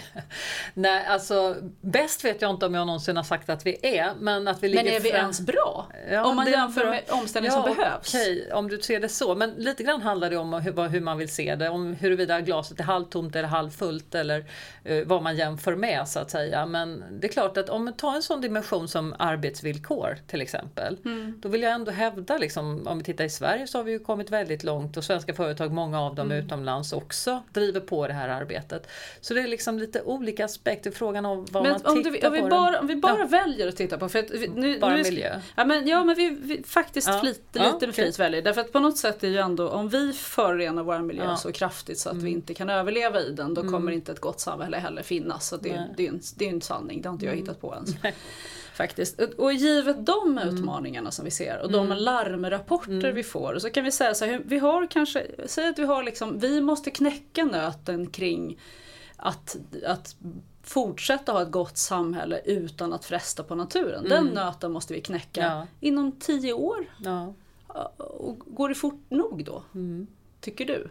Nej, 0.73 1.05
alltså 1.05 1.55
bäst 1.81 2.25
vet 2.25 2.41
jag 2.41 2.51
inte 2.51 2.65
om 2.65 2.73
jag 2.73 2.87
någonsin 2.87 3.17
har 3.17 3.23
sagt 3.23 3.49
att 3.49 3.65
vi 3.65 3.77
är, 3.97 4.13
men 4.19 4.47
att 4.47 4.63
vi 4.63 4.67
ligger 4.69 4.83
Men 4.83 4.93
är 4.93 4.99
vi 4.99 5.09
fram- 5.09 5.19
ens 5.21 5.39
bra? 5.41 5.87
Ja, 6.11 6.25
Om 6.25 6.35
man 6.35 6.47
jämför 6.51 6.81
bra. 6.81 6.89
med 6.89 7.03
omställningen 7.09 7.63
som 7.63 7.75
behövs. 7.75 8.13
Okej, 8.15 8.51
om 8.53 8.67
du 8.69 8.79
ser 8.81 8.99
det 8.99 9.09
så. 9.09 9.35
Men 9.35 9.49
lite 9.57 9.83
grann 9.83 10.01
handlar 10.01 10.29
det 10.29 10.37
om 10.37 10.53
hur, 10.53 10.87
hur 10.87 11.01
man 11.01 11.17
vill 11.17 11.29
se 11.29 11.55
det. 11.55 11.69
Om 11.69 11.93
huruvida 11.93 12.41
glaset 12.41 12.79
är 12.79 12.83
halvtomt 12.83 13.35
eller 13.35 13.47
halvfullt 13.47 14.15
eller 14.15 14.45
eh, 14.83 15.03
vad 15.05 15.23
man 15.23 15.35
jämför 15.37 15.75
med 15.75 16.07
så 16.07 16.19
att 16.19 16.31
säga. 16.31 16.65
Men 16.65 17.03
det 17.19 17.27
är 17.27 17.31
klart 17.31 17.57
att 17.57 17.69
om 17.69 17.85
man 17.85 17.93
tar 17.93 18.15
en 18.15 18.21
sån 18.23 18.41
dimension 18.41 18.87
som 18.87 19.15
arbetsvillkor 19.19 20.17
till 20.27 20.41
exempel. 20.41 20.97
Mm. 21.05 21.33
Då 21.41 21.49
vill 21.49 21.61
jag 21.61 21.71
ändå 21.73 21.91
hävda, 21.91 22.37
liksom, 22.37 22.87
om 22.87 22.97
vi 22.97 23.03
tittar 23.03 23.23
i 23.23 23.29
Sverige 23.29 23.67
så 23.67 23.77
har 23.77 23.83
vi 23.83 23.91
ju 23.91 23.99
kommit 23.99 24.29
väldigt 24.29 24.63
långt 24.63 24.97
och 24.97 25.03
svenska 25.03 25.33
företag, 25.33 25.71
många 25.71 26.01
av 26.01 26.15
dem 26.15 26.31
Mm. 26.31 26.45
utomlands 26.45 26.93
också, 26.93 27.43
driver 27.53 27.79
på 27.79 28.07
det 28.07 28.13
här 28.13 28.29
arbetet. 28.29 28.87
Så 29.21 29.33
det 29.33 29.41
är 29.41 29.47
liksom 29.47 29.79
lite 29.87 30.01
olika 30.01 30.45
aspekter, 30.45 30.91
frågan 30.91 31.25
om 31.25 31.45
vad 31.51 31.63
Men 31.63 31.71
man 31.71 31.81
om, 31.85 32.03
tittar 32.03 32.11
du, 32.21 32.27
om, 32.27 32.33
vi 32.33 32.41
på. 32.41 32.47
bara, 32.47 32.71
den. 32.71 32.79
om 32.81 32.87
vi 32.87 32.95
bara 32.95 33.19
Ja. 33.19 33.25
väljer 33.25 33.67
att 33.67 33.75
titta 33.75 33.97
på, 33.97 34.09
för 34.09 34.19
att 34.19 34.31
vi, 34.31 34.47
nu, 34.47 34.79
Bara 34.79 34.93
nu 34.93 34.99
är- 34.99 35.03
miljö. 35.03 35.39
Ja 35.55 35.65
men, 35.65 35.87
ja, 35.87 36.03
men 36.03 36.15
vi, 36.15 36.29
vi 36.41 36.63
faktiskt 36.63 37.07
Ja. 37.07 37.19
flit, 37.19 37.41
Ja, 37.53 37.63
lite 37.63 37.87
med 37.87 37.93
okej. 37.93 37.93
flit 38.05 38.19
väljer. 38.19 38.41
Därför 38.41 38.61
att 38.61 38.71
på 38.71 38.79
något 38.79 38.97
sätt 38.97 39.23
är 39.23 39.27
ju 39.27 39.37
ändå, 39.37 39.69
om 39.69 39.89
vi 39.89 40.13
förorenar 40.13 40.83
vår 40.83 40.99
miljö 40.99 41.23
Ja. 41.23 41.35
så 41.35 41.51
kraftigt 41.51 41.99
så 41.99 42.09
att 42.09 42.13
Mm. 42.13 42.25
vi 42.25 42.31
inte 42.31 42.53
kan 42.53 42.69
överleva 42.69 43.21
i 43.21 43.31
den, 43.31 43.53
då 43.53 43.61
kommer 43.63 43.91
inte 43.91 44.11
ett 44.11 44.19
gott 44.19 44.39
samhälle 44.39 44.77
heller 44.77 45.03
finnas. 45.03 45.47
Så 45.47 45.57
det, 45.57 45.69
Nej. 45.75 45.93
det, 45.97 46.05
är 46.05 46.09
en, 46.09 46.21
det 46.35 46.45
är 46.45 46.49
en 46.49 46.61
sanning, 46.61 47.01
det 47.01 47.09
har 47.09 47.13
inte 47.13 47.25
jag 47.25 47.33
Mm. 47.33 47.45
hittat 47.45 47.61
på 47.61 47.73
ens. 47.73 47.89
Faktiskt. 48.73 49.19
Och- 49.37 49.53
givet 49.53 50.05
de 50.05 50.37
Mm. 50.37 50.49
utmaningarna 50.55 51.11
som 51.11 51.25
vi 51.25 51.31
ser 51.31 51.59
och 51.63 51.71
de 51.71 51.87
larmrapporter 51.89 53.11
vi 53.11 53.23
får 53.23 53.59
så 53.59 53.69
kan 53.69 53.83
vi 53.83 53.91
säga 53.91 54.13
så 54.13 54.25
här, 54.25 54.41
vi 54.45 54.59
har 54.59 54.87
kanske, 54.87 55.25
säg 55.45 55.67
att 55.67 55.79
vi 55.79 55.83
har 55.85 56.03
liksom, 56.03 56.39
vi 56.39 56.61
måste 56.61 56.91
knäcka 56.91 57.45
nöten 57.45 58.07
kring 58.07 58.59
att, 59.17 59.57
att 59.85 60.15
fortsätta 60.63 61.31
ha 61.31 61.41
ett 61.41 61.51
gott 61.51 61.77
samhälle 61.77 62.41
utan 62.45 62.93
att 62.93 63.05
fresta 63.05 63.43
på 63.43 63.55
naturen. 63.55 64.09
Den 64.09 64.25
nöten 64.25 64.71
måste 64.71 64.93
vi 64.93 65.01
knäcka 65.01 65.43
Mm. 65.43 65.57
Ja. 65.57 65.67
inom 65.79 66.11
tio 66.11 66.53
år. 66.53 66.85
Ja. 67.03 67.33
Och 67.97 68.39
går 68.39 68.69
det 68.69 68.75
fort 68.75 69.01
nog 69.09 69.43
då? 69.45 69.63
Mm. 69.75 70.07
Tycker 70.41 70.65
du? 70.65 70.89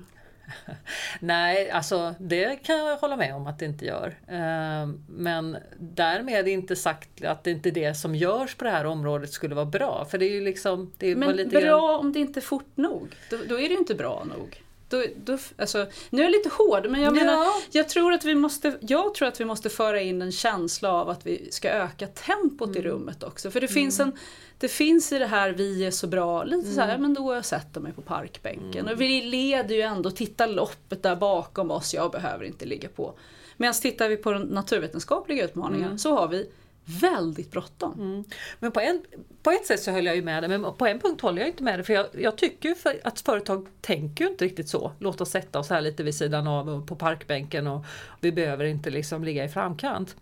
Nej, 1.21 1.71
alltså 1.71 2.15
det 2.21 2.57
kan 2.57 2.79
jag 2.79 2.97
hålla 2.97 3.17
med 3.17 3.35
om 3.35 3.47
att 3.47 3.59
det 3.59 3.65
inte 3.65 3.85
gör. 3.85 4.19
Eh, 4.27 4.87
Men 5.09 5.57
därmed 5.79 6.49
inte 6.49 6.77
sagt 6.77 7.25
att 7.25 7.45
det 7.45 7.51
inte 7.51 7.69
är 7.69 7.73
det 7.73 7.95
som 7.95 8.15
görs 8.15 8.55
på 8.55 8.65
det 8.65 8.71
här 8.71 8.85
området 8.87 9.31
skulle 9.33 9.55
vara 9.55 9.65
bra. 9.67 10.05
För 10.11 10.19
det 10.19 10.25
är 10.27 10.33
ju 10.33 10.41
liksom... 10.41 10.93
Det 10.99 11.07
är 11.11 11.17
Men 11.17 11.37
lite 11.37 11.51
bra 11.51 11.61
grann- 11.61 12.01
om 12.01 12.13
det 12.13 12.19
inte 12.19 12.39
är 12.41 12.43
fort 12.43 12.71
nog. 12.77 13.17
Då, 13.31 13.37
då 13.49 13.55
är 13.55 13.63
det 13.69 13.75
ju 13.75 13.79
inte 13.79 13.95
bra 13.95 14.25
nog. 14.25 14.63
Då, 14.89 15.05
då, 15.25 15.39
alltså, 15.59 15.87
nu 16.11 16.21
är 16.21 16.25
jag 16.25 16.33
lite 16.33 16.49
hård 16.49 16.87
men 16.91 17.01
jag 17.01 17.15
menar, 17.15 17.33
Ja. 17.33 17.53
jag 17.71 17.89
tror, 17.89 18.13
att 18.13 18.25
vi 18.25 18.35
måste, 18.35 18.79
jag 18.81 19.15
tror 19.15 19.29
att 19.29 19.41
vi 19.41 19.45
måste 19.45 19.71
föra 19.71 20.01
in 20.01 20.23
en 20.23 20.33
känsla 20.33 20.93
av 20.93 21.09
att 21.11 21.27
vi 21.27 21.49
ska 21.51 21.69
öka 21.71 22.07
tempot 22.07 22.69
Mm. 22.69 22.79
i 22.79 22.83
rummet 22.89 23.23
också. 23.23 23.51
För 23.51 23.61
det 23.61 23.69
finns, 23.69 24.01
en, 24.01 24.13
det 24.59 24.69
finns 24.69 25.13
i 25.13 25.19
det 25.19 25.27
här 25.27 25.51
vi 25.51 25.85
är 25.85 25.91
så 25.91 26.07
bra, 26.07 26.45
lite 26.45 26.69
så 26.69 26.81
Mm. 26.81 26.89
här, 26.91 26.99
men 26.99 27.15
då 27.15 27.23
har 27.23 27.35
jag 27.35 27.45
sätter 27.45 27.81
mig 27.81 27.93
på 27.93 28.03
parkbänken. 28.03 28.89
Och 28.89 29.01
vi 29.01 29.23
leder 29.23 29.75
ju 29.75 29.81
ändå, 29.83 30.11
titta 30.11 30.47
loppet 30.47 31.03
där 31.03 31.17
bakom 31.17 31.71
oss, 31.71 31.95
jag 31.95 32.11
behöver 32.11 32.45
inte 32.45 32.65
ligga 32.65 32.89
på. 32.89 33.15
Medan 33.57 33.75
tittar 33.75 34.09
vi 34.09 34.17
på 34.17 34.33
den 34.33 34.43
naturvetenskapliga 34.43 35.45
utmaningen 35.45 35.87
Mm. 35.87 35.99
så 35.99 36.15
har 36.17 36.29
vi 36.29 36.51
väldigt 36.87 37.51
bråttom. 37.51 37.93
Mm. 37.93 38.25
Men 38.59 38.73
på, 38.73 38.81
en, 38.81 39.03
på 39.43 39.51
ett 39.51 39.67
sätt 39.67 39.81
så 39.83 39.91
höll 39.91 40.07
jag 40.07 40.17
ju 40.17 40.23
med 40.23 40.43
dig, 40.43 40.59
men 40.59 40.75
på 40.77 40.87
en 40.87 41.01
punkt 41.01 41.21
håller 41.21 41.43
jag 41.43 41.49
inte 41.49 41.63
med 41.63 41.79
dig. 41.79 41.85
För 41.85 41.93
jag, 41.93 42.07
jag 42.13 42.37
tycker 42.37 42.69
ju 42.69 42.75
för 42.75 43.01
att 43.05 43.21
företag 43.21 43.67
tänker 43.81 44.25
ju 44.25 44.31
inte 44.31 44.45
riktigt 44.45 44.69
så. 44.69 44.93
Låt 44.99 45.21
oss 45.21 45.31
sätta 45.31 45.59
oss 45.59 45.71
här 45.71 45.81
lite 45.81 46.03
vid 46.03 46.15
sidan 46.15 46.47
av 46.47 46.69
och 46.69 46.87
på 46.87 46.97
parkbänken 46.97 47.67
och 47.67 47.85
vi 48.21 48.33
behöver 48.33 48.65
inte 48.65 48.91
liksom 48.91 49.25
ligga 49.25 49.45
i 49.45 49.49
framkant. 49.49 50.17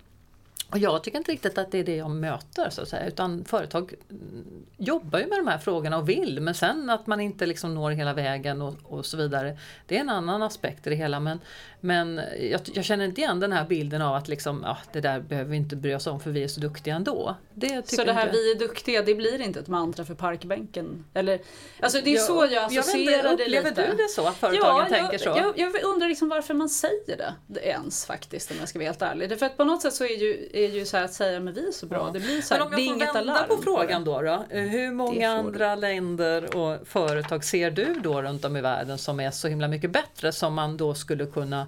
Och 0.74 0.80
jag 0.80 1.02
tycker 1.02 1.18
inte 1.18 1.32
riktigt 1.32 1.58
att 1.58 1.70
det 1.70 1.78
är 1.78 1.84
det 1.84 1.96
jag 1.96 2.10
möter 2.10 2.70
så 2.70 2.82
att 2.82 2.88
säga, 2.88 3.06
utan 3.06 3.44
företag 3.44 3.94
mm, 4.10 4.44
jobbar 4.76 5.18
ju 5.18 5.26
med 5.26 5.38
de 5.38 5.46
här 5.46 5.58
frågorna 5.58 5.98
och 5.98 6.08
vill, 6.08 6.40
men 6.40 6.54
sen 6.54 6.90
att 6.90 7.06
man 7.06 7.20
inte 7.20 7.46
liksom 7.46 7.74
når 7.74 7.90
hela 7.90 8.12
vägen 8.12 8.62
och, 8.62 8.74
och 8.84 9.06
så 9.06 9.16
vidare. 9.16 9.58
Det 9.86 9.96
är 9.96 10.00
en 10.00 10.10
annan 10.10 10.42
aspekt 10.42 10.86
i 10.86 10.90
det 10.90 10.96
hela, 10.96 11.20
men, 11.20 11.40
men 11.80 12.20
jag, 12.40 12.60
jag 12.74 12.84
känner 12.84 13.04
inte 13.04 13.20
igen 13.20 13.40
den 13.40 13.52
här 13.52 13.64
bilden 13.64 14.02
av 14.02 14.14
att 14.14 14.28
liksom, 14.28 14.62
ja, 14.64 14.78
det 14.92 15.00
där 15.00 15.20
behöver 15.20 15.50
vi 15.50 15.56
inte 15.56 15.76
bry 15.76 15.94
oss 15.94 16.06
om 16.06 16.20
för 16.20 16.30
vi 16.30 16.42
är 16.42 16.48
så 16.48 16.60
duktiga 16.60 16.94
ändå. 16.94 17.36
Det 17.54 17.88
Så 17.88 18.04
det 18.04 18.12
här 18.12 18.26
inte. 18.26 18.36
vi 18.36 18.52
är 18.52 18.58
duktiga, 18.58 19.02
det 19.02 19.14
blir 19.14 19.40
inte 19.40 19.60
ett 19.60 19.68
mantra 19.68 20.04
för 20.04 20.14
parkbänken? 20.14 21.04
Eller, 21.14 21.40
alltså 21.80 22.00
det 22.04 22.14
är 22.14 22.18
så 22.18 22.48
jag 22.50 22.62
vet 22.62 22.70
inte, 22.70 22.80
associerar 22.80 23.22
det 23.36 23.44
Upplever 23.44 23.70
lite. 23.70 23.86
du 23.86 23.96
det 23.96 24.08
så 24.08 24.26
att 24.26 24.36
företagen 24.36 24.88
tänker 24.88 25.12
jag, 25.12 25.20
så? 25.20 25.28
Jag, 25.28 25.58
jag 25.58 25.84
undrar 25.84 26.08
liksom 26.08 26.28
varför 26.28 26.54
man 26.54 26.68
säger 26.68 27.16
det, 27.46 27.60
ens 27.60 28.06
faktiskt 28.06 28.50
om 28.50 28.56
jag 28.60 28.68
ska 28.68 28.78
vara 28.78 28.86
helt 28.86 29.02
ärlig. 29.02 29.28
Därför 29.28 29.46
att 29.46 29.56
på 29.56 29.64
något 29.64 29.82
sätt 29.82 29.94
så 29.94 30.04
är 30.04 30.18
ju, 30.18 30.48
är 30.66 30.70
ju 30.70 30.84
så 30.86 30.96
att 30.96 31.12
säga 31.12 31.40
men 31.40 31.54
vi 31.54 31.68
är 31.68 31.72
så 31.72 31.86
bra, 31.86 32.10
det 32.12 32.20
blir 32.20 32.40
så 32.42 32.54
här, 32.54 32.60
Men 32.60 32.66
om 32.66 32.72
jag 32.72 32.86
får 32.86 32.94
inget 32.96 33.14
vända 33.14 33.32
alarm. 33.32 33.48
på 33.48 33.62
frågan 33.62 34.04
då, 34.04 34.22
då. 34.22 34.44
eh, 34.50 34.62
Hur 34.62 34.92
många 34.92 35.30
andra 35.30 35.74
länder 35.74 36.56
och 36.56 36.86
företag 36.88 37.44
ser 37.44 37.70
du 37.70 37.94
då 38.02 38.22
runt 38.22 38.44
om 38.44 38.56
i 38.56 38.60
världen 38.60 38.98
som 38.98 39.20
är 39.20 39.30
så 39.30 39.48
himla 39.48 39.68
mycket 39.68 39.90
bättre 39.90 40.32
som 40.32 40.54
man 40.54 40.76
då 40.76 40.94
skulle 40.94 41.26
kunna 41.26 41.66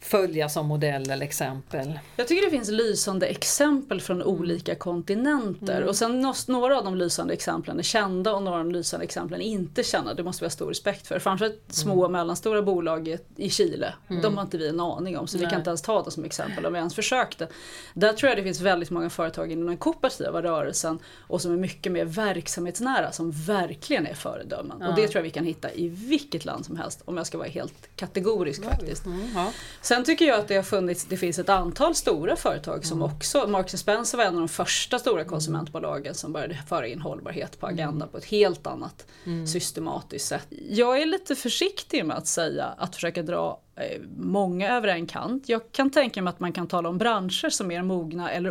följa 0.00 0.48
som 0.48 0.66
modell 0.66 1.10
eller 1.10 1.26
exempel? 1.26 1.98
Jag 2.16 2.28
tycker 2.28 2.44
det 2.44 2.50
finns 2.50 2.68
lysande 2.70 3.26
exempel 3.26 4.00
från 4.00 4.22
olika 4.22 4.74
kontinenter. 4.74 5.76
Mm. 5.76 5.88
Och 5.88 5.96
sen 5.96 6.32
några 6.48 6.78
av 6.78 6.84
de 6.84 6.96
lysande 6.96 7.32
exemplen 7.34 7.78
är 7.78 7.82
kända 7.82 8.32
och 8.34 8.42
några 8.42 8.58
av 8.58 8.64
de 8.64 8.72
lysande 8.72 9.04
exemplen 9.04 9.40
är 9.40 9.44
inte 9.44 9.82
kända. 9.82 10.14
Det 10.14 10.22
måste 10.22 10.44
vi 10.44 10.46
ha 10.46 10.50
stor 10.50 10.68
respekt 10.68 11.06
för. 11.06 11.18
Framförallt 11.18 11.62
små 11.68 11.92
Mm. 11.92 12.04
och 12.04 12.10
mellanstora 12.10 12.62
bolag 12.62 13.18
i- 13.36 13.50
Chile. 13.50 13.94
De 14.22 14.36
har 14.36 14.42
inte 14.44 14.58
vi 14.58 14.68
en 14.68 14.80
aning 14.80 15.18
om 15.18 15.26
så 15.26 15.36
vi 15.38 15.42
Nej. 15.44 15.50
kan 15.50 15.60
inte 15.60 15.70
ens 15.70 15.82
ta 15.82 16.02
det 16.02 16.10
som 16.10 16.24
exempel 16.24 16.66
om 16.66 16.72
vi 16.72 16.78
ens 16.78 16.94
försökte. 16.94 17.48
Där 17.94 18.12
tror 18.12 18.28
jag 18.28 18.38
det 18.38 18.42
finns 18.42 18.60
väldigt 18.60 18.90
många 18.90 19.10
företag 19.10 19.52
inom 19.52 19.66
den 19.66 19.76
kooperativa 19.76 20.42
rörelsen 20.42 20.98
och 21.28 21.42
som 21.42 21.52
är 21.52 21.56
mycket 21.56 21.92
mer 21.92 22.04
verksamhetsnära 22.04 23.12
som 23.12 23.30
verkligen 23.30 24.06
är 24.06 24.14
föredömen. 24.14 24.82
Och 24.82 24.94
det 24.94 25.02
tror 25.08 25.16
jag 25.16 25.22
vi 25.22 25.30
kan 25.30 25.44
hitta 25.44 25.72
i 25.72 25.88
vilket 25.88 26.44
land 26.44 26.66
som 26.66 26.76
helst 26.76 27.02
om 27.04 27.16
jag 27.16 27.26
ska 27.26 27.38
vara 27.38 27.48
helt 27.48 27.96
kategorisk 27.96 28.64
faktiskt. 28.64 29.06
Mm, 29.06 29.28
ja. 29.34 29.52
Sen 29.90 30.04
tycker 30.04 30.24
jag 30.24 30.40
att 30.40 30.48
det 30.48 30.56
har 30.56 30.62
funnits, 30.62 31.04
det 31.04 31.16
finns 31.16 31.38
ett 31.38 31.48
antal 31.48 31.94
stora 31.94 32.36
företag 32.36 32.84
som 32.86 32.98
Mm. 33.02 33.12
också, 33.16 33.46
Marks 33.48 33.72
Spencer 33.72 34.18
var 34.18 34.24
en 34.24 34.34
av 34.34 34.40
de 34.40 34.48
första 34.48 34.98
stora 34.98 35.24
konsumentbolagen 35.24 36.14
som 36.14 36.32
började 36.32 36.58
föra 36.68 36.86
in 36.86 37.00
hållbarhet 37.00 37.60
på 37.60 37.66
agendan 37.66 38.08
på 38.08 38.18
ett 38.18 38.24
helt 38.24 38.66
annat 38.66 39.06
Mm. 39.26 39.46
systematiskt 39.46 40.26
sätt. 40.28 40.46
Jag 40.70 41.02
är 41.02 41.06
lite 41.06 41.34
försiktig 41.36 42.04
med 42.06 42.16
att 42.16 42.26
säga 42.26 42.64
att 42.78 42.94
försöka 42.94 43.22
dra 43.22 43.60
eh, 43.76 44.00
många 44.16 44.70
över 44.76 44.88
en 44.88 45.06
kant. 45.06 45.48
Jag 45.48 45.72
kan 45.72 45.90
tänka 45.90 46.22
mig 46.22 46.30
att 46.30 46.40
man 46.40 46.52
kan 46.52 46.66
tala 46.66 46.88
om 46.88 46.98
branscher 46.98 47.48
som 47.50 47.70
är 47.70 47.82
mogna 47.82 48.30
eller 48.30 48.50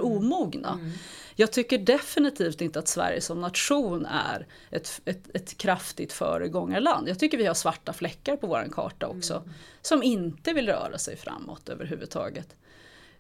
Mm. 0.73 0.91
Jag 1.39 1.51
tycker 1.51 1.77
definitivt 1.77 2.61
inte 2.61 2.79
att 2.79 2.87
Sverige 2.87 3.21
som 3.21 3.41
nation 3.41 4.05
är 4.05 4.47
ett, 4.71 5.01
ett, 5.05 5.35
ett 5.35 5.57
kraftigt 5.57 6.13
föregångarland. 6.13 7.09
Jag 7.09 7.19
tycker 7.19 7.37
vi 7.37 7.45
har 7.45 7.53
svarta 7.53 7.93
fläckar 7.93 8.35
på 8.35 8.47
vår 8.47 8.67
karta 8.71 9.07
också. 9.07 9.33
Mm. 9.35 9.49
Som 9.81 10.03
inte 10.03 10.53
vill 10.53 10.67
röra 10.67 10.97
sig 10.97 11.17
framåt 11.17 11.69
överhuvudtaget. 11.69 12.55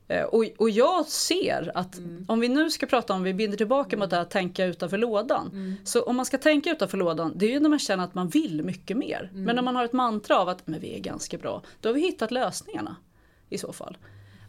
Eh, 0.07 0.23
och, 0.23 0.45
och 0.57 0.69
jag 0.69 1.05
ser 1.05 1.71
att 1.75 1.97
mm. 1.97 2.25
om 2.27 2.39
vi 2.39 2.47
nu 2.47 2.69
ska 2.69 2.85
prata 2.85 3.13
om, 3.13 3.23
vi 3.23 3.33
binder 3.33 3.57
tillbaka 3.57 3.97
mot 3.97 4.09
det 4.09 4.15
här 4.15 4.23
att 4.23 4.31
tänka 4.31 4.65
utanför 4.65 4.97
lådan. 4.97 5.47
Mm. 5.47 5.75
Så 5.83 6.03
om 6.03 6.15
man 6.15 6.25
ska 6.25 6.37
tänka 6.37 6.71
utanför 6.71 6.97
lådan, 6.97 7.33
det 7.35 7.45
är 7.45 7.49
ju 7.49 7.59
när 7.59 7.69
man 7.69 7.79
känner 7.79 8.03
att 8.03 8.15
man 8.15 8.29
vill 8.29 8.63
mycket 8.63 8.97
mer. 8.97 9.29
Mm. 9.31 9.43
Men 9.43 9.55
när 9.55 9.63
man 9.63 9.75
har 9.75 9.85
ett 9.85 9.93
mantra 9.93 10.39
av 10.39 10.49
att 10.49 10.67
men 10.67 10.79
vi 10.79 10.95
är 10.95 10.99
ganska 10.99 11.37
bra, 11.37 11.63
då 11.81 11.89
har 11.89 11.93
vi 11.93 12.01
hittat 12.01 12.31
lösningarna 12.31 12.95
i 13.49 13.57
så 13.57 13.73
fall. 13.73 13.97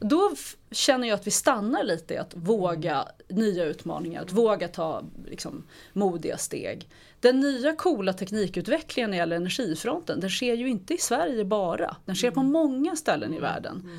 Då 0.01 0.31
känner 0.71 1.09
jag 1.09 1.15
att 1.15 1.27
vi 1.27 1.31
stannar 1.31 1.85
lite 1.85 2.15
i 2.15 2.17
att 2.17 2.35
våga 2.37 3.09
nya 3.29 3.65
utmaningar, 3.65 4.23
att 4.23 4.33
våga 4.33 4.69
ta 4.69 5.05
liksom, 5.27 5.67
modiga 5.93 6.39
steg. 6.39 6.89
Den 7.21 7.41
nya 7.41 7.77
coola 7.77 8.13
teknikutvecklingen 8.13 9.11
när 9.11 9.17
det 9.17 9.21
gäller 9.21 9.37
energifronten, 9.37 10.21
den 10.21 10.31
sker 10.31 10.55
ju 10.55 10.69
inte 10.69 10.95
i 10.95 10.99
Sverige 10.99 11.45
bara. 11.45 11.97
Den 12.05 12.15
sker 12.15 12.31
på 12.31 12.43
många 12.43 12.97
ställen 12.97 13.35
i 13.35 13.41
världen. 13.41 13.91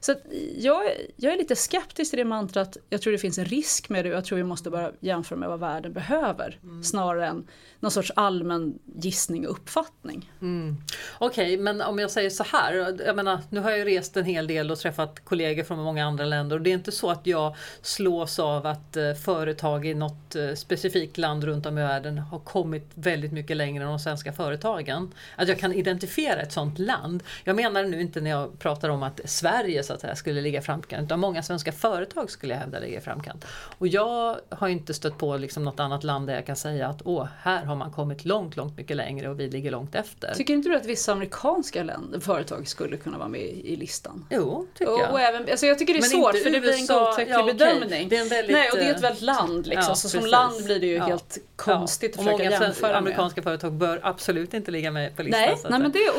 Så 0.00 0.14
jag, 0.56 0.82
jag 1.16 1.32
är 1.32 1.38
lite 1.38 1.56
skeptisk 1.56 2.10
till 2.10 2.18
det 2.18 2.24
mantrat. 2.24 2.76
Jag 2.88 3.02
tror 3.02 3.12
det 3.12 3.18
finns 3.18 3.38
en 3.38 3.44
risk 3.44 3.88
med 3.88 4.04
det 4.04 4.10
och 4.10 4.16
jag 4.16 4.24
tror 4.24 4.36
vi 4.36 4.44
måste 4.44 4.70
bara 4.70 4.92
jämföra 5.00 5.38
med 5.38 5.48
vad 5.48 5.60
världen 5.60 5.92
behöver. 5.92 6.58
Mm. 6.62 6.84
Snarare 6.84 7.26
än 7.26 7.46
någon 7.80 7.90
sorts 7.90 8.12
allmän 8.16 8.78
gissning 8.96 9.46
och 9.46 9.52
uppfattning. 9.52 10.32
Mm. 10.40 10.76
Okej, 11.18 11.54
okay, 11.54 11.58
men 11.58 11.80
om 11.80 11.98
jag 11.98 12.10
säger 12.10 12.30
så 12.30 12.44
här. 12.44 12.96
Jag 13.06 13.16
menar, 13.16 13.40
nu 13.50 13.60
har 13.60 13.70
jag 13.70 13.86
rest 13.86 14.16
en 14.16 14.24
hel 14.24 14.46
del 14.46 14.70
och 14.70 14.78
träffat 14.78 15.24
kollegor 15.24 15.64
från 15.64 15.78
många 15.78 16.06
andra 16.06 16.24
länder 16.24 16.56
och 16.56 16.62
det 16.62 16.70
är 16.70 16.74
inte 16.74 16.92
så 16.92 17.10
att 17.10 17.26
jag 17.26 17.56
slås 17.82 18.38
av 18.38 18.66
att 18.66 18.96
eh, 18.96 19.14
företag 19.14 19.86
i 19.86 19.94
något 19.94 20.36
eh, 20.36 20.54
specifikt 20.54 21.18
land 21.18 21.44
runt 21.44 21.66
om 21.66 21.78
i 21.78 21.82
världen 21.82 22.18
har 22.18 22.38
kommit 22.38 22.90
väldigt 22.94 23.32
mycket 23.32 23.56
längre 23.56 23.84
än 23.84 23.90
de 23.90 23.98
svenska 23.98 24.32
företagen. 24.32 25.14
Att 25.36 25.48
jag 25.48 25.58
kan 25.58 25.72
identifiera 25.72 26.40
ett 26.40 26.52
sådant 26.52 26.78
land. 26.78 27.22
Jag 27.44 27.56
menar 27.56 27.84
nu 27.84 28.00
inte 28.00 28.20
när 28.20 28.30
jag 28.30 28.58
pratar 28.58 28.88
om 28.88 29.02
att 29.02 29.20
Sverige 29.24 29.82
så 29.90 29.94
att 29.94 30.00
säga 30.00 30.16
skulle 30.16 30.40
ligga 30.40 30.58
i 30.58 30.62
framkant 30.62 31.04
utan 31.04 31.20
många 31.20 31.42
svenska 31.42 31.72
företag 31.72 32.30
skulle 32.30 32.54
jag 32.54 32.60
hävda 32.60 32.78
ligger 32.78 32.98
i 32.98 33.00
framkant. 33.00 33.44
Och 33.78 33.86
jag 33.86 34.36
har 34.48 34.68
inte 34.68 34.94
stött 34.94 35.18
på 35.18 35.36
liksom 35.36 35.64
något 35.64 35.80
annat 35.80 36.04
land 36.04 36.26
där 36.26 36.34
jag 36.34 36.46
kan 36.46 36.56
säga 36.56 36.88
att 36.88 37.02
åh, 37.04 37.28
här 37.42 37.64
har 37.64 37.76
man 37.76 37.92
kommit 37.92 38.24
långt, 38.24 38.56
långt 38.56 38.76
mycket 38.76 38.96
längre 38.96 39.28
och 39.28 39.40
vi 39.40 39.48
ligger 39.48 39.70
långt 39.70 39.94
efter. 39.94 40.34
Tycker 40.34 40.54
inte 40.54 40.68
du 40.68 40.76
att 40.76 40.86
vissa 40.86 41.12
amerikanska 41.12 41.82
länder, 41.82 42.20
företag 42.20 42.68
skulle 42.68 42.96
kunna 42.96 43.18
vara 43.18 43.28
med 43.28 43.40
i 43.40 43.76
listan? 43.76 44.26
Jo, 44.30 44.66
tycker 44.74 44.92
jag. 44.92 45.12
Och 45.12 45.20
även, 45.20 45.50
alltså 45.50 45.66
jag 45.66 45.78
tycker 45.78 45.92
det 45.92 45.98
är 45.98 46.00
Men 46.00 46.10
svårt 46.10 46.36
för 46.36 46.50
det 46.50 46.60
blir 46.60 46.72
en 46.72 46.86
godtycklig 46.86 47.34
ja, 47.34 47.44
bedömning. 47.44 48.08
Det 48.08 48.16
är 48.16 48.22
en 48.22 48.28
väldigt, 48.28 48.56
Nej, 48.56 48.70
och 48.70 48.76
det 48.76 48.84
är 48.84 48.94
ett 48.94 49.02
väldigt 49.02 49.22
land 49.22 49.66
liksom. 49.66 49.84
Ja, 49.88 49.94
så 49.94 50.08
som 50.08 50.26
land 50.26 50.64
blir 50.64 50.80
det 50.80 50.86
ju 50.86 50.94
ja. 50.94 51.04
helt 51.04 51.38
konstigt 51.56 52.14
ja. 52.16 52.22
att 52.22 52.28
försöka 52.28 52.50
jämföra 52.50 52.88
med. 52.88 52.98
amerikanska 52.98 53.42
företag 53.42 53.72
bör 53.72 54.00
absolut 54.02 54.54
inte 54.54 54.70
ligga 54.70 54.90
med 54.90 55.16
på 55.16 55.22
listan. 55.22 55.40
Nej, 55.40 55.56
nej 55.70 55.80
men 55.80 55.92
det 55.92 55.98
är 55.98 56.12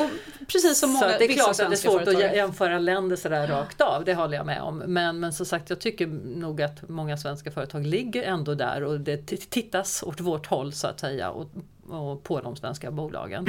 precis 0.46 0.78
som 0.78 0.90
många, 0.90 1.12
så 1.12 1.18
det 1.18 1.24
är 1.24 1.32
klart 1.32 1.48
att 1.48 1.56
det 1.56 1.64
är 1.64 1.76
svårt 1.76 2.04
företag. 2.04 2.22
att 2.22 2.36
jämföra 2.36 2.78
länder 2.78 3.16
sådär 3.16 3.61
rakt 3.62 3.80
av, 3.80 4.04
det 4.04 4.14
håller 4.14 4.36
jag 4.36 4.46
med 4.46 4.62
om. 4.62 4.78
Men, 4.78 5.20
men 5.20 5.32
som 5.32 5.46
sagt, 5.46 5.70
jag 5.70 5.80
tycker 5.80 6.06
nog 6.36 6.62
att 6.62 6.88
många 6.88 7.16
svenska 7.16 7.50
företag 7.50 7.86
ligger 7.86 8.22
ändå 8.22 8.54
där 8.54 8.84
och 8.84 9.00
det 9.00 9.26
tittas 9.50 10.02
åt 10.02 10.20
vårt 10.20 10.46
håll 10.46 10.72
så 10.72 10.86
att 10.86 11.00
säga 11.00 11.30
och, 11.30 11.48
och 11.88 12.22
på 12.22 12.40
de 12.40 12.56
svenska 12.56 12.90
bolagen. 12.90 13.46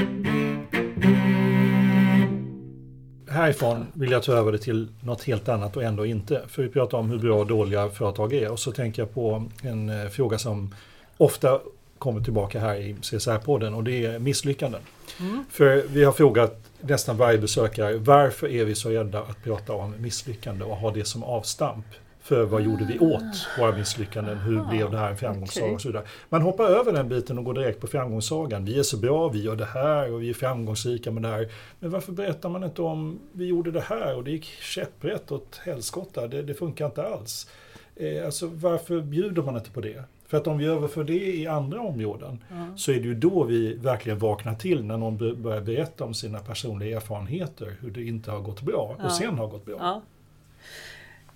Härifrån 3.30 3.88
vill 3.94 4.12
jag 4.12 4.24
ta 4.24 4.34
över 4.34 4.52
det 4.52 4.58
till 4.58 4.88
något 5.04 5.24
helt 5.24 5.50
annat 5.50 5.78
och 5.78 5.84
ändå 5.84 6.06
inte. 6.06 6.42
För 6.48 6.64
vi 6.64 6.70
pratar 6.70 6.98
om 6.98 7.10
hur 7.10 7.18
bra 7.18 7.40
och 7.40 7.48
dåliga 7.48 7.90
företag 7.90 8.34
är 8.34 8.52
och 8.52 8.60
så 8.60 8.72
tänker 8.72 9.02
jag 9.02 9.14
på 9.14 9.44
en 9.64 9.90
eh, 9.90 10.10
fråga 10.10 10.38
som 10.38 10.76
ofta 11.18 11.60
kommer 11.98 12.22
tillbaka 12.22 12.60
här 12.60 12.76
i 12.76 12.94
CSR-podden 12.94 13.74
och 13.74 13.84
det 13.84 14.06
är 14.06 14.20
misslyckanden. 14.20 14.82
Mm. 15.20 15.46
För 15.50 15.84
vi 15.88 16.04
har 16.04 16.12
frågat 16.12 16.63
nästan 16.88 17.18
varje 17.18 17.38
besökare 17.38 17.98
varför 17.98 18.48
är 18.48 18.66
vi 18.66 18.76
så 18.76 18.90
rädda 18.90 19.20
att 19.20 19.44
prata 19.44 19.74
om 19.74 19.96
misslyckande 20.00 20.66
och 20.66 20.76
ha 20.76 20.92
det 20.92 21.06
som 21.06 21.24
avstamp 21.24 21.86
för 22.24 22.46
vad 22.46 22.62
gjorde 22.62 22.86
vi 22.86 23.00
åt 23.00 23.48
våra 23.60 23.72
misslyckanden? 23.78 24.38
Hur 24.38 24.60
ah, 24.60 24.70
blev 24.70 24.92
det 24.92 24.98
här 24.98 25.10
en 25.10 25.18
framgångssaga? 25.18 25.66
Okay. 25.66 25.76
Och 25.76 25.82
så 25.82 25.88
vidare. 25.88 26.04
Man 26.30 26.42
hoppar 26.42 26.66
över 26.66 26.94
den 26.94 27.10
biten 27.10 27.38
och 27.38 27.46
går 27.46 27.54
direkt 27.54 27.80
på 27.80 27.88
framgångssagan. 27.88 28.66
Vi 28.66 28.80
är 28.80 28.84
så 28.84 28.98
bra, 28.98 29.30
vi 29.30 29.44
gör 29.44 29.56
det 29.56 29.66
här 29.66 30.14
och 30.14 30.22
vi 30.22 30.30
är 30.30 30.34
framgångsrika 30.34 31.12
med 31.12 31.24
det 31.24 31.30
här. 31.30 31.52
Men 31.80 31.92
varför 31.92 32.12
berättar 32.12 32.50
man 32.50 32.64
inte 32.64 32.82
om 32.82 33.20
vi 33.32 33.46
gjorde 33.46 33.72
det 33.72 33.82
här 33.82 34.16
och 34.16 34.24
det 34.24 34.32
gick 34.32 34.46
käpprätt 34.46 35.32
åt 35.32 35.62
helskotta? 35.66 36.28
Det, 36.28 36.42
det 36.42 36.54
funkar 36.54 36.86
inte 36.86 37.04
alls. 37.04 37.48
Eh, 37.96 38.26
alltså 38.26 38.48
varför 38.48 39.02
bjuder 39.02 39.42
man 39.42 39.56
inte 39.56 39.72
på 39.72 39.82
det? 39.82 40.04
För 40.28 40.38
att 40.38 40.48
om 40.48 40.58
vi 40.58 40.66
överför 40.66 41.04
det 41.04 41.36
i 41.36 41.48
andra 41.48 41.82
områden 41.82 42.44
mm. 42.52 42.78
så 42.78 42.92
är 42.92 42.96
det 42.96 43.08
ju 43.08 43.16
då 43.16 43.44
vi 43.44 43.74
verkligen 43.74 44.20
vaknar 44.20 44.56
till 44.56 44.84
när 44.84 44.98
någon 44.98 45.42
börjar 45.42 45.62
berätta 45.62 46.04
om 46.04 46.14
sina 46.14 46.40
personliga 46.40 46.98
erfarenheter, 46.98 47.76
hur 47.82 47.92
det 47.92 48.04
inte 48.04 48.32
har 48.32 48.40
gått 48.40 48.62
bra 48.62 48.98
och 49.04 49.12
sen 49.12 49.38
har 49.38 49.48
gått 49.48 49.66
bra. 49.66 49.78
Ja. 49.80 50.02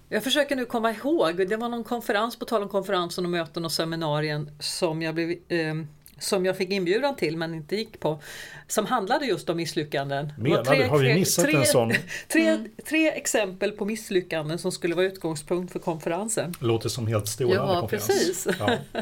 Jag 0.10 0.24
försöker 0.24 0.56
nu 0.56 0.66
komma 0.66 0.92
ihåg, 0.92 1.48
det 1.50 1.58
var 1.58 1.70
någon 1.70 1.84
konferens, 1.84 2.40
på 2.40 2.46
tal 2.46 2.64
om 2.64 2.70
konferensen 2.70 3.26
och 3.26 3.32
möten 3.32 3.66
och 3.66 3.72
seminarien 3.72 4.52
som 4.60 5.02
jag 5.02 5.16
blev 5.16 5.30
eh, 5.48 5.76
som 6.20 6.46
jag 6.46 6.58
fick 6.58 6.72
inbjudan 6.72 7.16
till 7.16 7.38
men 7.38 7.54
inte 7.54 7.76
gick 7.76 8.00
på. 8.00 8.22
Som 8.68 8.86
handlade 8.86 9.26
just 9.26 9.50
om 9.50 9.58
misslyckanden. 9.58 10.34
Menar 10.38 10.64
tre, 10.64 10.84
du? 10.84 10.90
Har 10.90 10.98
vi 10.98 11.14
missat 11.14 11.46
tre, 11.46 11.56
en 11.56 11.66
sån? 11.66 11.94
Tre, 12.28 12.48
mm. 12.48 12.70
tre 12.90 13.12
exempel 13.12 13.72
på 13.72 13.86
misslyckanden 13.86 14.60
som 14.60 14.72
skulle 14.72 14.96
vara 14.96 15.06
utgångspunkt 15.06 15.74
för 15.74 15.80
konferensen. 15.80 16.54
Låter 16.60 16.90
som 16.90 17.08
helt 17.08 17.28
strålande 17.28 17.74
ja, 17.74 17.80
konferens. 17.80 18.08
Precis. 18.08 18.48
Ja. 18.60 18.78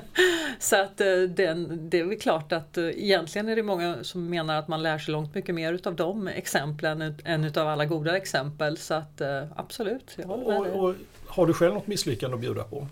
Så 0.59 0.75
att 0.75 1.01
eh, 1.01 1.07
den, 1.17 1.89
det 1.89 1.99
är 1.99 2.03
väl 2.03 2.19
klart 2.19 2.51
att 2.51 2.77
eh, 2.77 2.85
egentligen 2.85 3.49
är 3.49 3.55
det 3.55 3.63
många 3.63 4.03
som 4.03 4.29
menar 4.29 4.59
att 4.59 4.67
man 4.67 4.83
lär 4.83 4.97
sig 4.97 5.11
långt 5.11 5.35
mycket 5.35 5.55
mer 5.55 5.73
utav 5.73 5.95
de 5.95 6.27
exemplen 6.27 7.15
än 7.25 7.43
utav 7.43 7.67
alla 7.67 7.85
goda 7.85 8.17
exempel. 8.17 8.77
Så 8.77 8.93
att 8.93 9.21
eh, 9.21 9.43
absolut, 9.55 10.13
jag 10.15 10.27
håller 10.27 10.45
med 10.47 10.71
och, 10.71 10.89
och, 10.89 10.95
Har 11.27 11.47
du 11.47 11.53
själv 11.53 11.73
något 11.73 11.87
misslyckande 11.87 12.35
att 12.35 12.41
bjuda 12.41 12.63
på? 12.63 12.87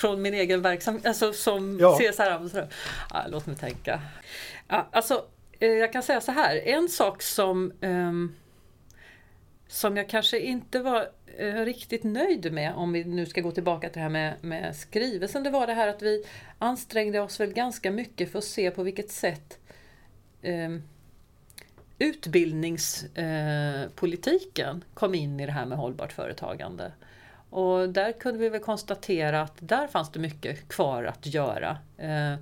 Från 0.00 0.22
min 0.22 0.34
egen 0.34 0.62
verksamhet, 0.62 1.06
alltså 1.06 1.32
som 1.32 1.78
ja. 1.80 1.98
CSR-ambassadör. 1.98 2.68
Ja, 3.10 3.24
låt 3.28 3.46
mig 3.46 3.56
tänka. 3.56 4.00
Ja, 4.68 4.88
alltså, 4.92 5.24
eh, 5.58 5.68
jag 5.68 5.92
kan 5.92 6.02
säga 6.02 6.20
så 6.20 6.32
här, 6.32 6.56
en 6.56 6.88
sak 6.88 7.22
som 7.22 7.72
um, 7.80 8.36
som 9.68 9.96
jag 9.96 10.08
kanske 10.08 10.40
inte 10.40 10.78
var 10.78 11.08
uh, 11.40 11.64
riktigt 11.64 12.04
nöjd 12.04 12.52
med, 12.52 12.74
om 12.74 12.92
vi 12.92 13.04
nu 13.04 13.26
ska 13.26 13.40
gå 13.40 13.50
tillbaka 13.50 13.88
till 13.88 13.98
det 13.98 14.02
här 14.02 14.08
med, 14.08 14.34
med 14.40 14.76
skrivelsen, 14.76 15.42
det 15.42 15.50
var 15.50 15.66
det 15.66 15.74
här 15.74 15.88
att 15.88 16.02
vi 16.02 16.24
ansträngde 16.58 17.20
oss 17.20 17.40
väl 17.40 17.52
ganska 17.52 17.90
mycket 17.90 18.32
för 18.32 18.38
att 18.38 18.44
se 18.44 18.70
på 18.70 18.82
vilket 18.82 19.10
sätt 19.10 19.58
um, 20.42 20.82
utbildningspolitiken 21.98 24.76
uh, 24.76 24.82
kom 24.94 25.14
in 25.14 25.40
i 25.40 25.46
det 25.46 25.52
här 25.52 25.66
med 25.66 25.78
hållbart 25.78 26.12
företagande. 26.12 26.92
Och 27.50 27.88
där 27.88 28.12
kunde 28.12 28.38
vi 28.38 28.48
väl 28.48 28.60
konstatera 28.60 29.42
att 29.42 29.54
där 29.60 29.86
fanns 29.86 30.12
det 30.12 30.20
mycket 30.20 30.68
kvar 30.68 31.04
att 31.04 31.26
göra. 31.26 31.78
Eh, 31.98 32.34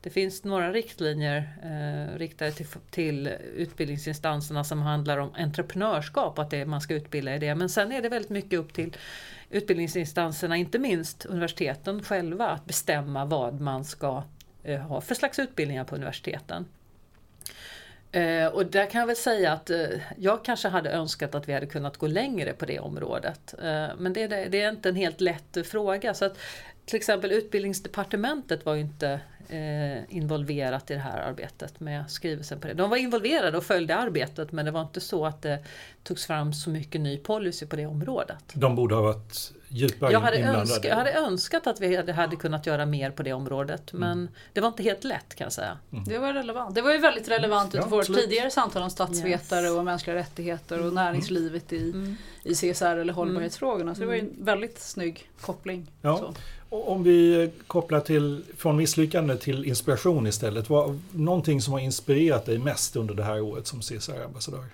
det 0.00 0.10
finns 0.10 0.44
några 0.44 0.72
riktlinjer 0.72 1.36
eh, 1.62 2.18
riktade 2.18 2.52
till, 2.52 2.66
till 2.90 3.26
utbildningsinstanserna 3.56 4.64
som 4.64 4.82
handlar 4.82 5.18
om 5.18 5.30
entreprenörskap, 5.36 6.38
att 6.38 6.50
det, 6.50 6.66
man 6.66 6.80
ska 6.80 6.94
utbilda 6.94 7.34
i 7.34 7.38
det. 7.38 7.54
Men 7.54 7.68
sen 7.68 7.92
är 7.92 8.02
det 8.02 8.08
väldigt 8.08 8.30
mycket 8.30 8.58
upp 8.58 8.72
till 8.72 8.96
utbildningsinstanserna, 9.50 10.56
inte 10.56 10.78
minst 10.78 11.24
universiteten 11.24 12.02
själva, 12.02 12.48
att 12.48 12.64
bestämma 12.64 13.24
vad 13.24 13.60
man 13.60 13.84
ska 13.84 14.22
eh, 14.62 14.80
ha 14.80 15.00
för 15.00 15.14
slags 15.14 15.38
utbildningar 15.38 15.84
på 15.84 15.94
universiteten. 15.94 16.66
Eh, 18.12 18.46
och 18.46 18.66
där 18.66 18.90
kan 18.90 18.98
jag 18.98 19.06
väl 19.06 19.16
säga 19.16 19.52
att 19.52 19.70
eh, 19.70 19.78
jag 20.18 20.44
kanske 20.44 20.68
hade 20.68 20.90
önskat 20.90 21.34
att 21.34 21.48
vi 21.48 21.52
hade 21.52 21.66
kunnat 21.66 21.96
gå 21.96 22.06
längre 22.06 22.52
på 22.52 22.66
det 22.66 22.78
området. 22.78 23.54
Eh, 23.62 23.86
men 23.98 24.12
det, 24.12 24.26
det, 24.26 24.48
det, 24.48 24.60
är 24.60 24.70
inte 24.70 24.88
en 24.88 24.96
helt 24.96 25.20
lätt 25.20 25.66
fråga. 25.66 26.14
Så 26.14 26.24
att, 26.24 26.38
till 26.84 26.96
exempel 26.96 27.32
utbildningsdepartementet 27.32 28.66
var 28.66 28.74
ju 28.74 28.80
inte 28.80 29.20
eh, 29.48 30.16
involverat 30.16 30.90
i 30.90 30.94
det 30.94 31.00
här 31.00 31.18
arbetet 31.18 31.80
med 31.80 32.10
skrivelsen 32.10 32.60
på 32.60 32.68
det. 32.68 32.74
De 32.74 32.90
var 32.90 32.96
involverade 32.96 33.58
och 33.58 33.64
följde 33.64 33.96
arbetet 33.96 34.52
men 34.52 34.64
det 34.64 34.70
var 34.70 34.82
inte 34.82 35.00
så 35.00 35.26
att 35.26 35.42
det 35.42 35.64
togs 36.02 36.26
fram 36.26 36.52
så 36.52 36.70
mycket 36.70 37.00
ny 37.00 37.18
policy 37.18 37.66
på 37.66 37.76
det 37.76 37.86
området. 37.86 38.44
De 38.52 38.76
borde 38.76 38.94
ha 38.94 39.02
varit 39.02 39.52
djupare 39.68 40.12
jag 40.12 40.20
hade, 40.20 40.38
önska, 40.38 40.88
jag 40.88 40.96
hade 40.96 41.12
önskat 41.12 41.66
att 41.66 41.80
vi 41.80 41.96
hade, 41.96 42.12
hade, 42.12 42.36
kunnat 42.36 42.66
göra 42.66 42.86
mer 42.86 43.10
på 43.10 43.22
det 43.22 43.32
området 43.32 43.92
men 43.92 44.12
mm. 44.12 44.28
det 44.52 44.60
var 44.60 44.68
inte 44.68 44.82
helt 44.82 45.04
lätt 45.04 45.34
kan 45.34 45.44
jag 45.44 45.52
säga. 45.52 45.78
Mm. 45.92 46.04
Det 46.04 46.18
var 46.18 46.32
relevant. 46.32 46.74
Det 46.74 46.82
var 46.82 46.92
ju 46.92 46.98
väldigt 46.98 47.28
relevant 47.28 47.74
utifrån 47.74 47.90
ja, 47.90 47.96
vårt 47.96 48.06
tidigare 48.06 48.50
samtal 48.50 48.82
om 48.82 48.90
statsvetare 48.90 49.66
yes. 49.66 49.72
och 49.72 49.84
mänskliga 49.84 50.16
rättigheter 50.16 50.76
och 50.76 50.82
mm. 50.82 50.94
näringslivet 50.94 51.72
i, 51.72 51.90
mm. 51.90 52.16
i 52.42 52.54
CSR 52.54 52.96
eller 52.96 53.12
hållbarhetsfrågorna. 53.12 53.94
Så 53.94 54.00
det 54.00 54.06
var 54.06 54.14
ju 54.14 54.20
en 54.20 54.26
mm. 54.26 54.44
väldigt 54.44 54.78
snygg 54.78 55.30
koppling. 55.40 55.92
Ja. 56.02 56.18
Så. 56.18 56.34
Om 56.68 57.02
vi 57.02 57.50
kopplar 57.66 58.00
till, 58.00 58.44
från 58.56 58.76
misslyckande 58.76 59.36
till 59.36 59.64
inspiration 59.64 60.26
istället. 60.26 60.70
Vad, 60.70 61.00
någonting 61.12 61.62
som 61.62 61.72
har 61.72 61.80
inspirerat 61.80 62.46
dig 62.46 62.58
mest 62.58 62.96
under 62.96 63.14
det 63.14 63.22
här 63.22 63.40
året 63.40 63.66
som 63.66 63.80
CSR-ambassadör? 63.80 64.64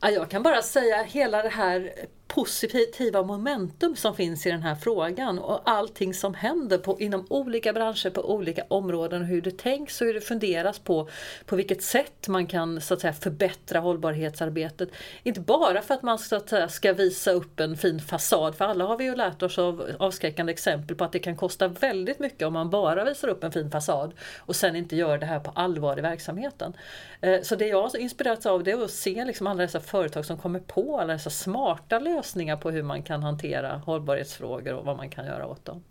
Ja, 0.00 0.10
jag 0.10 0.30
kan 0.30 0.42
bara 0.42 0.62
säga 0.62 1.02
hela 1.02 1.42
det 1.42 1.48
här 1.48 1.92
positiva 2.34 3.22
momentum 3.22 3.96
som 3.96 4.16
finns 4.16 4.46
i 4.46 4.50
den 4.50 4.62
här 4.62 4.74
frågan 4.74 5.38
och 5.38 5.60
allting 5.64 6.14
som 6.14 6.34
händer 6.34 6.78
på, 6.78 7.00
inom 7.00 7.26
olika 7.30 7.72
branscher 7.72 8.10
på 8.10 8.34
olika 8.34 8.64
områden, 8.68 9.24
hur 9.24 9.40
det 9.40 9.58
tänks 9.58 10.00
och 10.00 10.06
hur 10.06 10.14
det 10.14 10.20
funderas 10.20 10.78
på 10.78 11.08
på 11.46 11.56
vilket 11.56 11.82
sätt 11.82 12.28
man 12.28 12.46
kan 12.46 12.80
så 12.80 12.94
att 12.94 13.00
säga, 13.00 13.12
förbättra 13.12 13.80
hållbarhetsarbetet. 13.80 14.88
Inte 15.22 15.40
bara 15.40 15.82
för 15.82 15.94
att 15.94 16.02
man 16.02 16.18
så 16.18 16.36
att 16.36 16.48
säga, 16.48 16.68
ska 16.68 16.92
visa 16.92 17.32
upp 17.32 17.60
en 17.60 17.76
fin 17.76 18.00
fasad, 18.00 18.54
för 18.54 18.64
alla 18.64 18.84
har 18.84 18.96
vi 18.96 19.04
ju 19.04 19.14
lärt 19.14 19.42
oss 19.42 19.58
av 19.58 19.90
avskräckande 19.98 20.52
exempel 20.52 20.96
på 20.96 21.04
att 21.04 21.12
det 21.12 21.18
kan 21.18 21.36
kosta 21.36 21.68
väldigt 21.68 22.18
mycket 22.18 22.46
om 22.46 22.52
man 22.52 22.70
bara 22.70 23.04
visar 23.04 23.28
upp 23.28 23.44
en 23.44 23.52
fin 23.52 23.70
fasad 23.70 24.14
och 24.38 24.56
sen 24.56 24.76
inte 24.76 24.96
gör 24.96 25.18
det 25.18 25.26
här 25.26 25.40
på 25.40 25.50
allvar 25.50 25.98
i 25.98 26.00
verksamheten. 26.00 26.76
Eh, 27.20 27.42
så 27.42 27.56
det 27.56 27.66
jag 27.66 27.82
har 27.82 27.96
inspirerats 27.96 28.46
av 28.46 28.64
det 28.64 28.70
är 28.70 28.84
att 28.84 28.90
se 28.90 29.24
liksom 29.24 29.46
alla 29.46 29.62
dessa 29.62 29.80
företag 29.80 30.26
som 30.26 30.38
kommer 30.38 30.60
på 30.60 31.00
alla 31.00 31.12
dessa 31.12 31.30
smarta 31.30 31.98
lösningar 31.98 32.21
på 32.60 32.70
hur 32.70 32.82
man 32.82 33.02
kan 33.02 33.22
hantera 33.22 33.76
hållbarhetsfrågor 33.76 34.74
och 34.74 34.84
vad 34.84 34.96
man 34.96 35.10
kan 35.10 35.26
göra 35.26 35.46
åt 35.46 35.64
dem. 35.64 35.82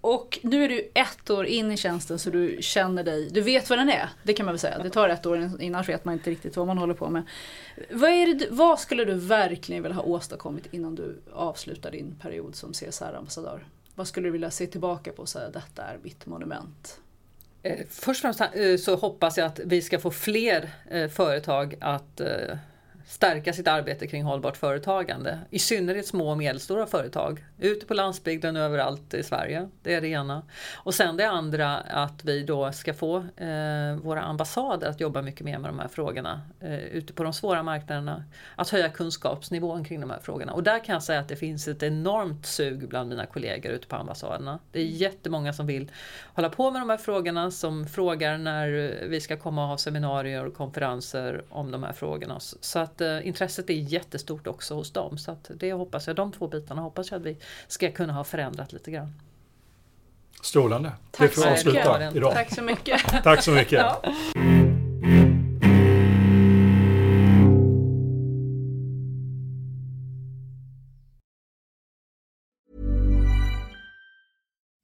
Och 0.00 0.38
nu 0.42 0.64
är 0.64 0.68
du 0.68 0.90
ett 0.94 1.30
år 1.30 1.46
in 1.46 1.72
i 1.72 1.76
tjänsten 1.76 2.18
så 2.18 2.30
du 2.30 2.56
känner 2.60 3.04
dig, 3.04 3.30
du 3.30 3.40
vet 3.40 3.70
vad 3.70 3.78
den 3.78 3.88
är. 3.88 4.08
Det 4.22 4.32
kan 4.32 4.46
man 4.46 4.52
väl 4.52 4.58
säga. 4.58 4.78
Det 4.78 4.90
tar 4.90 5.08
ett 5.08 5.26
år 5.26 5.50
innan 5.60 5.84
vet 5.84 6.04
man 6.04 6.14
inte 6.14 6.30
riktigt 6.30 6.56
vad 6.56 6.66
man 6.66 6.78
håller 6.78 6.94
på 6.94 7.10
med. 7.10 7.22
Vad, 7.90 8.10
det, 8.10 8.46
vad 8.50 8.80
skulle 8.80 9.04
du 9.04 9.14
verkligen 9.14 9.82
vilja 9.82 9.96
ha 9.96 10.02
åstadkommit 10.02 10.74
innan 10.74 10.94
du 10.94 11.20
avslutar 11.32 11.90
din 11.90 12.14
period 12.22 12.54
som 12.54 12.72
CSR-ambassadör? 12.72 13.66
Vad 13.94 14.08
skulle 14.08 14.26
du 14.26 14.32
vilja 14.32 14.50
se 14.50 14.66
tillbaka 14.66 15.12
på 15.12 15.22
och 15.22 15.28
säga 15.28 15.50
detta 15.50 15.82
är 15.82 15.98
mitt 16.02 16.26
monument? 16.26 17.00
Eh, 17.62 17.78
först 17.90 18.24
och 18.24 18.36
främst 18.36 18.56
eh, 18.56 18.76
så 18.76 18.96
hoppas 18.96 19.38
jag 19.38 19.46
att 19.46 19.60
vi 19.64 19.82
ska 19.82 19.98
få 19.98 20.10
fler 20.10 20.70
eh, 20.90 21.08
företag 21.08 21.74
att 21.80 22.20
stärka 23.06 23.52
sitt 23.52 23.68
arbete 23.68 24.06
kring 24.06 24.22
hållbart 24.22 24.56
företagande. 24.56 25.38
I 25.50 25.58
synnerhet 25.58 26.06
små 26.06 26.30
och 26.30 26.38
medelstora 26.38 26.86
företag. 26.86 27.44
Ute 27.58 27.86
på 27.86 27.94
landsbygden 27.94 28.56
och 28.56 28.62
överallt 28.62 29.14
i 29.14 29.22
Sverige. 29.22 29.68
Det 29.82 29.94
är 29.94 30.00
det 30.00 30.08
ena. 30.08 30.42
Och 30.74 30.94
sen 30.94 31.16
det 31.16 31.28
andra 31.28 31.76
att 31.76 32.24
vi 32.24 32.42
då 32.42 32.72
ska 32.72 32.94
få 32.94 33.16
eh, 33.16 33.96
våra 34.02 34.22
ambassader 34.22 34.88
att 34.88 35.00
jobba 35.00 35.22
mycket 35.22 35.40
mer 35.40 35.58
med 35.58 35.70
de 35.70 35.78
här 35.78 35.88
frågorna. 35.88 36.40
Eh, 36.60 36.78
ute 36.78 37.12
på 37.12 37.22
de 37.22 37.32
svåra 37.32 37.62
marknaderna. 37.62 38.24
Att 38.56 38.68
höja 38.68 38.88
kunskapsnivån 38.88 39.84
kring 39.84 40.00
de 40.00 40.10
här 40.10 40.20
frågorna. 40.22 40.52
Och 40.52 40.62
där 40.62 40.84
kan 40.84 40.92
jag 40.92 41.02
säga 41.02 41.20
att 41.20 41.28
det 41.28 41.36
finns 41.36 41.68
ett 41.68 41.82
enormt 41.82 42.46
sug 42.46 42.88
bland 42.88 43.08
mina 43.08 43.26
kollegor 43.26 43.72
ute 43.72 43.86
på 43.86 43.96
ambassaderna. 43.96 44.58
Det 44.72 44.80
är 44.80 44.84
jättemånga 44.84 45.52
som 45.52 45.66
vill 45.66 45.90
hålla 46.34 46.50
på 46.50 46.70
med 46.70 46.82
de 46.82 46.90
här 46.90 46.96
frågorna. 46.96 47.50
Som 47.50 47.86
frågar 47.86 48.38
när 48.38 48.68
vi 49.08 49.20
ska 49.20 49.36
komma 49.36 49.62
och 49.62 49.68
ha 49.68 49.78
seminarier 49.78 50.46
och 50.46 50.54
konferenser 50.54 51.42
om 51.48 51.70
de 51.70 51.82
här 51.82 51.92
frågorna. 51.92 52.40
Så 52.40 52.78
att 52.78 52.95
eh, 53.00 53.26
intresset 53.26 53.70
är 53.70 53.74
jättestort 53.74 54.46
också 54.46 54.74
hos 54.74 54.90
dem. 54.90 55.18
Så 55.18 55.30
att 55.30 55.50
det 55.54 55.72
hoppas 55.72 56.06
jag, 56.06 56.16
de 56.16 56.32
två 56.32 56.48
bitarna 56.48 56.82
hoppas 56.82 57.10
jag 57.10 57.18
att 57.18 57.26
vi 57.26 57.36
ska 57.68 57.90
kunna 57.90 58.12
ha 58.12 58.24
förändrat 58.24 58.72
lite 58.72 58.90
grann. 58.90 59.12
Strålande. 60.42 60.92
Tack 61.10 61.30
det 61.30 61.40
får 61.40 61.50
avsluta 61.50 62.10
idag. 62.14 62.32
Tack 62.32 62.54
så 62.54 62.62
mycket. 62.62 63.00
Tack 63.22 63.42
så 63.42 63.50
mycket. 63.50 63.72
ja. 63.72 64.02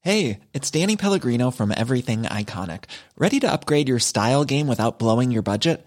Hey, 0.04 0.40
it's 0.52 0.68
Danny 0.68 0.96
Pellegrino 0.96 1.52
from 1.52 1.70
Everything 1.70 2.24
Iconic. 2.24 2.84
Ready 3.16 3.38
to 3.38 3.52
upgrade 3.52 3.88
your 3.88 4.00
style 4.00 4.44
game 4.44 4.66
without 4.66 4.98
blowing 4.98 5.30
your 5.30 5.42
budget? 5.42 5.86